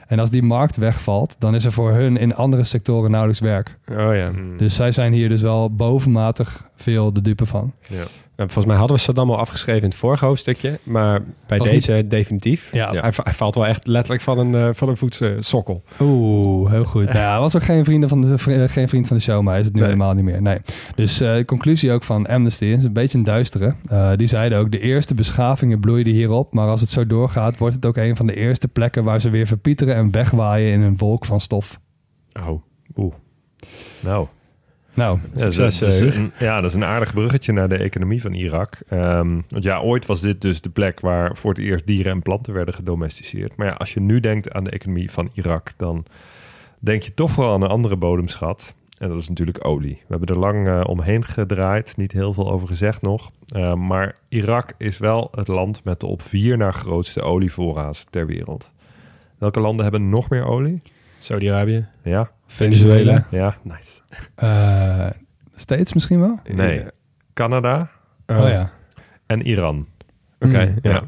En 0.08 0.20
als 0.20 0.30
die 0.30 0.44
markt 0.44 0.78
wegvalt, 0.78 1.36
dan 1.40 1.56
is 1.56 1.66
er 1.66 1.72
voor 1.72 1.92
hun 1.92 2.18
in 2.18 2.36
andere 2.36 2.64
sectoren 2.64 3.12
nauwelijks 3.12 3.42
werk. 3.42 3.78
Oh 3.92 4.16
ja. 4.16 4.32
Hm. 4.32 4.58
Dus 4.58 4.76
zij 4.76 4.92
zijn 4.92 5.14
hier 5.14 5.30
dus 5.30 5.42
wel 5.42 5.76
bovenmatig 5.76 6.70
veel 6.76 7.14
de 7.14 7.22
dupe 7.22 7.46
van. 7.46 7.74
Ja. 7.88 8.04
Nou, 8.36 8.50
volgens 8.50 8.66
mij 8.66 8.76
hadden 8.76 8.96
we 8.98 9.04
Saddam 9.04 9.30
al 9.30 9.38
afgeschreven 9.38 9.82
in 9.82 9.88
het 9.90 9.98
vorige 9.98 10.26
hoofdstukje. 10.26 10.80
Maar 10.84 11.22
bij 11.48 11.58
Was 11.58 11.68
deze 11.70 12.06
definitief. 12.08 12.70
Ja. 12.72 12.92
Hij, 12.92 13.14
va- 13.14 13.24
hij 13.24 13.34
valt 13.34 13.56
wel 13.56 13.66
echt 13.66 13.88
letterlijk 13.88 14.22
van 14.24 14.38
een, 14.40 14.56
eh, 14.56 14.70
van 14.74 14.90
een 14.90 14.98
voetsokkel. 14.98 15.84
Oeh, 16.00 16.72
heel 16.72 16.84
goed. 16.84 17.04
Nou, 17.06 17.18
ja, 17.18 17.32
hij 17.32 17.40
was 17.40 17.56
ook 17.56 17.64
geen, 17.64 17.84
vrienden 17.86 18.10
van 18.10 18.22
de, 18.22 18.38
vri- 18.38 18.68
geen 18.68 18.90
vriend 18.90 19.08
van 19.08 19.18
de 19.18 19.24
show, 19.24 19.42
maar 19.42 19.52
hij 19.52 19.60
is 19.60 19.66
het 19.66 19.76
nu 19.76 19.82
Nee. 19.82 19.90
helemaal 19.90 20.14
niet 20.14 20.24
meer. 20.24 20.42
Nee. 20.42 20.58
Dus 20.96 21.22
eh, 21.22 21.36
de 21.36 21.46
conclusie 21.46 21.92
ook 21.92 22.04
van 22.04 22.26
Amnesty 22.28 22.66
is 22.66 22.84
een 22.84 22.94
beetje 22.94 23.18
een 23.18 23.24
duistere. 23.24 23.76
Eh, 23.90 24.12
die 24.16 24.28
zeiden 24.28 24.58
ook, 24.58 24.72
de 24.72 24.80
eerste 24.80 25.14
beschavingen 25.16 25.80
bloeiden 25.80 26.14
hierop, 26.14 26.54
maar 26.54 26.68
als 26.68 26.82
het 26.82 26.90
zo 26.90 27.08
doorgaat, 27.08 27.58
wordt 27.58 27.76
het 27.76 27.86
ook 27.86 27.98
een 27.98 28.16
van 28.16 28.26
de 28.28 28.36
eerste 28.36 28.68
plekken 28.68 29.04
waar 29.04 29.20
ze 29.22 29.30
weer 29.30 29.48
verpieteren 29.48 29.96
en 29.96 30.12
wegwaaien 30.12 30.72
in 30.72 30.82
een 30.82 30.98
wolk 30.98 31.26
van 31.26 31.40
stof. 31.40 31.80
Oh. 32.48 32.62
Oeh. 32.96 33.14
Nou, 34.00 34.28
Nou, 34.96 35.20
Ja, 35.36 35.44
dat, 35.44 35.54
Succes, 35.54 36.02
is, 36.02 36.18
een, 36.18 36.32
ja, 36.40 36.62
dat 36.62 36.70
is 36.70 36.76
een 36.76 36.84
aardig 36.84 37.14
bruggetje 37.14 37.54
naar 37.54 37.70
de 37.70 37.78
economie 37.78 38.22
van 38.22 38.34
Irak. 38.34 38.78
Ehm, 38.90 39.42
want 39.48 39.64
ja, 39.64 39.80
ooit 39.80 40.06
was 40.06 40.22
dit 40.22 40.42
dus 40.42 40.62
de 40.62 40.70
plek 40.70 41.00
waar 41.00 41.36
voor 41.36 41.50
het 41.50 41.60
eerst 41.60 41.88
dieren 41.88 42.12
en 42.12 42.22
planten 42.22 42.54
werden 42.54 42.74
gedomesticeerd. 42.74 43.56
Maar 43.56 43.68
ja, 43.68 43.74
als 43.74 43.94
je 43.94 44.00
nu 44.00 44.20
denkt 44.20 44.52
aan 44.52 44.64
de 44.64 44.70
economie 44.70 45.12
van 45.12 45.30
Irak, 45.34 45.72
dan 45.78 46.06
denk 46.80 47.02
je 47.02 47.14
toch 47.14 47.32
vooral 47.32 47.54
aan 47.54 47.62
een 47.62 47.70
andere 47.70 47.96
bodemschat. 47.96 48.76
En 48.98 49.10
dat 49.10 49.18
is 49.18 49.30
natuurlijk 49.30 49.66
olie. 49.66 50.02
We 50.08 50.16
hebben 50.16 50.28
er 50.28 50.40
lang 50.40 50.68
eh, 50.68 50.82
omheen 50.86 51.26
gedraaid, 51.26 51.98
niet 51.98 52.12
heel 52.12 52.34
veel 52.34 52.52
over 52.52 52.68
gezegd 52.68 53.02
nog. 53.02 53.32
Eh, 53.48 53.74
maar 53.74 54.16
Irak 54.30 54.74
is 54.78 54.98
wel 54.98 55.32
het 55.36 55.48
land 55.48 55.84
met 55.84 56.00
de 56.00 56.06
op 56.06 56.22
vier 56.22 56.58
na 56.58 56.72
grootste 56.72 57.22
olievoorraad 57.22 58.06
ter 58.10 58.26
wereld. 58.26 58.72
Welke 59.38 59.60
landen 59.60 59.84
hebben 59.84 60.10
nog 60.10 60.30
meer 60.30 60.46
olie? 60.46 60.82
Saudi-Arabië. 61.20 61.88
Ja, 62.04 62.32
Venezuela. 62.48 63.26
ja. 63.32 63.56
Nice. 63.64 64.00
Eh 64.36 65.10
States 65.56 65.94
misschien 65.94 66.20
wel? 66.20 66.40
Nee. 66.54 66.86
Canada 67.34 67.90
Oh, 68.28 68.48
ja. 68.48 68.72
en 69.26 69.42
Iran. 69.42 69.88
Oké, 70.40 70.66
Mm. 70.66 70.80
ja. 70.82 71.04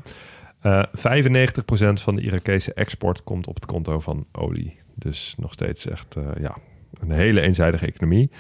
Eh 0.62 0.84
95% 0.92 2.02
van 2.02 2.16
de 2.16 2.22
Irakese 2.22 2.74
export 2.74 3.24
komt 3.24 3.48
op 3.48 3.56
het 3.56 3.66
konto 3.66 4.00
van 4.00 4.26
olie. 4.32 4.80
Dus 4.96 5.36
nog 5.38 5.54
steeds 5.54 5.88
echt 5.88 6.16
eh, 6.16 6.24
ja, 6.40 6.56
een 7.00 7.12
hele 7.12 7.42
eenzijdige 7.42 7.86
economie. 7.86 8.32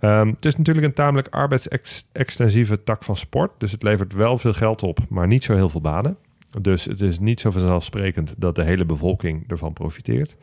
Ehm, 0.00 0.28
het 0.28 0.44
is 0.44 0.56
natuurlijk 0.56 0.86
een 0.86 0.92
tamelijk 0.92 1.28
arbeidsextensieve 1.28 2.82
tak 2.82 3.04
van 3.04 3.16
sport. 3.16 3.50
Dus 3.58 3.72
het 3.72 3.82
levert 3.82 4.12
wel 4.12 4.38
veel 4.38 4.52
geld 4.52 4.82
op, 4.82 4.98
maar 5.08 5.26
niet 5.26 5.44
zo 5.44 5.54
heel 5.54 5.68
veel 5.68 5.80
banen. 5.80 6.16
Dus 6.60 6.84
het 6.84 7.00
is 7.00 7.18
niet 7.18 7.40
zo 7.40 7.50
vanzelfsprekend 7.50 8.34
dat 8.38 8.54
de 8.54 8.62
hele 8.62 8.84
bevolking 8.84 9.44
ervan 9.50 9.72
profiteert. 9.72 10.36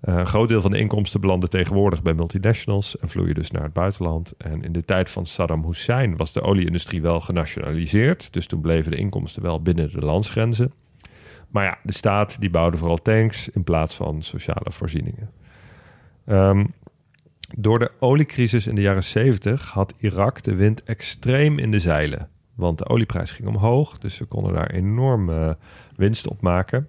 Eh, 0.00 0.16
een 0.16 0.26
groot 0.26 0.48
deel 0.48 0.60
van 0.60 0.70
de 0.70 0.78
inkomsten 0.78 1.20
belanden 1.20 1.50
tegenwoordig 1.50 2.02
bij 2.02 2.14
multinationals 2.14 2.98
en 2.98 3.08
vloeien 3.08 3.34
dus 3.34 3.50
naar 3.50 3.62
het 3.62 3.72
buitenland. 3.72 4.34
En 4.36 4.62
in 4.62 4.72
de 4.72 4.82
tijd 4.82 5.10
van 5.10 5.26
Saddam 5.26 5.64
Hussein 5.64 6.16
was 6.16 6.32
de 6.32 6.40
olieindustrie 6.40 7.02
wel 7.02 7.20
genationaliseerd. 7.20 8.32
Dus 8.32 8.46
toen 8.46 8.60
bleven 8.60 8.90
de 8.90 8.96
inkomsten 8.96 9.42
wel 9.42 9.62
binnen 9.62 9.90
de 9.90 10.00
landsgrenzen. 10.00 10.72
Maar 11.48 11.64
ja, 11.64 11.78
de 11.82 11.92
staat 11.92 12.40
die 12.40 12.50
bouwde 12.50 12.76
vooral 12.76 12.96
tanks 12.96 13.48
in 13.48 13.64
plaats 13.64 13.94
van 13.94 14.22
sociale 14.22 14.72
voorzieningen. 14.72 15.30
Ehm, 16.26 16.64
Door 17.56 17.78
de 17.78 17.90
oliecrisis 17.98 18.66
in 18.66 18.74
de 18.74 18.80
jaren 18.80 19.04
70 19.04 19.70
had 19.70 19.94
Irak 19.98 20.42
de 20.42 20.54
wind 20.54 20.82
extreem 20.82 21.58
in 21.58 21.70
de 21.70 21.78
zeilen. 21.78 22.28
Want 22.54 22.78
de 22.78 22.88
olieprijs 22.88 23.30
ging 23.30 23.48
omhoog, 23.48 23.98
dus 23.98 24.14
ze 24.14 24.24
konden 24.24 24.52
daar 24.52 24.70
enorm 24.70 25.30
eh, 25.30 25.50
winst 25.96 26.28
op 26.28 26.40
maken. 26.40 26.88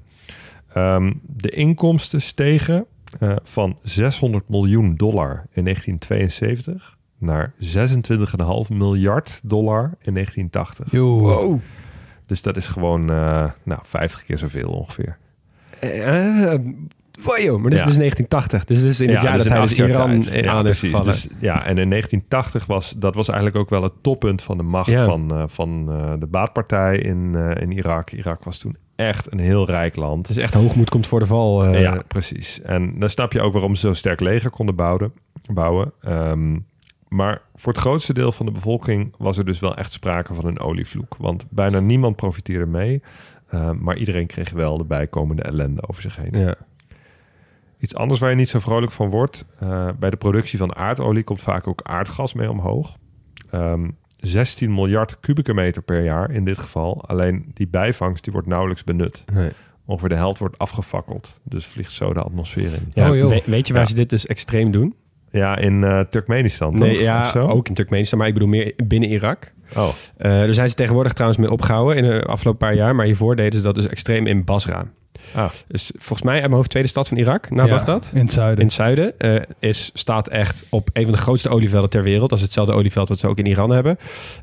Ehm, 0.74 1.14
de 1.22 1.50
inkomsten 1.50 2.22
stegen 2.22 2.86
eh, 3.20 3.36
van 3.44 3.78
600 3.82 4.50
miljoen 4.50 4.96
dollar 4.96 5.46
in 5.52 5.64
1972 5.64 6.98
naar 7.18 7.54
26,5 7.60 8.70
miljard 8.74 9.40
dollar 9.44 9.84
in 10.02 10.14
1980. 10.14 10.92
Yo. 10.92 11.60
Dus 12.26 12.42
dat 12.42 12.58
is 12.58 12.68
gewoon 12.68 13.10
eh, 13.10 13.46
nou, 13.64 13.80
50 13.84 14.24
keer 14.26 14.38
zoveel 14.38 14.70
ongeveer. 14.70 15.18
Eh, 15.80 16.54
eh, 16.54 16.60
wow, 17.24 17.38
joh, 17.38 17.60
maar 17.62 17.70
dit 17.70 17.74
is 17.74 17.80
Ja. 17.80 17.86
dus 17.86 17.98
1980. 17.98 18.66
Dus 18.66 18.82
dit 18.82 18.92
is 18.92 19.02
in 19.02 19.10
het 19.10 19.22
Ja, 19.22 19.28
jaar 19.28 19.34
dus 19.38 19.44
dat 19.44 19.52
hij 19.54 19.62
dus 19.62 19.74
Iran 19.78 20.20
tijd. 20.20 20.34
in 20.34 20.44
ja, 20.44 20.52
aan 20.52 20.68
is 20.68 20.80
precies. 20.80 21.02
Dus, 21.02 21.28
ja, 21.40 21.66
en 21.66 21.78
in 21.78 21.90
1980 21.90 22.66
was 22.66 22.94
dat 22.98 23.16
was 23.16 23.28
eigenlijk 23.28 23.58
ook 23.58 23.70
wel 23.70 23.84
het 23.84 23.94
toppunt 24.02 24.42
van 24.44 24.58
de 24.58 24.64
macht 24.64 24.92
Ja. 24.92 25.04
van, 25.06 25.32
eh, 25.34 25.44
van 25.48 25.92
eh, 25.92 26.14
de 26.20 26.28
baatpartij 26.28 26.98
in, 26.98 27.36
eh, 27.36 27.62
in 27.62 27.72
Irak. 27.72 28.12
Irak 28.12 28.44
was 28.44 28.58
toen 28.58 28.76
echt 29.08 29.32
een 29.32 29.40
heel 29.40 29.66
rijk 29.66 29.96
land. 29.96 30.28
Het 30.28 30.38
is 30.38 30.44
echt 30.44 30.54
hoogmoed 30.54 30.90
komt 30.90 31.08
voor 31.08 31.20
de 31.20 31.26
val. 31.26 31.64
eh. 31.66 31.82
ja, 31.82 32.04
precies. 32.08 32.62
En 32.62 33.00
dan 33.00 33.10
snap 33.10 33.34
je 33.34 33.42
ook 33.42 33.54
waarom 33.54 33.76
ze 33.76 33.82
zo'n 33.82 33.96
sterk 33.96 34.20
leger 34.20 34.50
konden 34.50 34.76
bouwen. 34.76 35.14
bouwen. 35.54 35.92
Ehm, 36.02 36.58
maar 37.08 37.42
voor 37.56 37.74
het 37.74 37.82
grootste 37.82 38.14
deel 38.14 38.32
van 38.32 38.46
de 38.46 38.52
bevolking 38.52 39.14
was 39.18 39.38
er 39.38 39.46
dus 39.46 39.60
wel 39.60 39.76
echt 39.76 39.92
sprake 39.92 40.34
van 40.34 40.46
een 40.46 40.60
olievloek. 40.60 41.16
Want 41.18 41.46
bijna 41.50 41.80
niemand 41.80 42.16
profiteerde 42.16 42.66
mee. 42.66 43.02
Ehm, 43.50 43.76
maar 43.80 43.98
iedereen 43.98 44.28
kreeg 44.28 44.50
wel 44.50 44.78
de 44.78 44.84
bijkomende 44.84 45.42
ellende 45.42 45.88
over 45.88 46.02
zich 46.02 46.16
heen. 46.16 46.40
Ja. 46.40 46.56
Iets 47.80 47.96
anders 47.96 48.20
waar 48.20 48.30
je 48.30 48.36
niet 48.36 48.50
zo 48.50 48.60
vrolijk 48.60 48.92
van 48.92 49.10
wordt. 49.10 49.46
eh, 49.60 49.90
bij 50.00 50.10
de 50.10 50.18
productie 50.18 50.58
van 50.58 50.76
aardolie 50.76 51.24
komt 51.24 51.42
vaak 51.42 51.68
ook 51.68 51.82
aardgas 51.84 52.34
mee 52.34 52.50
omhoog. 52.50 52.98
Ehm 53.52 53.90
16 54.22 54.74
miljard 54.74 55.20
kubieke 55.20 55.54
meter 55.54 55.82
per 55.82 56.04
jaar 56.04 56.32
in 56.32 56.46
dit 56.46 56.58
geval. 56.58 57.04
Alleen 57.08 57.52
die 57.54 57.68
bijvangst 57.68 58.24
die 58.24 58.34
wordt 58.34 58.48
nauwelijks 58.48 58.84
benut. 58.84 59.24
Nee. 59.34 59.50
Ongeveer 59.86 60.10
de 60.10 60.16
helft 60.16 60.40
wordt 60.40 60.58
afgefakkeld. 60.58 61.38
Dus 61.44 61.66
vliegt 61.66 61.92
zo 61.92 62.14
de 62.14 62.22
atmosfeer 62.22 62.64
in. 62.74 62.92
Ja, 62.94 63.06
Oh, 63.06 63.12
we- 63.30 63.42
weet 63.46 63.68
je 63.68 63.74
waar 63.74 63.82
Ja. 63.82 63.88
ze 63.90 63.96
dit 63.96 64.10
dus 64.10 64.28
extreem 64.28 64.72
doen? 64.72 64.96
Ja, 65.32 65.58
in 65.58 65.84
eh, 65.84 66.00
Turkmenistan 66.00 66.72
toch? 66.76 66.80
Nee, 66.88 66.96
Of 66.96 67.02
ja, 67.02 67.30
zo? 67.30 67.48
ook 67.48 67.68
in 67.68 67.74
Turkmenistan, 67.74 68.20
maar 68.20 68.28
ik 68.28 68.34
bedoel 68.34 68.50
meer 68.50 68.74
binnen 68.86 69.10
Irak. 69.10 69.52
Oh, 69.76 69.88
Eh 70.18 70.32
daar 70.32 70.54
zijn 70.54 70.70
ze 70.70 70.76
tegenwoordig 70.76 71.14
trouwens 71.14 71.42
mee 71.42 71.52
opgehouden 71.52 71.98
in 71.98 72.04
de 72.04 72.22
afgelopen 72.26 72.68
paar 72.68 72.76
jaar. 72.76 72.96
Maar 72.96 73.06
hiervoor 73.06 73.36
deden 73.36 73.54
ze 73.60 73.66
dat 73.66 73.76
dus 73.76 73.88
extreem 73.88 74.28
in 74.28 74.44
Basra. 74.44 74.86
Ah, 75.36 75.50
Dus 75.68 75.92
volgens 75.96 76.22
mij 76.22 76.34
uit 76.34 76.44
mijn 76.44 76.56
hoofd 76.56 76.70
tweede 76.70 76.90
stad 76.90 77.08
van 77.08 77.18
Irak, 77.18 77.50
na 77.50 77.64
Ja, 77.66 77.70
Bagdad. 77.70 78.12
In 78.14 78.20
het 78.20 78.32
zuiden. 78.32 78.60
In 78.60 78.66
het 78.66 78.74
zuiden 78.74 79.20
eh, 79.20 79.36
is, 79.60 79.92
staat 79.94 80.28
echt 80.28 80.64
op 80.70 80.90
een 80.94 81.04
van 81.04 81.12
de 81.12 81.18
grootste 81.18 81.50
olievelden 81.50 81.90
ter 81.90 82.04
wereld. 82.04 82.30
Dat 82.30 82.38
is 82.38 82.44
hetzelfde 82.44 82.74
olieveld 82.74 83.10
wat 83.10 83.20
ze 83.20 83.28
ook 83.28 83.38
in 83.38 83.46
Iran 83.46 83.70
hebben. 83.70 83.98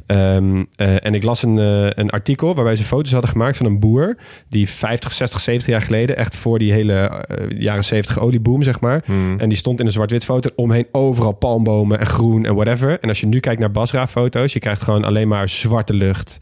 Ehm, 0.06 0.64
eh, 0.76 1.06
en 1.06 1.14
ik 1.14 1.22
las 1.22 1.42
een, 1.42 1.58
eh, 1.58 1.90
een 1.90 2.10
artikel 2.10 2.54
waarbij 2.54 2.76
ze 2.76 2.84
foto's 2.84 3.12
hadden 3.12 3.30
gemaakt 3.30 3.56
van 3.56 3.66
een 3.66 3.80
boer... 3.80 4.16
die 4.48 4.68
50, 4.68 5.12
60, 5.12 5.40
70 5.40 5.72
jaar 5.72 5.82
geleden... 5.82 6.16
echt 6.16 6.36
voor 6.36 6.58
die 6.58 6.72
hele 6.72 7.24
jaren 7.58 7.84
70 7.84 8.18
olieboom, 8.18 8.62
zeg 8.62 8.80
maar... 8.80 9.02
hmm. 9.04 9.40
En 9.40 9.48
die 9.48 9.58
stond 9.58 9.80
in 9.80 9.86
een 9.86 9.92
zwart-wit 9.92 10.24
foto. 10.24 10.50
Omheen 10.54 10.86
overal 10.90 11.32
palmbomen 11.32 11.98
en 11.98 12.06
groen 12.06 12.44
en 12.44 12.54
whatever. 12.54 13.00
En 13.00 13.08
als 13.08 13.20
je 13.20 13.26
nu 13.26 13.40
kijkt 13.40 13.60
naar 13.60 13.70
Basra-foto's... 13.70 14.52
je 14.52 14.58
krijgt 14.58 14.82
gewoon 14.82 15.04
alleen 15.04 15.28
maar 15.28 15.48
zwarte 15.48 15.94
lucht. 15.94 16.38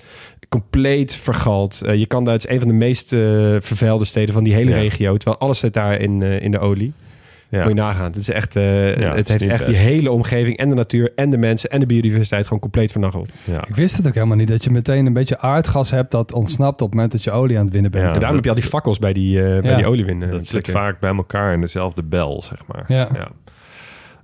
Compleet 0.49 1.15
vergald. 1.17 1.83
Eh, 1.83 1.95
je 1.95 2.07
kan 2.07 2.25
daar, 2.25 2.33
het 2.35 2.45
is 2.45 2.51
een 2.51 2.59
van 2.59 2.69
de 2.69 2.75
meest 2.75 3.13
eh, 3.13 3.19
vervuilde 3.59 4.05
steden 4.05 4.35
van 4.35 4.45
die 4.45 4.55
hele 4.55 4.71
Ja. 4.71 4.77
regio. 4.77 5.17
Terwijl 5.17 5.41
alles 5.41 5.59
zit 5.59 5.75
daar 5.75 6.01
in, 6.01 6.23
eh, 6.23 6.41
in 6.43 6.51
de 6.51 6.59
olie. 6.59 6.93
ja. 7.49 7.59
Moet 7.61 7.69
je 7.69 7.75
nagaan. 7.75 8.05
Het, 8.05 8.17
is 8.17 8.29
echt, 8.31 8.57
eh, 8.57 8.65
het 8.65 8.97
het 9.03 9.29
is 9.29 9.29
heeft 9.29 9.47
echt 9.47 9.67
die 9.67 9.77
hele 9.77 10.11
omgeving 10.11 10.57
en 10.57 10.69
de 10.69 10.75
natuur 10.75 11.13
en 11.17 11.31
de 11.31 11.37
mensen 11.37 11.71
en 11.71 11.81
de 11.81 11.87
biodiversiteit 11.87 12.45
gewoon 12.45 12.59
compleet 12.61 12.91
vernacheld. 12.93 13.31
ja. 13.45 13.65
Ik 13.69 13.75
wist 13.77 13.97
het 13.97 14.07
ook 14.07 14.15
helemaal 14.15 14.37
niet, 14.37 14.49
dat 14.49 14.65
je 14.65 14.71
meteen 14.71 15.07
een 15.07 15.13
beetje 15.13 15.39
aardgas 15.39 15.91
hebt 15.91 16.11
dat 16.11 16.33
ontsnapt 16.33 16.81
op 16.81 16.87
het 16.87 16.95
moment 16.95 17.13
dat 17.13 17.23
je 17.25 17.31
olie 17.31 17.59
aan 17.59 17.65
het 17.65 17.73
winnen 17.73 17.91
bent. 17.91 18.05
Ja. 18.05 18.13
en 18.13 18.19
daarom 18.19 18.37
heb 18.37 18.45
je 18.45 18.51
al 18.51 18.57
die 18.61 18.69
fakkels 18.71 18.99
bij 18.99 19.13
die, 19.13 19.43
bij 19.61 19.77
die 19.77 19.87
oliewinnen. 19.87 20.31
Dat 20.31 20.47
zit 20.47 20.71
vaak 20.71 21.01
bij 21.01 21.15
elkaar 21.15 21.53
in 21.53 21.61
dezelfde 21.61 22.03
bel, 22.03 22.43
zeg 22.43 22.59
maar. 22.67 22.85
Ja. 22.89 23.29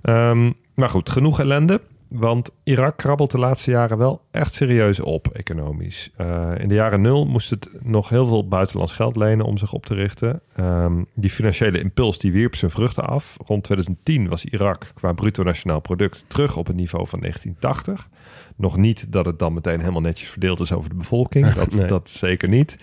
Ehm, 0.01 0.51
maar 0.75 0.89
goed, 0.89 1.09
genoeg 1.09 1.39
ellende. 1.39 1.81
Want 2.13 2.51
Irak 2.63 2.97
krabbelt 2.97 3.31
de 3.31 3.37
laatste 3.37 3.71
jaren 3.71 3.97
wel 3.97 4.21
echt 4.31 4.53
serieus 4.53 4.99
op, 4.99 5.27
economisch. 5.27 6.11
Eh, 6.17 6.51
in 6.57 6.67
de 6.67 6.73
jaren 6.73 7.01
nul 7.01 7.25
moest 7.25 7.49
het 7.49 7.69
nog 7.81 8.09
heel 8.09 8.25
veel 8.25 8.47
buitenlands 8.47 8.93
geld 8.93 9.15
lenen 9.15 9.45
om 9.45 9.57
zich 9.57 9.73
op 9.73 9.85
te 9.85 9.93
richten. 9.93 10.41
Ehm, 10.55 11.03
die 11.13 11.29
financiële 11.29 11.79
impuls 11.79 12.19
die 12.19 12.31
wierp 12.31 12.55
zijn 12.55 12.71
vruchten 12.71 13.07
af. 13.07 13.37
Rond 13.45 13.63
2010 13.63 14.27
was 14.29 14.45
Irak 14.45 14.91
qua 14.95 15.13
bruto 15.13 15.43
nationaal 15.43 15.79
product 15.79 16.25
terug 16.27 16.57
op 16.57 16.67
het 16.67 16.75
niveau 16.75 17.07
van 17.07 17.19
1980. 17.19 18.07
Nog 18.55 18.77
niet 18.77 19.11
dat 19.11 19.25
het 19.25 19.39
dan 19.39 19.53
meteen 19.53 19.79
helemaal 19.79 20.01
netjes 20.01 20.29
verdeeld 20.29 20.59
is 20.59 20.71
over 20.73 20.89
de 20.89 20.95
bevolking. 20.95 21.47
Dat, 21.53 21.73
Nee. 21.73 21.87
dat 21.87 22.09
zeker 22.09 22.49
niet. 22.49 22.77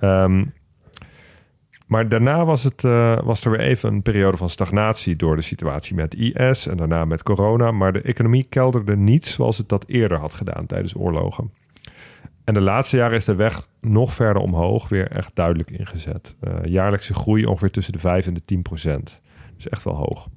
Ehm, 0.00 0.44
maar 1.88 2.08
daarna 2.08 2.44
was, 2.44 2.64
het, 2.64 2.84
eh, 2.84 3.18
was 3.22 3.44
er 3.44 3.50
weer 3.50 3.60
even 3.60 3.92
een 3.92 4.02
periode 4.02 4.36
van 4.36 4.50
stagnatie 4.50 5.16
door 5.16 5.36
de 5.36 5.42
situatie 5.42 5.94
met 5.94 6.14
IS 6.14 6.66
en 6.66 6.76
daarna 6.76 7.04
met 7.04 7.22
corona. 7.22 7.70
Maar 7.70 7.92
de 7.92 8.02
economie 8.02 8.46
kelderde 8.48 8.96
niet 8.96 9.26
zoals 9.26 9.58
het 9.58 9.68
dat 9.68 9.84
eerder 9.86 10.18
had 10.18 10.34
gedaan 10.34 10.66
tijdens 10.66 10.96
oorlogen. 10.96 11.52
En 12.44 12.54
de 12.54 12.60
laatste 12.60 12.96
jaren 12.96 13.16
is 13.16 13.24
de 13.24 13.34
weg 13.34 13.68
nog 13.80 14.12
verder 14.12 14.42
omhoog 14.42 14.88
weer 14.88 15.10
echt 15.10 15.34
duidelijk 15.34 15.70
ingezet. 15.70 16.36
Eh, 16.40 16.52
jaarlijkse 16.64 17.14
groei 17.14 17.46
ongeveer 17.46 17.70
tussen 17.70 17.92
de 17.92 17.98
5 17.98 18.26
en 18.26 18.34
de 18.34 18.44
10 18.44 18.62
procent. 18.62 19.20
Dus 19.56 19.68
echt 19.68 19.84
wel 19.84 19.94
hoog. 19.94 20.28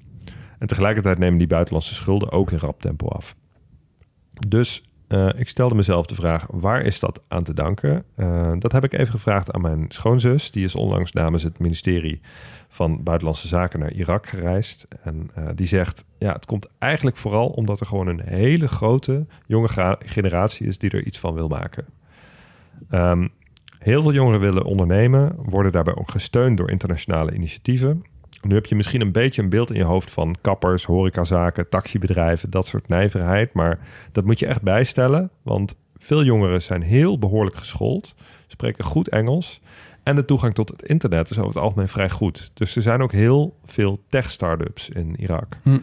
En 0.60 0.68
tegelijkertijd 0.68 1.18
nemen 1.18 1.38
die 1.38 1.48
buitenlandse 1.48 1.94
schulden 1.94 2.32
ook 2.32 2.52
in 2.52 2.58
rap 2.58 2.82
tempo 2.82 3.08
af. 3.08 3.36
Dus 4.48 4.84
eh, 5.12 5.30
ik 5.36 5.48
stelde 5.48 5.76
mezelf 5.76 6.06
de 6.06 6.16
vraag, 6.16 6.46
waar 6.50 6.82
is 6.82 7.00
dat 7.00 7.22
aan 7.28 7.44
te 7.44 7.54
danken? 7.54 8.04
Eh, 8.16 8.52
dat 8.60 8.72
heb 8.72 8.84
ik 8.84 8.94
even 8.94 9.12
gevraagd 9.12 9.52
aan 9.52 9.62
mijn 9.62 9.86
schoonzus. 9.88 10.52
Die 10.52 10.64
is 10.64 10.76
onlangs 10.76 11.12
namens 11.12 11.44
het 11.44 11.60
ministerie 11.60 12.22
van 12.68 13.04
Buitenlandse 13.04 13.48
Zaken 13.48 13.80
naar 13.80 13.92
Irak 13.92 14.28
gereisd. 14.28 14.88
En 15.04 15.30
eh, 15.34 15.44
die 15.56 15.66
zegt, 15.68 16.06
ja, 16.18 16.34
het 16.34 16.46
komt 16.46 16.68
eigenlijk 16.80 17.18
vooral 17.18 17.48
omdat 17.48 17.80
er 17.80 17.86
gewoon 17.86 18.08
een 18.08 18.22
hele 18.26 18.68
grote 18.68 19.26
jonge 19.48 19.98
generatie 20.06 20.68
is 20.68 20.78
die 20.78 20.90
er 20.90 21.06
iets 21.06 21.20
van 21.20 21.34
wil 21.34 21.48
maken. 21.48 21.86
Ehm, 22.90 23.28
heel 23.80 24.02
veel 24.02 24.14
jongeren 24.14 24.40
willen 24.40 24.66
ondernemen, 24.66 25.36
worden 25.38 25.72
daarbij 25.72 25.96
ook 25.96 26.12
gesteund 26.12 26.58
door 26.58 26.70
internationale 26.70 27.34
initiatieven. 27.34 28.04
Nu 28.42 28.56
heb 28.56 28.66
je 28.66 28.76
misschien 28.76 29.02
een 29.02 29.12
beetje 29.12 29.42
een 29.42 29.50
beeld 29.50 29.72
in 29.72 29.78
je 29.78 29.84
hoofd 29.84 30.12
van 30.12 30.36
kappers, 30.42 30.86
horecazaken, 30.86 31.70
taxibedrijven, 31.70 32.50
dat 32.50 32.68
soort 32.68 32.88
nijverheid. 32.88 33.54
Maar 33.54 33.80
dat 34.12 34.26
moet 34.26 34.40
je 34.40 34.46
echt 34.46 34.62
bijstellen, 34.62 35.30
want 35.42 35.76
veel 35.98 36.24
jongeren 36.24 36.62
zijn 36.62 36.82
heel 36.82 37.20
behoorlijk 37.20 37.56
geschoold, 37.56 38.16
spreken 38.48 38.84
goed 38.84 39.10
Engels. 39.10 39.62
En 40.04 40.16
de 40.16 40.26
toegang 40.26 40.54
tot 40.54 40.70
het 40.70 40.84
internet 40.84 41.30
is 41.30 41.38
over 41.38 41.54
het 41.54 41.64
algemeen 41.64 41.88
vrij 41.88 42.10
goed. 42.10 42.52
Dus 42.54 42.76
er 42.76 42.82
zijn 42.82 43.02
ook 43.02 43.12
heel 43.12 43.56
veel 43.66 44.00
tech-startups 44.10 44.90
in 44.90 45.16
Irak. 45.20 45.58
Hm. 45.62 45.80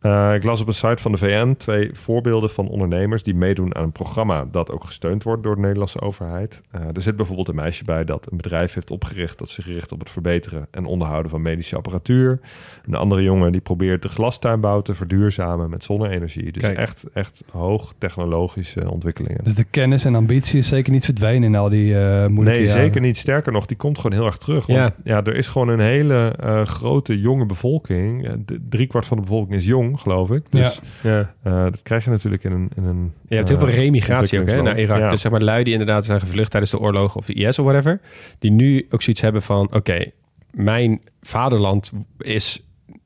Eh, 0.00 0.34
ik 0.34 0.44
las 0.44 0.60
op 0.60 0.66
een 0.66 0.74
site 0.74 1.02
van 1.02 1.12
de 1.12 1.18
VN 1.18 1.54
twee 1.58 1.90
voorbeelden 1.92 2.50
van 2.50 2.68
ondernemers 2.68 3.22
die 3.22 3.34
meedoen 3.34 3.74
aan 3.76 3.82
een 3.82 3.92
programma 3.92 4.44
dat 4.50 4.72
ook 4.72 4.84
gesteund 4.84 5.22
wordt 5.22 5.42
door 5.42 5.54
de 5.54 5.60
Nederlandse 5.60 6.00
overheid. 6.00 6.62
Eh, 6.70 6.80
er 6.94 7.02
zit 7.02 7.16
bijvoorbeeld 7.16 7.48
een 7.48 7.54
meisje 7.54 7.84
bij 7.84 8.04
dat 8.04 8.26
een 8.30 8.36
bedrijf 8.36 8.74
heeft 8.74 8.90
opgericht 8.90 9.38
dat 9.38 9.50
zich 9.50 9.66
richt 9.66 9.92
op 9.92 9.98
het 10.00 10.10
verbeteren 10.10 10.66
en 10.70 10.84
onderhouden 10.84 11.30
van 11.30 11.42
medische 11.42 11.76
apparatuur. 11.76 12.40
Een 12.86 12.94
andere 12.94 13.22
jongen 13.22 13.52
die 13.52 13.60
probeert 13.60 14.02
de 14.02 14.08
glastuinbouw 14.08 14.80
te 14.82 14.94
verduurzamen 14.94 15.70
met 15.70 15.84
zonne-energie. 15.84 16.52
Dus 16.52 16.62
Kijk. 16.62 16.76
echt, 16.78 17.04
echt 17.12 17.42
hoog 17.52 17.92
technologische 17.98 18.90
ontwikkelingen. 18.90 19.44
Dus 19.44 19.54
de 19.54 19.64
kennis 19.64 20.04
en 20.04 20.14
ambitie 20.14 20.58
is 20.58 20.68
zeker 20.68 20.92
niet 20.92 21.04
verdwenen 21.04 21.42
in 21.48 21.54
al 21.54 21.68
die 21.68 21.94
eh 21.98 22.26
moeilijke 22.26 22.58
Nee, 22.60 22.68
jaren. 22.68 22.82
zeker 22.84 23.00
niet. 23.00 23.16
Sterker 23.16 23.52
nog, 23.52 23.66
die 23.66 23.76
komt 23.76 23.98
gewoon 23.98 24.16
heel 24.18 24.26
erg 24.26 24.36
terug. 24.36 24.66
Want 24.66 24.78
Ja. 24.78 24.90
ja, 25.04 25.24
er 25.24 25.34
is 25.34 25.46
gewoon 25.46 25.68
een 25.68 25.80
hele 25.80 26.34
grote 26.66 27.20
jonge 27.20 27.46
bevolking. 27.46 28.28
Driekwart 28.68 29.06
van 29.06 29.16
de 29.16 29.22
bevolking 29.22 29.54
is 29.54 29.64
jong, 29.64 29.89
geloof 29.98 30.30
ik. 30.30 30.50
Dus 30.50 30.80
Ja. 31.02 31.34
eh, 31.42 31.62
dat 31.62 31.82
krijg 31.82 32.04
je 32.04 32.10
natuurlijk 32.10 32.44
in 32.44 32.52
een... 32.52 32.70
In 32.76 32.84
een 32.84 33.12
Je 33.28 33.34
hebt 33.36 33.48
heel 33.48 33.58
eh, 33.58 33.64
veel 33.64 33.74
remigratie 33.74 34.40
ook 34.40 34.46
hè, 34.46 34.62
naar. 34.62 34.78
Irak. 34.80 34.98
Ja. 34.98 35.10
Dus 35.10 35.20
zeg 35.20 35.32
maar 35.32 35.42
lui 35.42 35.64
die 35.64 35.72
inderdaad 35.72 36.04
zijn 36.04 36.20
gevlucht 36.20 36.50
tijdens 36.50 36.72
de 36.72 36.78
oorlog 36.78 37.16
of 37.16 37.26
de 37.26 37.34
IS 37.34 37.58
of 37.58 37.64
whatever. 37.64 38.00
Die 38.38 38.50
nu 38.50 38.86
ook 38.90 39.02
zoiets 39.02 39.22
hebben 39.22 39.42
van, 39.42 39.74
oké, 39.74 40.04
mijn 40.50 41.00
vaderland 41.20 41.92
is 42.18 42.62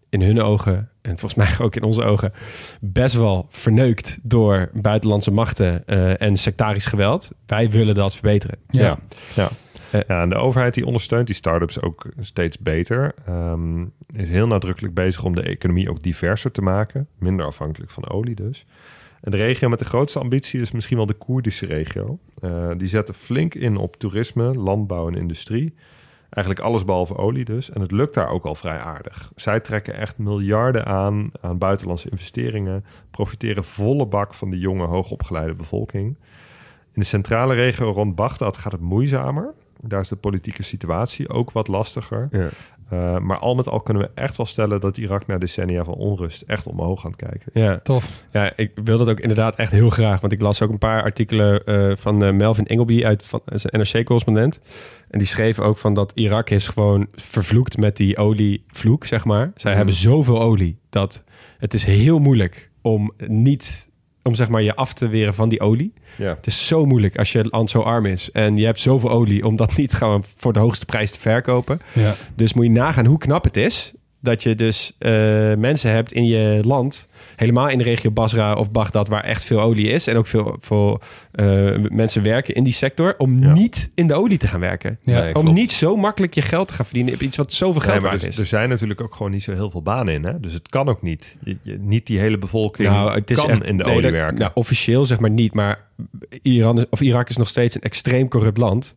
in 0.08 0.22
hun 0.22 0.42
ogen 0.42 0.88
en 1.02 1.18
volgens 1.18 1.34
mij 1.34 1.64
ook 1.66 1.76
in 1.76 1.82
onze 1.82 2.02
ogen 2.02 2.32
best 2.80 3.14
wel 3.14 3.46
verneukt 3.48 4.18
door 4.22 4.70
buitenlandse 4.72 5.30
machten 5.30 5.86
eh, 5.86 6.20
en 6.20 6.36
sectarisch 6.36 6.86
geweld. 6.86 7.30
Wij 7.46 7.70
willen 7.70 7.94
dat 7.94 8.12
verbeteren. 8.14 8.58
Ja. 8.70 8.82
Ja. 8.82 8.98
Ja, 9.34 9.48
en 10.02 10.28
de 10.28 10.34
overheid 10.34 10.74
die 10.74 10.86
ondersteunt 10.86 11.26
die 11.26 11.36
start-ups 11.36 11.80
ook 11.80 12.06
steeds 12.20 12.58
beter. 12.58 13.14
Ehm, 13.26 13.82
is 14.14 14.28
heel 14.28 14.46
nadrukkelijk 14.46 14.94
bezig 14.94 15.24
om 15.24 15.34
de 15.34 15.42
economie 15.42 15.90
ook 15.90 16.02
diverser 16.02 16.50
te 16.50 16.62
maken. 16.62 17.08
Minder 17.18 17.46
afhankelijk 17.46 17.90
van 17.90 18.08
olie 18.08 18.34
dus. 18.34 18.66
En 19.20 19.30
de 19.30 19.36
regio 19.36 19.68
met 19.68 19.78
de 19.78 19.84
grootste 19.84 20.18
ambitie 20.18 20.60
is 20.60 20.70
misschien 20.70 20.96
wel 20.96 21.06
de 21.06 21.14
Koerdische 21.14 21.66
regio. 21.66 22.18
Eh, 22.40 22.70
die 22.76 22.88
zetten 22.88 23.14
flink 23.14 23.54
in 23.54 23.76
op 23.76 23.96
toerisme, 23.96 24.54
landbouw 24.54 25.08
en 25.08 25.14
industrie. 25.14 25.74
Eigenlijk 26.30 26.66
alles 26.66 26.84
behalve 26.84 27.16
olie 27.16 27.44
dus. 27.44 27.70
En 27.70 27.80
het 27.80 27.90
lukt 27.90 28.14
daar 28.14 28.28
ook 28.28 28.44
al 28.44 28.54
vrij 28.54 28.78
aardig. 28.78 29.32
Zij 29.36 29.60
trekken 29.60 29.96
echt 29.96 30.18
miljarden 30.18 30.86
aan 30.86 31.30
aan 31.40 31.58
buitenlandse 31.58 32.10
investeringen. 32.10 32.84
Profiteren 33.10 33.64
volle 33.64 34.06
bak 34.06 34.34
van 34.34 34.50
de 34.50 34.58
jonge, 34.58 34.86
hoogopgeleide 34.86 35.54
bevolking. 35.54 36.16
In 36.92 37.00
de 37.00 37.04
centrale 37.04 37.54
regio 37.54 37.90
rond 37.90 38.14
Bagdad 38.14 38.56
gaat 38.56 38.72
het 38.72 38.80
moeizamer. 38.80 39.54
Daar 39.88 40.00
is 40.00 40.08
de 40.08 40.16
politieke 40.16 40.62
situatie 40.62 41.28
ook 41.28 41.50
wat 41.50 41.68
lastiger. 41.68 42.28
Ja. 42.30 42.48
Uh, 42.92 43.18
maar 43.18 43.38
al 43.38 43.54
met 43.54 43.68
al 43.68 43.80
kunnen 43.80 44.02
we 44.02 44.10
echt 44.14 44.36
wel 44.36 44.46
stellen 44.46 44.80
dat 44.80 44.96
Irak 44.96 45.26
na 45.26 45.38
decennia 45.38 45.84
van 45.84 45.94
onrust 45.94 46.42
echt 46.42 46.66
omhoog 46.66 47.04
aan 47.04 47.10
het 47.10 47.20
kijken. 47.20 47.50
Ja, 47.62 47.78
Tof. 47.82 48.24
ja, 48.32 48.52
ik 48.56 48.70
wil 48.84 48.98
dat 48.98 49.08
ook 49.08 49.20
inderdaad 49.20 49.56
echt 49.56 49.70
heel 49.72 49.90
graag. 49.90 50.20
Want 50.20 50.32
ik 50.32 50.40
las 50.40 50.62
ook 50.62 50.70
een 50.70 50.78
paar 50.78 51.02
artikelen 51.02 51.64
eh, 51.66 51.92
van 51.96 52.24
eh, 52.24 52.32
Melvin 52.32 52.66
Ingleby 52.66 53.04
uit 53.04 53.26
van 53.26 53.40
zijn 53.44 53.80
NRC-correspondent. 53.80 54.60
En 55.10 55.18
die 55.18 55.28
schreef 55.28 55.58
ook 55.60 55.78
van 55.78 55.94
dat 55.94 56.12
Irak 56.14 56.50
is 56.50 56.68
gewoon 56.68 57.06
vervloekt 57.14 57.78
met 57.78 57.96
die 57.96 58.16
olievloek, 58.16 59.04
zeg 59.04 59.24
maar. 59.24 59.50
Zij 59.54 59.70
Mhm. 59.70 59.76
hebben 59.76 59.94
zoveel 59.94 60.40
olie 60.42 60.78
dat 60.90 61.24
het 61.58 61.74
is 61.74 61.84
heel 61.84 62.18
moeilijk 62.18 62.70
om 62.82 63.12
niet 63.26 63.88
om 64.24 64.34
zeg 64.34 64.48
maar 64.48 64.62
je 64.62 64.74
af 64.74 64.92
te 64.92 65.08
weren 65.08 65.34
van 65.34 65.48
die 65.48 65.60
olie. 65.60 65.92
Ja. 66.16 66.28
Het 66.28 66.46
is 66.46 66.66
zo 66.66 66.86
moeilijk 66.86 67.18
als 67.18 67.32
je 67.32 67.46
land 67.50 67.70
zo 67.70 67.80
arm 67.80 68.06
is 68.06 68.30
en 68.30 68.56
je 68.56 68.64
hebt 68.64 68.80
zoveel 68.80 69.10
olie 69.10 69.46
om 69.46 69.56
dat 69.56 69.76
niet 69.76 69.92
gewoon 69.92 70.24
voor 70.36 70.52
de 70.52 70.58
hoogste 70.58 70.84
prijs 70.84 71.10
te 71.10 71.20
verkopen. 71.20 71.80
Ja. 71.92 72.14
Dus 72.34 72.52
moet 72.52 72.64
je 72.64 72.70
nagaan 72.70 73.06
hoe 73.06 73.18
knap 73.18 73.44
het 73.44 73.56
is 73.56 73.92
dat 74.24 74.42
je 74.42 74.54
dus 74.54 74.92
eh, 74.98 75.10
mensen 75.54 75.90
hebt 75.90 76.12
in 76.12 76.24
je 76.24 76.60
land, 76.64 77.08
helemaal 77.36 77.68
in 77.68 77.78
de 77.78 77.84
regio 77.84 78.10
Basra 78.10 78.54
of 78.54 78.70
Bagdad, 78.70 79.08
waar 79.08 79.24
echt 79.24 79.44
veel 79.44 79.60
olie 79.60 79.86
is 79.88 80.06
en 80.06 80.16
ook 80.16 80.26
veel, 80.26 80.56
veel 80.60 81.00
eh, 81.32 81.74
mensen 81.90 82.22
werken 82.22 82.54
in 82.54 82.64
die 82.64 82.72
sector, 82.72 83.14
om 83.18 83.38
Ja. 83.42 83.52
niet 83.52 83.90
in 83.94 84.06
de 84.06 84.14
olie 84.14 84.38
te 84.38 84.48
gaan 84.48 84.60
werken. 84.60 84.98
Ja, 85.02 85.20
Nee, 85.20 85.34
om 85.34 85.42
klopt. 85.42 85.56
niet 85.58 85.72
zo 85.72 85.96
makkelijk 85.96 86.34
je 86.34 86.42
geld 86.42 86.68
te 86.68 86.74
gaan 86.74 86.84
verdienen 86.84 87.14
op 87.14 87.20
iets 87.20 87.36
wat 87.36 87.52
zoveel 87.52 87.80
geld 87.80 88.02
waard 88.02 88.22
er, 88.22 88.28
is. 88.28 88.38
er 88.38 88.46
zijn 88.46 88.68
natuurlijk 88.68 89.00
ook 89.00 89.14
gewoon 89.14 89.32
niet 89.32 89.42
zo 89.42 89.52
heel 89.52 89.70
veel 89.70 89.82
banen 89.82 90.14
in. 90.14 90.24
Hè? 90.24 90.40
Dus 90.40 90.52
het 90.52 90.68
kan 90.68 90.88
ook 90.88 91.02
niet. 91.02 91.36
Je, 91.44 91.56
je- 91.62 91.78
niet 91.80 92.06
die 92.06 92.18
hele 92.18 92.38
bevolking 92.38 92.88
nou, 92.88 93.14
het 93.14 93.30
is 93.30 93.36
kan 93.36 93.50
echt, 93.50 93.64
in 93.64 93.76
de 93.76 93.82
nee, 93.84 93.92
olie 93.92 94.02
dat- 94.02 94.12
werken. 94.12 94.38
Nou, 94.38 94.50
officieel 94.54 95.04
zeg 95.04 95.18
maar 95.20 95.30
niet, 95.30 95.54
maar 95.54 95.78
Iran 96.42 96.78
is, 96.78 96.84
of 96.90 97.00
Irak 97.00 97.28
is 97.28 97.36
nog 97.36 97.48
steeds 97.48 97.74
een 97.74 97.80
extreem 97.82 98.28
corrupt 98.28 98.58
land. 98.58 98.94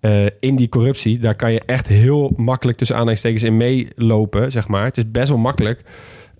Eh, 0.00 0.26
in 0.40 0.56
die 0.56 0.68
corruptie, 0.68 1.18
daar 1.18 1.36
kan 1.36 1.52
je 1.52 1.62
echt 1.66 1.88
heel 1.88 2.32
makkelijk 2.36 2.78
tussen 2.78 2.96
aanhalingstekens 2.96 3.42
in 3.42 3.56
meelopen, 3.56 4.52
zeg 4.52 4.68
maar. 4.68 4.84
Het 4.84 4.96
is 4.96 5.10
best 5.10 5.28
wel 5.28 5.38
makkelijk 5.38 5.82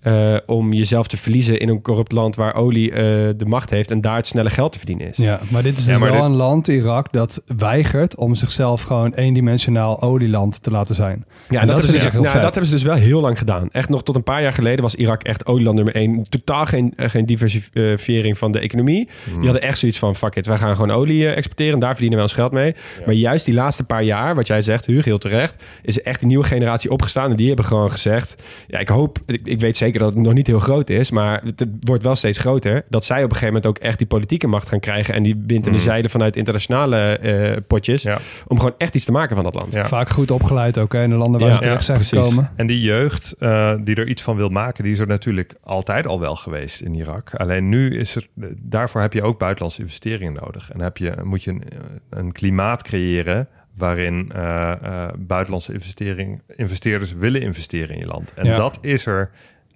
eh, 0.01 0.35
om 0.45 0.73
jezelf 0.73 1.07
te 1.07 1.17
verliezen 1.17 1.59
in 1.59 1.69
een 1.69 1.81
corrupt 1.81 2.11
land 2.11 2.35
waar 2.35 2.55
olie 2.55 2.91
eh, 2.91 2.97
de 3.37 3.45
macht 3.45 3.69
heeft 3.69 3.91
en 3.91 4.01
daar 4.01 4.15
het 4.15 4.27
snelle 4.27 4.49
geld 4.49 4.71
te 4.71 4.77
verdienen 4.77 5.07
is. 5.09 5.17
Ja, 5.17 5.39
maar 5.49 5.63
dit 5.63 5.77
is 5.77 5.85
Ja, 5.85 5.91
dus 5.91 5.99
maar 5.99 6.09
wel 6.11 6.21
dit- 6.21 6.29
een 6.29 6.35
land, 6.37 6.67
Irak, 6.67 7.11
dat 7.11 7.41
weigert 7.57 8.15
om 8.15 8.35
zichzelf 8.35 8.81
gewoon 8.81 9.13
eendimensionaal 9.13 10.01
olieland 10.01 10.63
te 10.63 10.71
laten 10.71 10.95
zijn. 10.95 11.25
Ja, 11.49 11.61
En 11.61 11.67
dat, 11.67 11.75
dat 11.75 11.85
hebben 11.85 11.89
vind 11.89 11.91
ze, 11.91 11.95
ik 11.95 12.01
dus, 12.03 12.05
echt 12.05 12.33
nou, 12.33 12.45
dat 12.45 12.53
hebben 12.55 12.65
ze 12.65 12.71
dus 12.75 12.83
wel 12.83 12.95
heel 12.95 13.21
lang 13.21 13.37
gedaan. 13.37 13.69
Echt 13.71 13.89
nog 13.89 14.03
tot 14.03 14.15
een 14.15 14.23
paar 14.23 14.41
jaar 14.41 14.53
geleden 14.53 14.81
was 14.81 14.95
Irak 14.95 15.23
echt 15.23 15.45
olieland 15.45 15.75
nummer 15.75 15.95
één. 15.95 16.25
Totaal 16.29 16.65
geen, 16.65 16.93
eh, 16.95 17.09
geen 17.09 17.25
diversifiering 17.25 18.37
van 18.37 18.51
de 18.51 18.59
economie. 18.59 19.07
Hmm. 19.23 19.33
Die 19.35 19.43
hadden 19.49 19.61
echt 19.61 19.77
zoiets 19.77 19.97
van, 19.99 20.15
fuck 20.15 20.35
it, 20.35 20.47
wij 20.47 20.57
gaan 20.57 20.75
gewoon 20.75 20.91
olie 20.91 21.27
exporteren. 21.27 21.79
Daar 21.79 21.91
verdienen 21.91 22.17
we 22.17 22.23
ons 22.23 22.33
geld 22.33 22.51
mee. 22.51 22.75
Maar 23.05 23.13
juist 23.15 23.45
die 23.45 23.53
laatste 23.53 23.83
paar 23.83 24.03
jaar, 24.03 24.35
wat 24.35 24.47
jij 24.47 24.61
zegt, 24.61 24.85
Huur, 24.85 25.03
heel 25.03 25.17
terecht... 25.17 25.63
is 25.83 25.97
er 25.97 26.03
echt 26.05 26.21
een 26.21 26.27
nieuwe 26.27 26.43
generatie 26.45 26.91
opgestaan. 26.91 27.29
En 27.29 27.35
die 27.35 27.47
hebben 27.47 27.65
gewoon 27.65 27.91
gezegd... 27.91 28.35
Ja, 28.67 28.79
ik 28.79 28.89
hoop, 28.89 29.19
ik, 29.25 29.39
ik 29.43 29.59
weet 29.59 29.77
zeker 29.77 29.88
dat 29.97 30.13
het 30.13 30.23
nog 30.23 30.33
niet 30.33 30.47
heel 30.47 30.59
groot 30.59 30.89
is... 30.89 31.11
maar 31.11 31.41
het 31.45 31.65
wordt 31.79 32.03
wel 32.03 32.15
steeds 32.15 32.37
groter... 32.37 32.83
dat 32.89 33.05
zij 33.05 33.17
op 33.17 33.23
een 33.23 33.35
gegeven 33.35 33.53
moment 33.53 33.65
ook 33.65 33.77
echt 33.77 33.97
die 33.97 34.07
politieke 34.07 34.47
macht 34.47 34.67
gaan 34.69 34.79
krijgen... 34.79 35.13
en 35.13 35.23
die 35.23 35.35
wind 35.47 35.65
en 35.65 35.71
de 35.71 35.77
Hmm. 35.77 35.87
zeilen 35.87 36.09
vanuit 36.09 36.35
internationale 36.35 36.97
eh, 37.17 37.57
potjes... 37.67 38.01
Ja. 38.01 38.17
om 38.47 38.57
gewoon 38.57 38.73
echt 38.77 38.95
iets 38.95 39.05
te 39.05 39.11
maken 39.11 39.35
van 39.35 39.43
dat 39.43 39.55
land. 39.55 39.73
Ja. 39.73 39.85
Vaak 39.85 40.09
goed 40.09 40.31
opgeleid 40.31 40.77
ook 40.77 40.93
hè, 40.93 41.03
in 41.03 41.09
de 41.09 41.15
landen 41.15 41.39
waar 41.39 41.49
Ja, 41.49 41.55
ze 41.55 41.61
terecht 41.61 41.79
ja, 41.79 41.85
zijn 41.85 41.97
precies. 41.97 42.19
gekomen. 42.19 42.51
En 42.55 42.67
die 42.67 42.81
jeugd 42.81 43.35
eh, 43.39 43.73
die 43.83 43.95
er 43.95 44.07
iets 44.07 44.21
van 44.21 44.35
wil 44.35 44.49
maken, 44.49 44.83
die 44.83 44.93
is 44.93 44.99
er 44.99 45.07
natuurlijk 45.07 45.53
altijd 45.63 46.07
al 46.07 46.19
wel 46.19 46.35
geweest 46.35 46.81
in 46.81 46.93
Irak. 46.95 47.35
Alleen 47.35 47.69
nu 47.69 47.99
is 47.99 48.15
er, 48.15 48.27
daarvoor 48.61 49.01
heb 49.01 49.13
je 49.13 49.23
ook 49.23 49.39
buitenlandse 49.39 49.81
investeringen 49.81 50.33
nodig. 50.33 50.71
En 50.71 50.81
heb 50.81 50.97
je, 50.97 51.13
moet 51.23 51.43
je 51.43 51.51
een, 51.51 51.63
een 52.09 52.31
klimaat 52.31 52.83
creëren 52.83 53.47
waarin 53.77 54.31
eh, 54.35 54.71
eh, 54.71 55.09
buitenlandse 55.17 55.73
investering, 55.73 56.41
investeerders 56.55 57.13
willen 57.13 57.41
investeren 57.41 57.89
in 57.95 57.99
je 57.99 58.05
land. 58.05 58.33
En 58.33 58.45
Ja. 58.45 58.55
dat 58.55 58.77
is 58.81 59.05
er 59.05 59.29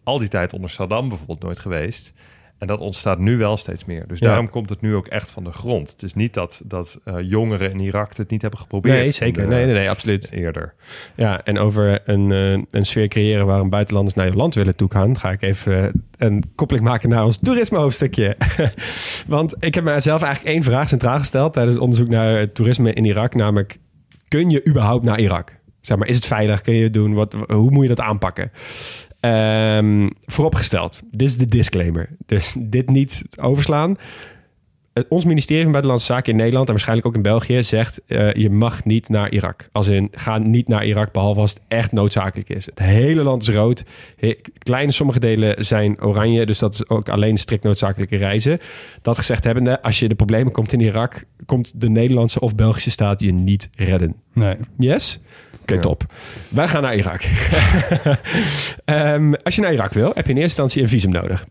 al 0.04 0.20
die 0.20 0.28
tijd 0.28 0.54
onder 0.54 0.70
Saddam 0.70 1.08
bijvoorbeeld 1.10 1.42
nooit 1.44 1.60
geweest. 1.60 2.14
En 2.58 2.68
dat 2.70 2.80
ontstaat 2.80 3.20
nu 3.20 3.38
wel 3.38 3.58
steeds 3.58 3.86
meer. 3.86 4.08
Dus 4.08 4.20
Ja. 4.20 4.28
daarom 4.28 4.50
komt 4.50 4.70
het 4.70 4.82
nu 4.82 4.96
ook 4.96 5.08
echt 5.08 5.32
van 5.32 5.44
de 5.44 5.52
grond. 5.52 5.92
Het 5.92 6.04
is 6.04 6.14
niet 6.14 6.34
dat, 6.34 6.62
dat 6.66 7.00
eh, 7.04 7.16
jongeren 7.22 7.72
in 7.72 7.80
Irak 7.80 8.16
het 8.18 8.30
niet 8.30 8.42
hebben 8.42 8.60
geprobeerd. 8.60 8.98
Nee, 8.98 9.12
zeker. 9.12 9.42
de- 9.42 9.48
Nee, 9.48 9.66
nee, 9.66 9.74
nee, 9.74 9.90
absoluut. 9.90 10.32
Eerder. 10.32 10.74
Ja, 11.16 11.44
en 11.44 11.58
over 11.60 12.00
een, 12.10 12.32
eh, 12.32 12.64
een 12.72 12.86
sfeer 12.86 13.08
creëren 13.08 13.46
waarom 13.46 13.70
buitenlanders 13.70 14.16
naar 14.16 14.26
je 14.28 14.34
land 14.36 14.56
willen 14.56 14.76
toegaan, 14.76 15.18
ga 15.18 15.32
ik 15.32 15.42
even 15.42 15.84
eh, 15.84 15.90
een 16.18 16.44
koppeling 16.56 16.86
maken 16.86 17.10
naar 17.10 17.24
ons 17.26 17.38
toerisme 17.38 17.78
hoofdstukje. 17.78 18.38
Want 19.28 19.56
ik 19.60 19.76
heb 19.76 19.84
mezelf 19.84 20.22
eigenlijk 20.22 20.56
één 20.56 20.64
vraag 20.64 20.88
centraal 20.88 21.18
gesteld 21.20 21.54
tijdens 21.54 21.76
het 21.76 21.84
onderzoek 21.84 22.10
naar 22.10 22.38
het 22.40 22.56
toerisme 22.56 22.94
in 22.94 23.06
Irak, 23.06 23.36
namelijk 23.36 23.78
kun 24.28 24.50
je 24.50 24.68
überhaupt 24.68 25.04
naar 25.06 25.20
Irak? 25.20 25.62
Zeg 25.82 25.98
maar, 25.98 26.08
is 26.08 26.16
het 26.16 26.26
veilig? 26.26 26.62
Kun 26.62 26.74
je 26.74 26.84
het 26.84 26.94
doen? 26.94 27.14
Wat, 27.14 27.34
hoe 27.48 27.72
moet 27.72 27.84
je 27.84 27.96
dat 27.96 28.00
aanpakken? 28.06 28.52
Ehm, 29.24 30.10
vooropgesteld, 30.26 31.02
dit 31.12 31.28
is 31.28 31.38
de 31.38 31.46
disclaimer. 31.46 32.10
Dus 32.26 32.56
dit 32.60 32.90
niet 32.90 33.24
overslaan. 33.40 33.96
Het- 34.94 35.06
ons 35.10 35.26
ministerie 35.26 35.62
van 35.64 35.72
Buitenlandse 35.72 36.14
Zaken 36.14 36.32
in 36.32 36.38
Nederland 36.38 36.66
en 36.66 36.72
waarschijnlijk 36.72 37.08
ook 37.08 37.16
in 37.16 37.22
België 37.22 37.64
zegt: 37.64 38.02
eh, 38.06 38.34
je 38.34 38.50
mag 38.50 38.86
niet 38.86 39.10
naar 39.10 39.32
Irak. 39.32 39.70
Als 39.72 39.88
in 39.88 40.08
ga 40.12 40.38
niet 40.38 40.68
naar 40.68 40.86
Irak 40.86 41.12
behalve 41.12 41.40
als 41.40 41.50
het 41.54 41.62
echt 41.68 41.92
noodzakelijk 41.92 42.50
is. 42.50 42.66
Het 42.66 42.80
hele 42.80 43.24
land 43.24 43.42
is 43.42 43.50
rood. 43.50 43.84
Kleine 44.58 44.92
sommige 44.92 45.20
delen 45.20 45.64
zijn 45.66 46.02
oranje, 46.02 46.46
dus 46.46 46.60
dat 46.60 46.74
is 46.74 46.90
ook 46.90 47.10
alleen 47.10 47.38
strikt 47.38 47.64
noodzakelijke 47.64 48.16
reizen. 48.16 48.60
Dat 49.02 49.18
gezegd 49.18 49.44
hebbende, 49.44 49.82
als 49.82 50.00
je 50.00 50.08
de 50.08 50.16
problemen 50.16 50.52
komt 50.52 50.74
in 50.74 50.80
Irak, 50.80 51.24
komt 51.46 51.82
de 51.82 51.90
Nederlandse 51.90 52.40
of 52.40 52.56
Belgische 52.56 52.92
staat 52.92 53.22
je 53.22 53.34
niet 53.34 53.70
redden. 53.76 54.16
Nee. 54.34 54.56
Yes? 54.78 55.20
Oké, 55.64 55.80
top. 55.80 56.04
Wij 56.50 56.68
gaan 56.68 56.82
naar 56.82 56.96
Irak. 56.96 57.22
Ehm, 58.86 59.34
als 59.44 59.56
je 59.56 59.62
naar 59.62 59.74
Irak 59.74 59.94
wil, 59.94 60.12
heb 60.16 60.26
je 60.26 60.32
in 60.32 60.38
eerste 60.38 60.62
instantie 60.62 60.82
een 60.82 60.88
visum 60.88 61.12
nodig. 61.12 61.46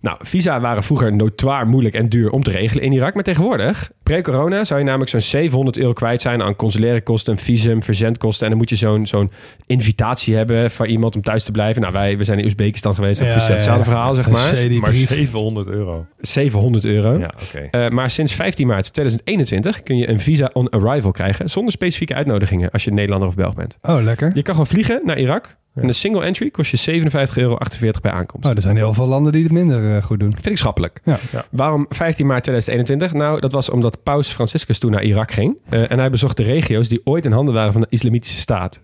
Nou, 0.00 0.16
visa 0.22 0.60
waren 0.60 0.82
vroeger 0.82 1.12
notoir 1.16 1.66
moeilijk 1.66 1.94
en 1.94 2.08
duur 2.08 2.30
om 2.30 2.42
te 2.42 2.50
regelen 2.50 2.84
in 2.84 2.92
Irak. 2.92 3.14
Maar 3.14 3.22
tegenwoordig, 3.22 3.90
pre-corona, 4.02 4.64
zou 4.64 4.78
je 4.80 4.84
namelijk 4.86 5.10
zo'n 5.10 5.20
700 5.20 5.76
euro 5.78 5.92
kwijt 5.92 6.20
zijn 6.20 6.42
aan 6.42 6.56
consulaire 6.56 7.00
kosten, 7.00 7.38
visum, 7.38 7.82
verzendkosten. 7.82 8.42
En 8.44 8.50
dan 8.50 8.58
moet 8.58 8.68
je 8.70 8.76
zo'n 8.76 9.06
zo'n 9.06 9.30
invitatie 9.66 10.34
hebben 10.34 10.70
van 10.70 10.86
iemand 10.86 11.16
om 11.16 11.22
thuis 11.22 11.44
te 11.44 11.50
blijven. 11.50 11.80
Nou, 11.82 11.92
wij 11.92 12.18
we 12.18 12.24
zijn 12.24 12.38
in 12.38 12.44
Oezbekistan 12.44 12.94
geweest. 12.94 13.18
Dat 13.20 13.28
Ja, 13.28 13.34
is 13.36 13.46
hetzelfde 13.46 13.84
ja. 13.84 13.90
verhaal, 13.90 14.14
zeg 14.14 14.30
maar. 14.30 14.54
Maar 14.80 14.90
brief. 14.90 15.08
700 15.08 15.68
euro. 15.68 16.06
700 16.20 16.84
euro. 16.84 17.18
Ja, 17.18 17.34
oké. 17.48 17.68
Eh, 17.70 17.88
maar 17.88 18.10
sinds 18.10 18.32
15 18.34 18.66
maart 18.66 18.92
2021 18.92 19.82
kun 19.82 19.96
je 19.96 20.08
een 20.08 20.20
visa 20.20 20.50
on 20.52 20.68
arrival 20.68 21.10
krijgen 21.10 21.50
zonder 21.50 21.72
specifieke 21.72 22.14
uitnodigingen 22.14 22.70
als 22.70 22.84
je 22.84 22.92
Nederlander 22.92 23.28
of 23.28 23.34
Belg 23.34 23.54
bent. 23.54 23.78
Oh, 23.82 24.02
lekker. 24.02 24.30
Je 24.34 24.42
kan 24.42 24.54
gewoon 24.54 24.70
vliegen 24.70 25.00
naar 25.04 25.18
Irak. 25.18 25.56
En 25.82 25.88
een 25.88 25.94
single 25.94 26.24
entry 26.24 26.50
kost 26.50 26.70
je 26.70 27.00
57,48 27.02 27.10
euro 27.34 27.58
bij 28.02 28.10
aankomst. 28.10 28.48
Oh, 28.48 28.54
er 28.54 28.62
zijn 28.62 28.76
heel 28.76 28.94
veel 28.94 29.08
landen 29.08 29.32
die 29.32 29.42
het 29.42 29.52
minder 29.52 29.96
eh, 29.96 30.02
goed 30.02 30.20
doen. 30.20 30.32
Vind 30.32 30.46
ik 30.46 30.56
schappelijk. 30.56 31.00
Ja. 31.04 31.18
Ja. 31.32 31.46
Waarom 31.50 31.86
15 31.88 32.26
maart 32.26 32.42
2021? 32.42 33.12
Nou, 33.12 33.40
dat 33.40 33.52
was 33.52 33.70
omdat 33.70 34.02
paus 34.02 34.28
Franciscus 34.28 34.78
toen 34.78 34.90
naar 34.90 35.02
Irak 35.02 35.30
ging. 35.30 35.56
Eh, 35.68 35.90
en 35.90 35.98
hij 35.98 36.10
bezocht 36.10 36.36
de 36.36 36.42
regio's 36.42 36.88
die 36.88 37.00
ooit 37.04 37.24
in 37.24 37.32
handen 37.32 37.54
waren 37.54 37.72
van 37.72 37.80
de 37.80 37.86
islamitische 37.90 38.38
staat. 38.38 38.82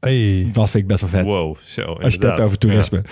Hey. 0.00 0.50
Wat 0.52 0.70
vind 0.70 0.82
ik 0.82 0.88
best 0.88 1.00
wel 1.00 1.10
vet. 1.10 1.24
Wow, 1.24 1.56
zo 1.64 1.82
Als 1.82 2.14
je 2.14 2.20
het 2.20 2.22
hebt 2.22 2.40
over 2.40 2.58
toerisme. 2.58 3.02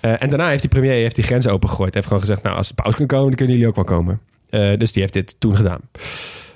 Eh, 0.00 0.22
en 0.22 0.28
daarna 0.28 0.48
heeft 0.48 0.60
die 0.60 0.70
premier 0.70 0.92
heeft 0.92 1.14
die 1.14 1.24
grenzen 1.24 1.52
opengegooid. 1.52 1.94
Hij 1.94 2.02
heeft 2.02 2.06
gewoon 2.06 2.22
gezegd, 2.22 2.42
nou, 2.42 2.56
als 2.56 2.68
de 2.68 2.74
paus 2.74 2.94
kan 2.94 3.06
komen, 3.06 3.26
dan 3.26 3.36
kunnen 3.36 3.54
jullie 3.54 3.68
ook 3.68 3.74
wel 3.74 3.84
komen. 3.84 4.20
Eh, 4.50 4.78
dus 4.78 4.92
die 4.92 5.02
heeft 5.02 5.14
dit 5.14 5.36
toen 5.38 5.56
gedaan. 5.56 5.80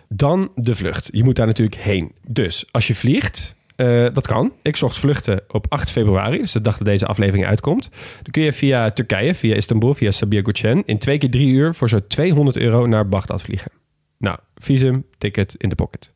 Dan 0.08 0.50
de 0.54 0.76
vlucht. 0.76 1.08
Je 1.12 1.24
moet 1.24 1.36
daar 1.36 1.46
natuurlijk 1.46 1.80
heen. 1.80 2.12
Dus 2.26 2.64
als 2.70 2.86
je 2.86 2.94
vliegt, 2.94 3.54
eh, 3.78 4.06
dat 4.12 4.26
kan. 4.26 4.52
Ik 4.62 4.76
zocht 4.76 4.98
vluchten 4.98 5.40
op 5.48 5.66
8 5.68 5.90
februari, 5.90 6.38
dus 6.38 6.52
de 6.52 6.60
dag 6.60 6.76
dat 6.76 6.86
deze 6.86 7.06
aflevering 7.06 7.46
uitkomt. 7.46 7.88
Dan 8.22 8.30
kun 8.30 8.42
je 8.42 8.52
via 8.52 8.90
Turkije, 8.90 9.34
via 9.34 9.54
Istanbul, 9.54 9.94
via 9.94 10.10
Sabiha 10.10 10.42
Gökçen... 10.42 10.84
in 10.84 10.98
twee 10.98 11.18
keer 11.18 11.30
drie 11.30 11.48
uur 11.48 11.74
voor 11.74 11.88
zo'n 11.88 12.06
200 12.06 12.56
euro 12.56 12.86
naar 12.86 13.08
Bagdad 13.08 13.42
vliegen. 13.42 13.70
Nou, 14.18 14.38
visum, 14.54 15.04
ticket 15.18 15.54
in 15.58 15.68
de 15.68 15.74
pocket. 15.74 16.12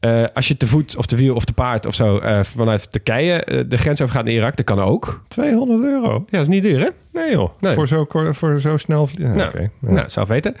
Eh, 0.00 0.24
als 0.34 0.48
je 0.48 0.56
te 0.56 0.66
voet 0.66 0.96
of 0.96 1.06
te 1.06 1.16
wiel 1.16 1.34
of 1.34 1.44
te 1.44 1.52
paard 1.52 1.86
of 1.86 1.94
zo 1.94 2.18
eh, 2.18 2.42
vanuit 2.42 2.92
Turkije 2.92 3.64
de 3.68 3.76
grens 3.76 4.00
overgaat 4.00 4.24
naar 4.24 4.34
Irak, 4.34 4.56
dat 4.56 4.64
kan 4.64 4.80
ook. 4.80 5.24
200 5.28 5.82
euro? 5.82 6.12
Ja, 6.12 6.24
dat 6.30 6.40
is 6.40 6.48
niet 6.48 6.62
duur, 6.62 6.80
hè? 6.80 6.88
Nee 7.14 7.30
joh, 7.30 7.50
Nee. 7.60 7.74
Voor, 7.74 7.88
zo, 7.88 8.06
voor 8.30 8.60
zo 8.60 8.76
snel 8.76 9.06
vliegen. 9.06 9.36
Nou, 9.36 9.48
oké. 9.48 9.60
Ja. 9.60 9.90
Nou, 9.92 10.08
zelf 10.08 10.28
weten. 10.28 10.54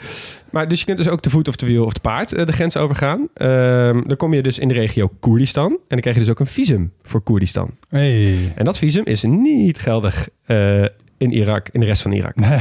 Maar 0.50 0.68
dus 0.68 0.78
je 0.78 0.84
kunt 0.84 0.98
dus 0.98 1.08
ook 1.08 1.20
te 1.20 1.30
voet 1.30 1.48
of 1.48 1.56
te 1.56 1.66
wiel 1.66 1.84
of 1.84 1.92
te 1.92 2.00
paard 2.00 2.32
eh, 2.32 2.46
de 2.46 2.52
grens 2.52 2.76
overgaan. 2.76 3.28
Ehm, 3.34 4.02
dan 4.06 4.16
kom 4.16 4.34
je 4.34 4.42
dus 4.42 4.58
in 4.58 4.68
de 4.68 4.74
regio 4.74 5.10
Koerdistan. 5.20 5.70
En 5.70 5.78
dan 5.88 6.00
krijg 6.00 6.16
je 6.16 6.22
dus 6.22 6.30
ook 6.30 6.40
een 6.40 6.46
visum 6.46 6.92
voor 7.02 7.20
Koerdistan. 7.20 7.70
Hey. 7.88 8.52
En 8.54 8.64
dat 8.64 8.78
visum 8.78 9.04
is 9.04 9.22
niet 9.22 9.78
geldig 9.78 10.28
eh, 10.44 10.82
in 11.18 11.32
Irak, 11.32 11.68
in 11.72 11.80
de 11.80 11.86
rest 11.86 12.02
van 12.02 12.12
Irak. 12.12 12.34
Nee. 12.36 12.60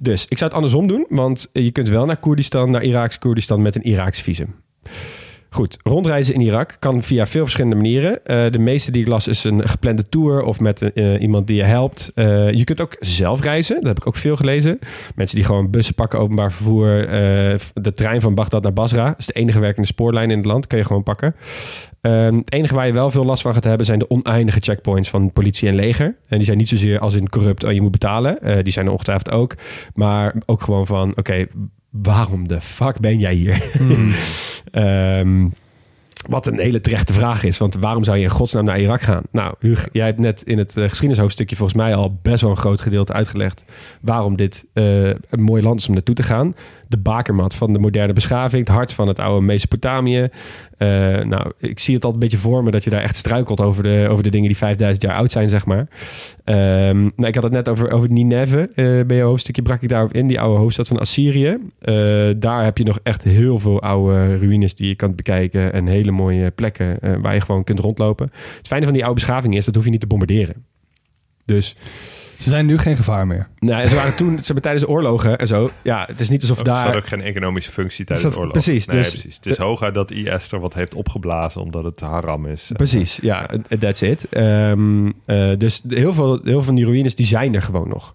Dus 0.00 0.26
ik 0.28 0.38
zou 0.38 0.50
het 0.50 0.54
andersom 0.58 0.86
doen, 0.86 1.06
want 1.08 1.50
je 1.52 1.70
kunt 1.70 1.88
wel 1.88 2.06
naar 2.06 2.16
Koerdistan, 2.16 2.70
naar 2.70 2.82
Iraaks 2.82 3.18
Koerdistan 3.18 3.62
met 3.62 3.74
een 3.74 3.82
Iraaks 3.82 4.20
visum. 4.20 4.54
Goed, 5.54 5.78
rondreizen 5.82 6.34
in 6.34 6.40
Irak 6.40 6.76
kan 6.78 7.02
via 7.02 7.26
veel 7.26 7.42
verschillende 7.42 7.76
manieren. 7.76 8.24
Eh, 8.24 8.50
de 8.50 8.58
meeste 8.58 8.90
die 8.90 9.02
ik 9.02 9.08
las 9.08 9.28
is 9.28 9.44
een 9.44 9.68
geplande 9.68 10.08
tour 10.08 10.42
of 10.42 10.60
met 10.60 10.92
eh, 10.92 11.20
iemand 11.20 11.46
die 11.46 11.56
je 11.56 11.62
helpt. 11.62 12.10
Eh, 12.14 12.50
je 12.50 12.64
kunt 12.64 12.80
ook 12.80 12.96
zelf 12.98 13.42
reizen, 13.42 13.74
dat 13.74 13.84
heb 13.84 13.96
ik 13.96 14.06
ook 14.06 14.16
veel 14.16 14.36
gelezen. 14.36 14.78
Mensen 15.14 15.36
die 15.36 15.44
gewoon 15.44 15.70
bussen 15.70 15.94
pakken, 15.94 16.18
openbaar 16.18 16.52
vervoer. 16.52 17.06
de 17.74 17.94
trein 17.94 18.20
van 18.20 18.34
Bagdad 18.34 18.62
naar 18.62 18.72
Basra, 18.72 19.14
is 19.18 19.26
de 19.26 19.32
enige 19.32 19.60
werkende 19.60 19.88
spoorlijn 19.88 20.30
in 20.30 20.36
het 20.36 20.46
land, 20.46 20.66
kan 20.66 20.78
je 20.78 20.84
gewoon 20.84 21.02
pakken. 21.02 21.34
Ehm, 22.00 22.36
het 22.36 22.52
enige 22.52 22.74
waar 22.74 22.86
je 22.86 22.92
wel 22.92 23.10
veel 23.10 23.24
last 23.24 23.42
van 23.42 23.54
gaat 23.54 23.64
hebben 23.64 23.86
zijn 23.86 23.98
de 23.98 24.10
oneindige 24.10 24.60
checkpoints 24.60 25.10
van 25.10 25.32
politie 25.32 25.68
en 25.68 25.74
leger. 25.74 26.16
En 26.28 26.36
die 26.36 26.46
zijn 26.46 26.58
niet 26.58 26.68
zozeer 26.68 26.98
als 26.98 27.14
in 27.14 27.28
corrupt, 27.28 27.64
oh 27.64 27.72
je 27.72 27.80
moet 27.80 27.90
betalen. 27.90 28.38
Die 28.62 28.72
zijn 28.72 28.86
er 28.86 28.92
ongetwijfeld 28.92 29.30
ook. 29.30 29.54
Maar 29.94 30.34
ook 30.46 30.62
gewoon 30.62 30.86
van, 30.86 31.12
oké, 31.16 31.46
waarom 32.02 32.48
de 32.48 32.60
fuck 32.60 33.00
ben 33.00 33.18
jij 33.18 33.34
hier? 33.34 33.62
Ehm, 34.70 35.48
wat 36.28 36.46
een 36.46 36.58
hele 36.58 36.80
terechte 36.80 37.12
vraag 37.12 37.44
is. 37.44 37.58
Want 37.58 37.74
waarom 37.74 38.04
zou 38.04 38.16
je 38.16 38.22
in 38.22 38.30
godsnaam 38.30 38.64
naar 38.64 38.80
Irak 38.80 39.00
gaan? 39.00 39.22
Nou, 39.30 39.54
Huug, 39.58 39.88
jij 39.92 40.06
hebt 40.06 40.18
net 40.18 40.42
in 40.42 40.58
het 40.58 40.76
eh, 40.76 40.88
geschiedenishoofdstukje 40.88 41.56
volgens 41.56 41.78
mij 41.78 41.94
al 41.94 42.18
best 42.22 42.40
wel 42.40 42.50
een 42.50 42.56
groot 42.56 42.80
gedeelte 42.80 43.12
uitgelegd 43.12 43.64
waarom 44.00 44.36
dit 44.36 44.66
eh, 44.72 45.08
een 45.08 45.42
mooi 45.42 45.62
land 45.62 45.80
is 45.80 45.86
om 45.86 45.94
naartoe 45.94 46.14
te 46.14 46.22
gaan. 46.22 46.54
De 46.94 47.00
bakermat 47.00 47.54
van 47.54 47.72
de 47.72 47.78
moderne 47.78 48.12
beschaving, 48.12 48.66
het 48.66 48.76
hart 48.76 48.92
van 48.92 49.08
het 49.08 49.18
oude 49.18 49.46
Mesopotamië. 49.46 50.28
Eh, 50.76 50.88
nou, 51.24 51.52
ik 51.58 51.78
zie 51.78 51.94
het 51.94 52.04
altijd 52.04 52.22
een 52.22 52.28
beetje 52.28 52.48
voor 52.48 52.64
me 52.64 52.70
dat 52.70 52.84
je 52.84 52.90
daar 52.90 53.02
echt 53.02 53.16
struikelt 53.16 53.60
over 53.60 53.82
de, 53.82 54.06
over 54.10 54.22
de 54.24 54.30
dingen 54.30 54.48
die 54.48 54.56
5000 54.56 55.02
jaar 55.04 55.16
oud 55.16 55.32
zijn, 55.32 55.48
zeg 55.48 55.66
maar. 55.66 55.88
Ehm, 56.44 57.00
nou, 57.00 57.26
ik 57.26 57.34
had 57.34 57.42
het 57.42 57.52
net 57.52 57.68
over, 57.68 57.90
over 57.90 58.10
Nineveh. 58.10 58.62
eh, 58.62 59.06
bij 59.06 59.16
je 59.16 59.22
hoofdstukje 59.22 59.62
brak 59.62 59.82
ik 59.82 59.88
daarop 59.88 60.12
in, 60.12 60.26
die 60.26 60.40
oude 60.40 60.58
hoofdstad 60.58 60.88
van 60.88 60.98
Assyrië. 60.98 61.58
Eh, 61.78 61.94
daar 62.36 62.64
heb 62.64 62.78
je 62.78 62.84
nog 62.84 62.98
echt 63.02 63.24
heel 63.24 63.58
veel 63.58 63.82
oude 63.82 64.36
ruïnes 64.36 64.74
die 64.74 64.88
je 64.88 64.94
kan 64.94 65.14
bekijken. 65.14 65.72
En 65.72 65.86
hele 65.86 66.10
mooie 66.10 66.50
plekken 66.50 66.98
waar 67.22 67.34
je 67.34 67.40
gewoon 67.40 67.64
kunt 67.64 67.80
rondlopen. 67.80 68.30
Het 68.56 68.66
fijne 68.66 68.84
van 68.84 68.94
die 68.94 69.04
oude 69.04 69.20
beschaving 69.20 69.56
is, 69.56 69.64
dat 69.64 69.74
hoef 69.74 69.84
je 69.84 69.90
niet 69.90 70.00
te 70.00 70.06
bombarderen. 70.06 70.64
Dus 71.44 71.76
Ze 72.44 72.50
zijn 72.50 72.66
nu 72.66 72.78
geen 72.78 72.96
gevaar 72.96 73.26
meer. 73.26 73.48
nou, 73.58 73.88
ze 73.88 73.94
waren 73.94 74.16
toen, 74.16 74.36
ze 74.38 74.44
hebben 74.44 74.62
tijdens 74.62 74.84
de 74.84 74.90
oorlogen 74.90 75.38
en 75.38 75.46
zo. 75.46 75.70
Ja, 75.82 76.04
het 76.08 76.20
is 76.20 76.28
niet 76.28 76.40
alsof 76.40 76.58
Er 76.58 76.64
staat 76.66 76.84
daar. 76.84 76.96
ook 76.96 77.06
geen 77.08 77.20
economische 77.22 77.70
functie 77.72 78.04
tijdens 78.04 78.22
Dat- 78.26 78.32
de 78.32 78.38
oorlog. 78.38 78.52
precies, 78.52 78.86
Nee, 78.86 78.96
dus- 78.96 79.10
precies. 79.10 79.36
Het 79.36 79.46
is 79.46 79.56
hooguit 79.56 79.94
dat 79.94 80.10
IS 80.10 80.52
er 80.52 80.60
wat 80.60 80.74
heeft 80.74 80.94
opgeblazen 80.94 81.60
omdat 81.60 81.84
het 81.84 82.00
haram 82.00 82.46
is. 82.46 82.70
Precies, 82.72 83.18
ja, 83.22 83.46
that's 83.78 84.00
it. 84.02 84.28
Ehm, 84.28 85.10
eh, 85.26 85.50
dus 85.58 85.82
heel 85.88 86.14
veel, 86.14 86.32
heel 86.32 86.40
veel 86.52 86.62
van 86.62 86.74
die 86.74 86.84
ruïnes 86.84 87.14
die 87.14 87.26
zijn 87.26 87.54
er 87.54 87.62
gewoon 87.62 87.88
nog. 87.88 88.14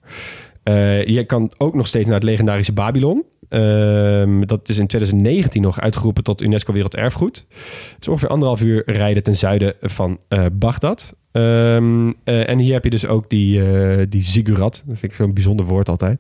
Eh, 0.63 1.05
je 1.07 1.23
kan 1.25 1.51
ook 1.57 1.75
nog 1.75 1.87
steeds 1.87 2.05
naar 2.05 2.15
het 2.15 2.23
legendarische 2.23 2.73
Babylon. 2.73 3.23
Ehm, 3.49 4.39
dat 4.39 4.69
is 4.69 4.77
in 4.77 4.87
2019 4.87 5.61
nog 5.61 5.79
uitgeroepen 5.79 6.23
tot 6.23 6.41
UNESCO 6.41 6.73
Werelderfgoed. 6.73 7.45
Het 7.93 7.97
is 7.99 8.07
ongeveer 8.07 8.29
anderhalf 8.29 8.61
uur 8.61 8.83
rijden 8.85 9.23
ten 9.23 9.35
zuiden 9.35 9.73
van 9.81 10.19
eh 10.27 10.45
Bagdad. 10.53 11.15
Ehm, 11.31 12.11
eh, 12.23 12.49
en 12.49 12.59
hier 12.59 12.73
heb 12.73 12.83
je 12.83 12.89
dus 12.89 13.07
ook 13.07 13.29
die, 13.29 13.65
eh, 13.65 14.05
die 14.09 14.23
ziggurat. 14.23 14.83
Dat 14.87 14.97
vind 14.97 15.11
ik 15.11 15.17
zo'n 15.17 15.33
bijzonder 15.33 15.65
woord 15.65 15.89
altijd. 15.89 16.19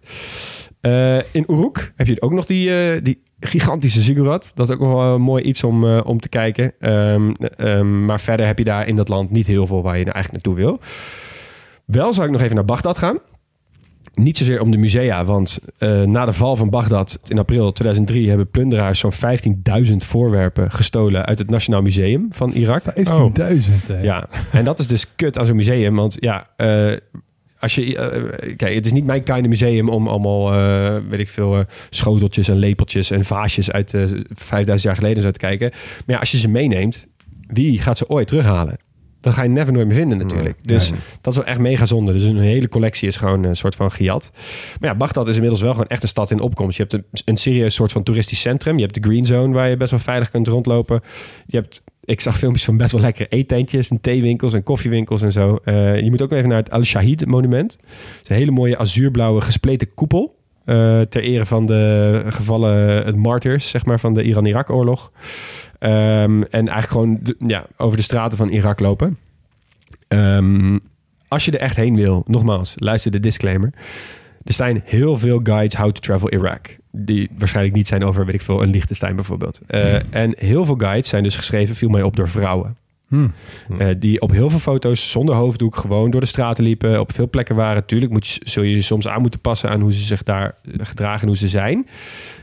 In 1.31 1.43
Uruk 1.47 1.93
heb 1.95 2.07
je 2.07 2.21
ook 2.21 2.31
nog 2.31 2.45
die, 2.45 3.01
die 3.01 3.21
gigantische 3.39 4.01
ziggurat. 4.01 4.51
Dat 4.55 4.69
is 4.69 4.75
ook 4.75 4.81
wel 4.81 5.01
een 5.01 5.21
mooi 5.21 5.43
iets 5.43 5.63
om, 5.63 5.85
om 5.99 6.19
te 6.19 6.29
kijken. 6.29 6.73
Ehm, 6.79 8.05
maar 8.05 8.19
verder 8.19 8.45
heb 8.45 8.57
je 8.57 8.63
daar 8.63 8.87
in 8.87 8.95
dat 8.95 9.07
land 9.07 9.31
niet 9.31 9.47
heel 9.47 9.67
veel 9.67 9.81
waar 9.81 9.97
je 9.97 10.03
eigenlijk 10.03 10.31
naartoe 10.31 10.63
wil. 10.63 10.79
Wel 11.85 12.13
zou 12.13 12.25
ik 12.25 12.31
nog 12.31 12.41
even 12.41 12.55
naar 12.55 12.65
Bagdad 12.65 12.97
gaan. 12.97 13.19
Niet 14.15 14.37
zozeer 14.37 14.61
om 14.61 14.71
de 14.71 14.77
musea, 14.77 15.25
want 15.25 15.59
eh, 15.77 16.01
na 16.03 16.25
de 16.25 16.33
val 16.33 16.55
van 16.55 16.69
Bagdad 16.69 17.19
in 17.27 17.37
april 17.39 17.71
2003 17.71 18.27
hebben 18.29 18.49
plunderaars 18.49 18.99
zo'n 18.99 19.13
15.000 19.87 19.95
voorwerpen 19.97 20.71
gestolen 20.71 21.25
uit 21.25 21.37
het 21.39 21.49
Nationaal 21.49 21.81
Museum 21.81 22.27
van 22.31 22.51
Irak. 22.51 22.83
15.000. 22.83 23.87
hè. 23.87 24.01
Ja, 24.01 24.27
en 24.51 24.65
dat 24.65 24.79
is 24.79 24.87
dus 24.87 25.15
kut 25.15 25.37
aan 25.37 25.45
zo'n 25.45 25.55
museum. 25.55 25.95
Want 25.95 26.17
ja, 26.19 26.47
eh, 26.57 26.91
als 27.59 27.75
je. 27.75 27.97
eh, 27.97 28.55
kijk, 28.55 28.73
het 28.75 28.85
is 28.85 28.91
niet 28.91 29.05
mijn 29.05 29.23
kind 29.23 29.47
museum 29.47 29.89
om 29.89 30.07
allemaal, 30.07 30.51
weet 31.09 31.19
ik 31.19 31.29
veel, 31.29 31.63
schoteltjes 31.89 32.47
en 32.47 32.57
lepeltjes 32.57 33.11
en 33.11 33.25
vaasjes 33.25 33.71
uit 33.71 33.93
eh 33.93 34.03
5000 34.29 34.81
jaar 34.81 34.95
geleden 34.95 35.23
zo 35.23 35.31
te 35.31 35.39
kijken. 35.39 35.69
Maar 35.69 36.15
ja, 36.15 36.17
als 36.17 36.31
je 36.31 36.37
ze 36.37 36.47
meeneemt, 36.47 37.07
wie 37.47 37.81
gaat 37.81 37.97
ze 37.97 38.09
ooit 38.09 38.27
terughalen? 38.27 38.77
Dat 39.21 39.33
ga 39.33 39.43
je 39.43 39.49
never 39.49 39.73
nooit 39.73 39.85
meer 39.87 39.95
vinden 39.95 40.17
natuurlijk. 40.17 40.55
Nee. 40.63 40.75
Dus 40.77 40.89
Nee. 40.91 40.99
dat 41.21 41.33
is 41.33 41.39
wel 41.39 41.47
echt 41.47 41.59
mega 41.59 41.85
zonde. 41.85 42.11
Dus 42.11 42.23
een 42.23 42.37
hele 42.37 42.69
collectie 42.69 43.07
is 43.07 43.17
gewoon 43.17 43.43
een 43.43 43.55
soort 43.55 43.75
van 43.75 43.91
gejat. 43.91 44.31
Maar 44.79 44.89
ja, 44.89 44.95
Bagdad 44.95 45.27
is 45.27 45.33
inmiddels 45.33 45.61
wel 45.61 45.71
gewoon 45.71 45.87
echt 45.87 46.03
een 46.03 46.09
stad 46.09 46.31
in 46.31 46.39
opkomst. 46.39 46.77
Je 46.77 46.81
hebt 46.83 46.93
een, 46.93 47.21
een 47.25 47.37
serieus 47.37 47.73
soort 47.73 47.91
van 47.91 48.03
toeristisch 48.03 48.41
centrum. 48.41 48.75
Je 48.75 48.81
hebt 48.81 48.93
de 48.93 49.01
Green 49.09 49.25
Zone 49.25 49.53
waar 49.53 49.69
je 49.69 49.77
best 49.77 49.91
wel 49.91 49.99
veilig 49.99 50.29
kunt 50.29 50.47
rondlopen. 50.47 51.01
Je 51.45 51.57
hebt, 51.57 51.83
ik 52.03 52.21
zag 52.21 52.37
filmpjes 52.37 52.65
van 52.65 52.77
best 52.77 52.91
wel 52.91 53.01
lekkere 53.01 53.29
eetentjes 53.29 53.89
en 53.89 54.01
theewinkels 54.01 54.53
en 54.53 54.63
koffiewinkels 54.63 55.21
en 55.21 55.31
zo. 55.31 55.59
Eh, 55.63 55.99
je 55.99 56.09
moet 56.09 56.21
ook 56.21 56.29
nog 56.29 56.37
even 56.37 56.49
naar 56.49 56.59
het 56.59 56.71
Al-Shahid 56.71 57.25
monument. 57.25 57.71
Het 57.71 58.21
is 58.23 58.29
een 58.29 58.35
hele 58.35 58.51
mooie 58.51 58.77
azuurblauwe 58.77 59.41
gespleten 59.41 59.93
koepel. 59.93 60.37
Eh, 60.69 61.01
ter 61.01 61.21
ere 61.21 61.45
van 61.45 61.65
de 61.65 62.23
gevallen 62.27 63.19
martyrs, 63.19 63.69
zeg 63.69 63.85
maar, 63.85 63.99
van 63.99 64.13
de 64.13 64.23
Iran-Irak-oorlog. 64.23 65.11
Ehm, 65.79 66.41
en 66.41 66.67
eigenlijk 66.67 66.87
gewoon 66.87 67.19
ja, 67.47 67.65
over 67.77 67.97
de 67.97 68.03
straten 68.03 68.37
van 68.37 68.49
Irak 68.49 68.79
lopen. 68.79 69.17
Ehm, 70.07 70.77
als 71.27 71.45
je 71.45 71.51
er 71.51 71.59
echt 71.59 71.75
heen 71.75 71.95
wil, 71.95 72.23
nogmaals, 72.27 72.73
luister 72.77 73.11
de 73.11 73.19
disclaimer. 73.19 73.73
Er 74.43 74.53
zijn 74.53 74.81
heel 74.85 75.17
veel 75.17 75.39
guides 75.43 75.79
how 75.79 75.91
to 75.91 76.01
travel 76.01 76.31
Iraq. 76.33 76.75
Die 76.91 77.29
waarschijnlijk 77.37 77.75
niet 77.75 77.87
zijn 77.87 78.03
over, 78.03 78.25
weet 78.25 78.33
ik 78.33 78.41
veel, 78.41 78.63
een 78.63 78.69
Liechtenstein 78.69 79.15
bijvoorbeeld. 79.15 79.61
Eh, 79.67 79.95
En 80.09 80.33
heel 80.37 80.65
veel 80.65 80.75
guides 80.77 81.09
zijn 81.09 81.23
dus 81.23 81.37
geschreven, 81.37 81.75
viel 81.75 81.89
mij 81.89 82.03
op, 82.03 82.15
door 82.15 82.29
vrouwen. 82.29 82.75
Hm. 83.09 83.27
Eh, 83.77 83.87
die 83.99 84.21
op 84.21 84.31
heel 84.31 84.49
veel 84.49 84.59
foto's 84.59 85.11
zonder 85.11 85.35
hoofddoek 85.35 85.75
gewoon 85.75 86.11
door 86.11 86.21
de 86.21 86.27
straten 86.27 86.63
liepen. 86.63 86.99
Op 86.99 87.13
veel 87.13 87.29
plekken 87.29 87.55
waren. 87.55 87.85
Tuurlijk 87.85 88.11
moet 88.11 88.27
je, 88.27 88.41
zul 88.43 88.63
je 88.63 88.75
je 88.75 88.81
soms 88.81 89.07
aan 89.07 89.21
moeten 89.21 89.39
passen 89.39 89.69
aan 89.69 89.81
hoe 89.81 89.93
ze 89.93 89.99
zich 89.99 90.23
daar 90.23 90.55
eh, 90.63 90.73
gedragen 90.85 91.21
en 91.21 91.27
hoe 91.27 91.37
ze 91.37 91.47
zijn. 91.47 91.87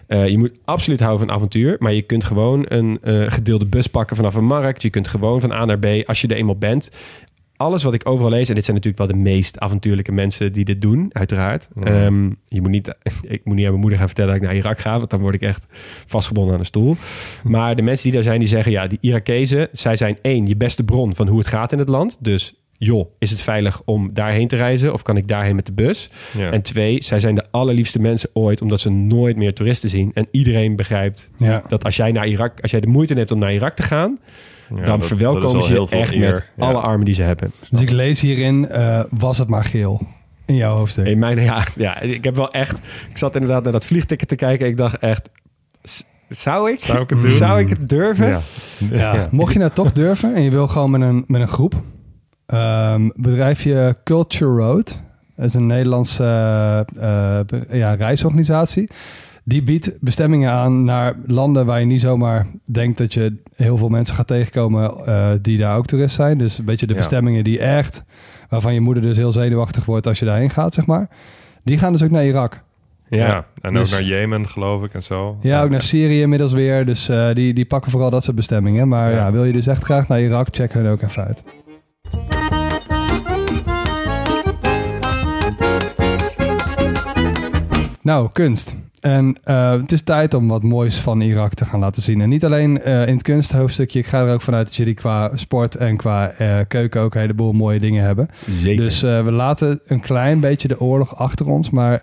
Eh, 0.06 0.28
je 0.28 0.38
moet 0.38 0.52
absoluut 0.64 1.00
houden 1.00 1.26
van 1.26 1.36
avontuur. 1.36 1.76
Maar 1.78 1.92
je 1.92 2.02
kunt 2.02 2.24
gewoon 2.24 2.64
een 2.68 2.98
gedeelde 3.30 3.66
bus 3.66 3.86
pakken 3.86 4.16
vanaf 4.16 4.34
een 4.34 4.44
markt. 4.44 4.82
Je 4.82 4.90
kunt 4.90 5.08
gewoon 5.08 5.40
van 5.40 5.52
A 5.52 5.64
naar 5.64 5.78
B 5.78 5.86
als 6.06 6.20
je 6.20 6.28
er 6.28 6.36
eenmaal 6.36 6.58
bent. 6.58 6.90
Alles 7.56 7.82
wat 7.82 7.94
ik 7.94 8.08
overal 8.08 8.30
lees, 8.30 8.48
en 8.48 8.54
dit 8.54 8.64
zijn 8.64 8.76
natuurlijk 8.76 9.08
wel 9.08 9.16
de 9.18 9.30
meest 9.30 9.58
avontuurlijke 9.58 10.12
mensen 10.12 10.52
die 10.52 10.64
dit 10.64 10.82
doen, 10.82 11.10
uiteraard. 11.12 11.68
Ja. 11.74 11.84
Ehm, 11.84 12.30
je 12.46 12.60
moet 12.60 12.70
niet, 12.70 12.88
ik 13.22 13.40
moet 13.44 13.54
niet 13.54 13.64
aan 13.64 13.70
mijn 13.70 13.80
moeder 13.80 13.98
gaan 13.98 14.06
vertellen 14.08 14.32
dat 14.32 14.42
ik 14.42 14.46
naar 14.48 14.56
Irak 14.56 14.78
ga, 14.78 14.98
want 14.98 15.10
dan 15.10 15.20
word 15.20 15.34
ik 15.34 15.42
echt 15.42 15.66
vastgebonden 16.06 16.52
aan 16.54 16.58
een 16.60 16.66
stoel. 16.66 16.96
Maar 17.44 17.76
de 17.76 17.82
mensen 17.82 18.02
die 18.04 18.12
daar 18.12 18.22
zijn, 18.22 18.38
die 18.38 18.48
zeggen, 18.48 18.72
ja, 18.72 18.86
die 18.86 18.98
Irakezen, 19.00 19.68
zij 19.72 19.96
zijn 19.96 20.18
één, 20.22 20.46
je 20.46 20.56
beste 20.56 20.84
bron 20.84 21.14
van 21.14 21.28
hoe 21.28 21.38
het 21.38 21.46
gaat 21.46 21.72
in 21.72 21.78
het 21.78 21.88
land. 21.88 22.16
Dus 22.20 22.54
joh, 22.78 23.10
is 23.18 23.30
het 23.30 23.40
veilig 23.40 23.82
om 23.84 24.10
daarheen 24.14 24.48
te 24.48 24.56
reizen 24.56 24.92
of 24.92 25.02
kan 25.02 25.16
ik 25.16 25.28
daarheen 25.28 25.56
met 25.56 25.66
de 25.66 25.72
bus? 25.72 26.10
Ja. 26.38 26.50
En 26.50 26.62
twee, 26.62 27.02
zij 27.02 27.20
zijn 27.20 27.34
de 27.34 27.44
allerliefste 27.50 27.98
mensen 27.98 28.30
ooit, 28.32 28.60
omdat 28.62 28.80
ze 28.80 28.90
nooit 28.90 29.36
meer 29.36 29.54
toeristen 29.54 29.88
zien. 29.88 30.10
En 30.14 30.28
iedereen 30.30 30.76
begrijpt 30.76 31.30
Ja. 31.36 31.62
dat 31.68 31.84
als 31.84 31.96
jij 31.96 32.12
naar 32.12 32.26
Irak, 32.26 32.60
als 32.60 32.70
jij 32.70 32.80
de 32.80 32.86
moeite 32.86 33.14
neemt 33.14 33.30
om 33.30 33.38
naar 33.38 33.52
Irak 33.54 33.76
te 33.76 33.82
gaan, 33.82 34.18
Ja, 34.68 34.82
dan 34.82 34.98
dat- 34.98 35.06
verwelkomen 35.08 35.62
ze 35.62 35.68
je 35.74 35.86
veel 35.88 36.00
echt 36.00 36.12
eer. 36.12 36.18
met 36.20 36.44
Ja. 36.56 36.66
alle 36.66 36.78
armen 36.78 37.04
die 37.04 37.14
ze 37.14 37.22
hebben. 37.22 37.52
Dus 37.70 37.80
ik 37.80 37.90
lees 37.90 38.20
hierin, 38.20 38.68
eh, 38.68 39.00
was 39.10 39.38
het 39.38 39.48
maar 39.48 39.64
geel. 39.64 40.06
In 40.46 40.54
jouw 40.54 40.76
hoofdstuk. 40.76 41.06
In 41.06 41.18
mijn, 41.18 41.40
ja, 41.50 41.64
ja, 41.76 42.00
ik 42.00 42.24
heb 42.24 42.36
wel 42.36 42.50
echt, 42.52 42.78
ik 43.10 43.18
zat 43.18 43.34
inderdaad 43.34 43.62
naar 43.62 43.72
dat 43.72 43.86
vliegticket 43.86 44.28
te 44.28 44.34
kijken. 44.36 44.66
Ik 44.66 44.76
dacht 44.76 44.98
echt, 44.98 45.30
zou 46.28 46.70
ik, 46.70 46.80
Zou 46.80 47.00
ik 47.00 47.10
het 47.10 47.22
doen? 47.22 47.30
zou 47.30 47.60
ik 47.60 47.68
het 47.68 47.88
durven? 47.88 48.28
Ja. 48.28 48.40
Ja. 48.90 49.14
Ja. 49.14 49.28
Mocht 49.30 49.52
je 49.52 49.58
nou 49.58 49.70
toch 49.70 49.92
durven 50.02 50.34
en 50.34 50.42
je 50.42 50.50
wil 50.50 50.68
gewoon 50.68 50.90
met 50.90 51.00
een, 51.00 51.24
met 51.26 51.40
een 51.40 51.48
groep, 51.48 51.74
ehm, 52.46 53.08
bedrijfje 53.14 53.96
Culture 54.04 54.50
Road, 54.60 55.00
dat 55.36 55.44
is 55.46 55.54
een 55.54 55.66
Nederlandse 55.66 56.24
eh, 56.24 57.38
eh, 57.40 57.46
ja, 57.70 57.94
reisorganisatie. 57.94 58.90
Die 59.48 59.62
biedt 59.62 59.92
bestemmingen 60.00 60.50
aan 60.50 60.84
naar 60.84 61.14
landen 61.26 61.66
waar 61.66 61.80
je 61.80 61.86
niet 61.86 62.00
zomaar 62.00 62.46
denkt 62.64 62.98
dat 62.98 63.14
je 63.14 63.36
heel 63.54 63.76
veel 63.78 63.88
mensen 63.88 64.14
gaat 64.14 64.26
tegenkomen 64.26 65.06
eh, 65.06 65.28
die 65.42 65.58
daar 65.58 65.76
ook 65.76 65.86
toerist 65.86 66.14
zijn. 66.14 66.38
Dus 66.38 66.58
een 66.58 66.64
beetje 66.64 66.86
de 66.86 66.92
Ja. 66.92 66.98
bestemmingen 66.98 67.44
die 67.44 67.58
echt, 67.58 68.04
waarvan 68.48 68.74
je 68.74 68.80
moeder 68.80 69.02
dus 69.02 69.16
heel 69.16 69.32
zenuwachtig 69.32 69.84
wordt 69.84 70.06
als 70.06 70.18
je 70.18 70.24
daarheen 70.24 70.50
gaat, 70.50 70.74
zeg 70.74 70.86
maar. 70.86 71.08
Die 71.64 71.78
gaan 71.78 71.92
dus 71.92 72.02
ook 72.02 72.10
naar 72.10 72.24
Irak. 72.26 72.62
Ja. 73.08 73.46
en 73.60 73.72
Dus- 73.72 73.92
ook 73.94 74.00
naar 74.00 74.08
Jemen, 74.08 74.48
geloof 74.48 74.82
ik, 74.82 74.94
en 74.94 75.02
zo. 75.02 75.36
Ja, 75.40 75.62
ook 75.62 75.70
naar 75.70 75.82
Syrië 75.82 76.20
inmiddels 76.20 76.52
weer. 76.52 76.86
Dus 76.86 77.08
eh, 77.08 77.28
die, 77.34 77.54
die 77.54 77.66
pakken 77.66 77.90
vooral 77.90 78.10
dat 78.10 78.24
soort 78.24 78.36
bestemmingen. 78.36 78.88
Maar 78.88 79.10
ja. 79.10 79.16
Ja. 79.16 79.32
wil 79.32 79.44
je 79.44 79.52
dus 79.52 79.66
echt 79.66 79.84
graag 79.84 80.08
naar 80.08 80.20
Irak, 80.20 80.46
check 80.50 80.72
hun 80.72 80.86
ook 80.88 81.02
even 81.02 81.24
uit. 81.24 81.42
Nou, 88.02 88.28
kunst. 88.32 88.76
En 89.06 89.36
eh, 89.44 89.70
het 89.70 89.92
is 89.92 90.02
tijd 90.02 90.34
om 90.34 90.48
wat 90.48 90.62
moois 90.62 90.98
van 90.98 91.20
Irak 91.20 91.54
te 91.54 91.64
gaan 91.64 91.80
laten 91.80 92.02
zien. 92.02 92.20
En 92.20 92.28
niet 92.28 92.44
alleen 92.44 92.82
eh, 92.82 93.06
in 93.06 93.14
het 93.14 93.22
kunsthoofdstukje. 93.22 93.98
Ik 93.98 94.06
ga 94.06 94.24
er 94.24 94.32
ook 94.32 94.42
vanuit 94.42 94.66
dat 94.66 94.76
jullie 94.76 94.94
qua 94.94 95.36
sport 95.36 95.74
en 95.74 95.96
qua 95.96 96.30
eh, 96.30 96.58
keuken 96.68 97.00
ook 97.00 97.14
een 97.14 97.20
heleboel 97.20 97.52
mooie 97.52 97.80
dingen 97.80 98.04
hebben. 98.04 98.28
Zeker. 98.50 98.82
Dus 98.82 99.00
we 99.00 99.32
laten 99.32 99.80
een 99.86 100.00
klein 100.00 100.40
beetje 100.40 100.68
de 100.68 100.80
oorlog 100.80 101.16
achter 101.16 101.46
ons. 101.46 101.70
Maar 101.70 102.02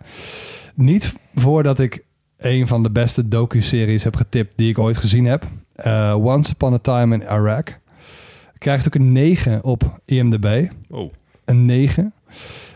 niet 0.76 1.16
voordat 1.34 1.80
ik 1.80 2.04
een 2.38 2.68
van 2.68 2.84
de 2.84 2.92
beste 2.92 3.28
docu-series 3.28 4.04
heb 4.04 4.16
getipt 4.16 4.54
die 4.56 4.70
ik 4.70 4.80
ooit 4.80 4.98
gezien 4.98 5.26
heb. 5.26 5.48
Once 6.16 6.52
Upon 6.52 6.74
a 6.74 6.78
Time 6.78 7.16
in 7.16 7.24
Iraq. 7.24 7.82
Krijgt 8.58 8.88
ook 8.88 8.96
een 8.96 9.12
9 9.12 9.64
op 9.64 10.00
IMDb. 10.06 10.68
Oh. 10.90 11.14
Een 11.46 11.66
9. 11.66 12.14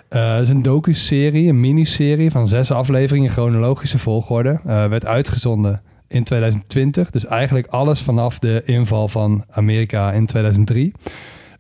Eh, 0.10 0.34
het 0.34 0.42
is 0.42 0.50
een 0.50 0.62
docu-serie, 0.62 1.50
een 1.50 1.60
miniserie 1.60 2.32
van 2.32 2.48
zes 2.48 2.72
afleveringen 2.72 3.28
in 3.28 3.34
chronologische 3.34 4.00
volgorde. 4.00 4.60
Eh, 4.66 4.86
werd 4.86 5.06
uitgezonden 5.06 5.82
in 6.08 6.24
2020. 6.24 7.10
Dus 7.10 7.26
eigenlijk 7.26 7.68
alles 7.68 8.02
vanaf 8.02 8.40
de 8.40 8.62
inval 8.66 9.08
van 9.08 9.46
Amerika 9.50 10.12
in 10.12 10.26
2003. 10.26 10.94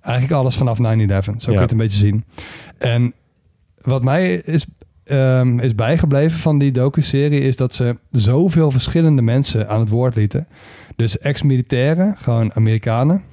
Eigenlijk 0.01 0.39
alles 0.39 0.55
vanaf 0.55 0.79
9-11. 0.79 0.83
Zo 1.37 1.45
kun 1.45 1.53
je 1.53 1.59
het 1.59 1.71
een 1.71 1.77
beetje 1.77 1.97
zien. 1.97 2.25
En 2.77 3.13
wat 3.81 4.03
mij 4.03 4.33
is, 4.33 4.65
ehm, 5.03 5.59
is 5.59 5.75
bijgebleven 5.75 6.39
van 6.39 6.57
die 6.57 6.71
docu-serie... 6.71 7.41
is 7.41 7.55
dat 7.55 7.73
ze 7.73 7.97
zoveel 8.11 8.71
verschillende 8.71 9.21
mensen 9.21 9.69
aan 9.69 9.79
het 9.79 9.89
woord 9.89 10.15
lieten. 10.15 10.47
Dus 10.95 11.19
ex-militairen, 11.19 12.15
gewoon 12.17 12.55
Amerikanen. 12.55 13.23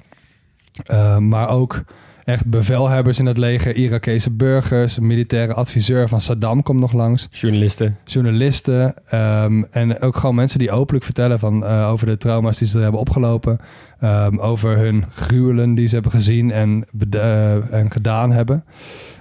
Eh, 0.85 1.17
maar 1.17 1.49
ook 1.49 1.83
echt 2.25 2.45
bevelhebbers 2.45 3.19
in 3.19 3.25
het 3.25 3.37
leger, 3.37 3.75
Irakese 3.75 4.31
burgers, 4.31 4.99
militaire 4.99 5.53
adviseur 5.53 6.07
van 6.07 6.21
Saddam 6.21 6.63
komt 6.63 6.79
nog 6.79 6.93
langs, 6.93 7.27
Journalisten. 7.31 7.97
journalisten 8.03 8.93
ehm, 9.07 9.63
en 9.71 10.01
ook 10.01 10.15
gewoon 10.15 10.35
mensen 10.35 10.59
die 10.59 10.71
openlijk 10.71 11.05
vertellen 11.05 11.39
van, 11.39 11.65
eh, 11.65 11.89
over 11.89 12.07
de 12.07 12.17
trauma's 12.17 12.57
die 12.57 12.67
ze 12.67 12.79
hebben 12.79 12.99
opgelopen, 12.99 13.59
ehm, 13.99 14.37
over 14.37 14.77
hun 14.77 15.05
gruwelen 15.11 15.75
die 15.75 15.87
ze 15.87 15.93
hebben 15.93 16.11
gezien 16.11 16.51
en, 16.51 16.85
eh, 17.09 17.73
en 17.73 17.91
gedaan 17.91 18.31
hebben, 18.31 18.63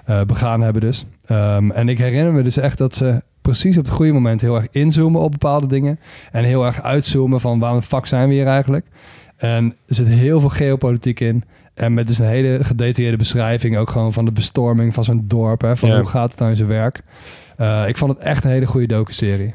eh, 0.05 0.21
begaan 0.23 0.61
hebben 0.61 0.83
dus. 0.83 1.05
Ehm, 1.27 1.71
en 1.71 1.89
ik 1.89 1.99
herinner 1.99 2.33
me 2.33 2.43
dus 2.43 2.57
echt 2.57 2.79
dat 2.79 2.95
ze 2.95 3.23
precies 3.41 3.77
op 3.79 3.85
het 3.85 3.93
goede 3.93 4.13
moment 4.13 4.41
heel 4.41 4.57
erg 4.57 4.67
inzoomen 4.71 5.21
op 5.21 5.31
bepaalde 5.31 5.67
dingen 5.67 6.01
en 6.33 6.45
heel 6.45 6.65
erg 6.65 6.83
uitzoomen 6.83 7.41
van 7.41 7.59
waarom 7.59 7.79
de 7.79 7.87
fuck 7.87 8.07
zijn 8.07 8.29
we 8.29 8.35
hier 8.35 8.47
eigenlijk. 8.47 8.87
En 9.37 9.65
er 9.87 9.95
zit 9.95 10.07
heel 10.07 10.41
veel 10.41 10.49
geopolitiek 10.49 11.21
in. 11.21 11.45
En 11.75 11.95
met 11.95 12.07
dus 12.07 12.19
een 12.19 12.27
hele 12.27 12.65
gedetailleerde 12.65 13.17
beschrijving 13.19 13.77
ook 13.77 13.91
gewoon 13.91 14.13
van 14.13 14.25
de 14.25 14.33
bestorming 14.33 14.95
van 14.95 15.05
zo'n 15.05 15.25
dorp. 15.27 15.61
Hè, 15.61 15.77
van 15.77 15.89
Ja. 15.89 15.97
hoe 15.97 16.07
gaat 16.09 16.31
het 16.31 16.39
nou 16.39 16.51
in 16.51 16.57
zijn 16.57 16.69
werk. 16.69 17.03
Eh, 17.57 17.85
ik 17.89 17.97
vond 17.97 18.13
het 18.13 18.21
echt 18.21 18.45
een 18.45 18.51
hele 18.51 18.67
goede 18.67 18.87
docu-serie. 18.87 19.55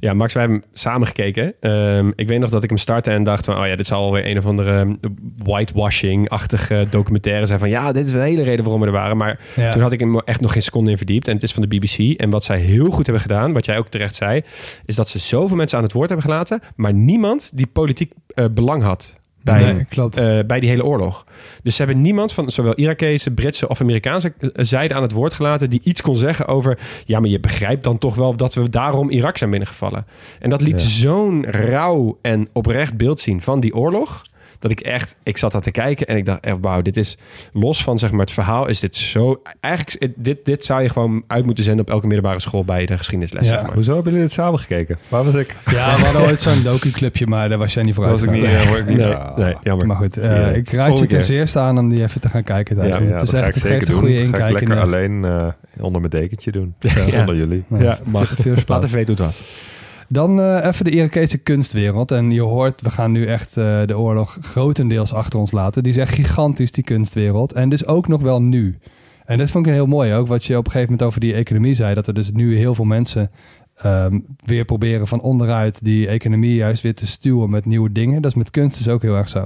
Ja, 0.00 0.14
Max, 0.14 0.32
wij 0.32 0.42
hebben 0.42 0.60
hem 0.60 0.70
samen 0.72 1.06
gekeken. 1.06 1.54
Ehm, 1.60 2.10
ik 2.14 2.28
weet 2.28 2.38
nog 2.38 2.50
dat 2.50 2.62
ik 2.62 2.68
hem 2.68 2.78
startte 2.78 3.10
en 3.10 3.24
dacht 3.24 3.44
van... 3.44 3.58
oh 3.60 3.66
ja, 3.66 3.76
dit 3.76 3.86
zal 3.86 4.02
alweer 4.02 4.26
een 4.26 4.38
of 4.38 4.46
andere 4.46 4.78
ehm, 4.78 4.94
whitewashing-achtige 5.42 6.86
documentaire 6.90 7.46
zijn. 7.46 7.58
Van 7.58 7.68
ja, 7.68 7.92
dit 7.92 8.06
is 8.06 8.12
de 8.12 8.18
hele 8.18 8.42
reden 8.42 8.64
waarom 8.64 8.80
we 8.80 8.86
er 8.86 8.92
waren. 8.92 9.16
Maar 9.16 9.40
Ja. 9.56 9.70
toen 9.72 9.82
had 9.82 9.92
ik 9.92 10.00
hem 10.00 10.18
echt 10.18 10.40
nog 10.40 10.52
geen 10.52 10.62
seconde 10.62 10.90
in 10.90 10.96
verdiept. 10.96 11.28
En 11.28 11.34
het 11.34 11.42
is 11.42 11.52
van 11.52 11.62
de 11.68 11.76
BBC. 11.78 12.20
En 12.20 12.30
wat 12.30 12.44
zij 12.44 12.58
heel 12.58 12.90
goed 12.90 13.04
hebben 13.04 13.22
gedaan, 13.22 13.52
wat 13.52 13.64
jij 13.64 13.78
ook 13.78 13.88
terecht 13.88 14.14
zei... 14.14 14.42
is 14.86 14.94
dat 14.94 15.08
ze 15.08 15.18
zoveel 15.18 15.56
mensen 15.56 15.78
aan 15.78 15.84
het 15.84 15.92
woord 15.92 16.08
hebben 16.08 16.26
gelaten... 16.26 16.60
maar 16.76 16.92
niemand 16.94 17.50
die 17.54 17.66
politiek 17.66 18.12
eh, 18.34 18.44
belang 18.52 18.82
had 18.82 19.19
bij, 19.42 19.72
Nee, 19.72 19.84
klopt. 19.84 20.16
eh, 20.16 20.38
bij 20.46 20.60
die 20.60 20.68
hele 20.68 20.84
oorlog. 20.84 21.24
Dus 21.62 21.76
ze 21.76 21.82
hebben 21.84 22.02
niemand 22.02 22.32
van 22.32 22.50
zowel 22.50 22.74
Irakese, 22.74 23.30
Britse 23.30 23.68
of 23.68 23.80
Amerikaanse 23.80 24.32
eh, 24.40 24.48
zijde 24.54 24.94
aan 24.94 25.02
het 25.02 25.12
woord 25.12 25.32
gelaten 25.34 25.70
die 25.70 25.80
iets 25.84 26.00
kon 26.00 26.16
zeggen 26.16 26.46
over. 26.46 26.78
Ja, 27.04 27.20
maar 27.20 27.28
je 27.30 27.40
begrijpt 27.40 27.84
dan 27.84 27.98
toch 27.98 28.14
wel 28.14 28.36
dat 28.36 28.54
we 28.54 28.68
daarom 28.70 29.10
Irak 29.10 29.36
zijn 29.36 29.50
binnengevallen. 29.50 30.06
En 30.40 30.50
dat 30.50 30.60
liet 30.60 30.80
Ja. 30.80 30.86
zo'n 30.88 31.44
rauw 31.50 32.18
en 32.22 32.48
oprecht 32.52 32.96
beeld 32.96 33.20
zien 33.20 33.40
van 33.40 33.60
die 33.60 33.74
oorlog. 33.74 34.22
Dat 34.60 34.70
ik 34.70 34.80
echt, 34.80 35.16
ik 35.22 35.36
zat 35.36 35.52
daar 35.52 35.60
te 35.60 35.70
kijken 35.70 36.06
en 36.06 36.16
ik 36.16 36.24
dacht 36.24 36.40
echt, 36.40 36.56
wauw, 36.60 36.82
dit 36.82 36.96
is 36.96 37.18
los 37.52 37.82
van 37.82 37.98
zeg 37.98 38.10
maar 38.10 38.20
het 38.20 38.30
verhaal, 38.30 38.68
is 38.68 38.80
dit 38.80 38.96
zo. 38.96 39.42
Eigenlijk, 39.60 40.12
dit, 40.16 40.44
dit 40.44 40.64
zou 40.64 40.82
je 40.82 40.88
gewoon 40.88 41.24
uit 41.26 41.44
moeten 41.44 41.64
zenden 41.64 41.84
op 41.84 41.90
elke 41.90 42.06
middelbare 42.06 42.40
school 42.40 42.64
bij 42.64 42.86
de 42.86 42.96
geschiedenisles. 42.98 43.42
Ja. 43.42 43.48
zeg 43.54 43.62
maar. 43.62 43.74
Hoezo 43.74 43.94
hebben 43.94 44.10
jullie 44.12 44.26
het 44.26 44.34
samen 44.36 44.58
gekeken? 44.58 44.98
Waar 45.08 45.24
was 45.24 45.34
ik? 45.34 45.56
Ja, 45.70 45.96
we 45.96 46.02
hadden 46.04 46.22
ooit 46.22 46.40
zo'n 46.40 46.62
docu-clubje, 46.62 47.26
maar 47.26 47.48
daar 47.48 47.58
was 47.58 47.74
jij 47.74 47.82
niet 47.82 47.94
voor 47.94 48.08
Was 48.08 48.22
ik 48.22 48.30
niet, 48.30 48.44
eh, 48.44 48.74
niet 48.86 48.96
Nee, 48.96 49.14
nee, 49.36 49.54
jammer. 49.62 49.86
Maar 49.86 49.96
goed, 49.96 50.16
eh, 50.16 50.30
Ja, 50.30 50.46
ik 50.48 50.70
raad 50.72 50.98
je 50.98 51.06
ten 51.06 51.22
zeerste 51.22 51.58
aan 51.58 51.78
om 51.78 51.88
die 51.88 52.02
even 52.02 52.20
te 52.20 52.28
gaan 52.28 52.42
kijken. 52.42 52.76
Thuis. 52.76 52.96
Ja, 52.96 53.02
Ja, 53.02 53.12
het 53.12 53.22
is 53.22 53.32
echt, 53.32 53.48
ik 53.48 53.54
het 53.54 53.62
geeft 53.62 53.86
zeker 53.86 53.88
een 53.94 54.00
goede 54.00 54.14
doen. 54.14 54.34
Ga 54.34 54.44
ik 54.46 54.50
inkijk 54.50 54.60
in 54.60 54.68
lekker 54.68 54.86
alleen 54.86 55.24
eh, 55.24 55.84
onder 55.84 56.00
mijn 56.00 56.12
dekentje 56.12 56.52
doen. 56.52 56.74
Ja. 56.78 57.08
Zonder 57.08 57.36
jullie. 57.36 57.64
Ja, 57.78 57.98
mag. 58.04 58.32
veel- 58.36 58.54
Laat 58.66 58.84
even 58.84 58.96
weten 58.96 59.16
hoe 59.16 59.24
het 59.26 59.34
was. 59.36 59.68
Dan 60.12 60.40
eh, 60.40 60.64
even 60.66 60.84
de 60.84 60.90
Irakese 60.90 61.38
kunstwereld. 61.38 62.10
En 62.10 62.30
je 62.30 62.40
hoort, 62.40 62.82
we 62.82 62.90
gaan 62.90 63.12
nu 63.12 63.26
echt 63.26 63.56
eh, 63.56 63.80
de 63.86 63.98
oorlog 63.98 64.38
grotendeels 64.40 65.12
achter 65.12 65.38
ons 65.38 65.50
laten. 65.50 65.82
Die 65.82 65.92
is 65.92 65.98
echt 65.98 66.14
gigantisch, 66.14 66.72
die 66.72 66.84
kunstwereld. 66.84 67.52
En 67.52 67.68
dus 67.68 67.86
ook 67.86 68.08
nog 68.08 68.22
wel 68.22 68.42
nu. 68.42 68.78
En 69.24 69.38
dat 69.38 69.50
vond 69.50 69.66
ik 69.66 69.72
heel 69.72 69.86
mooi 69.86 70.14
ook, 70.14 70.26
wat 70.26 70.44
je 70.44 70.56
op 70.56 70.64
een 70.64 70.70
gegeven 70.70 70.92
moment 70.92 71.08
over 71.08 71.20
die 71.20 71.34
economie 71.34 71.74
zei. 71.74 71.94
Dat 71.94 72.06
er 72.06 72.14
dus 72.14 72.30
nu 72.32 72.56
heel 72.56 72.74
veel 72.74 72.84
mensen 72.84 73.30
ehm, 73.74 74.20
weer 74.44 74.64
proberen 74.64 75.06
van 75.06 75.20
onderuit 75.20 75.84
die 75.84 76.08
economie 76.08 76.54
juist 76.54 76.82
weer 76.82 76.94
te 76.94 77.06
stuwen 77.06 77.50
met 77.50 77.64
nieuwe 77.64 77.92
dingen. 77.92 78.22
Dat 78.22 78.30
is 78.30 78.36
met 78.36 78.50
kunst 78.50 78.78
dus 78.78 78.88
ook 78.88 79.02
heel 79.02 79.16
erg 79.16 79.28
zo. 79.28 79.44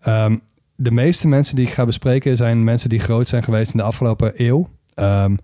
Ehm, 0.00 0.36
de 0.74 0.90
meeste 0.90 1.28
mensen 1.28 1.56
die 1.56 1.66
ik 1.66 1.72
ga 1.72 1.84
bespreken 1.84 2.36
zijn 2.36 2.64
mensen 2.64 2.88
die 2.88 3.00
groot 3.00 3.28
zijn 3.28 3.42
geweest 3.42 3.72
in 3.72 3.78
de 3.78 3.84
afgelopen 3.84 4.32
eeuw. 4.36 4.68
Ehm, 4.94 5.36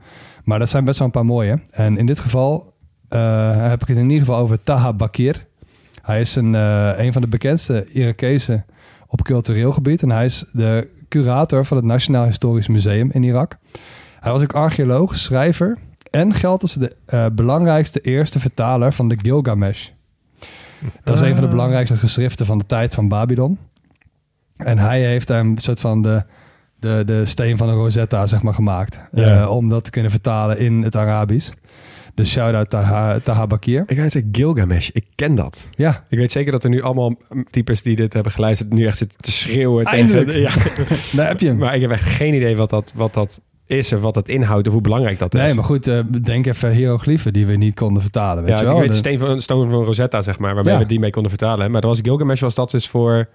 maar 0.45 0.59
dat 0.59 0.69
zijn 0.69 0.85
best 0.85 0.99
wel 0.99 1.07
een 1.07 1.13
paar 1.13 1.25
mooie. 1.25 1.61
En 1.71 1.99
in 1.99 2.07
dit 2.07 2.19
geval 2.19 2.74
heb 3.19 3.83
ik 3.83 3.89
het 3.89 3.97
in 3.97 4.11
ieder 4.11 4.27
geval 4.27 4.41
over 4.41 4.63
Taha 4.63 4.93
Bakir. 4.93 5.47
Hij 6.03 6.21
is 6.21 6.37
een, 6.37 6.55
eh, 6.55 6.91
een 6.97 7.13
van 7.13 7.23
de 7.23 7.29
bekendste 7.29 7.87
Irakezen 7.93 8.65
op 9.07 9.23
cultureel 9.23 9.73
gebied. 9.73 10.03
En 10.03 10.11
hij 10.11 10.25
is 10.25 10.45
de 10.53 10.89
curator 11.09 11.67
van 11.67 11.77
het 11.77 11.87
Nationaal 11.87 12.25
Historisch 12.25 12.69
Museum 12.69 13.11
in 13.13 13.23
Irak. 13.23 13.57
Hij 14.21 14.33
was 14.33 14.43
ook 14.43 14.53
archeoloog, 14.53 15.17
schrijver 15.17 15.79
en 16.11 16.35
geldt 16.35 16.63
als 16.63 16.75
de 16.75 16.97
eh, 17.07 17.27
belangrijkste 17.33 18.01
eerste 18.01 18.39
vertaler 18.39 18.93
van 18.93 19.09
de 19.09 19.19
Gilgamesh. 19.23 19.89
Dat 21.05 21.15
is 21.15 21.21
een 21.21 21.35
van 21.35 21.45
de 21.45 21.51
belangrijkste 21.51 21.97
geschriften 21.97 22.47
van 22.47 22.59
de 22.59 22.67
tijd 22.67 22.95
van 22.95 23.09
Babylon. 23.09 23.59
En 24.57 24.79
hij 24.79 25.01
heeft 25.01 25.27
daar 25.27 25.41
een 25.41 25.59
soort 25.59 25.81
van 25.81 26.03
de, 26.03 26.25
de, 26.79 27.03
de 27.07 27.25
steen 27.25 27.57
van 27.57 27.69
de 27.69 27.75
Rosetta 27.75 28.27
zeg 28.27 28.43
maar, 28.43 28.55
gemaakt. 28.55 29.01
Eh, 29.13 29.51
om 29.51 29.69
dat 29.69 29.85
te 29.85 29.91
kunnen 29.91 30.11
vertalen 30.11 30.59
in 30.59 30.83
het 30.83 30.97
Arabisch. 30.97 31.53
Dus 32.15 32.31
shout-out 32.31 32.71
Taha, 32.71 33.19
Taha 33.19 33.47
Bakir. 33.47 33.83
Ik 33.87 33.97
ga 33.97 34.09
zeggen 34.09 34.29
Gilgamesh, 34.33 34.89
ik 34.93 35.05
ken 35.15 35.35
dat. 35.35 35.69
Ja, 35.71 36.05
Ik 36.09 36.19
weet 36.19 36.33
zeker 36.33 36.53
dat 36.53 36.65
er 36.65 36.71
nu 36.71 36.83
allemaal 36.83 37.15
types 37.51 37.83
die 37.83 37.97
dit 37.97 38.13
hebben 38.13 38.33
geluisterd 38.33 38.73
nu 38.73 38.87
echt 38.87 38.97
zitten 38.97 39.19
te 39.21 39.31
schreeuwen. 39.33 39.85
Eindelijk. 39.85 40.27
Tegen, 40.27 40.41
ja. 40.49 40.51
daar 41.17 41.29
heb 41.29 41.41
je 41.41 41.47
hem. 41.47 41.57
Maar 41.57 41.75
ik 41.75 41.81
heb 41.81 41.91
echt 41.91 42.09
geen 42.09 42.35
idee 42.35 42.57
wat 42.57 42.71
dat, 42.71 42.93
wat 42.97 43.15
dat 43.15 43.41
is 43.67 43.93
en 43.93 44.01
wat 44.01 44.15
dat 44.15 44.29
inhoudt 44.29 44.67
of 44.67 44.73
hoe 44.73 44.83
belangrijk 44.83 45.19
dat 45.19 45.35
is. 45.35 45.41
Nee, 45.41 45.55
maar 45.55 45.65
goed, 45.65 45.87
eh, 45.87 45.99
denk 46.23 46.47
even 46.47 46.71
hieroglyphen 46.73 47.33
die 47.33 47.47
we 47.47 47.57
niet 47.57 47.75
konden 47.75 48.03
vertalen. 48.03 48.45
Weet 48.45 48.53
ja, 48.53 48.59
je 48.59 48.65
ik 48.65 48.71
wel? 48.71 48.81
weet 48.81 48.91
De- 48.91 48.97
Steen 48.97 49.19
van, 49.19 49.41
Stone 49.41 49.71
van 49.71 49.85
Rosetta, 49.85 50.23
zeg 50.23 50.39
maar, 50.39 50.55
waarmee 50.55 50.73
Ja. 50.73 50.79
we 50.79 50.87
die 50.87 50.99
mee 50.99 51.11
konden 51.11 51.31
vertalen. 51.31 51.71
Maar 51.71 51.81
dat 51.81 51.91
was 51.91 52.01
Gilgamesh, 52.03 52.41
was 52.41 52.55
dat 52.55 52.71
dus 52.71 52.89
voor, 52.89 53.29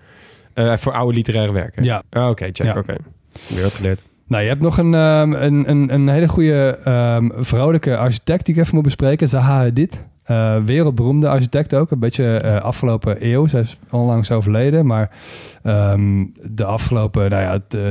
eh, 0.54 0.78
voor 0.78 0.94
oude 0.94 1.14
literaire 1.14 1.52
werken? 1.54 1.84
Ja. 1.84 2.04
Oh, 2.12 2.28
Oké, 2.30 2.44
check, 2.46 2.64
Ja. 2.66 2.76
oké. 2.78 2.96
Weer 3.48 3.64
wat 3.64 3.74
geleerd. 3.76 4.04
Nou, 4.30 4.44
je 4.44 4.50
hebt 4.50 4.62
nog 4.62 4.78
een, 4.78 4.94
ehm, 4.94 5.32
een, 5.34 5.70
een, 5.70 5.94
een 5.94 6.08
hele 6.08 6.28
goede 6.28 6.80
ehm, 6.84 7.30
vrouwelijke 7.38 7.98
architect 7.98 8.46
die 8.46 8.56
ik 8.56 8.62
even 8.62 8.76
moet 8.76 8.84
bespreken. 8.84 9.30
Zaha 9.30 9.56
Hadid. 9.58 10.08
Eh, 10.24 10.56
wereldberoemde 10.64 11.30
architect 11.30 11.74
ook. 11.76 11.92
Een 11.92 12.00
beetje 12.00 12.36
eh, 12.38 12.56
afgelopen 12.58 13.26
eeuw. 13.26 13.48
Zij 13.48 13.62
is 13.62 13.80
onlangs 13.90 14.32
overleden. 14.32 14.86
Maar 14.86 15.10
ehm, 15.64 16.26
de 16.52 16.66
afgelopen 16.66 17.30
nou 17.30 17.42
ja, 17.44 17.60
t- 17.68 17.74
eh, 17.74 17.82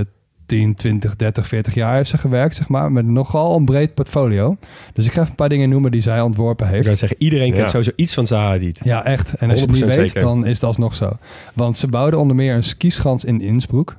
10, 0.46 0.74
20, 0.74 1.16
30, 1.16 1.46
40 1.46 1.74
jaar 1.74 1.94
heeft 1.94 2.10
ze 2.10 2.18
gewerkt. 2.18 2.54
Zeg 2.54 2.68
maar, 2.68 2.92
met 2.92 3.06
nogal 3.06 3.56
een 3.56 3.64
breed 3.64 3.94
portfolio. 3.94 4.56
Dus 4.92 5.06
ik 5.06 5.12
ga 5.12 5.18
even 5.18 5.30
een 5.30 5.36
paar 5.36 5.48
dingen 5.48 5.68
noemen 5.68 5.90
die 5.90 6.00
zij 6.00 6.20
ontworpen 6.20 6.66
Ik 6.66 6.72
heeft. 6.72 6.84
zou 6.84 6.96
zeggen, 6.96 7.16
iedereen 7.22 7.52
kent 7.52 7.70
sowieso 7.70 7.90
iets 7.96 8.14
van 8.14 8.26
Zaha 8.26 8.48
Hadid. 8.48 8.80
Ja, 8.84 9.04
echt. 9.04 9.32
En 9.34 9.50
als 9.50 9.60
je 9.60 9.64
het 9.66 9.74
niet 9.74 9.82
100% 9.82 9.86
weet, 9.86 9.94
zeker. 10.10 10.20
dan 10.22 10.46
is 10.46 10.54
het 10.54 10.64
alsnog 10.64 10.94
zo. 10.94 11.10
Want 11.54 11.76
ze 11.76 11.86
bouwden 11.88 12.20
onder 12.20 12.36
meer 12.36 12.54
een 12.54 12.62
skischans 12.62 13.24
in 13.24 13.40
Innsbruck. 13.40 13.96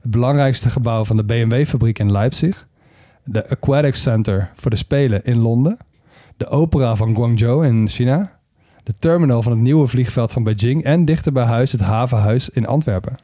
Het 0.00 0.10
belangrijkste 0.10 0.70
gebouw 0.70 1.04
van 1.04 1.16
de 1.16 1.24
BMW-fabriek 1.24 1.98
in 1.98 2.12
Leipzig. 2.12 2.66
De 3.24 3.48
Aquatic 3.48 3.94
Center 3.94 4.50
voor 4.54 4.70
de 4.70 4.76
Spelen 4.76 5.24
in 5.24 5.38
Londen. 5.38 5.76
De 6.36 6.48
opera 6.48 6.96
van 6.96 7.14
Guangzhou 7.14 7.66
in 7.66 7.88
China. 7.88 8.38
De 8.82 8.94
terminal 8.94 9.42
van 9.42 9.52
het 9.52 9.60
nieuwe 9.60 9.86
vliegveld 9.86 10.32
van 10.32 10.42
Beijing. 10.42 10.84
En 10.84 11.04
dichter 11.04 11.32
bij 11.32 11.44
huis 11.44 11.72
het 11.72 11.80
havenhuis 11.80 12.48
in 12.48 12.66
Antwerpen. 12.66 13.16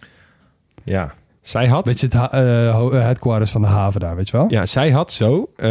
Ja. 0.84 1.14
Zij 1.44 1.66
had, 1.66 1.86
Weet 1.86 2.00
je, 2.00 2.06
het 2.06 2.14
ha- 2.14 2.30
eh, 2.32 2.68
eh, 2.68 2.90
headquarters 2.92 3.50
van 3.50 3.60
de 3.60 3.66
haven 3.66 4.00
daar, 4.00 4.16
weet 4.16 4.28
je 4.28 4.36
wel? 4.36 4.46
ja, 4.50 4.66
zij 4.66 4.90
had 4.90 5.12
zo 5.12 5.50
eh, 5.56 5.66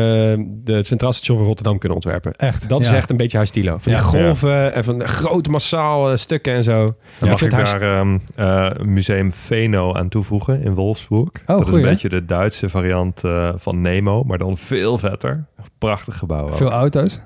de 0.48 0.80
Centraal 0.84 1.14
Station 1.14 1.38
van 1.38 1.46
Rotterdam 1.48 1.78
kunnen 1.78 1.98
ontwerpen. 1.98 2.34
Echt. 2.34 2.70
Dat 2.70 2.82
is 2.82 2.90
echt 2.90 3.10
een 3.10 3.18
beetje 3.18 3.38
haar 3.38 3.48
stilo. 3.48 3.78
Van 3.78 3.92
Ja. 3.92 3.98
die 3.98 4.08
golven 4.08 4.74
en 4.74 4.84
van 4.84 5.00
de 5.00 5.08
grote 5.08 5.50
massaal 5.50 6.12
eh, 6.12 6.18
stukken 6.18 6.54
en 6.54 6.64
zo. 6.64 6.84
Dan 6.84 6.96
Ja, 7.20 7.26
mag 7.26 7.32
ik 7.32 7.38
vind 7.38 7.52
haar 7.70 7.80
daar 7.80 8.00
ehm, 8.00 8.18
eh, 8.36 8.86
Museum 8.86 9.34
Veno 9.34 9.94
aan 9.94 10.10
toevoegen 10.10 10.62
in 10.62 10.74
Wolfsburg. 10.76 11.30
dat 11.46 11.68
is 11.68 11.74
een 11.74 11.82
beetje 11.82 12.10
de 12.10 12.26
Duitse 12.26 12.70
variant 12.70 13.24
eh, 13.24 13.50
van 13.56 13.82
Nemo, 13.82 14.24
maar 14.24 14.38
dan 14.38 14.58
veel 14.58 14.98
vetter. 14.98 15.46
Prachtig 15.78 16.18
gebouw. 16.18 16.44
ook. 16.48 16.56
Veel 16.56 16.72
auto's. 16.72 17.20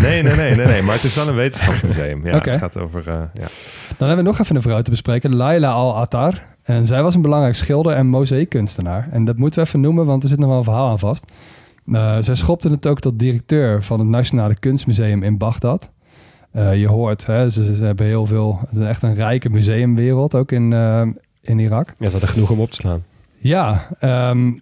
Nee, 0.00 0.22
nee, 0.22 0.34
nee, 0.36 0.54
nee, 0.54 0.66
nee, 0.66 0.82
maar 0.82 0.94
het 0.94 1.04
is 1.04 1.14
wel 1.14 1.28
een 1.28 1.34
wetenschapsmuseum. 1.34 2.26
Ja. 2.26 2.38
Het 2.38 2.56
gaat 2.56 2.78
over... 2.78 3.08
eh, 3.08 3.14
ja. 3.14 3.46
Dan 3.98 4.08
hebben 4.08 4.16
we 4.16 4.30
nog 4.30 4.38
even 4.40 4.56
een 4.56 4.62
vrouw 4.62 4.82
te 4.82 4.90
bespreken, 4.90 5.34
Laila 5.36 5.70
Al-Attar. 5.70 6.34
En 6.62 6.86
zij 6.86 7.02
was 7.02 7.14
een 7.14 7.22
belangrijk 7.22 7.54
schilder 7.54 7.92
en 7.94 8.06
mozaïekkunstenaar. 8.06 9.08
En 9.10 9.24
dat 9.24 9.36
moeten 9.38 9.60
we 9.62 9.66
even 9.66 9.80
noemen, 9.80 10.04
want 10.06 10.22
er 10.22 10.28
zit 10.28 10.38
nog 10.38 10.48
wel 10.48 10.58
een 10.58 10.64
verhaal 10.64 10.90
aan 10.90 10.98
vast. 10.98 11.24
Eh, 11.86 12.16
zij 12.20 12.34
schopte 12.34 12.70
het 12.70 12.86
ook 12.86 13.00
tot 13.00 13.18
directeur 13.18 13.82
van 13.82 13.98
het 13.98 14.08
Nationale 14.08 14.54
Kunstmuseum 14.58 15.22
in 15.22 15.38
Bagdad. 15.38 15.90
Eh, 16.52 16.80
je 16.80 16.88
hoort, 16.88 17.26
hè, 17.26 17.50
ze, 17.50 17.74
ze 17.74 17.84
hebben 17.84 18.06
heel 18.06 18.26
veel, 18.26 18.58
het 18.68 18.78
is 18.78 18.86
echt 18.86 19.02
een 19.02 19.14
rijke 19.14 19.50
museumwereld 19.50 20.34
ook 20.34 20.52
in, 20.52 20.72
in 21.40 21.58
Irak. 21.58 21.88
Ja, 21.88 22.04
ze 22.06 22.10
hadden 22.10 22.28
genoeg 22.28 22.50
om 22.50 22.60
op 22.60 22.70
te 22.70 22.76
slaan. 22.76 23.02
Ja, 23.38 23.86
ehm, 24.00 24.52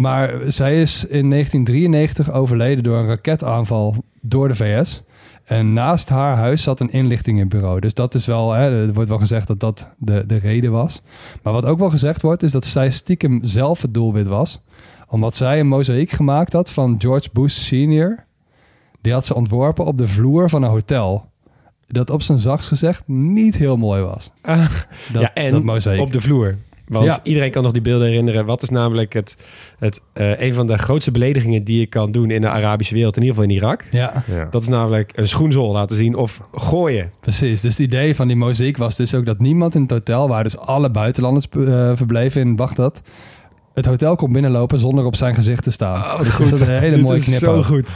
maar 0.00 0.34
zij 0.46 0.80
is 0.80 1.04
in 1.04 1.30
1993 1.30 2.32
overleden 2.32 2.84
door 2.84 2.98
een 2.98 3.06
raketaanval 3.06 3.94
door 4.20 4.48
de 4.48 4.54
VS. 4.54 5.02
En 5.44 5.72
naast 5.72 6.08
haar 6.08 6.36
huis 6.36 6.62
zat 6.62 6.80
een 6.80 6.90
inlichtingenbureau. 6.90 7.80
Dus 7.80 7.94
dat 7.94 8.14
is 8.14 8.26
wel, 8.26 8.52
hè, 8.52 8.86
er 8.86 8.92
wordt 8.92 9.08
wel 9.08 9.18
gezegd 9.18 9.46
dat 9.46 9.60
dat 9.60 9.88
de, 9.98 10.24
de 10.26 10.36
reden 10.36 10.72
was. 10.72 11.02
Maar 11.42 11.52
wat 11.52 11.64
ook 11.64 11.78
wel 11.78 11.90
gezegd 11.90 12.22
wordt, 12.22 12.42
is 12.42 12.52
dat 12.52 12.66
zij 12.66 12.90
stiekem 12.90 13.38
zelf 13.44 13.82
het 13.82 13.94
doelwit 13.94 14.26
was. 14.26 14.60
Omdat 15.08 15.36
zij 15.36 15.60
een 15.60 15.68
mozaïek 15.68 16.10
gemaakt 16.10 16.52
had 16.52 16.70
van 16.70 16.94
George 16.98 17.28
Bush 17.32 17.54
senior. 17.54 18.24
Die 19.00 19.12
had 19.12 19.26
ze 19.26 19.34
ontworpen 19.34 19.84
op 19.84 19.96
de 19.96 20.08
vloer 20.08 20.50
van 20.50 20.62
een 20.62 20.70
hotel. 20.70 21.28
Dat 21.86 22.10
op 22.10 22.22
zijn 22.22 22.38
zachtst 22.38 22.68
gezegd 22.68 23.02
niet 23.06 23.56
heel 23.56 23.76
mooi 23.76 24.02
was. 24.02 24.30
Dat, 25.12 25.22
ja, 25.22 25.34
en 25.34 25.50
dat 25.50 25.62
mozaïek. 25.62 26.00
op 26.00 26.12
de 26.12 26.20
vloer. 26.20 26.56
Want 26.90 27.04
Ja. 27.04 27.18
iedereen 27.22 27.50
kan 27.50 27.62
nog 27.62 27.72
die 27.72 27.82
beelden 27.82 28.06
herinneren. 28.08 28.46
Wat 28.46 28.62
is 28.62 28.68
namelijk 28.68 29.12
het, 29.12 29.36
het, 29.78 30.00
eh, 30.12 30.40
een 30.40 30.54
van 30.54 30.66
de 30.66 30.78
grootste 30.78 31.10
beledigingen 31.10 31.64
die 31.64 31.78
je 31.80 31.86
kan 31.86 32.12
doen 32.12 32.30
in 32.30 32.40
de 32.40 32.48
Arabische 32.48 32.94
wereld, 32.94 33.16
in 33.16 33.22
ieder 33.22 33.36
geval 33.36 33.50
in 33.50 33.56
Irak? 33.56 33.84
Ja, 33.90 34.24
Ja. 34.26 34.48
Dat 34.50 34.62
is 34.62 34.68
namelijk 34.68 35.12
een 35.14 35.28
schoenzool 35.28 35.72
laten 35.72 35.96
zien 35.96 36.14
of 36.14 36.40
gooien. 36.54 37.10
precies. 37.20 37.60
Dus 37.60 37.70
het 37.70 37.80
idee 37.86 38.14
van 38.16 38.26
die 38.26 38.36
mozaïek 38.36 38.76
was 38.76 38.96
dus 38.96 39.14
ook 39.14 39.26
dat 39.26 39.38
niemand 39.38 39.74
in 39.74 39.82
het 39.82 39.90
hotel, 39.90 40.28
waar 40.28 40.42
dus 40.42 40.58
alle 40.58 40.90
buitenlanders 40.90 41.46
eh, 41.48 41.90
verbleven 41.94 42.40
in 42.40 42.56
Bagdad, 42.56 43.02
het 43.74 43.86
hotel 43.86 44.16
kon 44.16 44.32
binnenlopen 44.32 44.78
zonder 44.78 45.04
op 45.04 45.16
zijn 45.16 45.34
gezicht 45.34 45.64
te 45.64 45.70
staan. 45.70 45.96
Oh, 46.02 46.18
dus 46.18 46.36
dat 46.36 46.52
is 46.52 46.60
een 46.60 46.68
hele 46.68 46.94
Dit 46.96 47.04
mooie 47.04 47.18
is 47.18 47.24
knip. 47.24 47.38
Zo 47.38 47.62
goed. 47.62 47.94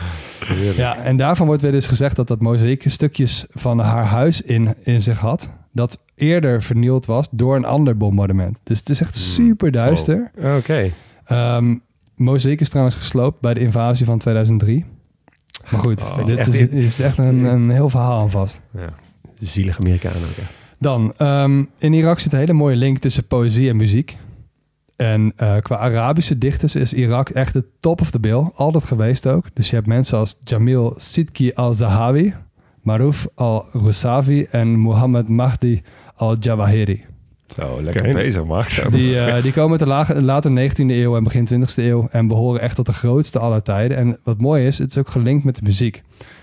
Ja, 0.76 0.96
en 0.96 1.16
daarvan 1.16 1.46
wordt 1.46 1.62
weer 1.62 1.72
dus 1.72 1.86
gezegd 1.86 2.16
dat 2.16 2.28
dat 2.28 2.40
mozaïek 2.40 2.84
stukjes 2.86 3.44
van 3.50 3.78
haar 3.78 4.04
huis 4.04 4.40
in, 4.42 4.74
in 4.82 5.00
zich 5.00 5.18
had. 5.18 5.52
Dat 5.72 5.98
eerder 6.14 6.62
vernield 6.62 7.06
was 7.06 7.28
door 7.30 7.56
een 7.56 7.64
ander 7.64 7.96
bombardement. 7.96 8.60
Dus 8.62 8.78
het 8.78 8.88
is 8.88 9.00
echt 9.00 9.16
super 9.16 9.70
duister. 9.70 10.30
Oké. 10.56 10.90
Ehm 11.24 11.76
mozaïek 12.16 12.60
is 12.60 12.68
trouwens 12.68 12.96
gesloopt 12.96 13.40
bij 13.40 13.54
de 13.54 13.60
invasie 13.60 14.06
van 14.06 14.18
2003. 14.18 14.84
Maar 15.70 15.80
goed, 15.80 16.02
Oh, 16.02 16.24
dit 16.26 16.46
is, 16.46 16.56
is 16.68 17.00
echt 17.00 17.18
een, 17.18 17.44
een 17.44 17.70
heel 17.70 17.88
verhaal 17.88 18.20
aan 18.22 18.30
vast. 18.30 18.62
Ja. 18.70 18.94
Zielig 19.40 19.78
Amerikanen 19.78 20.16
ook. 20.22 20.36
hè. 20.36 20.42
Dan, 20.78 21.12
ehm, 21.16 21.64
in 21.78 21.92
Irak 21.92 22.18
zit 22.18 22.32
een 22.32 22.38
hele 22.38 22.52
mooie 22.52 22.76
link 22.76 22.98
tussen 22.98 23.26
poëzie 23.26 23.68
en 23.68 23.76
muziek. 23.76 24.16
En 24.96 25.32
eh, 25.36 25.56
qua 25.56 25.76
Arabische 25.76 26.38
dichters 26.38 26.74
is 26.74 26.92
Irak 26.92 27.28
echt 27.28 27.52
de 27.52 27.64
top 27.80 28.00
of 28.00 28.10
the 28.10 28.20
bill. 28.20 28.50
Altijd 28.54 28.84
geweest 28.84 29.26
ook. 29.26 29.46
Dus 29.54 29.68
je 29.70 29.74
hebt 29.76 29.86
mensen 29.88 30.18
als 30.18 30.36
Jamil 30.40 30.94
Sidki 30.96 31.52
al-Zahawi, 31.52 32.34
Maruf 32.82 33.26
al-Rusavi 33.34 34.46
en 34.50 34.82
Muhammad 34.82 35.28
Mahdi 35.28 35.82
al-Jawahiri. 36.14 37.04
Zo, 37.56 37.82
lekker 37.82 38.12
bezig, 38.12 38.44
Max. 38.44 38.82
Die, 38.90 39.18
eh, 39.18 39.42
die 39.42 39.52
komen 39.52 39.70
uit 39.70 39.80
de 39.80 39.86
lage, 39.86 40.22
late 40.22 40.70
19e 40.70 40.74
eeuw 40.76 41.16
en 41.16 41.24
begin 41.24 41.48
20e 41.54 41.74
eeuw 41.74 42.08
en 42.10 42.28
behoren 42.28 42.60
echt 42.60 42.76
tot 42.76 42.86
de 42.86 42.92
grootste 42.92 43.38
aller 43.38 43.62
tijden. 43.62 43.96
En 43.96 44.18
wat 44.22 44.40
mooi 44.40 44.66
is, 44.66 44.78
het 44.78 44.90
is 44.90 44.98
ook 44.98 45.08
gelinkt 45.08 45.44
met 45.44 45.56
de 45.56 45.62
muziek. 45.62 46.02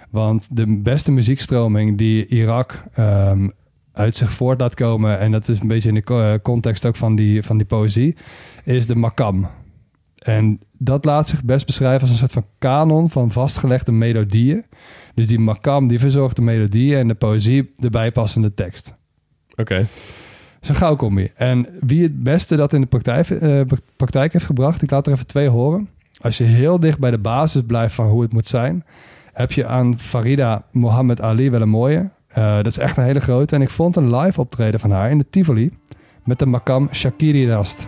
Want 0.10 0.48
de 0.56 0.82
beste 0.82 1.12
muziekstroming 1.12 1.98
die 1.98 2.28
Irak 2.28 2.84
ehm, 2.94 3.50
uit 3.94 4.16
zich 4.16 4.34
voort 4.34 4.60
laat 4.60 4.76
komen, 4.76 5.20
en 5.20 5.32
dat 5.32 5.50
is 5.50 5.60
een 5.60 5.68
beetje 5.68 5.90
in 5.90 5.96
de 5.96 6.04
eh, 6.06 6.34
context 6.42 6.86
ook 6.86 6.96
van 6.96 7.16
die, 7.16 7.44
van 7.44 7.58
die 7.58 7.66
poëzie, 7.66 8.16
is 8.64 8.88
de 8.88 8.96
makam. 8.96 9.50
En 10.18 10.60
dat 10.78 11.06
laat 11.06 11.28
zich 11.28 11.44
best 11.44 11.66
beschrijven 11.66 12.02
als 12.02 12.10
een 12.10 12.18
soort 12.18 12.32
van 12.32 12.46
kanon 12.58 13.10
van 13.10 13.32
vastgelegde 13.32 13.92
melodieën. 13.92 14.66
Dus 15.16 15.28
die 15.28 15.40
makam 15.40 15.88
die 15.88 16.00
verzorgt 16.00 16.36
de 16.36 16.42
melodieën 16.42 16.98
en 16.98 17.08
de 17.08 17.14
poëzie 17.14 17.72
de 17.76 17.90
bijpassende 17.90 18.54
tekst. 18.54 19.00
Oké. 19.56 19.76
Het 19.76 20.70
is 20.70 20.70
een. 20.70 21.32
En 21.36 21.68
wie 21.80 22.04
het 22.04 22.24
beste 22.24 22.56
dat 22.56 22.74
in 22.74 22.82
de 22.82 22.88
praktijk, 22.88 23.30
eh, 23.30 23.62
praktijk 23.96 24.34
heeft 24.34 24.46
gebracht, 24.46 24.82
ik 24.82 24.92
laat 24.92 25.08
er 25.08 25.14
even 25.14 25.28
twee 25.28 25.48
horen. 25.48 25.90
Als 26.22 26.38
je 26.38 26.44
heel 26.44 26.80
dicht 26.80 27.00
bij 27.00 27.12
de 27.12 27.18
basis 27.18 27.62
blijft 27.68 27.94
van 27.94 28.08
hoe 28.08 28.22
het 28.22 28.34
moet 28.34 28.48
zijn, 28.48 28.86
heb 29.34 29.52
je 29.52 29.68
aan 29.68 30.00
Farida 30.00 30.64
Mohammed 30.72 31.22
Ali 31.22 31.50
wel 31.50 31.62
een 31.62 31.70
mooie. 31.70 32.10
Eh, 32.28 32.56
dat 32.56 32.66
is 32.66 32.78
echt 32.78 32.98
een 32.98 33.04
hele 33.04 33.20
grote. 33.20 33.56
En 33.56 33.62
ik 33.62 33.70
vond 33.70 33.96
een 33.96 34.18
live 34.18 34.40
optreden 34.40 34.80
van 34.80 34.92
haar 34.92 35.10
in 35.10 35.18
de 35.18 35.30
Tivoli 35.30 35.72
met 36.24 36.40
de 36.40 36.46
makam 36.46 36.90
Shakiri 36.92 37.52
Rast. 37.52 37.88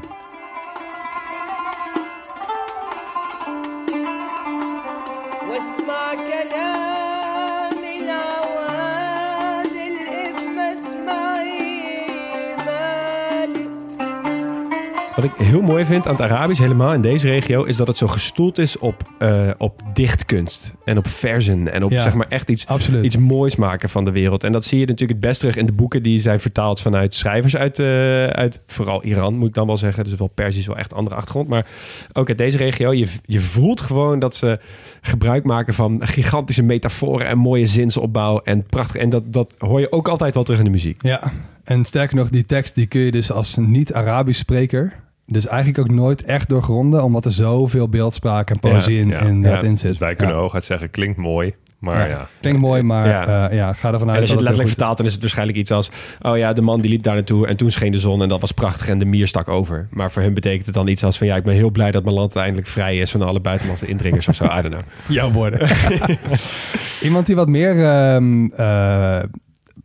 Wat 15.16 15.26
ik 15.26 15.32
heel 15.38 15.62
mooi 15.62 15.86
vind 15.86 16.08
aan 16.08 16.16
het 16.16 16.22
Arabisch, 16.22 16.60
helemaal 16.62 16.94
in 16.94 17.02
deze 17.02 17.28
regio, 17.28 17.64
is 17.64 17.76
dat 17.78 17.88
het 17.88 17.98
zo 17.98 18.08
gestoeld 18.08 18.58
is 18.58 18.78
op, 18.78 19.04
eh, 19.20 19.50
op 19.58 19.82
dichtkunst. 19.94 20.74
En 20.86 20.98
op 20.98 21.08
verzen. 21.08 21.72
En 21.72 21.84
op 21.84 21.92
Ja. 21.92 22.02
zeg 22.02 22.14
maar 22.14 22.26
echt 22.30 22.50
iets, 22.50 22.68
Absoluut. 22.68 23.04
iets 23.04 23.18
moois 23.18 23.56
maken 23.56 23.90
van 23.90 24.06
de 24.06 24.12
wereld. 24.12 24.44
En 24.44 24.52
dat 24.52 24.66
zie 24.66 24.80
je 24.80 24.86
natuurlijk 24.86 25.20
het 25.20 25.30
best 25.30 25.40
terug 25.40 25.56
in 25.56 25.66
de 25.66 25.72
boeken 25.72 26.04
die 26.04 26.20
zijn 26.22 26.40
vertaald 26.40 26.82
vanuit 26.82 27.14
schrijvers 27.14 27.56
uit, 27.56 27.80
eh, 27.80 27.86
uit 28.28 28.62
vooral 28.68 29.04
Iran, 29.04 29.36
moet 29.38 29.48
ik 29.48 29.54
dan 29.54 29.68
wel 29.68 29.78
zeggen. 29.78 30.04
Dus 30.04 30.14
wel 30.14 30.28
Perzisch, 30.28 30.66
wel 30.68 30.78
echt 30.78 30.94
andere 30.94 31.16
achtergrond. 31.16 31.48
Maar 31.48 31.66
ook 32.14 32.28
uit 32.28 32.38
deze 32.38 32.58
regio, 32.58 32.94
je, 32.94 33.08
je 33.26 33.40
voelt 33.40 33.82
gewoon 33.82 34.20
dat 34.20 34.36
ze 34.36 34.60
gebruik 35.02 35.44
maken 35.44 35.74
van 35.74 36.00
gigantische 36.04 36.64
metaforen 36.64 37.28
en 37.28 37.38
mooie 37.38 37.66
zinsopbouw. 37.66 38.40
En 38.44 38.64
prachtig. 38.64 39.02
En 39.02 39.10
dat, 39.10 39.34
dat 39.34 39.56
hoor 39.58 39.80
je 39.80 39.92
ook 39.92 40.08
altijd 40.08 40.34
wel 40.34 40.44
terug 40.44 40.60
in 40.60 40.66
de 40.66 40.72
muziek. 40.72 41.02
Ja, 41.04 41.22
en 41.64 41.86
sterker 41.86 42.16
nog, 42.16 42.30
die 42.30 42.46
tekst 42.46 42.76
die 42.76 42.86
kun 42.86 43.02
je 43.02 43.12
dus 43.12 43.32
als 43.32 43.56
niet-Arabisch 43.58 44.40
spreker... 44.40 44.94
dus 45.26 45.48
eigenlijk 45.48 45.80
ook 45.80 45.96
nooit 45.96 46.24
echt 46.24 46.50
doorgronden... 46.50 47.04
omdat 47.04 47.26
er 47.26 47.32
zoveel 47.32 47.90
beeldspraak 47.90 48.50
en 48.50 48.60
poëzie 48.60 49.00
in, 49.00 49.08
Ja, 49.08 49.20
in, 49.20 49.42
dat 49.42 49.64
in 49.64 49.78
zit. 49.78 49.90
Dus 49.90 50.00
wij 50.00 50.16
kunnen 50.16 50.36
Ja. 50.36 50.42
hooguit 50.42 50.66
zeggen, 50.66 50.90
klinkt 50.90 51.18
mooi. 51.18 51.54
Maar 51.80 52.00
ja, 52.10 52.16
Ja. 52.16 52.28
Klinkt 52.42 52.60
mooi, 52.60 52.82
maar 52.82 53.08
Ja. 53.08 53.24
ja, 53.28 53.52
ja 53.52 53.74
ga 53.74 53.92
ervan 53.94 54.08
uit 54.08 54.16
En 54.16 54.22
als 54.22 54.30
je 54.30 54.36
het 54.36 54.44
letterlijk 54.44 54.70
vertaalt, 54.70 54.98
dan 54.98 55.06
is 55.06 55.12
het 55.12 55.22
waarschijnlijk 55.22 55.58
iets 55.58 55.72
als... 55.72 55.90
oh 56.22 56.38
ja, 56.38 56.54
de 56.54 56.62
man 56.62 56.82
die 56.82 56.90
liep 56.92 57.04
daar 57.04 57.14
naartoe 57.14 57.48
en 57.48 57.58
toen 57.58 57.72
scheen 57.72 57.92
de 57.92 58.00
zon 58.00 58.22
en 58.22 58.30
dat 58.30 58.42
was 58.42 58.52
prachtig 58.52 58.90
en 58.90 58.98
de 58.98 59.06
mier 59.06 59.28
stak 59.28 59.48
over. 59.48 59.88
Maar 59.92 60.12
voor 60.12 60.22
hun 60.22 60.34
betekent 60.34 60.66
het 60.66 60.76
dan 60.76 60.88
iets 60.88 61.04
als 61.04 61.18
van... 61.18 61.28
ja, 61.28 61.36
ik 61.36 61.44
ben 61.44 61.54
heel 61.56 61.72
blij 61.72 61.92
dat 61.92 62.04
mijn 62.04 62.16
land 62.16 62.36
eindelijk 62.36 62.68
vrij 62.68 62.98
is 62.98 63.12
van 63.12 63.22
alle 63.22 63.40
buitenlandse 63.40 63.88
indringers 63.88 64.28
of 64.28 64.36
zo. 64.36 64.44
I 64.44 64.62
don't 64.62 64.68
know. 64.68 64.82
Jouw 65.18 65.32
woorden. 65.32 65.70
Iemand 67.02 67.26
die 67.26 67.36
wat 67.36 67.48
meer 67.48 67.84
ehm, 67.86 68.46
eh, 68.46 69.20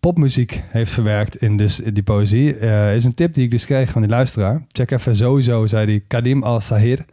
popmuziek 0.00 0.62
heeft 0.70 0.92
verwerkt 0.92 1.36
in, 1.36 1.56
dus, 1.56 1.80
in 1.80 1.94
die 1.94 2.02
poëzie... 2.02 2.54
eh, 2.56 2.94
is 2.94 3.04
een 3.04 3.14
tip 3.14 3.34
die 3.34 3.44
ik 3.44 3.50
dus 3.50 3.66
kreeg 3.66 3.90
van 3.90 4.02
die 4.02 4.10
luisteraar. 4.10 4.64
Check 4.68 4.90
even 4.90 5.16
sowieso, 5.16 5.66
zei 5.66 5.86
die 5.86 6.04
Kadim 6.06 6.42
al-Sahir. 6.42 7.04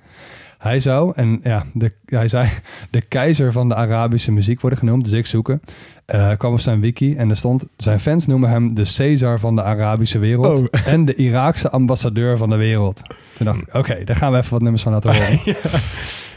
Hij 0.58 0.80
zou, 0.80 1.12
en 1.16 1.40
ja, 1.44 1.66
de, 1.74 1.92
hij 2.06 2.28
zei, 2.28 2.50
de 2.92 3.02
keizer 3.02 3.52
van 3.52 3.70
de 3.70 3.76
Arabische 3.76 4.32
muziek 4.32 4.62
worden 4.62 4.80
genoemd, 4.80 5.04
dus 5.04 5.14
ik 5.14 5.26
zoeken. 5.26 5.62
Eh, 6.06 6.32
kwam 6.38 6.54
op 6.54 6.60
zijn 6.60 6.80
wiki 6.80 7.16
en 7.16 7.30
er 7.30 7.38
stond, 7.38 7.68
zijn 7.78 8.00
fans 8.00 8.26
noemen 8.28 8.50
hem 8.50 8.74
de 8.74 8.94
Caesar 8.96 9.40
van 9.40 9.56
de 9.56 9.64
Arabische 9.64 10.20
wereld 10.20 10.60
Oh. 10.60 10.88
en 10.88 11.06
de 11.06 11.16
Iraakse 11.16 11.70
ambassadeur 11.70 12.38
van 12.38 12.50
de 12.50 12.56
wereld. 12.56 13.02
Toen 13.34 13.46
dacht 13.46 13.62
ik, 13.62 13.74
oké, 13.74 14.04
daar 14.04 14.16
gaan 14.16 14.32
we 14.32 14.38
even 14.38 14.52
wat 14.52 14.62
nummers 14.62 14.84
van 14.84 14.92
laten 14.92 15.14
horen. 15.16 15.40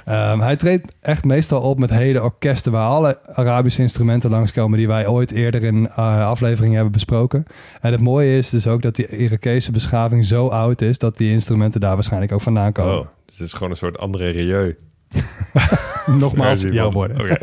Ehm, 0.09 0.41
hij 0.41 0.57
treedt 0.57 0.95
echt 1.01 1.25
meestal 1.25 1.61
op 1.63 1.79
met 1.79 1.91
hele 1.91 2.23
orkesten 2.23 2.73
waar 2.73 2.89
alle 2.89 3.19
Arabische 3.27 3.83
instrumenten 3.83 4.31
langskomen 4.31 4.79
die 4.79 4.87
wij 4.87 5.07
ooit 5.07 5.31
eerder 5.31 5.65
in 5.65 5.89
eh, 5.89 6.29
afleveringen 6.29 6.75
hebben 6.75 6.93
besproken. 6.93 7.45
En 7.81 7.93
het 7.93 8.01
mooie 8.01 8.37
is 8.37 8.51
dus 8.51 8.67
ook 8.67 8.83
dat 8.83 8.97
die 8.97 9.17
Irakese 9.17 9.73
beschaving 9.73 10.25
zo 10.25 10.49
oud 10.49 10.81
is 10.81 10.99
dat 10.99 11.17
die 11.17 11.31
instrumenten 11.31 11.81
daar 11.81 11.95
waarschijnlijk 11.95 12.33
ook 12.33 12.41
vandaan 12.41 12.73
komen. 12.73 12.99
oh, 12.99 13.07
dus 13.27 13.39
het 13.39 13.47
is 13.47 13.53
gewoon 13.53 13.71
een 13.71 13.77
soort 13.77 13.99
andere 13.99 14.29
Rieu. 14.29 14.77
Nogmaals, 16.06 16.48
Versie 16.60 16.72
jouw 16.72 16.84
van- 16.84 16.94
woorden. 16.94 17.20
Oké. 17.22 17.38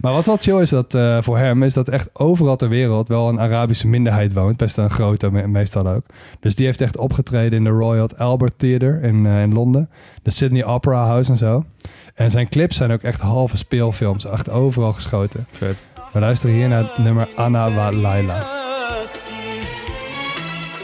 Maar 0.00 0.12
wat 0.12 0.26
wel 0.26 0.36
chill 0.36 0.60
is 0.60 0.70
dat, 0.70 0.94
eh, 0.94 1.18
voor 1.20 1.38
hem, 1.38 1.62
is 1.62 1.74
dat 1.74 1.88
echt 1.88 2.10
overal 2.12 2.56
ter 2.56 2.68
wereld 2.68 3.08
wel 3.08 3.28
een 3.28 3.40
Arabische 3.40 3.88
minderheid 3.88 4.32
woont. 4.32 4.56
Best 4.56 4.76
een 4.76 4.90
grote 4.90 5.30
me- 5.30 5.46
meestal 5.46 5.86
ook. 5.88 6.04
Dus 6.40 6.54
die 6.54 6.66
heeft 6.66 6.80
echt 6.80 6.96
opgetreden 6.98 7.58
in 7.58 7.64
de 7.64 7.70
Royal 7.70 8.08
Albert 8.16 8.54
Theatre 8.58 9.00
in, 9.00 9.26
eh, 9.26 9.42
in 9.42 9.52
Londen. 9.54 9.90
De 10.22 10.30
Sydney 10.30 10.64
Opera 10.64 11.06
House 11.06 11.30
en 11.30 11.36
zo. 11.36 11.64
En 12.14 12.30
zijn 12.30 12.48
clips 12.48 12.76
zijn 12.76 12.92
ook 12.92 13.02
echt 13.02 13.20
halve 13.20 13.56
speelfilms. 13.56 14.24
Echt 14.26 14.50
overal 14.50 14.92
geschoten. 14.92 15.46
Vet. 15.50 15.82
We 16.12 16.18
luisteren 16.20 16.54
hier 16.56 16.68
naar 16.68 16.82
het 16.82 16.98
nummer 16.98 17.28
Anna 17.36 17.72
wa 17.72 17.92
Laila. 17.92 18.60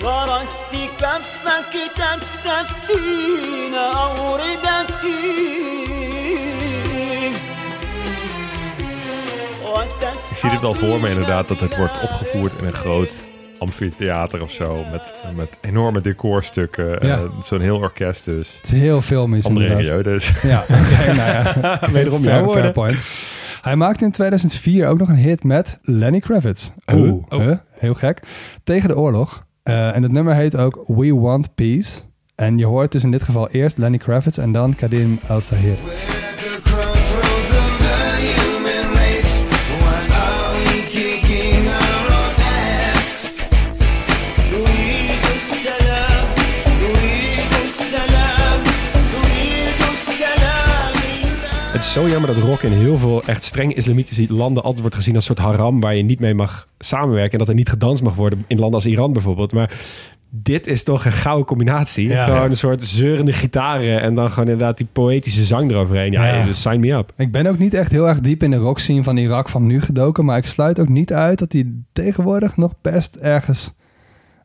غرست 0.03 0.59
كفك 0.99 1.75
تكتفين 1.95 3.75
أوردتي 3.75 5.52
Ik 10.30 10.38
zie 10.38 10.50
dit 10.50 10.64
al 10.64 10.74
voor 10.74 11.00
me 11.00 11.10
inderdaad, 11.10 11.48
dat 11.48 11.60
het 11.60 11.78
wordt 11.78 12.02
opgevoerd 12.04 12.52
in 12.60 12.66
een 12.66 12.74
groot 12.74 13.28
amfitheater 13.58 14.42
of 14.42 14.52
zo. 14.52 14.86
Met, 14.92 15.16
met 15.36 15.58
enorme 15.62 16.02
decorstukken. 16.02 17.08
Ja. 17.08 17.18
eh, 17.18 17.24
Zo'n 17.44 17.62
heel 17.62 17.78
orkest 17.78 18.26
dus. 18.26 18.58
Het 18.62 18.72
is 18.72 18.80
heel 18.80 19.02
filmisch 19.02 19.46
inderdaad. 19.46 20.04
Dus. 20.04 20.34
Ja, 20.42 20.60
oké, 21.02 21.14
nou 21.14 21.32
ja. 21.32 21.80
Wederom 21.92 22.22
fair, 22.22 22.36
jouw 22.42 22.52
fair 22.52 22.72
point. 22.72 23.00
Hij 23.62 23.76
maakte 23.76 24.04
in 24.06 24.12
2004 24.12 24.88
ook 24.88 25.00
nog 25.00 25.10
een 25.10 25.16
hit 25.16 25.44
met 25.44 25.80
Lenny 25.82 26.20
Kravitz. 26.20 26.72
Oh. 26.86 27.24
Huh? 27.30 27.58
Heel 27.72 27.94
gek. 27.94 28.22
Tegen 28.64 28.90
de 28.90 28.98
oorlog. 28.98 29.46
Eh, 29.64 29.96
en 29.96 30.04
het 30.04 30.12
nummer 30.12 30.36
heet 30.36 30.58
ook 30.58 30.84
We 30.88 31.14
Want 31.16 31.56
Peace. 31.56 32.02
En 32.36 32.58
je 32.58 32.66
hoort 32.66 32.92
dus 32.92 33.04
in 33.04 33.12
dit 33.12 33.24
geval 33.24 33.50
eerst 33.50 33.78
Lenny 33.78 33.98
Kravitz 33.98 34.38
en 34.38 34.52
dan 34.52 34.76
Kadim 34.76 35.20
El-Sahir. 35.28 35.76
Zo 51.94 52.10
jammer 52.10 52.34
dat 52.36 52.44
rock 52.44 52.62
in 52.62 52.72
heel 52.72 52.98
veel 52.98 53.24
echt 53.24 53.44
streng 53.44 53.76
islamitische 53.76 54.34
landen 54.34 54.64
altijd 54.64 54.82
wordt 54.82 54.96
gezien 54.96 55.16
als 55.16 55.30
een 55.30 55.36
soort 55.36 55.48
haram 55.48 55.80
waar 55.80 55.96
je 55.96 56.04
niet 56.04 56.20
mee 56.20 56.34
mag 56.34 56.68
samenwerken 56.80 57.32
en 57.32 57.38
dat 57.38 57.48
er 57.48 57.54
niet 57.54 57.70
gedanst 57.70 58.04
mag 58.04 58.16
worden 58.16 58.44
in 58.48 58.58
landen 58.58 58.76
als 58.76 58.86
Iran 58.86 59.14
bijvoorbeeld. 59.14 59.54
Maar 59.54 59.80
dit 60.30 60.68
is 60.68 60.84
toch 60.84 61.06
een 61.06 61.12
gouden 61.12 61.46
combinatie. 61.46 62.08
Ja. 62.08 62.26
gewoon 62.26 62.50
een 62.50 62.58
soort 62.58 62.84
zeurende 62.84 63.34
gitaren 63.34 64.02
en 64.02 64.16
dan 64.16 64.30
gewoon 64.30 64.50
inderdaad 64.50 64.78
die 64.78 64.88
poëtische 64.92 65.46
zang 65.46 65.72
eroverheen. 65.72 66.12
Ja, 66.12 66.26
Ja. 66.26 66.46
dus 66.46 66.62
sign 66.62 66.80
me 66.80 66.92
up. 66.92 67.14
Ik 67.18 67.32
ben 67.32 67.46
ook 67.48 67.58
niet 67.58 67.74
echt 67.74 67.92
heel 67.92 68.08
erg 68.08 68.20
diep 68.20 68.44
in 68.44 68.52
de 68.52 68.58
rock 68.58 68.80
scene 68.80 69.04
van 69.04 69.18
Irak 69.18 69.50
van 69.50 69.66
nu 69.66 69.82
gedoken, 69.82 70.26
maar 70.26 70.38
ik 70.38 70.46
sluit 70.46 70.80
ook 70.80 70.90
niet 70.90 71.14
uit 71.14 71.40
dat 71.40 71.54
hij 71.54 71.72
tegenwoordig 71.92 72.58
nog 72.58 72.74
best 72.82 73.16
ergens 73.16 73.74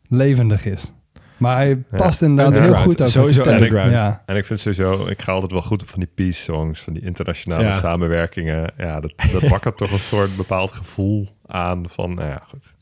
levendig 0.06 0.66
is. 0.66 0.92
Maar 1.38 1.56
hij 1.56 1.76
past 1.76 2.22
inderdaad 2.22 2.62
heel 2.62 2.74
goed 2.74 3.02
ook 3.02 3.08
Sowieso 3.08 3.42
de 3.42 3.52
underground. 3.52 3.90
Ja. 3.90 4.22
En 4.26 4.36
ik 4.36 4.44
vind 4.44 4.60
sowieso, 4.60 5.06
ik 5.06 5.22
ga 5.22 5.32
altijd 5.32 5.52
wel 5.52 5.62
goed 5.62 5.82
op 5.82 5.88
van 5.88 6.00
die 6.00 6.10
peace 6.14 6.42
songs, 6.42 6.80
van 6.80 6.92
die 6.92 7.02
internationale 7.02 7.62
Ja. 7.64 7.72
samenwerkingen. 7.72 8.72
Ja, 8.76 9.00
dat, 9.00 9.12
dat 9.32 9.42
wakkert 9.42 9.76
toch 9.76 9.90
een 9.90 9.98
soort 9.98 10.36
bepaald 10.36 10.72
gevoel 10.72 11.28
aan 11.46 11.88
van, 11.88 12.14
nou 12.14 12.28
ja, 12.28 12.42
goed. 12.48 12.76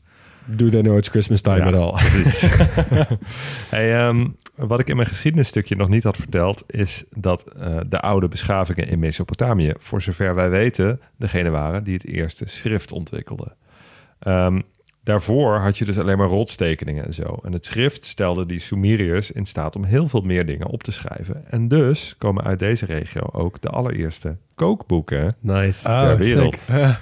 Do 0.45 0.69
they 0.69 0.81
know 0.81 0.97
it's 0.97 1.09
Christmas 1.09 1.41
time 1.41 1.57
Ja, 1.57 1.65
at 1.65 1.73
all? 1.73 1.93
hey, 3.69 3.97
ehm, 4.07 4.27
wat 4.55 4.79
ik 4.79 4.87
in 4.87 4.95
mijn 4.95 5.07
geschiedenisstukje 5.07 5.75
nog 5.75 5.87
niet 5.89 6.03
had 6.03 6.17
verteld, 6.17 6.63
is 6.67 7.03
dat 7.15 7.43
eh, 7.43 7.77
de 7.89 7.99
oude 7.99 8.27
beschavingen 8.27 8.87
in 8.87 8.99
Mesopotamië, 8.99 9.73
voor 9.77 10.01
zover 10.01 10.35
wij 10.35 10.49
weten, 10.49 11.01
degene 11.17 11.49
waren 11.49 11.83
die 11.83 11.93
het 11.93 12.07
eerste 12.07 12.43
schrift 12.47 12.91
ontwikkelden. 12.91 13.55
Ehm, 14.19 14.61
daarvoor 15.07 15.55
had 15.55 15.77
je 15.77 15.85
dus 15.85 15.99
alleen 15.99 16.17
maar 16.17 16.27
rotstekeningen 16.27 17.05
en 17.05 17.13
zo. 17.13 17.39
En 17.43 17.53
het 17.53 17.65
schrift 17.65 18.05
stelde 18.05 18.45
die 18.45 18.59
Sumeriërs 18.59 19.31
in 19.31 19.45
staat 19.45 19.75
om 19.75 19.83
heel 19.83 20.07
veel 20.07 20.21
meer 20.21 20.45
dingen 20.45 20.67
op 20.67 20.83
te 20.83 20.91
schrijven. 20.91 21.43
En 21.49 21.67
dus 21.67 22.15
komen 22.17 22.43
uit 22.43 22.59
deze 22.59 22.85
regio 22.85 23.21
ook 23.31 23.61
de 23.61 23.69
allereerste 23.69 24.37
kookboeken 24.55 25.35
Nice. 25.39 25.87
Ah, 25.87 25.99
ter 25.99 26.23
sick. 26.23 26.33
wereld. 26.33 26.55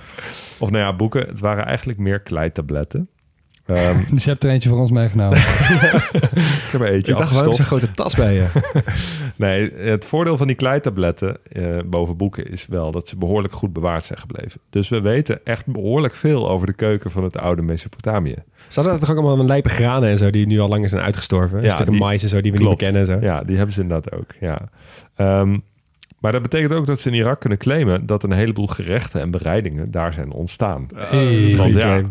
Of 0.59 0.69
nou 0.69 0.83
ja, 0.83 0.95
boeken. 0.95 1.27
Het 1.27 1.39
waren 1.39 1.65
eigenlijk 1.65 1.99
meer 1.99 2.19
kleitabletten. 2.19 3.09
Ehm, 3.65 3.99
Dus 4.13 4.23
je 4.23 4.29
hebt 4.29 4.43
er 4.43 4.49
eentje 4.49 4.69
voor 4.69 4.79
ons 4.79 4.91
meegenomen. 4.91 5.37
ik 5.37 6.69
heb 6.71 6.81
er 6.81 6.87
eentje 6.91 7.11
Ik 7.11 7.17
dacht, 7.17 7.31
waarom 7.33 7.53
een 7.53 7.63
grote 7.63 7.91
tas 7.91 8.15
bij 8.15 8.33
je? 8.33 8.45
Nee, 9.37 9.71
het 9.73 10.05
voordeel 10.05 10.37
van 10.37 10.47
die 10.47 10.55
kleitabletten 10.55 11.37
eh, 11.51 11.65
boven 11.85 12.17
boeken 12.17 12.51
is 12.51 12.67
wel 12.67 12.91
dat 12.91 13.07
ze 13.07 13.17
behoorlijk 13.17 13.53
goed 13.53 13.73
bewaard 13.73 14.03
zijn 14.03 14.19
gebleven. 14.19 14.59
Dus 14.69 14.89
we 14.89 15.01
weten 15.01 15.39
echt 15.43 15.65
behoorlijk 15.65 16.15
veel 16.15 16.49
over 16.49 16.67
de 16.67 16.73
keuken 16.73 17.11
van 17.11 17.23
het 17.23 17.37
oude 17.37 17.61
Mesopotamië. 17.61 18.35
Ze 18.67 18.79
hadden 18.81 18.99
toch 18.99 19.09
ook 19.11 19.17
allemaal 19.17 19.39
een 19.39 19.45
lijpe 19.45 19.69
granen 19.69 20.09
en 20.09 20.17
zo 20.17 20.29
die 20.29 20.47
nu 20.47 20.59
al 20.59 20.67
langer 20.69 20.89
zijn 20.89 21.01
uitgestorven? 21.01 21.61
Ja, 21.61 21.69
Stukken 21.69 21.95
mais 21.97 22.23
en 22.23 22.29
zo 22.29 22.41
die 22.41 22.51
we 22.51 22.57
Klopt. 22.57 22.81
niet 22.81 22.91
kennen 22.91 23.01
en 23.01 23.21
zo. 23.21 23.27
Ja, 23.27 23.43
die 23.43 23.55
hebben 23.57 23.75
ze 23.75 23.81
inderdaad 23.81 24.13
ook. 24.13 24.31
Ja. 24.39 24.61
Ehm, 25.15 25.57
maar 26.25 26.33
dat 26.33 26.49
betekent 26.49 26.73
ook 26.73 26.85
dat 26.85 26.99
ze 26.99 27.09
in 27.09 27.15
Irak 27.15 27.39
kunnen 27.39 27.57
claimen 27.57 28.05
dat 28.05 28.23
een 28.23 28.31
heleboel 28.31 28.67
gerechten 28.67 29.21
en 29.21 29.31
bereidingen 29.31 29.91
daar 29.91 30.13
zijn 30.13 30.31
ontstaan. 30.31 30.87
een 31.11 31.57
Want 31.57 31.73
ja, 31.73 32.01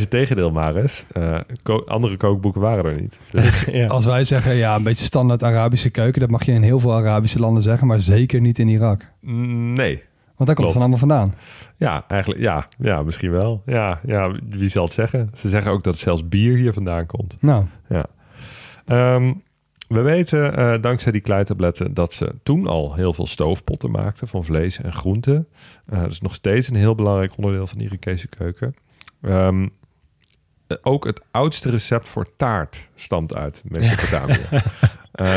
het 0.00 0.10
tegendeel 0.10 0.50
maar 0.50 0.76
eens. 0.76 1.06
Eh, 1.12 1.38
ko- 1.62 1.82
andere 1.86 2.16
kookboeken 2.16 2.60
waren 2.60 2.84
er 2.84 3.00
niet. 3.00 3.20
Dus, 3.32 3.64
Ja. 3.64 3.86
Als 3.86 4.04
wij 4.04 4.24
zeggen, 4.24 4.54
ja, 4.54 4.76
een 4.76 4.82
beetje 4.82 5.04
standaard 5.04 5.42
Arabische 5.42 5.90
keuken, 5.90 6.20
dat 6.20 6.30
mag 6.30 6.44
je 6.44 6.52
in 6.52 6.62
heel 6.62 6.78
veel 6.78 6.94
Arabische 6.94 7.38
landen 7.40 7.62
zeggen, 7.62 7.86
maar 7.86 8.00
zeker 8.00 8.40
niet 8.40 8.58
in 8.58 8.68
Irak. 8.68 9.00
mm, 9.20 9.72
nee. 9.72 10.02
Want 10.36 10.46
daar 10.48 10.54
komt 10.54 10.66
het 10.66 10.72
van 10.72 10.80
allemaal 10.80 10.98
vandaan. 10.98 11.34
Ja, 11.76 12.04
eigenlijk 12.08 12.40
ja. 12.40 12.66
Ja, 12.78 13.02
misschien 13.02 13.30
wel. 13.30 13.62
Ja, 13.66 14.00
ja, 14.06 14.32
wie 14.48 14.68
zal 14.68 14.84
het 14.84 14.92
zeggen? 14.92 15.30
Ze 15.34 15.48
zeggen 15.48 15.72
ook 15.72 15.82
dat 15.84 15.98
zelfs 15.98 16.28
bier 16.28 16.56
hier 16.56 16.72
vandaan 16.72 17.06
komt. 17.06 17.36
Nou, 17.40 17.64
Ja. 17.88 18.06
Ehm, 18.86 19.32
we 19.92 20.00
weten 20.00 20.56
eh, 20.56 20.74
dankzij 20.80 21.12
die 21.12 21.20
kleitabletten 21.20 21.94
dat 21.94 22.14
ze 22.14 22.34
toen 22.42 22.66
al 22.66 22.94
heel 22.94 23.12
veel 23.12 23.26
stoofpotten 23.26 23.90
maakten 23.90 24.28
van 24.28 24.44
vlees 24.44 24.80
en 24.80 24.92
groenten. 24.92 25.48
Eh, 25.86 26.00
dat 26.00 26.10
is 26.10 26.20
nog 26.20 26.34
steeds 26.34 26.68
een 26.68 26.76
heel 26.76 26.94
belangrijk 26.94 27.36
onderdeel 27.36 27.66
van 27.66 27.78
de 27.78 27.84
Irakese 27.84 28.28
keuken. 28.28 28.74
Ehm, 29.22 29.68
eh, 30.66 30.76
ook 30.82 31.04
het 31.04 31.22
oudste 31.30 31.70
recept 31.70 32.08
voor 32.08 32.36
taart 32.36 32.88
stamt 32.94 33.34
uit 33.34 33.62
Mesopotamië. 33.64 34.46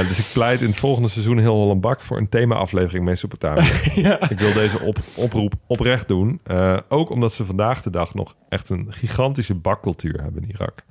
Dus 0.07 0.19
ik 0.19 0.25
pleit 0.33 0.61
in 0.61 0.67
het 0.67 0.77
volgende 0.77 1.07
seizoen 1.07 1.37
heel 1.37 1.55
Holland 1.55 1.81
Bakt 1.81 2.03
voor 2.03 2.17
een 2.17 2.29
thema-aflevering 2.29 3.05
Mesopotamië. 3.05 3.69
Ik 4.29 4.39
wil 4.39 4.53
deze 4.53 4.79
op, 4.79 4.97
oproep 5.15 5.53
oprecht 5.67 6.07
doen. 6.07 6.41
Ook 6.89 7.09
omdat 7.09 7.33
ze 7.33 7.45
vandaag 7.45 7.81
de 7.81 7.89
dag 7.89 8.13
nog 8.13 8.35
echt 8.49 8.69
een 8.69 8.85
gigantische 8.89 9.55
bakcultuur 9.55 10.21
hebben 10.21 10.43
in 10.43 10.49
Irak. 10.49 10.83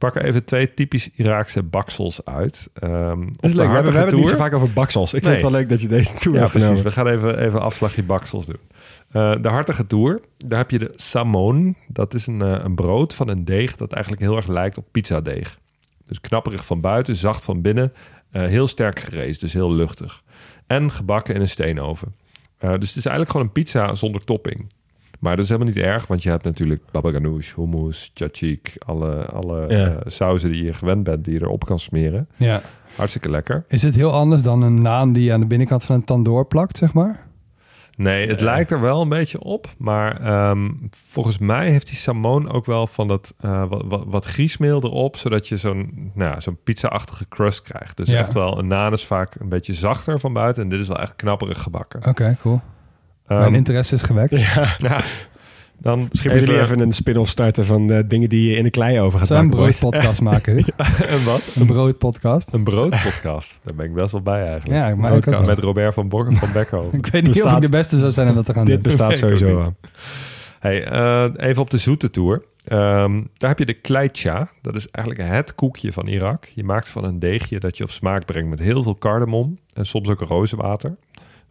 Ik 0.00 0.06
pak 0.12 0.22
er 0.22 0.28
even 0.28 0.44
twee 0.44 0.74
typisch 0.74 1.10
Iraakse 1.14 1.62
baksels 1.62 2.24
uit. 2.24 2.68
Dat 2.74 2.90
op 2.90 3.34
is 3.40 3.52
leuk. 3.52 3.68
We, 3.68 3.72
hebben 3.74 3.94
het 3.94 4.14
niet 4.14 4.28
zo 4.28 4.36
vaak 4.36 4.52
over 4.54 4.72
baksels. 4.72 5.14
Ik 5.14 5.22
Nee. 5.22 5.30
vind 5.30 5.42
het 5.42 5.50
wel 5.50 5.60
leuk 5.60 5.68
dat 5.68 5.80
je 5.80 5.88
deze 5.88 6.14
tour 6.14 6.36
ja, 6.36 6.40
hebt 6.42 6.52
precies. 6.52 6.68
genomen. 6.68 6.88
We 6.90 6.96
gaan 6.96 7.06
even, 7.06 7.38
even 7.46 7.60
afslagje 7.60 8.02
baksels 8.02 8.46
doen. 8.46 8.58
Eh, 9.10 9.34
de 9.40 9.48
hartige 9.48 9.86
tour. 9.86 10.20
Daar 10.46 10.58
heb 10.58 10.70
je 10.70 10.78
de 10.78 10.92
samon. 10.96 11.76
Dat 11.88 12.14
is 12.14 12.26
een, 12.26 12.42
eh, 12.42 12.64
een 12.64 12.74
brood 12.74 13.14
van 13.14 13.28
een 13.28 13.44
deeg 13.44 13.76
dat 13.76 13.92
eigenlijk 13.92 14.22
heel 14.22 14.36
erg 14.36 14.46
lijkt 14.46 14.78
op 14.78 14.84
pizzadeeg. 14.90 15.58
Dus 16.06 16.20
knapperig 16.20 16.66
van 16.66 16.80
buiten, 16.80 17.16
zacht 17.16 17.44
van 17.44 17.60
binnen. 17.62 17.92
eh, 18.30 18.42
heel 18.42 18.66
sterk 18.68 18.98
gereesd, 18.98 19.40
dus 19.40 19.52
heel 19.52 19.72
luchtig. 19.72 20.22
En 20.66 20.90
gebakken 20.90 21.34
in 21.34 21.40
een 21.40 21.48
steenoven. 21.48 22.14
Dus 22.58 22.88
het 22.88 22.96
is 22.96 23.06
eigenlijk 23.06 23.30
gewoon 23.30 23.46
een 23.46 23.52
pizza 23.52 23.94
zonder 23.94 24.24
topping. 24.24 24.72
Maar 25.20 25.36
dat 25.36 25.44
is 25.44 25.50
helemaal 25.50 25.72
niet 25.74 25.82
erg, 25.84 26.06
want 26.06 26.22
je 26.22 26.28
hebt 26.30 26.44
natuurlijk 26.44 26.82
baba 26.90 27.10
ganoush, 27.10 27.54
hummus, 27.54 28.10
tzatziki, 28.14 28.72
alle, 28.78 29.24
alle 29.24 29.64
Ja. 29.68 29.88
eh, 29.88 29.96
sauzen 30.06 30.50
die 30.52 30.64
je 30.64 30.72
gewend 30.72 31.02
bent, 31.04 31.24
die 31.24 31.34
je 31.34 31.40
erop 31.42 31.64
kan 31.64 31.78
smeren. 31.78 32.28
ja. 32.36 32.60
Hartstikke 32.96 33.30
lekker. 33.30 33.64
Is 33.68 33.82
het 33.82 33.94
heel 33.94 34.12
anders 34.12 34.42
dan 34.42 34.62
een 34.62 34.82
naam 34.82 35.12
die 35.12 35.24
je 35.24 35.32
aan 35.32 35.40
de 35.40 35.46
binnenkant 35.46 35.84
van 35.84 35.94
een 35.96 36.04
tandoor 36.04 36.46
plakt, 36.46 36.76
zeg 36.76 36.92
maar? 36.92 37.26
Nee, 37.96 38.28
het 38.28 38.40
lijkt 38.40 38.70
er 38.70 38.80
wel 38.80 39.00
een 39.00 39.08
beetje 39.08 39.40
op. 39.40 39.68
Maar 39.78 40.20
ehm, 40.20 40.68
volgens 40.90 41.38
mij 41.38 41.70
heeft 41.70 41.86
die 41.86 41.96
Samon 41.96 42.50
ook 42.52 42.66
wel 42.66 42.86
van 42.86 43.08
dat 43.08 43.34
eh, 43.40 43.64
wat, 43.68 43.82
wat, 43.88 44.02
wat 44.06 44.24
griesmeel 44.24 44.82
erop. 44.84 45.16
Zodat 45.16 45.48
je 45.48 45.56
zo'n 45.56 46.10
nou, 46.14 46.32
ja, 46.32 46.40
zo'n 46.40 46.58
pizza-achtige 46.64 47.28
crust 47.28 47.62
krijgt. 47.62 47.96
Dus 47.96 48.08
Ja. 48.08 48.18
echt 48.18 48.32
wel, 48.32 48.58
een 48.58 48.66
naan 48.66 48.92
is 48.92 49.04
vaak 49.06 49.34
een 49.40 49.48
beetje 49.48 49.72
zachter 49.72 50.20
van 50.20 50.32
buiten. 50.32 50.62
En 50.62 50.68
dit 50.68 50.80
is 50.80 50.88
wel 50.88 50.98
echt 51.00 51.16
knapperig 51.16 51.62
gebakken. 51.62 52.06
Oké, 52.08 52.36
cool. 52.40 52.60
Ehm, 53.30 53.40
Mijn 53.40 53.54
interesse 53.54 53.94
is 53.94 54.02
gewekt. 54.02 54.36
ja, 54.78 55.02
dan 55.78 56.06
Misschien 56.10 56.30
moeten 56.30 56.48
jullie 56.48 56.62
even 56.64 56.80
een 56.80 56.92
spin-off 56.92 57.30
starten 57.30 57.64
van 57.66 57.90
eh, 57.92 58.02
dingen 58.06 58.28
die 58.28 58.50
je 58.50 58.56
in 58.56 58.62
de 58.64 58.70
kleioven 58.70 59.18
gaat 59.18 59.28
Zou 59.28 59.40
een 59.42 59.50
broodpodcast 59.50 60.20
maken? 60.30 60.56
Een 61.08 61.24
wat? 61.24 61.42
Een 61.54 61.66
broodpodcast? 61.66 62.48
Een 62.52 62.62
broodpodcast. 62.64 63.60
Daar 63.64 63.74
ben 63.74 63.86
ik 63.86 63.94
best 63.94 64.12
wel 64.12 64.20
bij 64.22 64.46
eigenlijk. 64.48 64.80
Ja, 64.80 64.94
maar 64.96 65.12
ook. 65.12 65.46
Met 65.46 65.58
Robert 65.58 65.94
van, 65.94 66.08
Bok 66.08 66.32
van 66.32 66.52
Beckhoven. 66.52 66.98
ik 66.98 67.06
weet 67.06 67.22
niet 67.22 67.30
of 67.30 67.42
Bestaat- 67.42 67.56
ik 67.56 67.70
de 67.70 67.76
beste 67.76 67.98
zou 67.98 68.12
zijn 68.12 68.28
om 68.28 68.34
dat 68.34 68.44
te 68.44 68.52
gaan 68.52 68.64
Dit 68.64 68.74
doen. 68.74 68.82
bestaat 68.82 69.08
ik 69.08 69.14
ook 69.24 69.36
sowieso 69.36 69.56
wel. 69.58 69.74
Hey, 70.60 70.84
eh, 70.84 71.48
even 71.48 71.62
op 71.62 71.70
de 71.70 71.78
zoete 71.78 72.10
tour. 72.10 72.42
Ehm, 72.64 73.22
daar 73.36 73.48
heb 73.50 73.58
je 73.58 73.66
de 73.66 73.74
kleitja. 73.80 74.50
Dat 74.62 74.74
is 74.74 74.88
eigenlijk 74.90 75.28
het 75.28 75.54
koekje 75.54 75.92
van 75.92 76.06
Irak. 76.06 76.44
Je 76.54 76.64
maakt 76.64 76.90
van 76.90 77.04
een 77.04 77.18
deegje 77.18 77.60
dat 77.60 77.76
je 77.76 77.84
op 77.84 77.90
smaak 77.90 78.24
brengt 78.26 78.48
met 78.50 78.58
heel 78.58 78.82
veel 78.82 78.98
cardamom 78.98 79.58
en 79.74 79.86
soms 79.86 80.08
ook 80.08 80.20
rozenwater. 80.20 80.96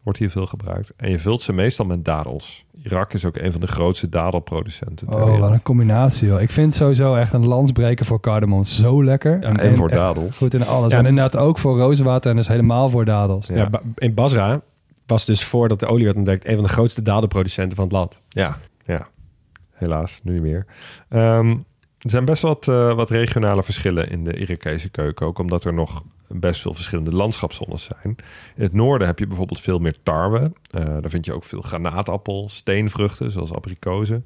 Wordt 0.10 0.24
hier 0.24 0.32
veel 0.34 0.48
gebruikt. 0.48 0.94
En 0.96 1.10
je 1.10 1.20
vult 1.20 1.42
ze 1.42 1.54
meestal 1.54 1.86
met 1.86 2.06
dadels. 2.06 2.66
Irak 2.84 3.14
is 3.14 3.26
ook 3.26 3.36
een 3.36 3.52
van 3.52 3.62
de 3.62 3.68
grootste 3.68 4.10
dadelproducenten. 4.10 5.08
ter 5.08 5.22
Oh, 5.22 5.40
wat 5.40 5.52
een 5.52 5.62
combinatie, 5.62 6.28
joh. 6.28 6.42
Ik 6.42 6.52
vind 6.52 6.76
sowieso 6.76 7.16
echt 7.16 7.34
een 7.34 7.48
landsbreker 7.48 8.06
voor 8.06 8.20
cardamom. 8.20 8.64
Zo 8.64 9.04
lekker. 9.04 9.42
Ja, 9.42 9.56
en 9.56 9.76
voor 9.76 9.90
echt 9.90 9.98
dadels. 9.98 10.38
Goed 10.38 10.54
in 10.54 10.66
alles. 10.66 10.92
Ja. 10.92 10.98
En 10.98 11.06
inderdaad 11.06 11.38
ook 11.38 11.58
voor 11.58 11.78
rozenwater 11.78 12.32
en 12.32 12.38
dus 12.38 12.48
helemaal 12.48 12.90
voor 12.90 13.06
dadels. 13.06 13.48
Ja. 13.48 13.70
In 13.96 14.14
Basra 14.14 14.62
was 15.06 15.26
dus 15.26 15.44
voordat 15.44 15.80
de 15.80 15.86
olie 15.86 16.06
werd 16.06 16.18
ontdekt... 16.18 16.48
een 16.48 16.56
van 16.56 16.64
de 16.64 16.70
grootste 16.70 17.02
dadelproducenten 17.02 17.76
van 17.76 17.86
het 17.86 17.94
land. 17.94 18.22
Ja, 18.30 18.58
ja. 18.86 19.08
Helaas, 19.74 20.20
nu 20.24 20.34
niet 20.34 20.42
meer. 20.42 20.66
Ehm, 21.10 21.50
er 22.00 22.10
zijn 22.10 22.26
best 22.26 22.42
wat, 22.42 22.68
eh, 22.68 22.94
wat 22.94 23.10
regionale 23.10 23.64
verschillen 23.64 24.10
in 24.10 24.24
de 24.24 24.38
Irakese 24.38 24.90
keuken. 24.90 25.26
Ook 25.26 25.40
omdat 25.40 25.64
er 25.64 25.74
nog 25.74 26.04
best 26.30 26.62
veel 26.62 26.74
verschillende 26.74 27.12
landschapszones 27.12 27.84
zijn. 27.84 28.16
In 28.56 28.64
het 28.64 28.74
noorden 28.74 29.08
heb 29.08 29.20
je 29.20 29.28
bijvoorbeeld 29.28 29.62
veel 29.62 29.80
meer 29.80 29.96
tarwe. 30.04 30.52
Eh, 30.72 30.84
daar 30.86 31.10
vind 31.10 31.26
je 31.26 31.34
ook 31.34 31.44
veel 31.44 31.62
granaatappel, 31.62 32.50
steenvruchten 32.50 33.32
zoals 33.32 33.54
abrikozen. 33.54 34.26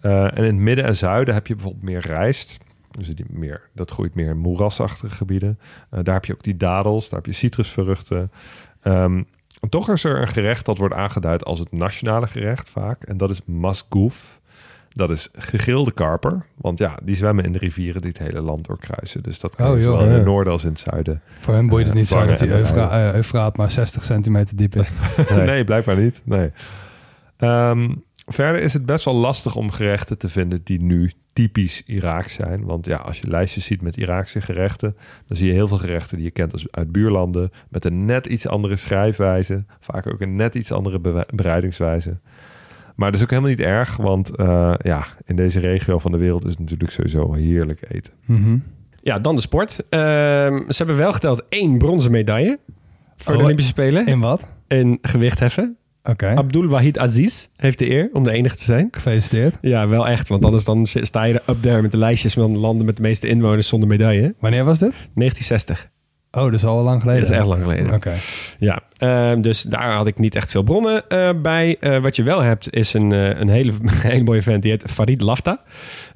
Eh, 0.00 0.24
en 0.24 0.36
in 0.36 0.44
het 0.44 0.54
midden 0.54 0.84
en 0.84 0.96
zuiden 0.96 1.34
heb 1.34 1.46
je 1.46 1.54
bijvoorbeeld 1.54 1.84
meer 1.84 2.00
rijst. 2.00 2.58
Dus 2.90 3.08
die 3.08 3.24
meer, 3.28 3.68
dat 3.74 3.90
groeit 3.90 4.14
meer 4.14 4.28
in 4.28 4.38
moerasachtige 4.38 5.14
gebieden. 5.14 5.58
Eh, 5.90 6.00
daar 6.02 6.14
heb 6.14 6.24
je 6.24 6.32
ook 6.32 6.42
die 6.42 6.56
dadels, 6.56 7.08
daar 7.08 7.18
heb 7.18 7.26
je 7.26 7.38
citrusvruchten. 7.38 8.30
Ehm, 8.82 9.22
Toch 9.68 9.90
is 9.90 10.04
er 10.04 10.20
een 10.20 10.28
gerecht 10.28 10.66
dat 10.66 10.78
wordt 10.78 10.94
aangeduid 10.94 11.44
als 11.44 11.58
het 11.58 11.72
nationale 11.72 12.26
gerecht 12.26 12.70
vaak. 12.70 13.02
En 13.02 13.16
dat 13.16 13.30
is 13.30 13.44
masgouf. 13.44 14.40
Dat 14.94 15.10
is 15.10 15.28
gegrilde 15.32 15.92
karper. 15.92 16.46
Want 16.56 16.78
ja, 16.78 16.98
die 17.02 17.14
zwemmen 17.14 17.44
in 17.44 17.52
de 17.52 17.58
rivieren 17.58 18.00
die 18.00 18.10
het 18.10 18.18
hele 18.18 18.40
land 18.40 18.66
doorkruisen. 18.66 19.22
Dus 19.22 19.38
dat 19.40 19.56
kan 19.56 19.72
Oh, 19.76 19.80
zowel 19.82 20.04
in 20.04 20.10
het 20.10 20.24
noorden 20.24 20.52
als 20.52 20.62
in 20.64 20.68
het 20.68 20.78
zuiden. 20.78 21.22
Voor 21.38 21.54
hem 21.54 21.68
boeit 21.68 21.84
het 21.84 21.92
Ja, 21.94 21.98
niet 22.00 22.08
zo 22.08 22.26
dat 22.26 22.38
die 22.38 22.50
Eufra- 22.50 23.08
eh, 23.08 23.14
Eufraat 23.14 23.56
maar 23.56 23.70
60 23.70 24.04
centimeter 24.04 24.56
diep 24.56 24.74
is. 24.76 24.90
Nee, 25.44 25.64
blijkbaar 25.64 25.96
niet. 25.96 26.20
Nee. 26.24 26.50
Ehm, 27.36 27.94
verder 28.26 28.62
is 28.62 28.72
het 28.72 28.86
best 28.86 29.04
wel 29.04 29.14
lastig 29.14 29.56
om 29.56 29.70
gerechten 29.70 30.18
te 30.18 30.28
vinden 30.28 30.60
die 30.64 30.82
nu 30.82 31.12
typisch 31.32 31.82
Iraaks 31.86 32.34
zijn. 32.34 32.64
Want 32.64 32.86
ja, 32.86 32.96
als 32.96 33.18
je 33.20 33.28
lijstjes 33.28 33.64
ziet 33.64 33.82
met 33.82 33.96
Iraakse 33.96 34.40
gerechten, 34.40 34.96
dan 35.26 35.36
zie 35.36 35.46
je 35.46 35.52
heel 35.52 35.68
veel 35.68 35.78
gerechten 35.78 36.16
die 36.16 36.24
je 36.26 36.30
kent 36.32 36.52
als 36.52 36.66
uit 36.70 36.92
buurlanden. 36.92 37.50
Met 37.68 37.84
een 37.84 38.04
net 38.04 38.26
iets 38.26 38.46
andere 38.48 38.76
schrijfwijze. 38.76 39.64
Vaak 39.80 40.06
ook 40.06 40.20
een 40.20 40.36
net 40.36 40.54
iets 40.54 40.72
andere 40.72 40.98
be- 40.98 41.26
bereidingswijze. 41.34 42.16
Maar 42.96 43.06
dat 43.10 43.16
is 43.20 43.22
ook 43.24 43.30
helemaal 43.30 43.50
niet 43.50 43.60
erg, 43.60 43.96
want 43.96 44.36
eh, 44.36 44.74
ja, 44.78 45.06
in 45.24 45.36
deze 45.36 45.60
regio 45.60 45.98
van 45.98 46.12
de 46.12 46.18
wereld 46.18 46.44
is 46.44 46.50
het 46.50 46.58
natuurlijk 46.60 46.90
sowieso 46.90 47.32
heerlijk 47.32 47.80
eten. 47.88 48.12
Mhm. 48.26 48.56
Ja, 49.02 49.18
dan 49.18 49.34
de 49.34 49.40
sport. 49.40 49.82
Ehm, 49.88 50.56
ze 50.68 50.74
hebben 50.76 50.96
wel 50.96 51.12
geteld 51.12 51.44
één 51.48 51.78
bronzen 51.78 52.10
medaille 52.10 52.58
voor 53.16 53.32
de 53.32 53.38
Oh, 53.38 53.44
Olympische 53.44 53.70
Spelen 53.70 54.06
In 54.06 54.20
wat? 54.20 54.48
in 54.68 54.98
gewichtheffen. 55.02 55.76
Oké, 56.04 56.34
Abdul 56.36 56.66
Wahid 56.66 56.98
Aziz 56.98 57.46
heeft 57.56 57.78
de 57.78 57.90
eer 57.90 58.10
om 58.12 58.24
de 58.24 58.30
enige 58.32 58.56
te 58.56 58.64
zijn. 58.64 58.88
gefeliciteerd. 58.90 59.58
Ja, 59.60 59.88
wel 59.88 60.08
echt. 60.08 60.28
Want 60.28 60.44
anders 60.44 60.64
dan 60.64 60.86
sta 60.86 61.22
je 61.24 61.34
er 61.40 61.54
up 61.54 61.62
there 61.62 61.82
met 61.82 61.90
de 61.90 61.96
lijstjes 61.96 62.32
van 62.34 62.56
landen 62.56 62.86
met 62.86 62.96
de 62.96 63.02
meeste 63.02 63.26
inwoners 63.28 63.68
zonder 63.68 63.88
medaille. 63.88 64.34
Wanneer 64.38 64.64
was 64.64 64.78
dit? 64.78 64.90
1960. 65.14 65.90
Oh, 66.34 66.44
dat 66.44 66.52
is 66.52 66.64
al 66.64 66.82
lang 66.82 66.94
Dat 66.94 67.02
geleden. 67.02 67.22
is 67.22 67.30
echt 67.30 67.46
lang 67.46 67.62
geleden. 67.62 67.92
Oké. 67.94 68.12
Ja, 68.58 68.80
ehm, 68.96 69.40
dus 69.40 69.62
daar 69.62 69.92
had 69.92 70.06
ik 70.06 70.18
niet 70.18 70.34
echt 70.34 70.50
veel 70.50 70.62
bronnen 70.62 71.08
eh, 71.08 71.30
bij. 71.42 71.76
Eh, 71.80 71.98
wat 71.98 72.16
je 72.16 72.22
wel 72.22 72.40
hebt 72.40 72.72
is 72.74 72.94
een, 72.94 73.12
eh, 73.12 73.40
een 73.40 73.48
hele, 73.48 73.72
hele 74.02 74.22
mooie 74.22 74.42
vent. 74.42 74.62
Die 74.62 74.70
heet 74.70 74.84
Farid 74.90 75.20
Lafta. 75.20 75.60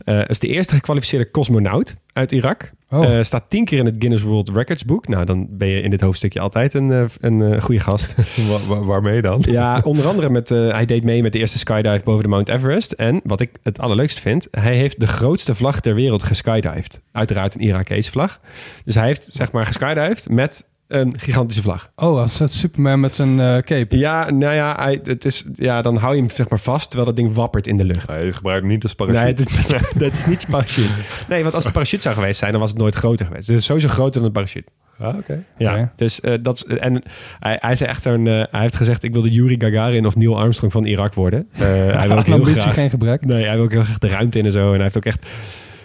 Eh 0.04 0.20
is 0.26 0.38
de 0.38 0.46
eerste 0.46 0.74
gekwalificeerde 0.74 1.30
cosmonaut 1.30 1.96
uit 2.12 2.32
Irak. 2.32 2.70
Oh. 2.90 3.04
Eh, 3.18 3.22
staat 3.22 3.50
tien 3.50 3.64
keer 3.64 3.78
in 3.78 3.84
het 3.84 3.94
Guinness 3.98 4.22
World 4.24 4.48
Records 4.48 4.84
boek. 4.84 5.08
Nou, 5.08 5.24
dan 5.24 5.46
ben 5.50 5.68
je 5.68 5.80
in 5.80 5.90
dit 5.90 6.00
hoofdstukje 6.00 6.40
altijd 6.40 6.74
een, 6.74 6.92
eh, 6.92 7.04
een 7.20 7.62
goede 7.62 7.80
gast. 7.80 8.14
Wa- 8.50 8.66
wa- 8.74 8.84
waarmee 8.84 9.22
dan? 9.22 9.42
Ja, 9.48 9.80
onder 9.84 10.06
andere 10.06 10.30
met, 10.30 10.48
hij 10.48 10.84
deed 10.84 11.04
mee 11.04 11.22
met 11.22 11.32
de 11.32 11.38
eerste 11.38 11.58
skydive 11.58 12.00
boven 12.04 12.22
de 12.22 12.28
Mount 12.28 12.48
Everest. 12.48 12.92
En 12.92 13.20
wat 13.24 13.40
ik 13.40 13.50
het 13.62 13.78
allerleukst 13.78 14.18
vind, 14.20 14.48
hij 14.50 14.76
heeft 14.76 15.00
de 15.00 15.06
grootste 15.06 15.54
vlag 15.54 15.80
ter 15.80 15.94
wereld 15.94 16.22
geskydived. 16.22 17.00
Uiteraard 17.12 17.54
een 17.54 17.60
Irakese 17.60 18.10
vlag. 18.10 18.40
Dus 18.84 18.94
hij 18.94 19.06
heeft 19.06 19.24
zeg 19.32 19.52
maar 19.52 19.66
geskydived 19.66 20.28
met 20.28 20.64
een 20.88 21.18
gigantische 21.18 21.62
vlag. 21.62 21.90
Oh, 21.96 22.20
als 22.20 22.38
het 22.38 22.52
Superman 22.52 23.00
met 23.00 23.14
zijn 23.14 23.40
eh, 23.40 23.56
cape. 23.58 23.98
Ja, 23.98 24.30
nou 24.30 24.54
ja, 24.54 24.76
hij, 24.78 25.00
het 25.02 25.24
is, 25.24 25.44
ja, 25.54 25.82
dan 25.82 25.96
hou 25.96 26.14
je 26.14 26.20
hem 26.20 26.30
zeg 26.30 26.48
maar 26.48 26.58
vast 26.58 26.86
terwijl 26.90 27.06
dat 27.06 27.16
ding 27.16 27.34
wappert 27.34 27.66
in 27.66 27.76
de 27.76 27.84
lucht. 27.84 28.10
Hij 28.10 28.32
gebruikt 28.32 28.62
hem 28.62 28.70
niet 28.70 28.82
als 28.82 28.94
parachute. 28.94 29.24
Nee, 29.24 29.34
dat 29.34 29.46
is, 29.46 29.66
dat 30.02 30.12
is 30.12 30.26
niet 30.26 30.42
je 30.42 30.48
parachute. 30.50 30.92
Nee, 31.28 31.42
want 31.42 31.54
als 31.54 31.64
het 31.64 31.72
parachute 31.72 32.02
zou 32.02 32.14
geweest 32.14 32.38
zijn, 32.38 32.50
dan 32.50 32.60
was 32.60 32.70
het 32.70 32.78
nooit 32.78 32.94
groter 32.94 33.26
geweest. 33.26 33.46
Dus 33.46 33.54
het 33.54 33.58
is 33.58 33.66
sowieso 33.66 33.88
groter 33.88 34.12
dan 34.12 34.24
een 34.24 34.32
parachute. 34.32 34.68
Ah, 34.98 35.16
oké. 35.16 35.44
Ja, 35.58 35.92
dus 35.96 36.20
eh, 36.20 36.34
dat 36.42 36.56
is, 36.56 36.76
en 36.76 37.02
hij, 37.38 37.58
hij 37.60 37.72
is 37.72 37.80
echt 37.80 38.02
zo'n, 38.02 38.26
eh, 38.26 38.42
hij 38.50 38.60
heeft 38.60 38.76
gezegd, 38.76 39.02
ik 39.02 39.12
wil 39.12 39.22
de 39.22 39.30
Yuri 39.30 39.56
Gagarin 39.58 40.06
of 40.06 40.16
Neil 40.16 40.38
Armstrong 40.38 40.72
van 40.72 40.84
Irak 40.84 41.14
worden. 41.14 41.48
Eh, 41.52 41.60
hij 41.92 42.08
wil 42.08 42.16
ook 42.18 42.26
heel 42.26 42.44
graag, 42.44 42.74
geen 42.74 42.90
gebrek. 42.90 43.24
nee, 43.24 43.44
hij 43.44 43.54
wil 43.54 43.64
ook 43.64 43.72
heel 43.72 43.82
graag 43.82 43.98
de 43.98 44.08
ruimte 44.08 44.38
in 44.38 44.44
en 44.44 44.52
zo. 44.52 44.66
En 44.66 44.74
hij 44.74 44.82
heeft 44.82 44.96
ook 44.96 45.04
echt 45.04 45.26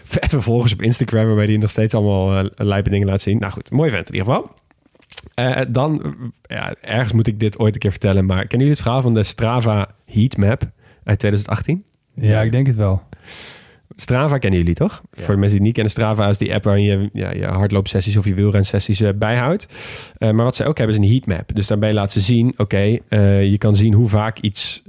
vet 0.03 0.35
volgers 0.37 0.73
op 0.73 0.81
Instagram, 0.81 1.25
waarbij 1.25 1.45
hij 1.45 1.57
nog 1.57 1.69
steeds 1.69 1.93
allemaal 1.93 2.37
eh 2.37 2.45
lijpe 2.55 2.89
dingen 2.89 3.07
laat 3.07 3.21
zien. 3.21 3.39
Nou 3.39 3.51
goed, 3.51 3.71
mooi 3.71 3.91
vent 3.91 4.09
in 4.09 4.15
ieder 4.15 4.33
geval. 4.33 4.60
Eh, 5.33 5.61
dan, 5.67 6.15
ja, 6.41 6.73
ergens 6.81 7.13
moet 7.13 7.27
ik 7.27 7.39
dit 7.39 7.59
ooit 7.59 7.73
een 7.73 7.79
keer 7.79 7.91
vertellen, 7.91 8.25
maar 8.25 8.47
kennen 8.47 8.57
jullie 8.57 8.73
het 8.73 8.81
verhaal 8.81 9.01
van 9.01 9.13
de 9.13 9.23
Strava 9.23 9.95
Heatmap 10.05 10.61
uit 11.03 11.19
2018? 11.19 11.85
Ja, 12.15 12.41
ik 12.41 12.51
denk 12.51 12.67
het 12.67 12.75
wel. 12.75 13.03
Strava 13.95 14.37
kennen 14.37 14.59
jullie 14.59 14.75
toch? 14.75 15.01
Voor 15.11 15.33
de 15.33 15.39
mensen 15.39 15.41
die 15.41 15.51
het 15.57 15.61
niet 15.61 15.73
kennen, 15.73 15.91
Strava 15.91 16.29
is 16.29 16.37
die 16.37 16.53
app 16.53 16.63
waarin 16.63 16.83
je 16.83 17.09
ja, 17.13 17.31
je 17.31 17.45
hardloopsessies 17.45 18.17
of 18.17 18.25
je 18.25 18.33
wielrensessies 18.33 19.01
eh, 19.01 19.09
bijhoudt. 19.15 19.67
Eh, 20.17 20.31
maar 20.31 20.45
wat 20.45 20.55
ze 20.55 20.65
ook 20.65 20.77
hebben 20.77 20.95
is 20.95 21.01
een 21.01 21.11
heatmap. 21.11 21.55
Dus 21.55 21.67
daarbij 21.67 21.93
laat 21.93 22.11
ze 22.11 22.19
zien, 22.19 22.53
oké, 22.57 22.97
eh, 23.09 23.49
je 23.49 23.57
kan 23.57 23.75
zien 23.75 23.93
hoe 23.93 24.07
vaak 24.07 24.39
iets 24.39 24.81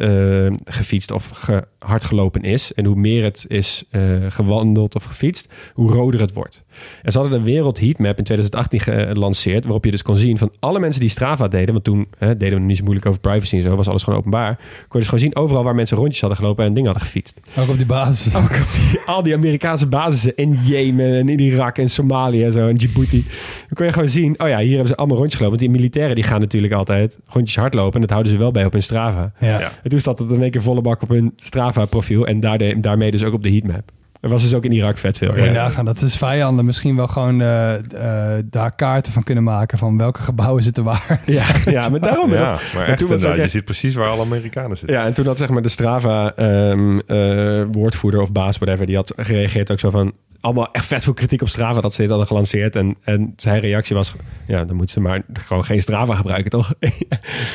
gefietst 0.64 1.10
of 1.10 1.28
ge 1.32 1.64
hard 1.78 2.04
gelopen 2.04 2.42
is. 2.42 2.72
En 2.74 2.84
hoe 2.84 2.96
meer 2.96 3.24
het 3.24 3.44
is 3.48 3.84
gewandeld 4.28 4.94
of 4.94 5.04
gefietst, 5.04 5.48
hoe 5.72 5.92
roder 5.92 6.20
het 6.20 6.32
wordt. 6.32 6.64
En 7.02 7.12
ze 7.12 7.18
hadden 7.18 7.38
de 7.38 7.44
Wereld 7.44 7.80
Heatmap 7.80 8.18
in 8.18 8.24
2018 8.24 8.80
gelanceerd, 8.80 9.64
waarop 9.64 9.84
je 9.84 9.90
dus 9.90 10.02
kon 10.02 10.16
zien 10.16 10.38
van 10.38 10.52
alle 10.60 10.78
mensen 10.78 11.00
die 11.00 11.10
Strava 11.10 11.48
deden, 11.48 11.72
want 11.72 11.84
toen 11.84 12.08
deden 12.18 12.48
we 12.48 12.54
nog 12.54 12.66
niet 12.66 12.76
zo 12.76 12.82
moeilijk 12.84 13.06
over 13.06 13.20
privacy 13.20 13.56
en 13.56 13.62
zo, 13.62 13.76
was 13.76 13.88
alles 13.88 14.02
gewoon 14.02 14.18
openbaar. 14.18 14.56
Kon 14.56 14.64
je 14.88 14.98
dus 14.98 15.04
gewoon 15.04 15.20
zien 15.20 15.36
overal 15.36 15.64
waar 15.64 15.74
mensen 15.74 15.96
rondjes 15.96 16.20
hadden 16.20 16.38
gelopen 16.38 16.64
en 16.64 16.74
dingen 16.74 16.90
hadden 16.90 17.06
gefietst. 17.06 17.40
Ook 17.58 17.68
op 17.68 17.76
die 17.76 17.86
basis. 17.86 18.36
Ook 18.36 18.42
op 18.42 18.50
die, 18.50 18.91
al 19.06 19.22
die 19.22 19.34
Amerikaanse 19.34 19.86
basissen 19.86 20.36
in 20.36 20.58
Jemen 20.64 21.14
en 21.14 21.28
in 21.28 21.38
Irak 21.38 21.78
en 21.78 21.90
Somalië 21.90 22.44
en 22.44 22.52
zo 22.52 22.68
en 22.68 22.74
Djibouti. 22.74 23.24
Dan 23.66 23.74
kon 23.74 23.86
je 23.86 23.92
gewoon 23.92 24.08
zien, 24.08 24.40
oh 24.40 24.48
ja, 24.48 24.58
hier 24.58 24.70
hebben 24.70 24.88
ze 24.88 24.96
allemaal 24.96 25.16
rondjes 25.16 25.36
gelopen. 25.36 25.58
Want 25.58 25.70
die 25.70 25.80
militairen 25.80 26.14
die 26.14 26.24
gaan 26.24 26.40
natuurlijk 26.40 26.72
altijd 26.72 27.18
rondjes 27.26 27.56
hardlopen. 27.56 27.94
En 27.94 28.00
dat 28.00 28.10
houden 28.10 28.32
ze 28.32 28.38
wel 28.38 28.50
bij 28.50 28.64
op 28.64 28.72
hun 28.72 28.82
Strava. 28.82 29.32
Ja. 29.38 29.60
Ja. 29.60 29.72
En 29.82 29.90
toen 29.90 30.00
staat 30.00 30.18
het 30.18 30.30
in 30.30 30.42
één 30.42 30.50
keer 30.50 30.62
volle 30.62 30.80
bak 30.80 31.02
op 31.02 31.08
hun 31.08 31.32
Strava 31.36 31.84
profiel. 31.84 32.26
En 32.26 32.40
daarmee 32.80 33.10
dus 33.10 33.22
ook 33.22 33.34
op 33.34 33.42
de 33.42 33.50
heatmap. 33.50 33.90
Er 34.22 34.28
was 34.28 34.42
dus 34.42 34.54
ook 34.54 34.64
in 34.64 34.72
Irak 34.72 34.98
vet 34.98 35.18
veel. 35.18 35.36
Ja. 35.36 35.50
nagaan 35.52 35.84
dat 35.84 35.98
dus 35.98 36.16
vijanden 36.16 36.64
misschien 36.64 36.96
wel 36.96 37.06
gewoon 37.08 37.40
eh, 37.40 37.74
eh, 37.74 38.44
daar 38.50 38.74
kaarten 38.74 39.12
van 39.12 39.22
kunnen 39.22 39.44
maken 39.44 39.78
van 39.78 39.98
welke 39.98 40.20
gebouwen 40.22 40.62
zitten 40.62 40.84
waar. 40.84 41.20
Ja, 41.26 41.46
ja, 41.64 41.88
maar 41.88 42.00
daarom. 42.10 42.32
Ja, 42.32 42.48
dat- 42.50 42.60
maar 42.74 42.82
en 42.84 42.88
echt 42.90 42.98
toen 42.98 43.08
was 43.08 43.24
ook 43.24 43.36
je 43.36 43.48
ziet 43.48 43.64
precies 43.64 43.94
waar 43.94 44.08
alle 44.08 44.22
Amerikanen 44.24 44.76
zitten. 44.76 44.96
Ja, 44.96 45.04
en 45.04 45.12
toen 45.12 45.26
had 45.26 45.38
zeg 45.38 45.48
maar 45.48 45.62
de 45.62 45.68
Strava 45.68 46.32
ehm, 46.36 46.98
eh, 47.06 47.62
woordvoerder 47.72 48.20
of 48.20 48.32
baas, 48.32 48.58
whatever, 48.58 48.86
die 48.86 48.96
had 48.96 49.12
gereageerd 49.16 49.70
ook 49.72 49.80
zo 49.80 49.90
van... 49.90 50.12
Allemaal 50.40 50.68
echt 50.72 50.86
vet 50.86 51.04
veel 51.04 51.12
kritiek 51.12 51.42
op 51.42 51.48
Strava 51.48 51.80
dat 51.80 51.94
ze 51.94 52.00
dit 52.00 52.08
hadden 52.10 52.26
gelanceerd. 52.26 52.76
En, 52.76 52.96
en 53.04 53.32
zijn 53.36 53.60
reactie 53.60 53.96
was, 53.96 54.14
ja, 54.46 54.64
dan 54.64 54.76
moeten 54.76 54.94
ze 54.94 55.00
maar 55.00 55.22
gewoon 55.32 55.64
geen 55.64 55.80
Strava 55.82 56.14
gebruiken, 56.14 56.50
toch? 56.50 56.72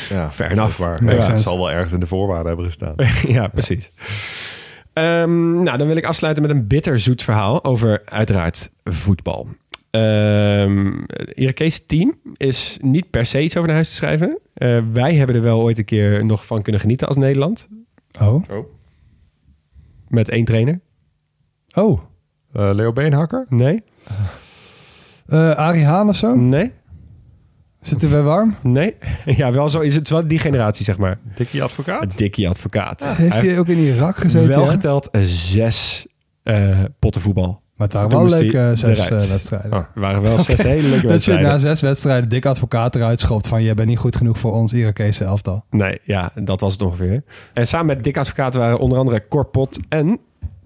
Ja, 0.09 0.29
enough. 0.37 0.55
dat 0.55 0.67
is 0.69 0.77
waar. 0.77 1.03
Ja, 1.03 1.31
het 1.31 1.41
zal 1.41 1.57
wel 1.57 1.71
ergens 1.71 1.93
in 1.93 1.99
de 1.99 2.07
voorwaarden 2.07 2.47
hebben 2.47 2.65
gestaan. 2.65 2.95
ja, 3.27 3.47
precies. 3.47 3.91
Ehm, 4.97 5.63
nou, 5.63 5.77
dan 5.77 5.87
wil 5.87 5.95
ik 5.95 6.05
afsluiten 6.05 6.43
met 6.43 6.51
een 6.51 6.67
bitterzoet 6.67 7.23
verhaal 7.23 7.63
over 7.63 8.01
uiteraard 8.05 8.71
voetbal. 8.83 9.47
Ehm 9.89 10.93
het 11.05 11.31
Irakese 11.35 11.85
team 11.85 12.15
is 12.37 12.77
niet 12.81 13.09
per 13.09 13.25
se 13.25 13.41
iets 13.41 13.55
over 13.55 13.67
naar 13.67 13.75
huis 13.75 13.89
te 13.89 13.95
schrijven. 13.95 14.39
Eh, 14.53 14.79
wij 14.93 15.15
hebben 15.15 15.35
er 15.35 15.41
wel 15.41 15.61
ooit 15.61 15.77
een 15.77 15.85
keer 15.85 16.25
nog 16.25 16.45
van 16.45 16.61
kunnen 16.61 16.81
genieten 16.81 17.07
als 17.07 17.17
Nederland. 17.17 17.67
Oh. 18.21 18.43
Met 20.07 20.29
één 20.29 20.45
trainer. 20.45 20.79
Oh. 21.73 22.01
Eh, 22.53 22.69
Leo 22.73 22.93
Beenhakker? 22.93 23.45
Nee, 23.49 23.83
Eh 25.27 25.51
Arie 25.51 25.85
Haan 25.85 26.09
of 26.09 26.15
zo? 26.15 26.35
nee, 26.35 26.71
Zitten 27.87 28.09
we 28.09 28.21
warm? 28.21 28.55
nee. 28.63 28.95
Ja, 29.25 29.51
wel 29.51 29.69
zo 29.69 29.79
is 29.79 29.95
het 29.95 30.09
wel 30.09 30.27
die 30.27 30.39
generatie, 30.39 30.85
zeg 30.85 30.97
maar. 30.97 31.19
Dikkie 31.35 31.63
advocaat? 31.63 32.17
Dikkie 32.17 32.49
advocaat. 32.49 33.05
Heeft 33.07 33.33
Hij 33.39 33.47
hij 33.47 33.59
ook 33.59 33.67
in 33.67 33.77
Irak 33.77 34.17
gezeten? 34.17 34.47
wel 34.49 34.63
ja? 34.65 34.71
geteld 34.71 35.09
eh, 35.09 35.21
zes 35.23 36.07
eh 36.43 36.79
potten 36.99 37.21
voetbal. 37.21 37.61
Maar 37.75 37.87
het 37.87 37.95
waren 37.95 38.09
Toen 38.09 38.29
wel 38.29 38.39
leuke 38.39 38.57
eh, 38.59 38.69
zes 38.73 39.05
eruit. 39.07 39.29
wedstrijden. 39.29 39.71
Oh. 39.73 39.77
Er 39.77 39.99
waren 40.01 40.21
wel 40.21 40.37
zes 40.49 40.61
hele 40.61 40.81
leuke 40.81 40.91
Dat 40.93 41.01
je 41.01 41.07
wedstrijden. 41.07 41.47
na 41.47 41.57
zes 41.57 41.81
wedstrijden 41.81 42.29
dik 42.29 42.45
advocaat 42.45 42.95
eruit 42.95 43.19
schopt 43.19 43.47
van 43.47 43.63
je 43.63 43.73
bent 43.73 43.87
niet 43.87 43.97
goed 43.97 44.15
genoeg 44.15 44.39
voor 44.39 44.51
ons 44.53 44.73
Irakese 44.73 45.23
elftal. 45.23 45.63
Nee, 45.69 45.99
ja, 46.03 46.31
dat 46.35 46.59
was 46.61 46.73
het 46.73 46.81
ongeveer. 46.81 47.23
En 47.53 47.67
samen 47.67 47.85
met 47.85 48.03
Dick 48.03 48.17
Advocaat 48.17 48.53
waren 48.53 48.79
onder 48.79 48.97
andere 48.97 49.27
Korpot 49.27 49.79
en 49.89 50.19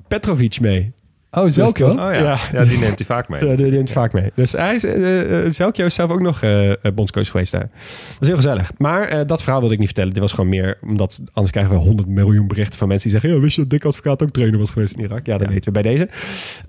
Petrovic 0.07 0.59
mee. 0.59 0.93
Oh? 1.33 1.43
Dus 1.43 1.53
dat- 1.55 1.81
Oh 1.81 1.95
ja. 1.95 2.11
Ja. 2.11 2.37
Ja. 2.51 2.63
die 2.63 2.79
neemt 2.79 2.97
hij 2.97 3.05
vaak 3.05 3.29
mee. 3.29 3.45
Ja, 3.49 3.55
die 3.55 3.71
neemt 3.71 3.91
vaak 3.91 4.13
mee. 4.13 4.31
Dus 4.35 4.51
hij 4.51 4.75
is, 4.75 4.83
eh 4.85 5.45
eh, 5.45 5.51
Zelkjo 5.51 5.85
is 5.85 5.93
zelf 5.93 6.11
ook 6.11 6.21
nog 6.21 6.41
eh, 6.41 6.69
eh, 6.71 6.75
bondscoach 6.93 7.27
geweest 7.31 7.51
daar. 7.51 7.69
Dat 7.71 8.17
was 8.19 8.27
heel 8.27 8.35
gezellig. 8.37 8.71
Maar 8.77 9.03
eh, 9.07 9.19
dat 9.27 9.41
verhaal 9.41 9.59
wilde 9.59 9.73
ik 9.73 9.79
niet 9.79 9.87
vertellen. 9.89 10.13
Dit 10.13 10.21
was 10.21 10.31
gewoon 10.33 10.49
meer, 10.49 10.77
omdat 10.81 11.21
anders 11.33 11.51
krijgen 11.51 11.73
we 11.73 11.79
100 11.79 12.07
miljoen 12.07 12.47
berichten 12.47 12.79
van 12.79 12.87
mensen 12.87 13.09
die 13.09 13.19
zeggen... 13.19 13.37
Ja, 13.37 13.43
wist 13.43 13.55
je 13.55 13.61
dat 13.61 13.69
Dick 13.69 13.85
Advocaat 13.85 14.23
ook 14.23 14.31
trainer 14.31 14.59
was 14.59 14.69
geweest 14.69 14.93
in 14.97 15.03
Irak? 15.03 15.25
Ja, 15.25 15.37
dat 15.37 15.47
Ja. 15.47 15.53
weten 15.53 15.73
we 15.73 15.81
bij 15.81 15.91
deze. 15.91 16.09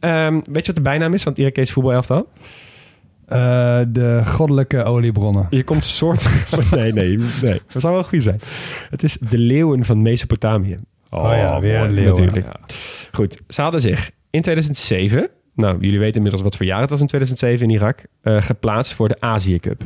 Ehm, 0.01 0.32
weet 0.34 0.66
je 0.66 0.72
wat 0.72 0.74
de 0.76 0.80
bijnaam 0.82 1.14
is 1.14 1.22
van 1.22 1.32
het 1.32 1.40
Irakese 1.40 1.72
voetbalelftal? 1.72 2.28
Eh, 3.26 3.80
de 3.89 4.22
goddelijke 4.24 4.82
oliebronnen. 4.84 5.47
Je 5.51 5.62
komt 5.64 5.82
een 5.84 5.90
soort... 5.90 6.28
nee, 6.70 6.93
nee, 6.93 7.18
nee. 7.43 7.60
Dat 7.72 7.82
zou 7.82 7.94
wel 7.94 8.05
goed 8.05 8.22
zijn. 8.22 8.40
Het 8.90 9.02
is 9.02 9.18
de 9.28 9.39
leeuwen 9.39 9.84
van 9.84 10.02
Mesopotamië. 10.02 10.78
Oh 11.10 11.22
ja, 11.34 11.60
weer 11.60 11.78
mooi. 11.78 11.93
leeuwen. 11.93 12.10
Natuurlijk. 12.24 12.47
Goed, 13.12 13.40
ze 13.48 13.62
hadden 13.62 13.80
zich 13.80 14.10
in 14.32 14.42
2007, 14.42 15.30
nou 15.54 15.80
jullie 15.80 15.98
weten 15.98 16.16
inmiddels 16.16 16.42
wat 16.42 16.56
voor 16.56 16.66
jaar 16.66 16.80
het 16.80 16.90
was 16.90 17.00
in 17.00 17.06
2007 17.06 17.68
in 17.68 17.74
Irak, 17.74 18.04
eh, 18.22 18.42
geplaatst 18.42 18.92
voor 18.92 19.09
de 19.09 19.20
Azië 19.20 19.59
Cup. 19.59 19.82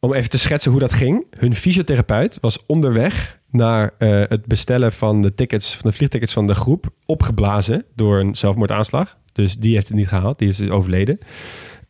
Om 0.00 0.14
even 0.14 0.30
te 0.30 0.38
schetsen 0.38 0.70
hoe 0.70 0.80
dat 0.80 0.92
ging. 0.92 1.26
Hun 1.38 1.54
fysiotherapeut 1.54 2.38
was 2.40 2.66
onderweg 2.66 3.40
naar 3.50 3.94
eh, 3.98 4.22
het 4.28 4.46
bestellen 4.46 4.92
van 4.92 5.22
de 5.22 5.34
tickets, 5.34 5.76
van 5.76 5.90
de 5.90 5.96
vliegtickets 5.96 6.32
van 6.32 6.46
de 6.46 6.54
groep, 6.54 6.86
opgeblazen 7.06 7.84
door 7.94 8.20
een 8.20 8.34
zelfmoordaanslag. 8.34 9.18
Dus 9.32 9.56
die 9.56 9.74
heeft 9.74 9.88
het 9.88 9.96
niet 9.96 10.08
gehaald, 10.08 10.38
die 10.38 10.48
is 10.48 10.68
overleden. 10.68 11.18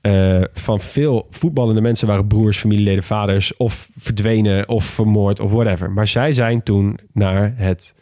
eh, 0.01 0.43
van 0.53 0.81
veel 0.81 1.27
voetballende 1.31 1.81
mensen 1.81 2.07
waren 2.07 2.27
broers, 2.27 2.59
familieleden, 2.59 3.03
vaders 3.03 3.57
of 3.57 3.89
verdwenen 3.97 4.69
of 4.69 4.85
vermoord 4.85 5.41
of 5.41 5.51
whatever. 5.51 5.91
Maar 5.91 6.07
zij 6.07 6.33
zijn 6.33 6.63
toen 6.63 6.99
naar 7.13 7.53
het 7.57 7.95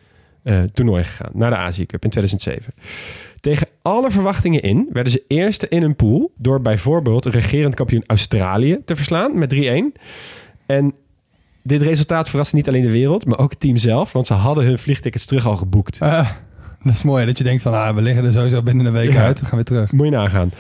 eh, 0.44 0.62
toernooi 0.62 1.04
gegaan, 1.04 1.30
naar 1.34 1.50
de 1.50 1.56
Azië 1.56 1.86
Cup 1.86 2.04
in 2.04 2.10
2007. 2.10 2.74
Tegen 3.40 3.66
alle 3.82 4.10
verwachtingen 4.10 4.62
in 4.62 4.88
werden 4.92 5.12
ze 5.12 5.24
eerste 5.28 5.68
in 5.68 5.82
een 5.82 5.96
pool 5.96 6.32
door 6.36 6.60
bijvoorbeeld 6.60 7.26
regerend 7.26 7.74
kampioen 7.74 8.02
Australië 8.06 8.78
te 8.84 8.96
verslaan 8.96 9.38
met 9.38 9.54
3-1. 9.54 10.00
En 10.66 10.94
dit 11.62 11.82
resultaat 11.82 12.28
verraste 12.28 12.56
niet 12.56 12.68
alleen 12.68 12.82
de 12.82 12.90
wereld, 12.90 13.26
maar 13.26 13.38
ook 13.38 13.50
het 13.50 13.60
team 13.60 13.76
zelf, 13.76 14.12
want 14.12 14.26
ze 14.26 14.34
hadden 14.34 14.64
hun 14.64 14.78
vliegtickets 14.78 15.24
terug 15.24 15.46
al 15.46 15.56
geboekt. 15.56 15.98
Eh, 16.00 16.30
dat 16.82 16.92
is 16.94 17.02
mooi 17.02 17.26
dat 17.26 17.38
je 17.38 17.44
denkt 17.44 17.62
van, 17.62 17.74
ah, 17.74 17.94
we 17.94 18.02
liggen 18.02 18.24
er 18.24 18.32
sowieso 18.32 18.62
binnen 18.62 18.86
een 18.86 18.92
week 18.92 19.12
Ja. 19.12 19.22
uit. 19.22 19.40
We 19.40 19.44
gaan 19.46 19.54
weer 19.54 19.64
terug. 19.64 19.92
Moet 19.92 20.06
je 20.06 20.12
nagaan. 20.12 20.52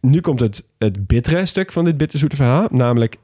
Nu 0.00 0.20
komt 0.20 0.40
het, 0.40 0.68
het 0.78 1.06
bittere 1.06 1.46
stuk 1.46 1.72
van 1.72 1.84
dit 1.84 1.96
bitterzoete 1.96 2.36
verhaal. 2.36 2.66
Namelijk, 2.70 3.16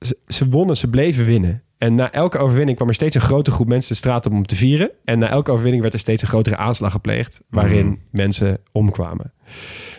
ze, 0.00 0.16
ze 0.26 0.48
wonnen, 0.48 0.76
ze 0.76 0.88
bleven 0.88 1.24
winnen. 1.24 1.62
En 1.80 1.94
na 1.94 2.12
elke 2.12 2.38
overwinning 2.38 2.76
kwam 2.76 2.88
er 2.88 2.94
steeds 2.94 3.14
een 3.14 3.20
grote 3.20 3.50
groep 3.50 3.68
mensen 3.68 3.90
de 3.90 3.96
straat 3.98 4.26
op 4.26 4.32
om 4.32 4.46
te 4.46 4.56
vieren. 4.56 4.90
En 5.04 5.18
na 5.18 5.28
elke 5.30 5.50
overwinning 5.50 5.82
werd 5.82 5.94
er 5.94 6.00
steeds 6.00 6.22
een 6.22 6.28
grotere 6.28 6.56
aanslag 6.56 6.92
gepleegd. 6.92 7.42
Waarin 7.50 7.86
Mhm. 7.86 7.96
mensen 8.10 8.58
omkwamen. 8.72 9.32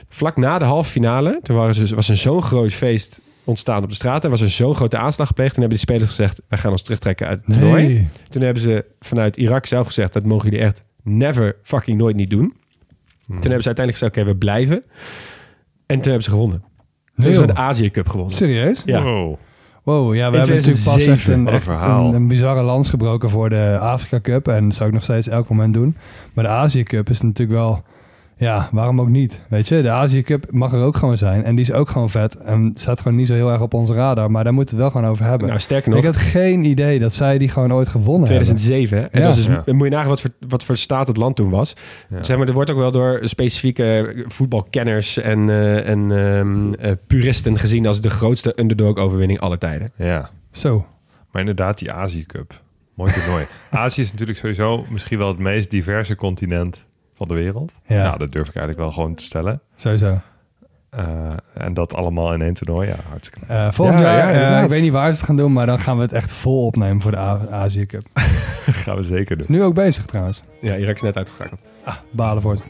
Vlak 0.09 0.37
na 0.37 0.59
de 0.59 0.65
halve 0.65 0.89
finale, 0.91 1.39
toen 1.43 1.55
waren 1.55 1.73
ze, 1.75 1.95
was 1.95 2.09
er 2.09 2.17
zo'n 2.17 2.41
groot 2.41 2.73
feest 2.73 3.21
ontstaan 3.43 3.83
op 3.83 3.89
de 3.89 3.95
straat. 3.95 4.23
En 4.23 4.29
was 4.29 4.41
er 4.41 4.49
zo'n 4.49 4.75
grote 4.75 4.97
aanslag 4.97 5.27
gepleegd. 5.27 5.53
Toen 5.53 5.59
hebben 5.63 5.79
de 5.79 5.85
spelers 5.85 6.09
gezegd, 6.09 6.41
wij 6.47 6.57
gaan 6.59 6.71
ons 6.71 6.81
terugtrekken 6.83 7.27
uit 7.27 7.41
het 7.45 7.53
toernooi. 7.53 7.87
Nee. 7.87 8.07
Toen 8.29 8.41
hebben 8.41 8.63
ze 8.63 8.85
vanuit 8.99 9.37
Irak 9.37 9.65
zelf 9.65 9.87
gezegd, 9.87 10.13
dat 10.13 10.25
mogen 10.25 10.49
jullie 10.49 10.65
echt 10.65 10.85
never 11.03 11.55
fucking 11.63 11.97
nooit 11.97 12.15
niet 12.15 12.29
doen. 12.29 12.53
Toen 13.27 13.39
hebben 13.41 13.61
ze 13.61 13.67
uiteindelijk 13.73 13.97
gezegd, 13.97 14.17
oké, 14.17 14.25
we 14.25 14.35
blijven. 14.35 14.83
En 15.85 15.95
toen 15.95 16.03
hebben 16.11 16.23
ze 16.23 16.29
gewonnen. 16.29 16.59
Toen 17.15 17.23
hebben 17.25 17.41
ze 17.41 17.45
de 17.53 17.55
Azië 17.55 17.91
Cup 17.91 18.09
gewonnen. 18.09 18.35
Serieus? 18.35 18.81
Ja. 18.85 19.03
Wow. 19.03 19.37
Wow, 19.83 20.15
ja, 20.15 20.31
we 20.31 20.37
hebben 20.37 20.55
natuurlijk 20.55 20.83
pas 20.83 21.03
2007, 21.03 21.47
echt 21.47 21.67
een 22.13 22.27
bizarre 22.27 22.61
lans 22.61 22.89
gebroken 22.89 23.29
voor 23.29 23.49
de 23.49 23.77
Afrika 23.79 24.19
Cup. 24.21 24.47
En 24.47 24.63
dat 24.63 24.75
zou 24.75 24.87
ik 24.87 24.95
nog 24.95 25.03
steeds 25.03 25.27
elk 25.27 25.49
moment 25.49 25.73
doen. 25.73 25.95
Maar 26.33 26.43
de 26.43 26.49
Azië 26.49 26.83
Cup 26.83 27.09
is 27.09 27.21
natuurlijk 27.21 27.59
wel... 27.59 27.83
Ja, 28.41 28.69
waarom 28.71 29.01
ook 29.01 29.07
niet? 29.09 29.41
Weet 29.49 29.67
je, 29.67 29.81
de 29.81 29.89
Azië 29.89 30.21
Cup 30.21 30.45
mag 30.51 30.73
er 30.73 30.81
ook 30.83 30.95
gewoon 30.95 31.17
zijn. 31.17 31.43
En 31.43 31.55
die 31.55 31.63
is 31.65 31.71
ook 31.71 31.89
gewoon 31.89 32.09
vet. 32.09 32.35
En 32.37 32.71
staat 32.75 33.01
gewoon 33.01 33.17
niet 33.17 33.27
zo 33.27 33.33
heel 33.33 33.51
erg 33.51 33.61
op 33.61 33.73
onze 33.73 33.93
radar. 33.93 34.31
Maar 34.31 34.43
daar 34.43 34.53
moeten 34.53 34.75
we 34.77 34.83
het 34.83 34.91
wel 34.91 35.01
gewoon 35.01 35.15
over 35.15 35.29
hebben. 35.29 35.47
Nou, 35.47 35.59
sterker 35.59 35.89
nog, 35.89 35.99
ik 35.99 36.05
had 36.05 36.15
geen 36.17 36.63
idee 36.63 36.99
dat 36.99 37.13
zij 37.13 37.37
die 37.37 37.49
gewoon 37.49 37.73
ooit 37.73 37.87
gewonnen 37.87 38.25
2007. 38.27 38.97
hè? 38.97 39.03
En 39.03 39.19
Ja. 39.19 39.25
dat 39.27 39.37
is 39.37 39.45
dus, 39.45 39.55
Ja. 39.65 39.73
moet 39.73 39.83
je 39.83 39.89
nagaan 39.93 40.07
wat 40.09 40.21
voor, 40.21 40.29
wat 40.47 40.63
voor 40.63 40.77
staat 40.77 41.07
het 41.07 41.17
land 41.17 41.35
toen 41.35 41.49
was. 41.49 41.73
Ja. 42.09 42.23
Zeg 42.23 42.37
maar, 42.37 42.47
er 42.47 42.53
wordt 42.53 42.69
ook 42.71 42.77
wel 42.77 42.91
door 42.91 43.19
specifieke 43.23 44.13
voetbalkenners 44.27 45.17
en, 45.17 45.49
eh, 45.49 45.87
en 45.89 46.11
ehm, 46.11 46.73
eh, 46.73 46.91
puristen 47.07 47.57
gezien 47.59 47.87
als 47.87 48.01
de 48.01 48.09
grootste 48.09 48.53
underdog-overwinning 48.59 49.39
aller 49.39 49.57
tijden. 49.57 49.89
Ja, 49.95 50.05
hebben. 50.05 50.29
Zo. 50.51 50.85
maar 51.31 51.41
inderdaad 51.41 51.77
die 51.77 51.91
Azië 51.91 52.25
Cup. 52.25 52.61
Mooi 52.95 53.11
toernooi. 53.11 53.45
Azië 53.71 54.01
is 54.01 54.11
natuurlijk 54.11 54.37
sowieso 54.37 54.85
misschien 54.89 55.17
wel 55.17 55.27
het 55.27 55.39
meest 55.39 55.69
diverse 55.69 56.15
continent 56.15 56.85
van 57.27 57.35
de 57.35 57.43
wereld. 57.43 57.73
Ja. 57.85 57.95
Ja, 58.03 58.11
dat 58.17 58.31
durf 58.31 58.47
ik 58.47 58.55
eigenlijk 58.55 58.77
wel 58.85 58.91
gewoon 58.91 59.15
te 59.15 59.23
stellen. 59.23 59.61
Sowieso. 59.75 60.19
Eh, 60.89 61.33
en 61.53 61.73
dat 61.73 61.93
allemaal 61.93 62.33
in 62.33 62.41
één 62.41 62.53
toernooi. 62.53 62.87
Ja, 62.87 62.95
hartstikke. 63.09 63.45
Eh, 63.47 63.71
volgend 63.71 63.99
Ja, 63.99 64.03
jaar, 64.17 64.33
ja, 64.39 64.57
eh, 64.57 64.63
ik 64.63 64.69
weet 64.69 64.81
niet 64.81 64.91
waar 64.91 65.05
ze 65.09 65.15
het 65.17 65.23
gaan 65.25 65.35
doen, 65.35 65.53
maar 65.53 65.65
dan 65.65 65.79
gaan 65.79 65.95
we 65.95 66.01
het 66.01 66.13
echt 66.13 66.31
vol 66.31 66.65
opnemen 66.65 67.01
voor 67.01 67.11
de 67.11 67.17
A- 67.17 67.47
Azië 67.51 67.85
Cup. 67.85 68.07
gaan 68.83 68.95
we 68.95 69.03
zeker 69.03 69.35
doen. 69.37 69.45
Is 69.45 69.51
nu 69.51 69.63
ook 69.63 69.73
bezig 69.73 70.05
trouwens. 70.05 70.43
Ja, 70.61 70.75
Irak 70.77 70.95
is 70.95 71.01
net 71.01 71.15
uitgeschakeld. 71.15 71.59
Ah, 71.83 71.95
balen 72.11 72.41
voor 72.41 72.55
ze. 72.57 72.63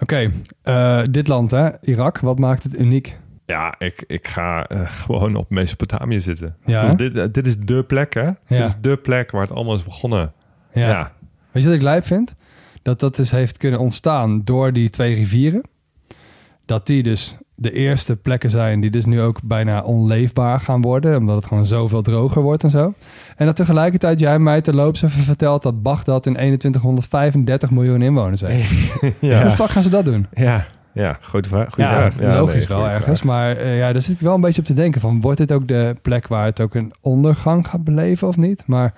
Oké, 0.00 0.30
eh, 0.62 1.02
dit 1.10 1.28
land 1.28 1.50
hè, 1.50 1.68
Irak, 1.80 2.18
wat 2.18 2.38
maakt 2.38 2.62
het 2.62 2.78
uniek? 2.78 3.18
Ja, 3.46 3.74
ik, 3.78 4.04
ik 4.06 4.28
ga 4.28 4.66
eh, 4.66 4.80
gewoon 5.02 5.34
op 5.36 5.50
Mesopotamië 5.50 6.20
zitten. 6.20 6.56
Ja, 6.64 6.88
Dus 6.88 6.96
dit, 6.96 7.16
eh, 7.16 7.24
dit 7.32 7.46
is 7.46 7.56
de 7.58 7.82
plek, 7.84 8.14
hè? 8.14 8.30
Dit 8.46 8.60
is 8.60 8.74
de 8.80 8.96
plek 8.96 9.30
waar 9.30 9.42
het 9.42 9.52
allemaal 9.52 9.74
is 9.74 9.84
begonnen. 9.84 10.32
ja. 10.72 10.88
Ja. 10.88 11.12
Weet 11.50 11.62
je 11.62 11.68
wat 11.68 11.78
ik 11.78 11.84
lijp 11.84 12.06
vind? 12.06 12.34
Dat 12.82 13.00
dat 13.00 13.16
dus 13.16 13.30
heeft 13.30 13.56
kunnen 13.58 13.80
ontstaan 13.80 14.40
door 14.44 14.72
die 14.72 14.88
twee 14.88 15.14
rivieren. 15.14 15.62
Dat 16.64 16.86
die 16.86 17.02
dus 17.02 17.36
de 17.54 17.72
eerste 17.72 18.16
plekken 18.16 18.50
zijn 18.50 18.80
die 18.80 18.90
dus 18.90 19.04
nu 19.04 19.20
ook 19.22 19.38
bijna 19.42 19.82
onleefbaar 19.82 20.60
gaan 20.60 20.80
worden. 20.80 21.16
Omdat 21.16 21.36
het 21.36 21.46
gewoon 21.46 21.66
zoveel 21.66 22.02
droger 22.02 22.42
wordt 22.42 22.62
en 22.64 22.70
zo. 22.70 22.94
En 23.36 23.46
dat 23.46 23.56
tegelijkertijd 23.56 24.20
jij 24.20 24.38
mij 24.38 24.60
terloops 24.60 25.02
even 25.02 25.22
vertelt 25.22 25.62
dat 25.62 25.82
Bagdad 25.82 26.26
in 26.26 26.32
2135 26.32 27.70
miljoen 27.70 28.02
inwoners 28.02 28.40
heeft. 28.40 28.92
Ja. 29.20 29.42
Hoe 29.42 29.50
fuck 29.50 29.68
gaan 29.70 29.82
ze 29.82 29.88
dat 29.90 30.04
doen? 30.04 30.26
Ja, 30.34 30.66
Ja. 31.02 31.18
grote 31.20 31.48
vraag. 31.48 31.72
Goeie 31.74 31.90
Ja, 31.90 32.10
vraag. 32.12 32.34
logisch 32.36 32.54
nee, 32.68 32.76
wel 32.78 32.78
goede 32.86 32.94
ergens. 32.94 33.22
Maar 33.22 33.56
eh, 33.56 33.78
ja, 33.78 33.92
daar 33.92 34.02
zit 34.02 34.14
ik 34.14 34.20
wel 34.20 34.34
een 34.34 34.40
beetje 34.40 34.60
op 34.60 34.66
te 34.66 34.72
denken 34.74 35.00
van... 35.00 35.20
wordt 35.20 35.38
dit 35.38 35.52
ook 35.52 35.68
de 35.68 35.96
plek 36.02 36.26
waar 36.28 36.44
het 36.44 36.60
ook 36.60 36.74
een 36.74 36.92
ondergang 37.00 37.68
gaat 37.68 37.84
beleven 37.84 38.28
of 38.28 38.36
niet? 38.36 38.62
Maar 38.66 38.94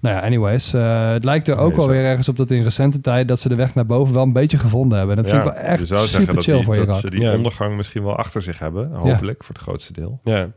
nou 0.00 0.14
ja, 0.16 0.20
anyways. 0.22 0.72
eh, 0.74 1.10
het 1.10 1.24
lijkt 1.24 1.48
er 1.48 1.56
ook 1.56 1.68
Nee, 1.68 1.76
wel 1.76 1.88
weer 1.88 2.04
ergens 2.04 2.28
op 2.28 2.36
dat 2.36 2.50
in 2.50 2.62
recente 2.62 3.00
tijd... 3.00 3.28
dat 3.28 3.40
ze 3.40 3.48
de 3.48 3.54
weg 3.54 3.74
naar 3.74 3.86
boven 3.86 4.14
wel 4.14 4.22
een 4.22 4.32
beetje 4.32 4.58
gevonden 4.58 4.98
hebben. 4.98 5.16
En 5.16 5.22
dat 5.22 5.32
vind 5.32 5.44
ik 5.46 5.52
wel 5.52 5.60
je 5.62 5.66
echt 5.68 5.86
zou 5.86 6.00
zeggen 6.00 6.18
super 6.20 6.34
dat 6.34 6.44
chill 6.44 6.54
die, 6.54 6.64
voor 6.64 6.74
dat 6.74 6.84
Irak. 6.86 7.00
ze 7.00 7.10
die 7.10 7.20
Ja. 7.20 7.34
ondergang 7.34 7.76
misschien 7.76 8.02
wel 8.04 8.16
achter 8.16 8.42
zich 8.42 8.58
hebben. 8.58 8.90
Hopelijk, 8.92 9.44
voor 9.44 9.54
het 9.54 9.64
grootste 9.64 9.92
deel. 9.92 10.20
Ja. 10.24 10.48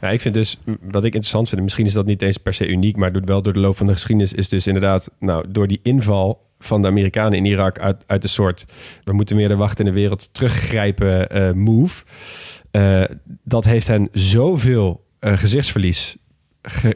ja, 0.00 0.08
ik 0.08 0.20
vind 0.20 0.34
dus, 0.34 0.58
wat 0.64 1.04
ik 1.04 1.14
interessant 1.14 1.46
vind, 1.46 1.56
en 1.58 1.64
misschien 1.64 1.86
is 1.86 1.92
dat 1.92 2.06
niet 2.06 2.22
eens 2.22 2.36
per 2.36 2.54
se 2.54 2.68
uniek, 2.68 2.96
maar 2.96 3.12
door, 3.12 3.22
wel 3.24 3.42
door 3.42 3.52
de 3.52 3.60
loop 3.60 3.76
van 3.76 3.86
de 3.86 3.92
geschiedenis, 3.92 4.32
is 4.32 4.48
dus 4.48 4.66
inderdaad, 4.66 5.10
nou, 5.18 5.44
door 5.48 5.66
die 5.66 5.80
inval 5.82 6.50
van 6.64 6.82
de 6.82 6.88
Amerikanen 6.88 7.32
in 7.38 7.44
Irak 7.44 7.78
uit, 7.78 8.04
uit 8.06 8.22
de 8.22 8.28
soort, 8.28 8.64
we 9.04 9.12
moeten 9.12 9.36
meer 9.36 9.48
de 9.48 9.56
wacht 9.56 9.78
in 9.78 9.84
de 9.84 9.92
wereld 9.92 10.34
teruggrijpen 10.34 11.28
eh, 11.30 11.52
move. 11.52 12.04
eh, 12.70 13.02
dat 13.44 13.64
heeft 13.64 13.86
hen 13.86 14.08
zoveel 14.12 15.04
eh, 15.18 15.36
gezichtsverlies 15.36 16.10
ge- 16.10 16.18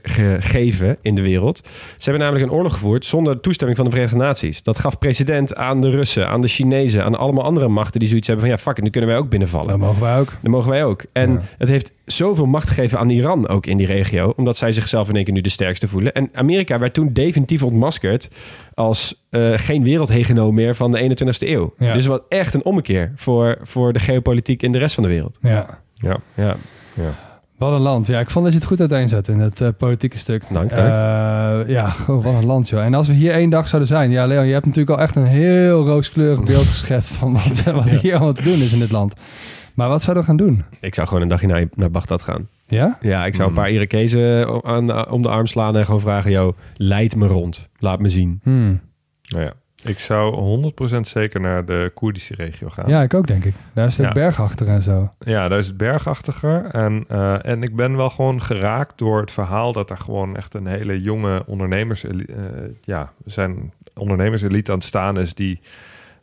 gegeven 0.03 0.97
in 1.03 1.15
de 1.15 1.23
wereld. 1.23 1.61
Ze 1.97 2.11
hebben 2.11 2.21
namelijk 2.21 2.51
een 2.51 2.57
oorlog 2.57 2.73
gevoerd 2.73 3.07
zonder 3.07 3.41
toestemming 3.41 3.79
van 3.79 3.87
de 3.87 3.93
Verenigde 3.95 4.21
Naties. 4.21 4.63
Dat 4.63 4.79
gaf 4.79 4.99
president 4.99 5.55
aan 5.55 5.81
de 5.81 5.91
Russen, 5.91 6.29
aan 6.29 6.41
de 6.41 6.49
Chinezen, 6.49 7.05
aan 7.05 7.15
allemaal 7.19 7.45
andere 7.45 7.69
machten 7.69 8.01
die 8.01 8.09
zoiets 8.09 8.27
hebben 8.27 8.47
van 8.47 8.55
ja, 8.57 8.63
fuck 8.63 8.77
it, 8.77 8.85
nu 8.85 8.91
kunnen 8.91 9.11
wij 9.11 9.19
ook 9.19 9.29
binnenvallen. 9.29 9.69
Dat 9.69 9.79
mogen 9.79 10.03
wij 10.03 10.19
ook. 10.19 10.29
Dat 10.43 10.51
mogen 10.53 10.71
wij 10.71 10.85
ook. 10.85 11.05
En 11.13 11.33
Ja. 11.33 11.41
het 11.59 11.69
heeft 11.69 11.93
zoveel 12.05 12.47
macht 12.47 12.69
gegeven 12.69 12.99
aan 12.99 13.11
Iran 13.11 13.49
ook 13.49 13.67
in 13.67 13.77
die 13.77 13.87
regio. 13.87 14.33
Omdat 14.37 14.57
zij 14.57 14.73
zichzelf 14.73 15.09
in 15.09 15.15
één 15.15 15.25
keer 15.25 15.35
nu 15.35 15.41
de 15.41 15.49
sterkste 15.49 15.89
voelen. 15.89 16.13
En 16.13 16.29
Amerika 16.33 16.79
werd 16.79 16.95
toen 16.95 17.13
definitief 17.13 17.63
ontmaskerd 17.63 18.29
als 18.75 19.25
eh, 19.31 19.53
geen 19.55 19.85
wereldhegemoon 19.85 20.55
meer 20.55 20.75
van 20.75 20.91
de 20.93 21.01
21ste 21.01 21.49
eeuw. 21.49 21.75
Ja. 21.79 21.93
Dus 21.95 22.07
wat 22.07 22.23
echt 22.29 22.55
een 22.55 22.65
ommekeer 22.65 23.13
voor, 23.17 23.59
voor 23.63 23.93
de 23.93 23.99
geopolitiek 23.99 24.63
in 24.63 24.73
de 24.73 24.79
rest 24.79 24.95
van 24.95 25.03
de 25.03 25.09
wereld. 25.09 25.39
Ja. 25.43 25.81
Ja. 25.95 26.17
Ja, 26.35 26.57
Wat 27.59 27.73
een 27.73 27.81
land. 27.81 28.07
Ja, 28.07 28.21
ik 28.21 28.31
vond 28.31 28.45
dat 28.45 28.53
je 28.55 28.59
het 28.61 28.69
goed 28.69 28.81
uiteenzet 28.81 29.29
in 29.29 29.41
het 29.41 29.61
eh, 29.61 29.69
politieke 29.79 30.19
stuk. 30.19 30.45
Dank, 30.51 30.71
Eh, 30.71 30.77
dank. 30.79 31.69
ja, 31.69 31.89
gewoon 31.89 32.23
wat 32.33 32.35
een 32.35 32.47
land, 32.47 32.69
joh. 32.69 32.85
En 32.85 32.95
als 32.95 33.09
we 33.09 33.15
hier 33.15 33.33
één 33.33 33.51
dag 33.51 33.69
zouden 33.69 33.89
zijn... 33.91 34.11
Ja, 34.11 34.27
Leon, 34.27 34.47
je 34.47 34.53
hebt 34.53 34.67
natuurlijk 34.67 34.97
al 34.99 35.03
echt 35.05 35.17
een 35.17 35.25
heel 35.27 35.87
rooskleurig 35.87 36.43
beeld 36.43 36.67
geschetst... 36.67 37.17
van 37.17 37.33
wat, 37.33 37.63
wat 37.85 37.85
hier 37.89 38.15
allemaal 38.15 38.33
te 38.33 38.43
doen 38.43 38.59
is 38.61 38.73
in 38.73 38.79
dit 38.79 38.91
land. 38.93 39.15
Maar 39.75 39.89
wat 39.89 40.03
zouden 40.03 40.25
we 40.25 40.29
gaan 40.29 40.47
doen? 40.47 40.65
ik 40.81 40.95
zou 40.95 41.07
gewoon 41.07 41.23
een 41.23 41.29
dagje 41.29 41.47
naar, 41.47 41.65
naar 41.75 41.91
Bagdad 41.91 42.23
gaan. 42.23 42.49
Ja? 42.67 42.99
Ja, 43.01 43.27
ik 43.27 43.35
zou 43.35 43.49
een 43.49 43.55
Hmm. 43.55 43.65
paar 43.65 43.73
Irakezen 43.73 44.47
aan, 44.65 45.09
om 45.11 45.23
de 45.23 45.29
arm 45.29 45.47
slaan 45.47 45.77
en 45.77 45.85
gewoon 45.85 46.01
vragen... 46.01 46.31
Yo, 46.31 46.55
leid 46.77 47.17
me 47.17 47.27
rond. 47.27 47.69
Laat 47.79 48.01
me 48.01 48.09
zien. 48.09 48.41
Hmm. 48.43 48.81
Nou 49.29 49.45
ja. 49.45 49.53
Ik 49.85 49.99
zou 49.99 50.35
100% 50.97 51.01
zeker 51.01 51.41
naar 51.41 51.65
de 51.65 51.91
Koerdische 51.95 52.35
regio 52.35 52.69
gaan. 52.69 52.89
Ja, 52.89 53.03
ik 53.03 53.15
ook, 53.15 53.27
denk 53.27 53.45
ik. 53.45 53.55
Daar 53.73 53.87
is 53.87 53.97
het 53.99 54.07
Ja. 54.07 54.13
bergachtig 54.13 54.67
en 54.67 54.83
zo. 54.83 55.13
Ja, 55.19 55.49
daar 55.49 55.59
is 55.59 55.67
het 55.67 55.77
bergachtiger. 55.77 56.65
En, 56.65 57.05
eh, 57.09 57.47
en 57.47 57.63
ik 57.63 57.77
ben 57.77 57.97
wel 57.97 58.11
gewoon 58.11 58.43
geraakt 58.43 58.99
door 58.99 59.21
het 59.21 59.33
verhaal 59.33 59.73
dat 59.73 59.91
er 59.91 59.99
gewoon 59.99 60.37
echt 60.37 60.55
een 60.55 60.67
hele 60.67 61.01
jonge 61.03 61.43
ondernemers, 61.47 62.05
eh, 62.05 62.15
ja, 62.85 63.13
zijn 63.25 63.73
ondernemerselite 63.95 64.71
aan 64.73 64.79
het 64.79 64.87
staan 64.87 65.19
is 65.19 65.35
die, 65.35 65.61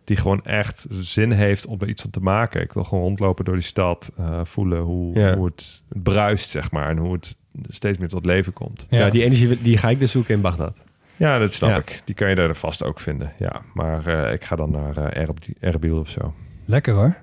die 0.04 0.18
gewoon 0.18 0.44
echt 0.46 0.86
zin 0.90 1.32
heeft 1.32 1.66
om 1.66 1.78
er 1.82 1.90
iets 1.90 2.02
van 2.02 2.12
te 2.12 2.20
maken. 2.20 2.62
Ik 2.62 2.74
wil 2.74 2.84
gewoon 2.84 3.04
rondlopen 3.04 3.46
door 3.46 3.56
die 3.56 3.64
stad, 3.64 4.12
eh, 4.18 4.40
voelen 4.44 4.82
hoe, 4.82 5.20
Ja. 5.20 5.36
hoe 5.36 5.46
het 5.46 5.82
bruist, 5.88 6.50
zeg 6.50 6.72
maar, 6.72 6.90
en 6.90 6.98
hoe 6.98 7.14
het 7.14 7.36
steeds 7.70 7.98
meer 7.98 8.10
tot 8.10 8.26
leven 8.26 8.54
komt. 8.54 8.86
Ja, 8.90 9.10
die 9.10 9.24
energie 9.24 9.62
die 9.62 9.78
ga 9.78 9.90
ik 9.90 10.00
dus 10.00 10.12
zoeken 10.12 10.34
in 10.36 10.42
Bagdad. 10.42 10.78
Ja, 11.24 11.38
dat 11.38 11.54
snap 11.54 11.70
Ja. 11.70 11.78
ik. 11.78 12.02
Die 12.06 12.16
kan 12.16 12.30
je 12.30 12.36
daar 12.36 12.56
vast 12.56 12.84
ook 12.84 13.00
vinden. 13.00 13.34
Ja, 13.38 13.62
maar 13.74 14.08
eh, 14.08 14.34
ik 14.34 14.44
ga 14.44 14.56
dan 14.56 14.72
naar 14.72 14.98
Erbil- 14.98 15.56
Erbil 15.60 16.00
of 16.00 16.10
zo. 16.10 16.34
Lekker, 16.66 16.94
hoor. 16.94 17.18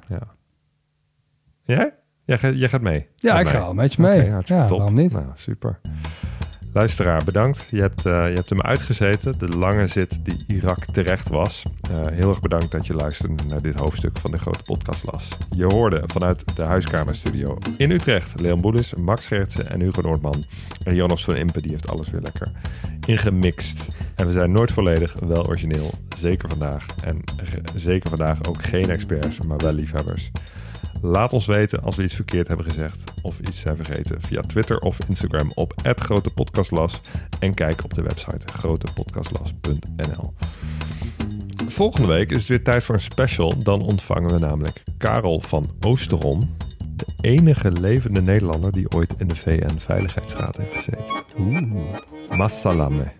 Jij? 1.65 1.95
Jij, 2.25 2.39
gaat- 2.39 2.55
jij 2.59 2.69
gaat 2.69 2.81
mee? 2.81 3.07
Ja, 3.17 3.37
Met 3.37 3.47
ik 3.47 3.53
ga 3.53 3.59
al 3.59 3.71
een 3.71 3.77
beetje 3.77 4.03
mee. 4.03 4.25
Ja, 4.25 4.41
top. 4.43 4.69
waarom 4.79 4.95
niet? 4.95 5.13
Nou, 5.13 5.25
super. 5.35 5.81
Luisteraar, 6.73 7.25
bedankt. 7.25 7.67
Je 7.71 7.81
hebt, 7.81 8.07
eh, 8.07 8.29
je 8.29 8.35
hebt 8.35 8.51
hem 8.51 8.61
uitgezeten. 8.61 9.39
De 9.39 9.49
lange 9.49 9.87
zit 9.87 10.25
die 10.25 10.45
Irak 10.47 10.85
terecht 10.85 11.29
was. 11.29 11.63
Eh, 11.91 12.03
heel 12.13 12.29
erg 12.29 12.41
bedankt 12.41 12.71
dat 12.71 12.87
je 12.87 12.95
luisterde 12.95 13.45
naar 13.45 13.63
dit 13.63 13.75
hoofdstuk 13.75 14.19
van 14.19 14.31
de 14.31 14.37
grote 14.37 14.63
podcastlas. 14.63 15.29
Je 15.57 15.65
hoorde 15.65 16.03
vanuit 16.07 16.57
de 16.57 16.63
huiskamerstudio 16.63 17.59
in 17.77 17.91
Utrecht 17.91 18.41
Leon 18.41 18.61
Boelis, 18.61 18.95
Max 18.95 19.27
Gertsen 19.27 19.71
en 19.71 19.81
Hugo 19.81 20.01
Noordman. 20.01 20.45
En 20.85 20.95
Jonas 20.95 21.25
van 21.25 21.37
Impe 21.37 21.61
die 21.61 21.71
heeft 21.71 21.89
alles 21.89 22.11
weer 22.11 22.21
lekker 22.21 22.53
ingemixt. 23.07 23.87
En 24.17 24.27
we 24.27 24.33
zijn 24.33 24.53
nooit 24.53 24.73
volledig 24.73 25.15
wel 25.27 25.47
origineel. 25.47 25.91
Zeker 26.17 26.49
vandaag. 26.49 26.87
En 27.03 27.23
zeker 27.75 28.09
vandaag 28.09 28.45
ook 28.45 28.63
geen 28.63 28.91
experts, 28.91 29.41
maar 29.41 29.59
wel 29.59 29.73
liefhebbers. 29.73 30.31
Laat 31.03 31.33
ons 31.33 31.47
weten 31.47 31.83
als 31.83 31.97
we 31.97 32.03
iets 32.03 32.15
verkeerd 32.15 32.49
hebben 32.49 32.67
gezegd 32.67 33.13
of 33.23 33.41
iets 33.41 33.61
zijn 33.61 33.77
vergeten 33.77 34.21
via 34.21 34.41
Twitter 34.41 34.79
of 34.79 34.99
Instagram 35.09 35.51
op 35.55 35.73
@grotepodcastlas 35.83 37.01
en 37.39 37.55
kijk 37.55 37.85
op 37.85 37.95
de 37.95 38.03
website 38.03 38.47
grotepodcastlas.nl. 38.53 40.33
Volgende 41.67 42.09
week 42.09 42.31
is 42.31 42.39
het 42.39 42.49
weer 42.49 42.63
tijd 42.63 42.85
voor 42.85 42.95
een 42.95 43.01
special. 43.01 43.63
Dan 43.63 43.83
ontvangen 43.83 44.31
we 44.31 44.39
namelijk 44.39 44.83
Karel 44.99 45.41
van 45.41 45.71
Oosterom, 45.81 46.57
de 46.97 47.07
enige 47.21 47.73
levende 47.73 48.21
Nederlander 48.21 48.73
die 48.73 48.91
ooit 48.91 49.15
in 49.19 49.29
de 49.29 49.37
VN-veiligheidsraad 49.37 50.57
heeft 50.57 50.77
gezeten. 50.77 51.25
Oeh, 51.39 51.99
massalame. 52.31 53.20